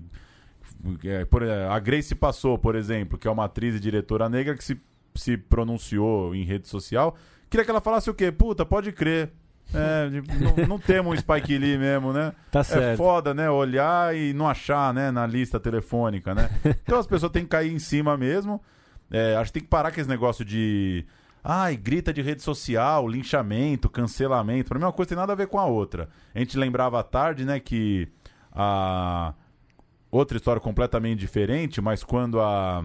é, 1.03 1.25
por, 1.25 1.43
é, 1.43 1.67
a 1.67 1.77
Grace 1.79 2.13
passou, 2.15 2.57
por 2.57 2.75
exemplo, 2.75 3.17
que 3.17 3.27
é 3.27 3.31
uma 3.31 3.45
atriz 3.45 3.75
e 3.75 3.79
diretora 3.79 4.29
negra 4.29 4.55
que 4.55 4.63
se, 4.63 4.79
se 5.15 5.37
pronunciou 5.37 6.33
em 6.35 6.43
rede 6.43 6.67
social. 6.67 7.15
Queria 7.49 7.65
que 7.65 7.71
ela 7.71 7.81
falasse 7.81 8.09
o 8.09 8.13
quê? 8.13 8.31
Puta, 8.31 8.65
pode 8.65 8.91
crer. 8.91 9.31
É, 9.73 10.09
não, 10.39 10.67
não 10.67 10.79
temos 10.79 11.13
um 11.13 11.17
Spike 11.17 11.57
Lee 11.57 11.77
mesmo, 11.77 12.11
né? 12.11 12.33
Tá 12.51 12.61
É 12.61 12.63
certo. 12.63 12.97
foda, 12.97 13.33
né? 13.35 13.49
Olhar 13.49 14.15
e 14.15 14.33
não 14.33 14.47
achar, 14.49 14.91
né? 14.93 15.11
Na 15.11 15.27
lista 15.27 15.59
telefônica, 15.59 16.33
né? 16.33 16.49
Então 16.83 16.97
as 16.97 17.05
pessoas 17.05 17.31
têm 17.31 17.43
que 17.43 17.49
cair 17.49 17.71
em 17.71 17.77
cima 17.79 18.17
mesmo. 18.17 18.61
É, 19.11 19.35
acho 19.35 19.51
que 19.51 19.59
tem 19.59 19.63
que 19.63 19.69
parar 19.69 19.91
com 19.91 19.99
esse 19.99 20.09
negócio 20.09 20.43
de. 20.43 21.05
Ai, 21.43 21.77
grita 21.77 22.11
de 22.11 22.21
rede 22.21 22.41
social, 22.41 23.07
linchamento, 23.07 23.89
cancelamento. 23.89 24.69
Pra 24.69 24.77
mim, 24.79 24.85
uma 24.85 24.91
coisa 24.91 25.09
tem 25.09 25.17
nada 25.17 25.33
a 25.33 25.35
ver 25.35 25.47
com 25.47 25.59
a 25.59 25.65
outra. 25.65 26.09
A 26.33 26.39
gente 26.39 26.57
lembrava 26.57 26.99
à 26.99 27.03
tarde, 27.03 27.45
né, 27.45 27.59
que 27.59 28.07
a. 28.51 29.33
Outra 30.11 30.37
história 30.37 30.59
completamente 30.59 31.19
diferente, 31.19 31.81
mas 31.81 32.03
quando 32.03 32.39
a. 32.39 32.83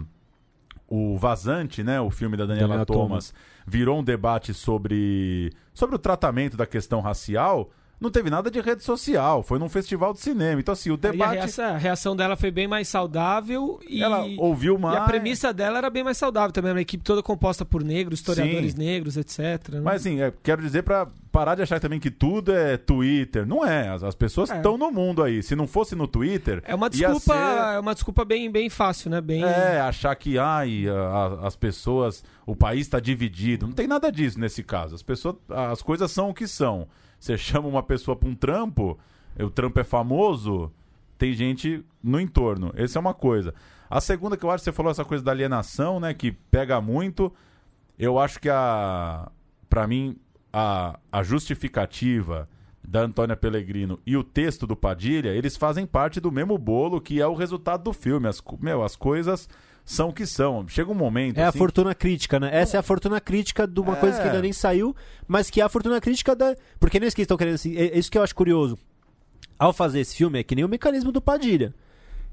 O 0.87 1.17
Vazante, 1.17 1.83
né, 1.83 1.99
o 1.99 2.11
filme 2.11 2.37
da 2.37 2.45
Daniela 2.45 2.69
Daniela 2.69 2.87
Thomas, 2.87 3.33
virou 3.67 4.01
um 4.01 4.05
debate 4.05 4.53
sobre, 4.53 5.51
sobre 5.73 5.97
o 5.97 5.99
tratamento 5.99 6.59
da 6.59 6.67
questão 6.67 7.01
racial, 7.01 7.71
não 8.01 8.11
teve 8.11 8.29
nada 8.29 8.51
de 8.51 8.61
rede 8.61 8.83
social, 8.85 9.43
foi 9.43 9.59
num 9.59 9.69
festival 9.69 10.13
de 10.13 10.21
cinema. 10.21 10.61
Então, 10.61 10.73
assim, 10.73 10.91
o 10.91 10.95
Aí 10.95 11.09
a 11.09 11.11
debate. 11.13 11.35
reação, 11.35 11.65
a 11.65 11.77
reação 11.79 12.17
dela 12.17 12.37
foi 12.37 12.51
bem 12.51 12.67
mais 12.69 12.89
saudável 12.89 13.81
e 13.89 14.03
Ela 14.03 14.25
ouviu 14.39 14.79
mais. 14.79 14.97
E 14.97 14.99
a 14.99 15.03
premissa 15.05 15.53
dela 15.53 15.79
era 15.79 15.89
bem 15.89 16.05
mais 16.05 16.17
saudável 16.19 16.53
também, 16.53 16.73
uma 16.73 16.81
equipe 16.81 17.03
toda 17.05 17.23
composta 17.23 17.65
por 17.65 17.83
negros, 17.83 18.21
historiadores 18.21 18.73
Sim. 18.73 18.79
negros, 18.79 19.17
etc. 19.17 19.39
né? 19.73 19.81
Mas 19.81 20.03
assim, 20.03 20.21
é, 20.21 20.33
quero 20.43 20.61
dizer 20.61 20.83
pra 20.83 21.07
parar 21.33 21.55
de 21.57 21.63
achar 21.63 21.81
também 21.81 21.99
que 21.99 22.11
tudo 22.11 22.53
é 22.53 22.77
Twitter. 22.77 23.45
Não 23.47 23.65
é. 23.67 23.89
As, 23.89 24.03
as 24.05 24.15
pessoas 24.15 24.51
É. 24.51 24.57
estão 24.57 24.77
no 24.79 24.91
mundo 24.93 25.23
aí. 25.23 25.43
Se 25.43 25.57
não 25.57 25.67
fosse 25.67 25.95
no 25.97 26.07
Twitter. 26.07 26.63
é 26.67 26.75
uma 26.75 26.89
desculpa, 26.91 27.35
ser- 27.35 27.75
é 27.75 27.79
uma 27.81 27.95
desculpa 27.95 28.25
bem, 28.25 28.51
bem 28.51 28.69
fácil, 28.71 29.11
né? 29.11 29.21
Bem 29.21 29.43
É, 29.43 29.81
achar 29.81 30.15
que 30.15 30.39
ai, 30.39 30.85
a- 30.89 31.47
as 31.47 31.57
pessoas. 31.57 32.23
O 32.47 32.55
país 32.55 32.83
está 32.83 33.01
dividido. 33.01 33.67
Não 33.67 33.73
tem 33.73 33.87
nada 33.87 34.13
disso 34.13 34.39
nesse 34.39 34.63
caso. 34.63 34.95
As 34.95 35.03
pessoas. 35.03 35.37
As 35.49 35.81
coisas 35.83 36.11
são 36.13 36.31
o 36.31 36.35
que 36.35 36.47
são. 36.47 36.87
Você 37.25 37.39
chama 37.39 37.67
uma 37.67 37.83
pessoa 37.83 38.15
para 38.15 38.29
um 38.29 38.35
trampo, 38.35 38.99
o 39.41 39.49
trampo 39.49 39.81
é 39.81 39.85
famoso, 39.85 40.71
tem 41.17 41.33
gente 41.33 41.83
no 42.03 42.21
entorno. 42.21 42.71
Essa 42.77 42.99
é 42.99 43.01
uma 43.01 43.15
coisa. 43.15 43.55
A 43.89 43.99
segunda 43.99 44.37
que 44.37 44.45
eu 44.45 44.51
acho, 44.51 44.63
você 44.63 44.73
falou 44.73 44.93
essa 44.93 45.07
coisa 45.07 45.25
da 45.25 45.31
alienação, 45.31 45.99
né? 45.99 46.13
Que 46.13 46.33
pega 46.33 46.83
muito. 46.83 47.33
Eu 47.99 48.19
acho 48.19 48.39
que 48.39 48.51
a. 48.51 49.33
Pra 49.71 49.87
mim, 49.87 50.19
a, 50.53 50.99
a 51.11 51.23
justificativa 51.23 52.47
da 52.87 53.01
Antônia 53.01 53.35
Pellegrino 53.35 53.99
e 54.05 54.19
o 54.19 54.23
texto 54.23 54.67
do 54.67 54.77
Padilha, 54.77 55.31
eles 55.31 55.57
fazem 55.57 55.87
parte 55.87 56.21
do 56.21 56.31
mesmo 56.31 56.59
bolo 56.59 57.01
que 57.01 57.23
é 57.23 57.27
o 57.27 57.33
resultado 57.33 57.85
do 57.85 57.95
filme. 57.95 58.29
As, 58.29 58.43
meu, 58.61 58.83
as 58.83 58.97
coisas 58.97 59.49
são 59.85 60.09
o 60.09 60.13
que 60.13 60.27
são. 60.27 60.67
Chega 60.69 60.91
um 60.91 60.95
momento. 60.95 61.39
É 61.39 61.45
a 61.45 61.49
assim, 61.49 61.59
fortuna 61.59 61.95
crítica, 61.95 62.41
né? 62.41 62.51
Essa 62.53 62.77
é 62.77 62.81
a 62.81 62.83
fortuna 62.83 63.21
crítica 63.21 63.67
de 63.67 63.81
uma 63.81 63.93
É. 63.95 63.97
coisa 63.97 64.19
que 64.21 64.27
ainda 64.27 64.41
nem 64.43 64.53
saiu, 64.53 64.95
mas 65.29 65.51
que 65.51 65.61
é 65.61 65.65
a 65.65 65.69
fortuna 65.69 66.01
crítica 66.01 66.35
da. 66.35 66.57
Porque 66.81 66.99
não 66.99 67.05
é 67.05 67.09
isso 67.09 67.15
que 67.17 67.21
eles 67.23 67.27
estão 67.27 67.37
querendo 67.37 67.55
assim. 67.55 67.77
É 67.77 67.99
isso 67.99 68.11
que 68.11 68.17
eu 68.19 68.23
acho 68.23 68.35
curioso. 68.35 68.79
Ao 69.59 69.73
fazer 69.73 70.01
esse 70.01 70.17
filme, 70.17 70.39
é 70.39 70.43
que 70.43 70.55
nem 70.55 70.65
o 70.65 70.69
mecanismo 70.69 71.13
do 71.13 71.21
Padilha. 71.21 71.75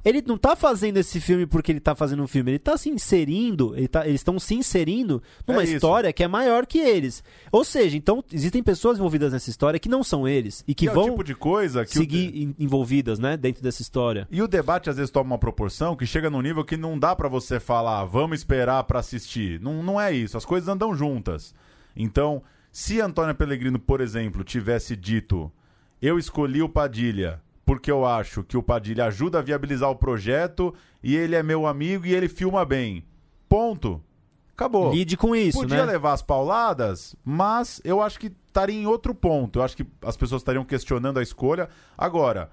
Ele 0.03 0.23
não 0.25 0.37
tá 0.37 0.55
fazendo 0.55 0.97
esse 0.97 1.19
filme 1.21 1.45
porque 1.45 1.71
ele 1.71 1.79
tá 1.79 1.93
fazendo 1.95 2.23
um 2.23 2.27
filme, 2.27 2.51
ele 2.51 2.59
tá 2.59 2.75
se 2.77 2.89
inserindo, 2.89 3.75
ele 3.75 3.87
tá- 3.87 4.07
eles 4.07 4.21
estão 4.21 4.39
se 4.39 4.55
inserindo 4.55 5.21
numa 5.47 5.61
É 5.61 5.65
história 5.65 6.11
que 6.13 6.23
é 6.23 6.27
maior 6.27 6.65
que 6.65 6.79
eles. 6.79 7.23
Ou 7.51 7.63
seja, 7.63 7.95
então 7.97 8.23
existem 8.31 8.63
pessoas 8.63 8.97
envolvidas 8.97 9.31
nessa 9.33 9.49
história 9.49 9.79
que 9.79 9.87
não 9.89 10.03
são 10.03 10.27
eles 10.27 10.63
e 10.67 10.73
que 10.73 10.85
que 10.85 10.89
é 10.89 10.93
vão 10.93 11.09
tipo 11.11 11.23
de 11.23 11.35
coisa 11.35 11.85
que 11.85 11.91
seguir 11.93 12.35
en- 12.35 12.55
envolvidas, 12.57 13.19
né, 13.19 13.37
dentro 13.37 13.61
dessa 13.61 13.81
história. 13.83 14.27
E 14.31 14.41
o 14.41 14.47
debate 14.47 14.89
às 14.89 14.95
vezes 14.97 15.11
toma 15.11 15.31
uma 15.31 15.37
proporção 15.37 15.95
que 15.95 16.05
chega 16.07 16.29
num 16.29 16.41
nível 16.41 16.65
que 16.65 16.75
não 16.77 16.97
dá 16.97 17.15
pra 17.15 17.29
você 17.29 17.59
falar, 17.59 18.03
vamos 18.05 18.39
esperar 18.39 18.83
pra 18.85 18.99
assistir. 18.99 19.59
Não, 19.61 19.83
não 19.83 20.01
é 20.01 20.11
isso, 20.11 20.35
as 20.37 20.45
coisas 20.45 20.67
andam 20.67 20.95
juntas. 20.95 21.53
Então, 21.95 22.41
se 22.71 22.99
Antônia 23.01 23.33
Pellegrino, 23.35 23.77
por 23.77 24.01
exemplo, 24.01 24.43
tivesse 24.43 24.95
dito, 24.95 25.51
eu 26.01 26.17
escolhi 26.17 26.63
o 26.63 26.69
Padilha 26.69 27.39
porque 27.65 27.91
eu 27.91 28.05
acho 28.05 28.43
que 28.43 28.57
o 28.57 28.63
Padilha 28.63 29.05
ajuda 29.05 29.39
a 29.39 29.41
viabilizar 29.41 29.89
o 29.89 29.95
projeto 29.95 30.73
e 31.03 31.15
ele 31.15 31.35
é 31.35 31.43
meu 31.43 31.65
amigo 31.65 32.05
e 32.05 32.13
ele 32.13 32.27
filma 32.27 32.65
bem. 32.65 33.05
Ponto. 33.47 34.01
Acabou. 34.53 34.91
Lide 34.91 35.17
com 35.17 35.35
isso, 35.35 35.59
Podia 35.59 35.85
né? 35.85 35.93
levar 35.93 36.13
as 36.13 36.21
pauladas, 36.21 37.15
mas 37.23 37.81
eu 37.83 38.01
acho 38.01 38.19
que 38.19 38.31
estaria 38.47 38.79
em 38.79 38.85
outro 38.85 39.15
ponto. 39.15 39.59
Eu 39.59 39.63
acho 39.63 39.75
que 39.75 39.85
as 40.01 40.15
pessoas 40.15 40.41
estariam 40.41 40.63
questionando 40.63 41.17
a 41.17 41.23
escolha. 41.23 41.69
Agora, 41.97 42.51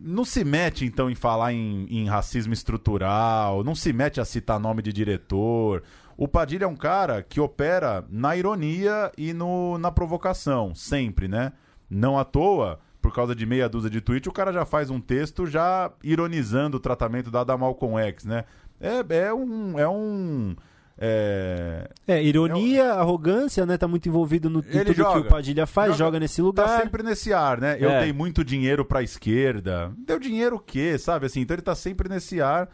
não 0.00 0.24
se 0.24 0.42
mete 0.44 0.86
então 0.86 1.10
em 1.10 1.14
falar 1.14 1.52
em, 1.52 1.86
em 1.90 2.08
racismo 2.08 2.52
estrutural, 2.54 3.62
não 3.62 3.74
se 3.74 3.92
mete 3.92 4.20
a 4.20 4.24
citar 4.24 4.58
nome 4.58 4.82
de 4.82 4.92
diretor. 4.92 5.82
O 6.16 6.26
Padilha 6.26 6.64
é 6.64 6.68
um 6.68 6.76
cara 6.76 7.22
que 7.22 7.40
opera 7.40 8.04
na 8.08 8.36
ironia 8.36 9.12
e 9.16 9.32
no, 9.32 9.76
na 9.78 9.90
provocação, 9.90 10.74
sempre, 10.74 11.28
né? 11.28 11.52
Não 11.88 12.18
à 12.18 12.24
toa, 12.24 12.78
por 13.00 13.12
causa 13.14 13.34
de 13.34 13.46
meia 13.46 13.68
dúzia 13.68 13.88
de 13.90 14.00
tweets, 14.00 14.28
o 14.28 14.32
cara 14.32 14.52
já 14.52 14.64
faz 14.64 14.90
um 14.90 15.00
texto 15.00 15.46
já 15.46 15.90
ironizando 16.02 16.76
o 16.76 16.80
tratamento 16.80 17.30
dado 17.30 17.50
a 17.50 17.56
Malcolm 17.58 17.98
X, 18.02 18.24
né? 18.24 18.44
É, 18.80 19.04
é 19.26 19.34
um. 19.34 19.78
É 19.78 19.88
um 19.88 20.54
é, 21.02 21.88
É, 22.06 22.22
ironia, 22.22 22.92
arrogância, 22.92 23.64
né? 23.64 23.78
Tá 23.78 23.88
muito 23.88 24.06
envolvido 24.08 24.50
no 24.50 24.58
Ele 24.60 24.84
tudo 24.84 24.84
que 24.84 24.94
joga. 24.94 25.20
o 25.20 25.24
Padilha 25.24 25.66
faz, 25.66 25.92
joga, 25.92 26.04
Joga- 26.04 26.20
nesse 26.20 26.42
lugar. 26.42 26.66
Tá 26.66 26.78
sempre 26.82 27.02
nesse 27.02 27.32
ar, 27.32 27.58
né? 27.60 27.76
Eu 27.80 27.90
É. 27.90 28.00
dei 28.02 28.12
muito 28.12 28.44
dinheiro 28.44 28.84
pra 28.84 29.02
esquerda. 29.02 29.92
Deu 30.06 30.18
dinheiro 30.18 30.56
o 30.56 30.60
quê, 30.60 30.98
sabe? 30.98 31.26
Assim, 31.26 31.40
então 31.40 31.54
ele 31.54 31.62
tá 31.62 31.74
sempre 31.74 32.08
nesse 32.08 32.40
ar. 32.42 32.68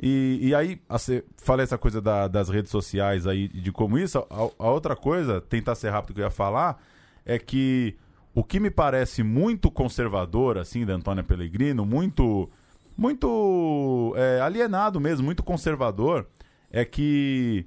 E, 0.00 0.38
e 0.42 0.54
aí, 0.54 0.80
você 0.88 1.24
falei 1.36 1.64
essa 1.64 1.76
coisa 1.78 2.00
da- 2.00 2.26
das 2.28 2.48
redes 2.48 2.70
sociais 2.70 3.26
aí, 3.26 3.48
de 3.48 3.70
como 3.72 3.98
isso. 3.98 4.18
A, 4.18 4.24
a 4.64 4.70
outra 4.70 4.94
coisa, 4.96 5.40
tentar 5.40 5.74
ser 5.74 5.90
rápido 5.90 6.14
que 6.14 6.20
eu 6.20 6.24
ia 6.24 6.30
falar, 6.30 6.80
é 7.26 7.38
que 7.38 7.96
o 8.34 8.42
que 8.42 8.58
me 8.58 8.70
parece 8.70 9.22
muito 9.22 9.70
conservador, 9.70 10.58
assim, 10.58 10.86
da 10.86 10.94
Antônia 10.94 11.22
Pellegrino, 11.22 11.84
muito, 11.84 12.50
muito 12.96 14.14
é, 14.16 14.40
alienado 14.40 14.98
mesmo, 15.00 15.24
muito 15.24 15.42
conservador, 15.42 16.26
é 16.70 16.84
que 16.84 17.66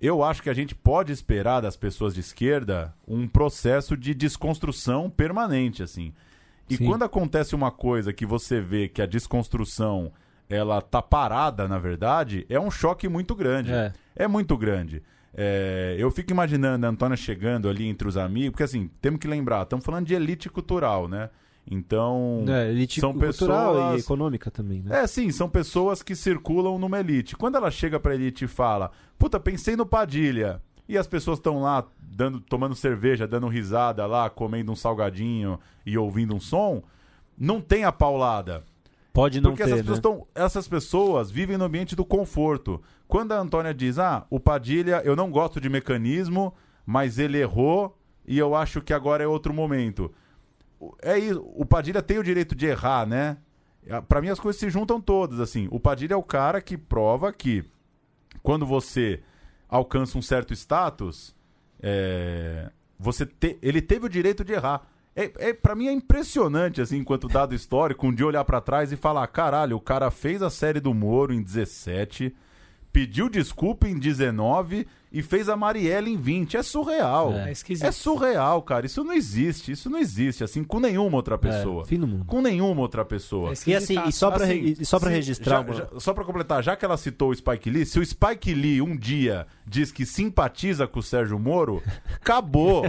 eu 0.00 0.22
acho 0.22 0.42
que 0.42 0.50
a 0.50 0.54
gente 0.54 0.74
pode 0.74 1.12
esperar 1.12 1.62
das 1.62 1.76
pessoas 1.76 2.12
de 2.14 2.20
esquerda 2.20 2.94
um 3.08 3.26
processo 3.26 3.96
de 3.96 4.12
desconstrução 4.12 5.08
permanente, 5.08 5.82
assim. 5.82 6.12
E 6.68 6.76
Sim. 6.76 6.86
quando 6.86 7.04
acontece 7.04 7.54
uma 7.54 7.70
coisa 7.70 8.12
que 8.12 8.26
você 8.26 8.60
vê 8.60 8.88
que 8.88 9.00
a 9.00 9.06
desconstrução 9.06 10.12
ela 10.48 10.82
tá 10.82 11.00
parada, 11.00 11.66
na 11.66 11.78
verdade, 11.78 12.44
é 12.48 12.60
um 12.60 12.70
choque 12.70 13.08
muito 13.08 13.34
grande. 13.34 13.72
É. 13.72 13.92
muito 14.28 14.56
grande. 14.56 15.02
É, 15.36 15.96
eu 15.98 16.10
fico 16.10 16.30
imaginando 16.30 16.86
a 16.86 16.88
Antônia 16.88 17.16
chegando 17.16 17.68
ali 17.68 17.86
entre 17.86 18.06
os 18.06 18.16
amigos, 18.16 18.50
porque 18.50 18.62
assim, 18.62 18.88
temos 19.00 19.18
que 19.18 19.26
lembrar, 19.26 19.62
estamos 19.62 19.84
falando 19.84 20.06
de 20.06 20.14
elite 20.14 20.48
cultural, 20.48 21.08
né? 21.08 21.30
Então, 21.68 22.44
É, 22.46 22.70
elite 22.70 23.00
são 23.00 23.12
cultural 23.12 23.72
pessoas 23.74 24.00
e 24.00 24.04
econômica 24.04 24.50
também, 24.50 24.82
né? 24.82 25.02
é, 25.02 25.06
sim, 25.06 25.30
são 25.30 25.48
pessoas 25.48 26.02
que 26.02 26.14
circulam 26.14 26.78
numa 26.78 27.00
elite. 27.00 27.34
Quando 27.36 27.56
ela 27.56 27.70
chega 27.70 27.98
pra 27.98 28.14
elite 28.14 28.44
e 28.44 28.48
fala, 28.48 28.90
puta, 29.18 29.40
pensei 29.40 29.74
no 29.74 29.86
Padilha, 29.86 30.60
e 30.86 30.98
as 30.98 31.06
pessoas 31.06 31.38
estão 31.38 31.62
lá 31.62 31.84
dando, 31.98 32.38
tomando 32.40 32.74
cerveja, 32.74 33.26
dando 33.26 33.48
risada 33.48 34.04
lá, 34.06 34.28
comendo 34.28 34.70
um 34.70 34.76
salgadinho 34.76 35.58
e 35.86 35.96
ouvindo 35.96 36.34
um 36.34 36.40
som, 36.40 36.82
não 37.36 37.60
tem 37.60 37.84
a 37.84 37.90
paulada. 37.90 38.62
Pode 39.14 39.40
não 39.40 39.52
Porque 39.52 39.62
ter, 39.62 39.70
essas, 39.70 39.76
né? 39.78 39.82
pessoas 39.94 40.00
tão- 40.00 40.26
essas 40.34 40.68
pessoas 40.68 41.30
vivem 41.30 41.56
no 41.56 41.64
ambiente 41.64 41.94
do 41.96 42.04
conforto. 42.04 42.82
Quando 43.08 43.30
a 43.32 43.38
Antônia 43.38 43.72
diz, 43.72 43.96
ah, 43.98 44.26
o 44.28 44.38
Padilha, 44.40 45.00
eu 45.04 45.14
não 45.16 45.30
gosto 45.30 45.60
de 45.60 45.68
mecanismo, 45.70 46.52
mas 46.84 47.16
ele 47.18 47.38
errou 47.38 47.96
e 48.26 48.36
eu 48.36 48.54
acho 48.56 48.82
que 48.82 48.92
agora 48.92 49.22
é 49.22 49.26
outro 49.26 49.54
momento. 49.54 50.12
É 51.00 51.16
isso, 51.16 51.40
o 51.54 51.64
Padilha 51.64 52.02
tem 52.02 52.18
o 52.18 52.24
direito 52.24 52.54
de 52.56 52.66
errar, 52.66 53.06
né? 53.06 53.36
Ah, 53.88 54.02
Pra 54.02 54.20
mim 54.20 54.28
as 54.30 54.40
coisas 54.40 54.58
se 54.58 54.68
juntam 54.68 55.00
todas, 55.00 55.38
assim. 55.38 55.68
O 55.70 55.78
Padilha 55.78 56.14
é 56.14 56.16
o 56.16 56.22
cara 56.22 56.60
que 56.60 56.76
prova 56.76 57.32
que 57.32 57.64
quando 58.42 58.66
você 58.66 59.22
alcança 59.68 60.18
um 60.18 60.22
certo 60.22 60.52
status, 60.52 61.34
é, 61.80 62.70
você 62.98 63.24
te- 63.24 63.58
ele 63.62 63.80
teve 63.80 64.06
o 64.06 64.08
direito 64.08 64.44
de 64.44 64.52
errar. 64.54 64.82
É, 65.16 65.50
é, 65.50 65.52
para 65.52 65.74
mim 65.76 65.86
é 65.86 65.92
impressionante, 65.92 66.80
assim, 66.80 66.98
enquanto 66.98 67.28
dado 67.28 67.54
histórico, 67.54 68.06
um 68.06 68.14
dia 68.14 68.26
olhar 68.26 68.44
pra 68.44 68.60
trás 68.60 68.90
e 68.90 68.96
falar: 68.96 69.26
caralho, 69.28 69.76
o 69.76 69.80
cara 69.80 70.10
fez 70.10 70.42
a 70.42 70.50
série 70.50 70.80
do 70.80 70.92
Moro 70.92 71.32
em 71.32 71.42
17, 71.42 72.34
pediu 72.92 73.28
desculpa 73.28 73.88
em 73.88 73.98
19 73.98 74.86
e 75.14 75.22
fez 75.22 75.48
a 75.48 75.56
Marielle 75.56 76.12
em 76.12 76.16
20. 76.16 76.56
É 76.56 76.62
surreal. 76.62 77.32
É, 77.32 77.48
É, 77.48 77.52
esquisito. 77.52 77.92
surreal, 77.92 78.60
cara. 78.62 78.84
Isso 78.84 79.02
não 79.04 79.12
existe. 79.14 79.72
Isso 79.72 79.88
não 79.88 79.98
existe, 79.98 80.42
assim, 80.44 80.62
com 80.64 80.78
nenhuma 80.80 81.16
outra 81.16 81.38
pessoa. 81.38 81.84
fim 81.86 81.98
do 81.98 82.06
mundo. 82.06 82.24
Com 82.26 82.40
nenhuma 82.42 82.80
outra 82.82 83.04
pessoa. 83.04 83.52
É 83.52 83.54
E 83.70 83.74
assim, 83.76 83.96
e 84.06 84.12
só 84.12 84.30
pra, 84.30 84.44
re- 84.44 84.76
e 84.80 84.84
só 84.84 84.98
pra 84.98 85.08
se- 85.10 85.14
registrar 85.16 85.64
já- 85.66 85.72
já- 85.72 85.88
só 86.00 86.12
pra 86.12 86.24
completar, 86.24 86.62
já 86.62 86.74
que 86.76 86.84
ela 86.84 86.96
citou 86.96 87.30
o 87.30 87.34
Spike 87.34 87.70
Lee, 87.70 87.86
se 87.86 87.98
o 87.98 88.04
Spike 88.04 88.52
Lee 88.54 88.82
um 88.82 88.96
dia 88.96 89.46
diz 89.66 89.90
que 89.92 90.04
simpatiza 90.04 90.86
com 90.86 90.98
o 90.98 91.02
Sérgio 91.02 91.38
Moro, 91.38 91.80
acabou. 92.20 92.84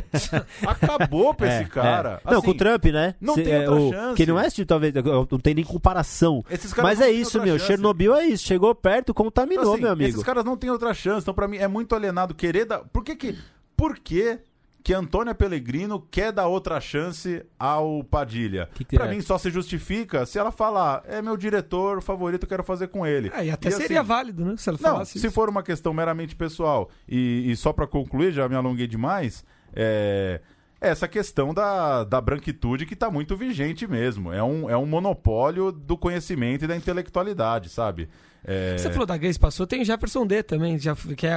acabou 0.66 1.34
pra 1.34 1.48
É, 1.52 1.62
esse 1.62 1.70
cara. 1.70 2.22
é. 2.26 2.32
Não, 2.32 2.38
Assim, 2.40 2.46
com 2.46 2.52
o 2.52 2.56
Trump, 2.58 2.86
né? 2.86 3.16
Não 3.22 3.36
Cê- 3.36 3.44
tem 3.44 3.54
é, 3.54 3.70
outra 3.70 3.76
o- 3.86 3.92
chance. 3.92 4.16
Que 4.16 4.26
não 4.26 4.40
é 4.40 4.50
tipo, 4.50 4.68
talvez, 4.68 4.94
não 5.32 5.40
tem 5.40 5.54
nem 5.54 5.64
comparação. 5.64 6.44
Esses 6.50 6.74
caras 6.74 6.92
Mas 6.92 7.00
não 7.00 7.06
é 7.08 7.12
isso, 7.12 7.42
meu. 7.42 7.58
chance. 7.58 7.68
Chernobyl 7.68 8.16
é 8.16 8.26
isso. 8.28 8.46
Chegou 8.46 8.74
perto, 8.74 9.14
contaminou, 9.14 9.74
Assim, 9.74 9.82
meu 9.84 9.92
amigo. 9.92 10.10
Esses 10.10 10.24
caras 10.24 10.44
não 10.44 10.58
têm 10.58 10.70
outra 10.70 10.94
chance. 10.94 11.22
Então, 11.22 11.34
pra 11.34 11.48
mim, 11.48 11.58
é 11.58 11.68
muito 11.68 11.94
alienado 11.96 12.15
querer 12.34 12.66
dar. 12.66 12.80
Por 12.80 13.04
que 13.04 13.16
que. 13.16 13.38
Por 13.76 13.98
que 14.00 14.40
que 14.84 14.94
Antônia 14.94 15.34
Pellegrino 15.34 16.00
quer 16.00 16.32
dar 16.32 16.48
outra 16.48 16.80
chance 16.80 17.44
ao 17.58 18.04
Padilha? 18.04 18.70
que 18.76 18.86
pra 18.96 19.08
é? 19.08 19.10
mim, 19.10 19.20
só 19.20 19.36
se 19.38 19.50
justifica 19.50 20.28
se 20.28 20.38
ela 20.38 20.52
falar, 20.52 21.02
é 21.08 21.24
meu 21.24 21.36
diretor 21.36 22.04
favorito, 22.04 22.46
quero 22.46 22.64
fazer 22.64 22.90
com 22.90 23.06
ele. 23.06 23.32
É, 23.34 23.46
e 23.46 23.50
até 23.50 23.70
assim, 23.70 23.82
seria 23.82 24.04
válido, 24.04 24.46
né? 24.46 24.56
Se 24.58 24.70
ela 24.70 24.78
Não, 24.80 24.92
falasse 24.92 25.14
se 25.14 25.26
isso. 25.26 25.32
for 25.34 25.50
uma 25.50 25.64
questão 25.64 25.92
meramente 25.92 26.36
pessoal, 26.36 26.90
e, 27.08 27.52
e 27.52 27.56
só 27.56 27.74
pra 27.74 27.88
concluir, 27.88 28.32
já 28.32 28.48
me 28.48 28.56
alonguei 28.56 28.86
demais, 28.86 29.44
é 29.74 30.40
essa 30.80 31.08
questão 31.08 31.54
da, 31.54 32.04
da 32.04 32.22
branquitude 32.22 32.86
que 32.86 32.96
tá 32.96 33.10
muito 33.10 33.36
vigente 33.36 33.88
mesmo. 33.88 34.32
É 34.32 34.44
um, 34.44 34.70
é 34.70 34.78
um 34.78 34.86
monopólio 34.86 35.72
do 35.72 35.98
conhecimento 35.98 36.66
e 36.66 36.68
da 36.68 36.76
intelectualidade, 36.76 37.70
sabe? 37.70 38.08
É... 38.48 38.78
Você 38.78 38.90
falou 38.92 39.06
da 39.06 39.18
Grace 39.18 39.40
passou, 39.40 39.66
tem 39.66 39.82
o 39.82 39.86
Jefferson 39.86 40.26
D 40.26 40.44
também, 40.44 40.78
já, 40.78 40.96
que 40.96 41.26
é 41.26 41.34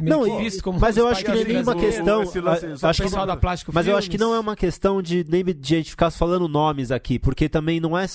Não, 0.00 0.24
que 0.24 0.36
visto 0.38 0.62
como 0.62 0.80
mas 0.80 0.96
eu 0.96 1.06
acho 1.06 1.22
que 1.24 1.30
não 1.30 1.38
é 1.40 1.44
nenhuma 1.44 1.76
questão. 1.76 2.22
a- 2.22 2.88
acho 2.88 3.02
que 3.02 3.08
mas 3.72 3.86
eu 3.86 3.96
acho 3.96 4.10
que 4.10 4.16
Filmes. 4.16 4.30
não 4.30 4.34
é 4.34 4.40
uma 4.40 4.56
questão 4.56 5.02
de 5.02 5.24
nem 5.28 5.44
de 5.44 5.74
a 5.74 5.78
gente 5.78 5.90
ficar 5.90 6.10
falando 6.10 6.48
nomes 6.48 6.90
aqui, 6.90 7.18
porque 7.18 7.48
também 7.48 7.78
não 7.80 7.96
é. 7.96 8.06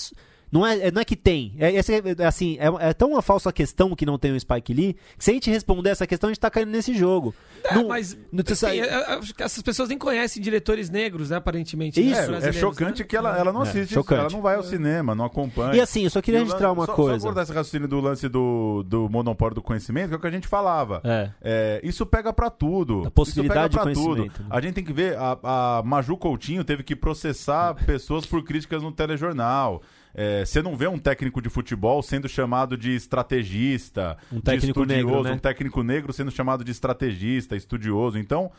Não 0.52 0.65
é, 0.68 0.88
é- 0.88 0.91
não 0.91 1.02
é 1.02 1.06
que 1.06 1.15
tem. 1.15 1.53
É, 1.57 1.72
esse 1.73 1.94
é- 1.94 2.02
é 2.19 2.26
assim, 2.26 2.57
é, 2.60 2.90
é 2.90 2.94
tão 2.94 3.11
uma 3.11 3.22
falsa 3.22 3.53
questão 3.53 3.95
que 3.95 4.06
não 4.06 4.18
tem 4.19 4.32
o 4.34 4.40
Spike 4.40 4.73
Lee, 4.73 4.94
que 5.18 5.23
se 5.23 5.32
a 5.32 5.34
gente 5.34 5.49
responder 5.49 5.91
essa 5.91 6.06
questão, 6.06 6.28
a 6.30 6.34
gente 6.34 6.41
tá 6.41 6.49
caindo 6.49 6.69
nesse 6.72 6.94
jogo. 6.94 7.34
É, 7.64 7.76
Não- 7.76 7.88
mas 7.88 8.18
não 8.32 8.44
sai- 8.53 8.80
é- 8.82 8.84
é- 8.86 9.19
essas 9.40 9.61
pessoas 9.61 9.88
nem 9.88 9.98
conhecem 9.98 10.41
diretores 10.41 10.90
negros, 10.90 11.30
né, 11.30 11.38
aparentemente. 11.38 12.02
Isso, 12.02 12.32
né, 12.32 12.40
É, 12.44 12.49
é 12.49 12.52
chocante 12.52 13.02
né? 13.02 13.07
que 13.07 13.15
ela, 13.15 13.38
ela 13.38 13.53
não 13.53 13.61
É, 13.64 13.69
assiste, 13.69 13.94
chocante. 13.94 14.19
ela 14.19 14.30
não 14.30 14.41
vai 14.41 14.56
ao 14.56 14.64
cinema, 14.64 15.15
não 15.15 15.23
acompanha. 15.26 15.76
E 15.76 15.80
assim, 15.80 16.03
eu 16.03 16.10
só 16.10 16.22
queria 16.22 16.40
E 16.41 16.44
registrar 16.44 16.72
uma 16.72 16.86
só, 16.86 16.94
coisa. 16.94 17.19
Só 17.19 17.28
cortar 17.28 17.44
esse 17.44 17.53
raciocínio 17.53 17.88
do 17.88 17.99
lance 18.02 18.28
do, 18.28 18.84
do 18.86 19.07
monopólio 19.10 19.56
do 19.56 19.61
conhecimento, 19.61 20.10
que 20.10 20.15
é 20.15 20.18
o 20.18 20.19
que 20.19 20.28
a 20.28 20.32
gente 20.32 20.48
falava. 20.49 20.99
É. 21.03 21.30
É, 21.41 21.82
isso 21.84 22.06
pega 22.06 22.34
pra 22.34 22.49
tudo. 22.49 23.03
A 23.07 23.11
possibilidade 23.11 23.73
isso 23.73 23.80
pega 23.80 23.94
de 23.94 23.99
pra 24.02 24.03
tudo. 24.03 24.26
né? 24.26 24.48
A 24.49 24.60
gente 24.60 24.73
tem 24.73 24.84
que 24.84 24.91
ver, 24.94 25.15
a, 25.18 25.78
a 25.80 25.84
Maju 25.84 26.18
Coutinho 26.18 26.64
teve 26.65 26.84
que 26.84 26.95
processar 26.95 27.73
pessoas 27.86 28.26
por 28.26 28.44
críticas 28.44 28.84
no 28.84 28.91
telejornal. 28.91 29.82
É, 30.13 30.45
você 30.45 30.61
não 30.61 30.75
vê 30.75 30.88
um 30.88 30.99
técnico 30.99 31.41
de 31.41 31.49
futebol 31.49 32.01
sendo 32.01 32.27
chamado 32.27 32.77
de 32.77 32.95
estrategista, 32.95 34.17
Um 34.31 34.38
de 34.38 34.41
técnico 34.41 34.85
negro, 34.85 35.09
estudioso, 35.09 35.29
né? 35.29 35.31
um 35.35 35.38
técnico 35.38 35.83
negro 35.83 36.13
sendo 36.13 36.31
chamado 36.31 36.63
de 36.63 36.71
estrategista, 36.71 37.55
estudioso. 37.55 38.17
Então, 38.17 38.51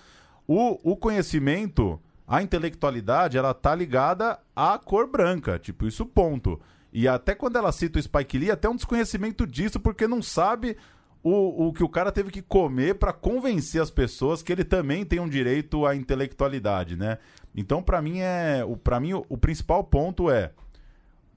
o, 0.46 0.92
o 0.92 0.96
conhecimento, 0.96 2.00
a 2.26 2.42
intelectualidade, 2.42 3.36
ela 3.36 3.52
tá 3.52 3.74
ligada 3.74 4.38
à 4.56 4.78
cor 4.78 5.06
branca. 5.06 5.58
Tipo, 5.58 5.86
isso 5.86 6.06
ponto. 6.06 6.60
E 6.92 7.08
até 7.08 7.34
quando 7.34 7.56
ela 7.56 7.72
cita 7.72 7.98
o 7.98 8.02
Spike 8.02 8.38
Lee, 8.38 8.50
até 8.50 8.68
um 8.68 8.76
desconhecimento 8.76 9.46
disso, 9.46 9.80
porque 9.80 10.06
não 10.06 10.22
sabe 10.22 10.76
o, 11.22 11.68
o 11.68 11.72
que 11.72 11.84
o 11.84 11.88
cara 11.88 12.10
teve 12.10 12.30
que 12.30 12.42
comer 12.42 12.96
pra 12.96 13.12
convencer 13.12 13.80
as 13.80 13.90
pessoas 13.90 14.42
que 14.42 14.52
ele 14.52 14.64
também 14.64 15.04
tem 15.04 15.20
um 15.20 15.28
direito 15.28 15.86
à 15.86 15.94
intelectualidade, 15.94 16.96
né? 16.96 17.18
Então, 17.54 17.82
pra 17.82 18.02
mim, 18.02 18.20
é. 18.20 18.64
O, 18.66 18.76
pra 18.76 18.98
mim, 18.98 19.12
o, 19.12 19.24
o 19.28 19.38
principal 19.38 19.84
ponto 19.84 20.30
é 20.30 20.50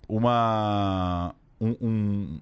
uma. 0.08 1.34
um- 1.60 1.76
um- 1.82 2.42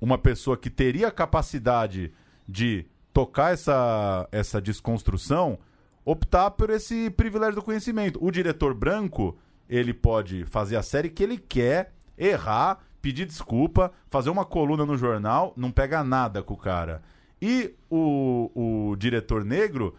uma 0.00 0.18
pessoa 0.18 0.56
que 0.56 0.68
teria 0.68 1.10
capacidade 1.10 2.12
de 2.46 2.84
tocar 3.12 3.54
essa, 3.54 4.28
essa 4.30 4.60
desconstrução 4.60 5.58
optar 6.04 6.50
por 6.50 6.68
esse 6.68 7.08
privilégio 7.10 7.54
do 7.54 7.62
conhecimento. 7.62 8.18
O 8.22 8.30
diretor 8.30 8.74
branco, 8.74 9.38
ele 9.66 9.94
pode 9.94 10.44
fazer 10.44 10.76
a 10.76 10.82
série 10.82 11.08
que 11.08 11.22
ele 11.22 11.38
quer, 11.38 11.94
errar, 12.18 12.80
pedir 13.00 13.24
desculpa, 13.24 13.92
fazer 14.10 14.28
uma 14.28 14.44
coluna 14.44 14.84
no 14.84 14.98
jornal, 14.98 15.54
não 15.56 15.70
pega 15.70 16.04
nada 16.04 16.42
com 16.42 16.52
o 16.52 16.58
cara. 16.58 17.00
E 17.40 17.74
o, 17.88 18.50
o 18.90 18.96
diretor 18.96 19.42
negro, 19.42 19.94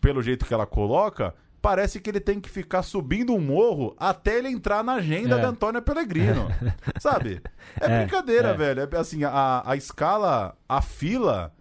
pelo 0.00 0.22
jeito 0.22 0.44
que 0.44 0.54
ela 0.54 0.66
coloca, 0.66 1.32
parece 1.64 1.98
que 1.98 2.10
ele 2.10 2.20
tem 2.20 2.38
que 2.38 2.50
ficar 2.50 2.82
subindo 2.82 3.32
um 3.34 3.40
morro 3.40 3.96
até 3.98 4.36
ele 4.38 4.48
entrar 4.48 4.84
na 4.84 4.94
agenda 4.96 5.36
É. 5.38 5.40
da 5.40 5.48
Antônia 5.48 5.80
Pellegrino. 5.80 6.46
Sabe? 7.00 7.40
É, 7.80 7.86
É, 7.86 7.98
brincadeira, 8.00 8.48
é. 8.50 8.54
velho. 8.54 8.80
É, 8.92 8.96
assim, 8.98 9.24
a, 9.24 9.62
a 9.64 9.74
escala, 9.74 10.54
a 10.68 10.82
fila 10.82 11.52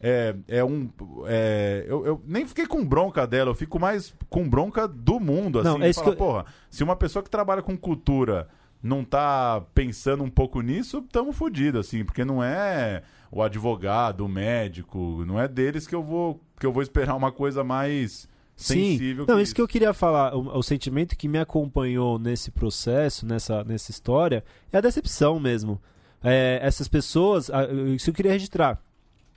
é, 0.00 0.36
é 0.46 0.62
um. 0.62 0.90
é, 1.26 1.84
eu, 1.88 2.04
eu 2.06 2.22
nem 2.26 2.46
fiquei 2.46 2.66
com 2.66 2.84
bronca 2.84 3.26
dela, 3.26 3.50
eu 3.50 3.54
fico 3.54 3.80
mais 3.80 4.14
com 4.28 4.48
bronca 4.48 4.86
do 4.86 5.18
mundo. 5.18 5.58
Assim, 5.60 5.68
Não, 5.78 5.82
é 5.82 5.92
Fala, 5.94 6.08
eu- 6.10 6.16
porra, 6.16 6.44
se 6.70 6.84
uma 6.84 6.94
pessoa 6.94 7.22
que 7.22 7.30
trabalha 7.30 7.62
com 7.62 7.76
cultura 7.76 8.48
não 8.82 9.02
tá 9.02 9.62
pensando 9.74 10.22
um 10.22 10.30
pouco 10.30 10.60
nisso, 10.60 11.02
tamo 11.10 11.32
fudido, 11.32 11.78
assim, 11.80 12.04
porque 12.04 12.24
não 12.24 12.44
é 12.44 13.02
o 13.32 13.42
advogado, 13.42 14.24
o 14.24 14.28
médico, 14.28 15.24
não 15.26 15.40
é 15.40 15.48
deles 15.48 15.86
que 15.86 15.94
eu 15.94 16.02
vou 16.02 16.40
que 16.60 16.66
eu 16.66 16.72
vou 16.72 16.82
esperar 16.82 17.14
uma 17.16 17.32
coisa 17.32 17.64
mais 17.64 18.28
sensível. 18.62 19.24
Sim. 19.24 19.30
Não, 19.32 19.40
isso 19.40 19.54
que 19.54 19.60
eu 19.60 19.68
queria 19.68 19.92
falar, 19.94 20.34
o, 20.34 20.58
o 20.58 20.62
sentimento 20.62 21.16
que 21.16 21.28
me 21.28 21.38
acompanhou 21.38 22.18
nesse 22.18 22.50
processo, 22.50 23.24
nessa, 23.24 23.62
nessa 23.64 23.90
história, 23.90 24.44
é 24.72 24.78
a 24.78 24.80
decepção 24.80 25.38
mesmo. 25.38 25.80
É, 26.22 26.58
essas 26.62 26.88
pessoas, 26.88 27.48
isso 27.94 28.10
eu 28.10 28.14
queria 28.14 28.32
registrar. 28.32 28.80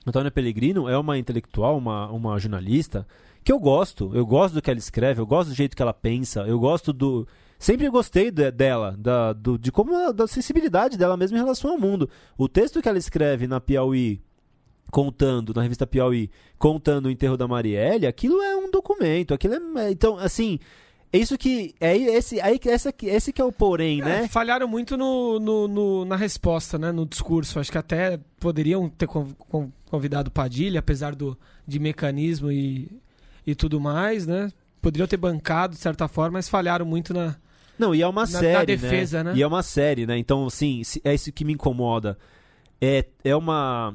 Antônia 0.04 0.30
Pellegrino 0.32 0.88
é 0.88 0.98
uma 0.98 1.16
intelectual, 1.16 1.78
uma, 1.78 2.10
uma 2.10 2.38
jornalista 2.38 3.06
que 3.44 3.52
eu 3.52 3.58
gosto. 3.60 4.10
Eu 4.14 4.26
gosto 4.26 4.54
do 4.54 4.62
que 4.62 4.68
ela 4.68 4.78
escreve, 4.78 5.20
eu 5.20 5.26
gosto 5.26 5.50
do 5.50 5.54
jeito 5.54 5.76
que 5.76 5.82
ela 5.82 5.94
pensa, 5.94 6.40
eu 6.42 6.58
gosto 6.58 6.92
do. 6.92 7.26
Sempre 7.56 7.88
gostei 7.88 8.32
de- 8.32 8.50
dela, 8.50 8.96
da, 8.98 9.32
do- 9.32 9.56
de 9.56 9.70
como 9.70 10.12
da 10.12 10.26
sensibilidade 10.26 10.98
dela 10.98 11.16
mesmo 11.16 11.36
em 11.36 11.40
relação 11.40 11.70
ao 11.70 11.78
mundo. 11.78 12.10
O 12.36 12.48
texto 12.48 12.82
que 12.82 12.88
ela 12.88 12.98
escreve 12.98 13.46
na 13.46 13.60
Piauí, 13.60 14.20
contando, 14.92 15.54
na 15.54 15.62
revista 15.62 15.86
Piauí, 15.86 16.30
contando 16.58 17.06
o 17.06 17.10
enterro 17.10 17.36
da 17.36 17.48
Marielle, 17.48 18.06
aquilo 18.06 18.40
é 18.42 18.54
um 18.54 18.70
documento, 18.70 19.32
aquilo 19.32 19.54
é. 19.78 19.90
Então, 19.90 20.18
assim, 20.18 20.58
é 21.10 21.18
isso 21.18 21.36
que. 21.38 21.74
É 21.80 21.96
esse, 21.96 22.38
aí, 22.42 22.58
que- 22.58 22.68
essa, 22.68 22.94
esse 23.02 23.32
que 23.32 23.40
é 23.40 23.44
o 23.44 23.50
porém, 23.50 24.02
É, 24.02 24.04
né? 24.04 24.28
falharam 24.28 24.68
muito 24.68 24.94
no, 24.96 25.40
no- 25.40 25.66
no- 25.66 26.04
na 26.04 26.14
resposta, 26.14 26.78
né? 26.78 26.92
No 26.92 27.06
discurso. 27.06 27.58
Acho 27.58 27.72
que 27.72 27.78
até 27.78 28.20
poderiam 28.38 28.86
ter 28.88 29.06
conv- 29.06 29.34
con- 29.38 29.72
convidado 29.90 30.30
Padilha, 30.30 30.80
apesar 30.80 31.14
do, 31.14 31.36
de 31.66 31.78
mecanismo 31.78 32.52
e, 32.52 32.88
e 33.46 33.54
tudo 33.54 33.80
mais, 33.80 34.26
né? 34.26 34.52
Poderiam 34.82 35.06
ter 35.06 35.16
bancado, 35.16 35.74
de 35.74 35.80
certa 35.80 36.06
forma, 36.06 36.32
mas 36.32 36.48
falharam 36.50 36.84
muito 36.84 37.14
na. 37.14 37.34
Não, 37.78 37.94
e 37.94 38.02
é 38.02 38.06
uma 38.06 38.22
na- 38.22 38.26
série. 38.26 38.52
na 38.52 38.64
defesa, 38.64 39.24
né? 39.24 39.32
E 39.34 39.42
é 39.42 39.46
uma 39.46 39.62
série, 39.62 40.06
né? 40.06 40.18
Então, 40.18 40.46
assim, 40.46 40.82
é 41.02 41.14
isso 41.14 41.32
que 41.32 41.44
me 41.46 41.54
incomoda. 41.54 42.18
É, 42.80 43.06
é 43.24 43.34
uma. 43.34 43.94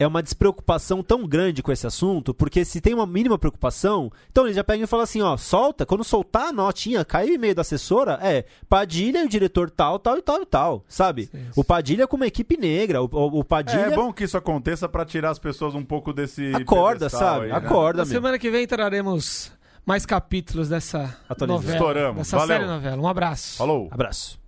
É 0.00 0.06
uma 0.06 0.22
despreocupação 0.22 1.02
tão 1.02 1.26
grande 1.26 1.62
com 1.62 1.70
esse 1.70 1.86
assunto, 1.86 2.32
porque 2.32 2.64
se 2.64 2.80
tem 2.80 2.94
uma 2.94 3.06
mínima 3.06 3.38
preocupação, 3.38 4.10
então 4.30 4.46
ele 4.46 4.54
já 4.54 4.64
pega 4.64 4.82
e 4.82 4.86
fala 4.86 5.02
assim, 5.02 5.20
ó, 5.20 5.36
solta, 5.36 5.84
quando 5.84 6.02
soltar 6.02 6.48
a 6.48 6.52
notinha, 6.52 7.04
cai 7.04 7.28
o 7.28 7.34
e-mail 7.34 7.54
da 7.54 7.60
assessora, 7.60 8.18
é, 8.22 8.46
Padilha 8.66 9.22
e 9.22 9.26
o 9.26 9.28
diretor 9.28 9.68
tal, 9.68 9.98
tal 9.98 10.16
e 10.16 10.22
tal 10.22 10.40
e 10.40 10.46
tal, 10.46 10.84
sabe? 10.88 11.28
O 11.54 11.62
Padilha 11.62 12.06
com 12.06 12.16
uma 12.16 12.26
equipe 12.26 12.56
negra, 12.56 13.02
o, 13.02 13.08
o, 13.12 13.44
Padilha... 13.44 13.80
É, 13.80 13.90
bom 13.94 14.10
que 14.10 14.24
isso 14.24 14.38
aconteça 14.38 14.88
pra 14.88 15.04
tirar 15.04 15.32
as 15.32 15.38
pessoas 15.38 15.74
um 15.74 15.84
pouco 15.84 16.14
desse. 16.14 16.50
Acorda, 16.54 17.10
sabe? 17.10 17.44
aí, 17.44 17.50
né? 17.50 17.58
Acorda, 17.58 18.04
meu. 18.04 18.06
semana 18.06 18.38
que 18.38 18.50
vem 18.50 18.66
traremos 18.66 19.52
mais 19.84 20.06
capítulos 20.06 20.70
dessa 20.70 21.14
Atualizando. 21.28 21.52
novela. 21.52 21.74
Estouramos. 21.74 22.16
Dessa 22.16 22.38
Valeu. 22.38 22.56
série 22.56 22.66
novela. 22.66 23.02
Um 23.02 23.08
abraço. 23.08 23.58
Falou. 23.58 23.88
Abraço. 23.90 24.40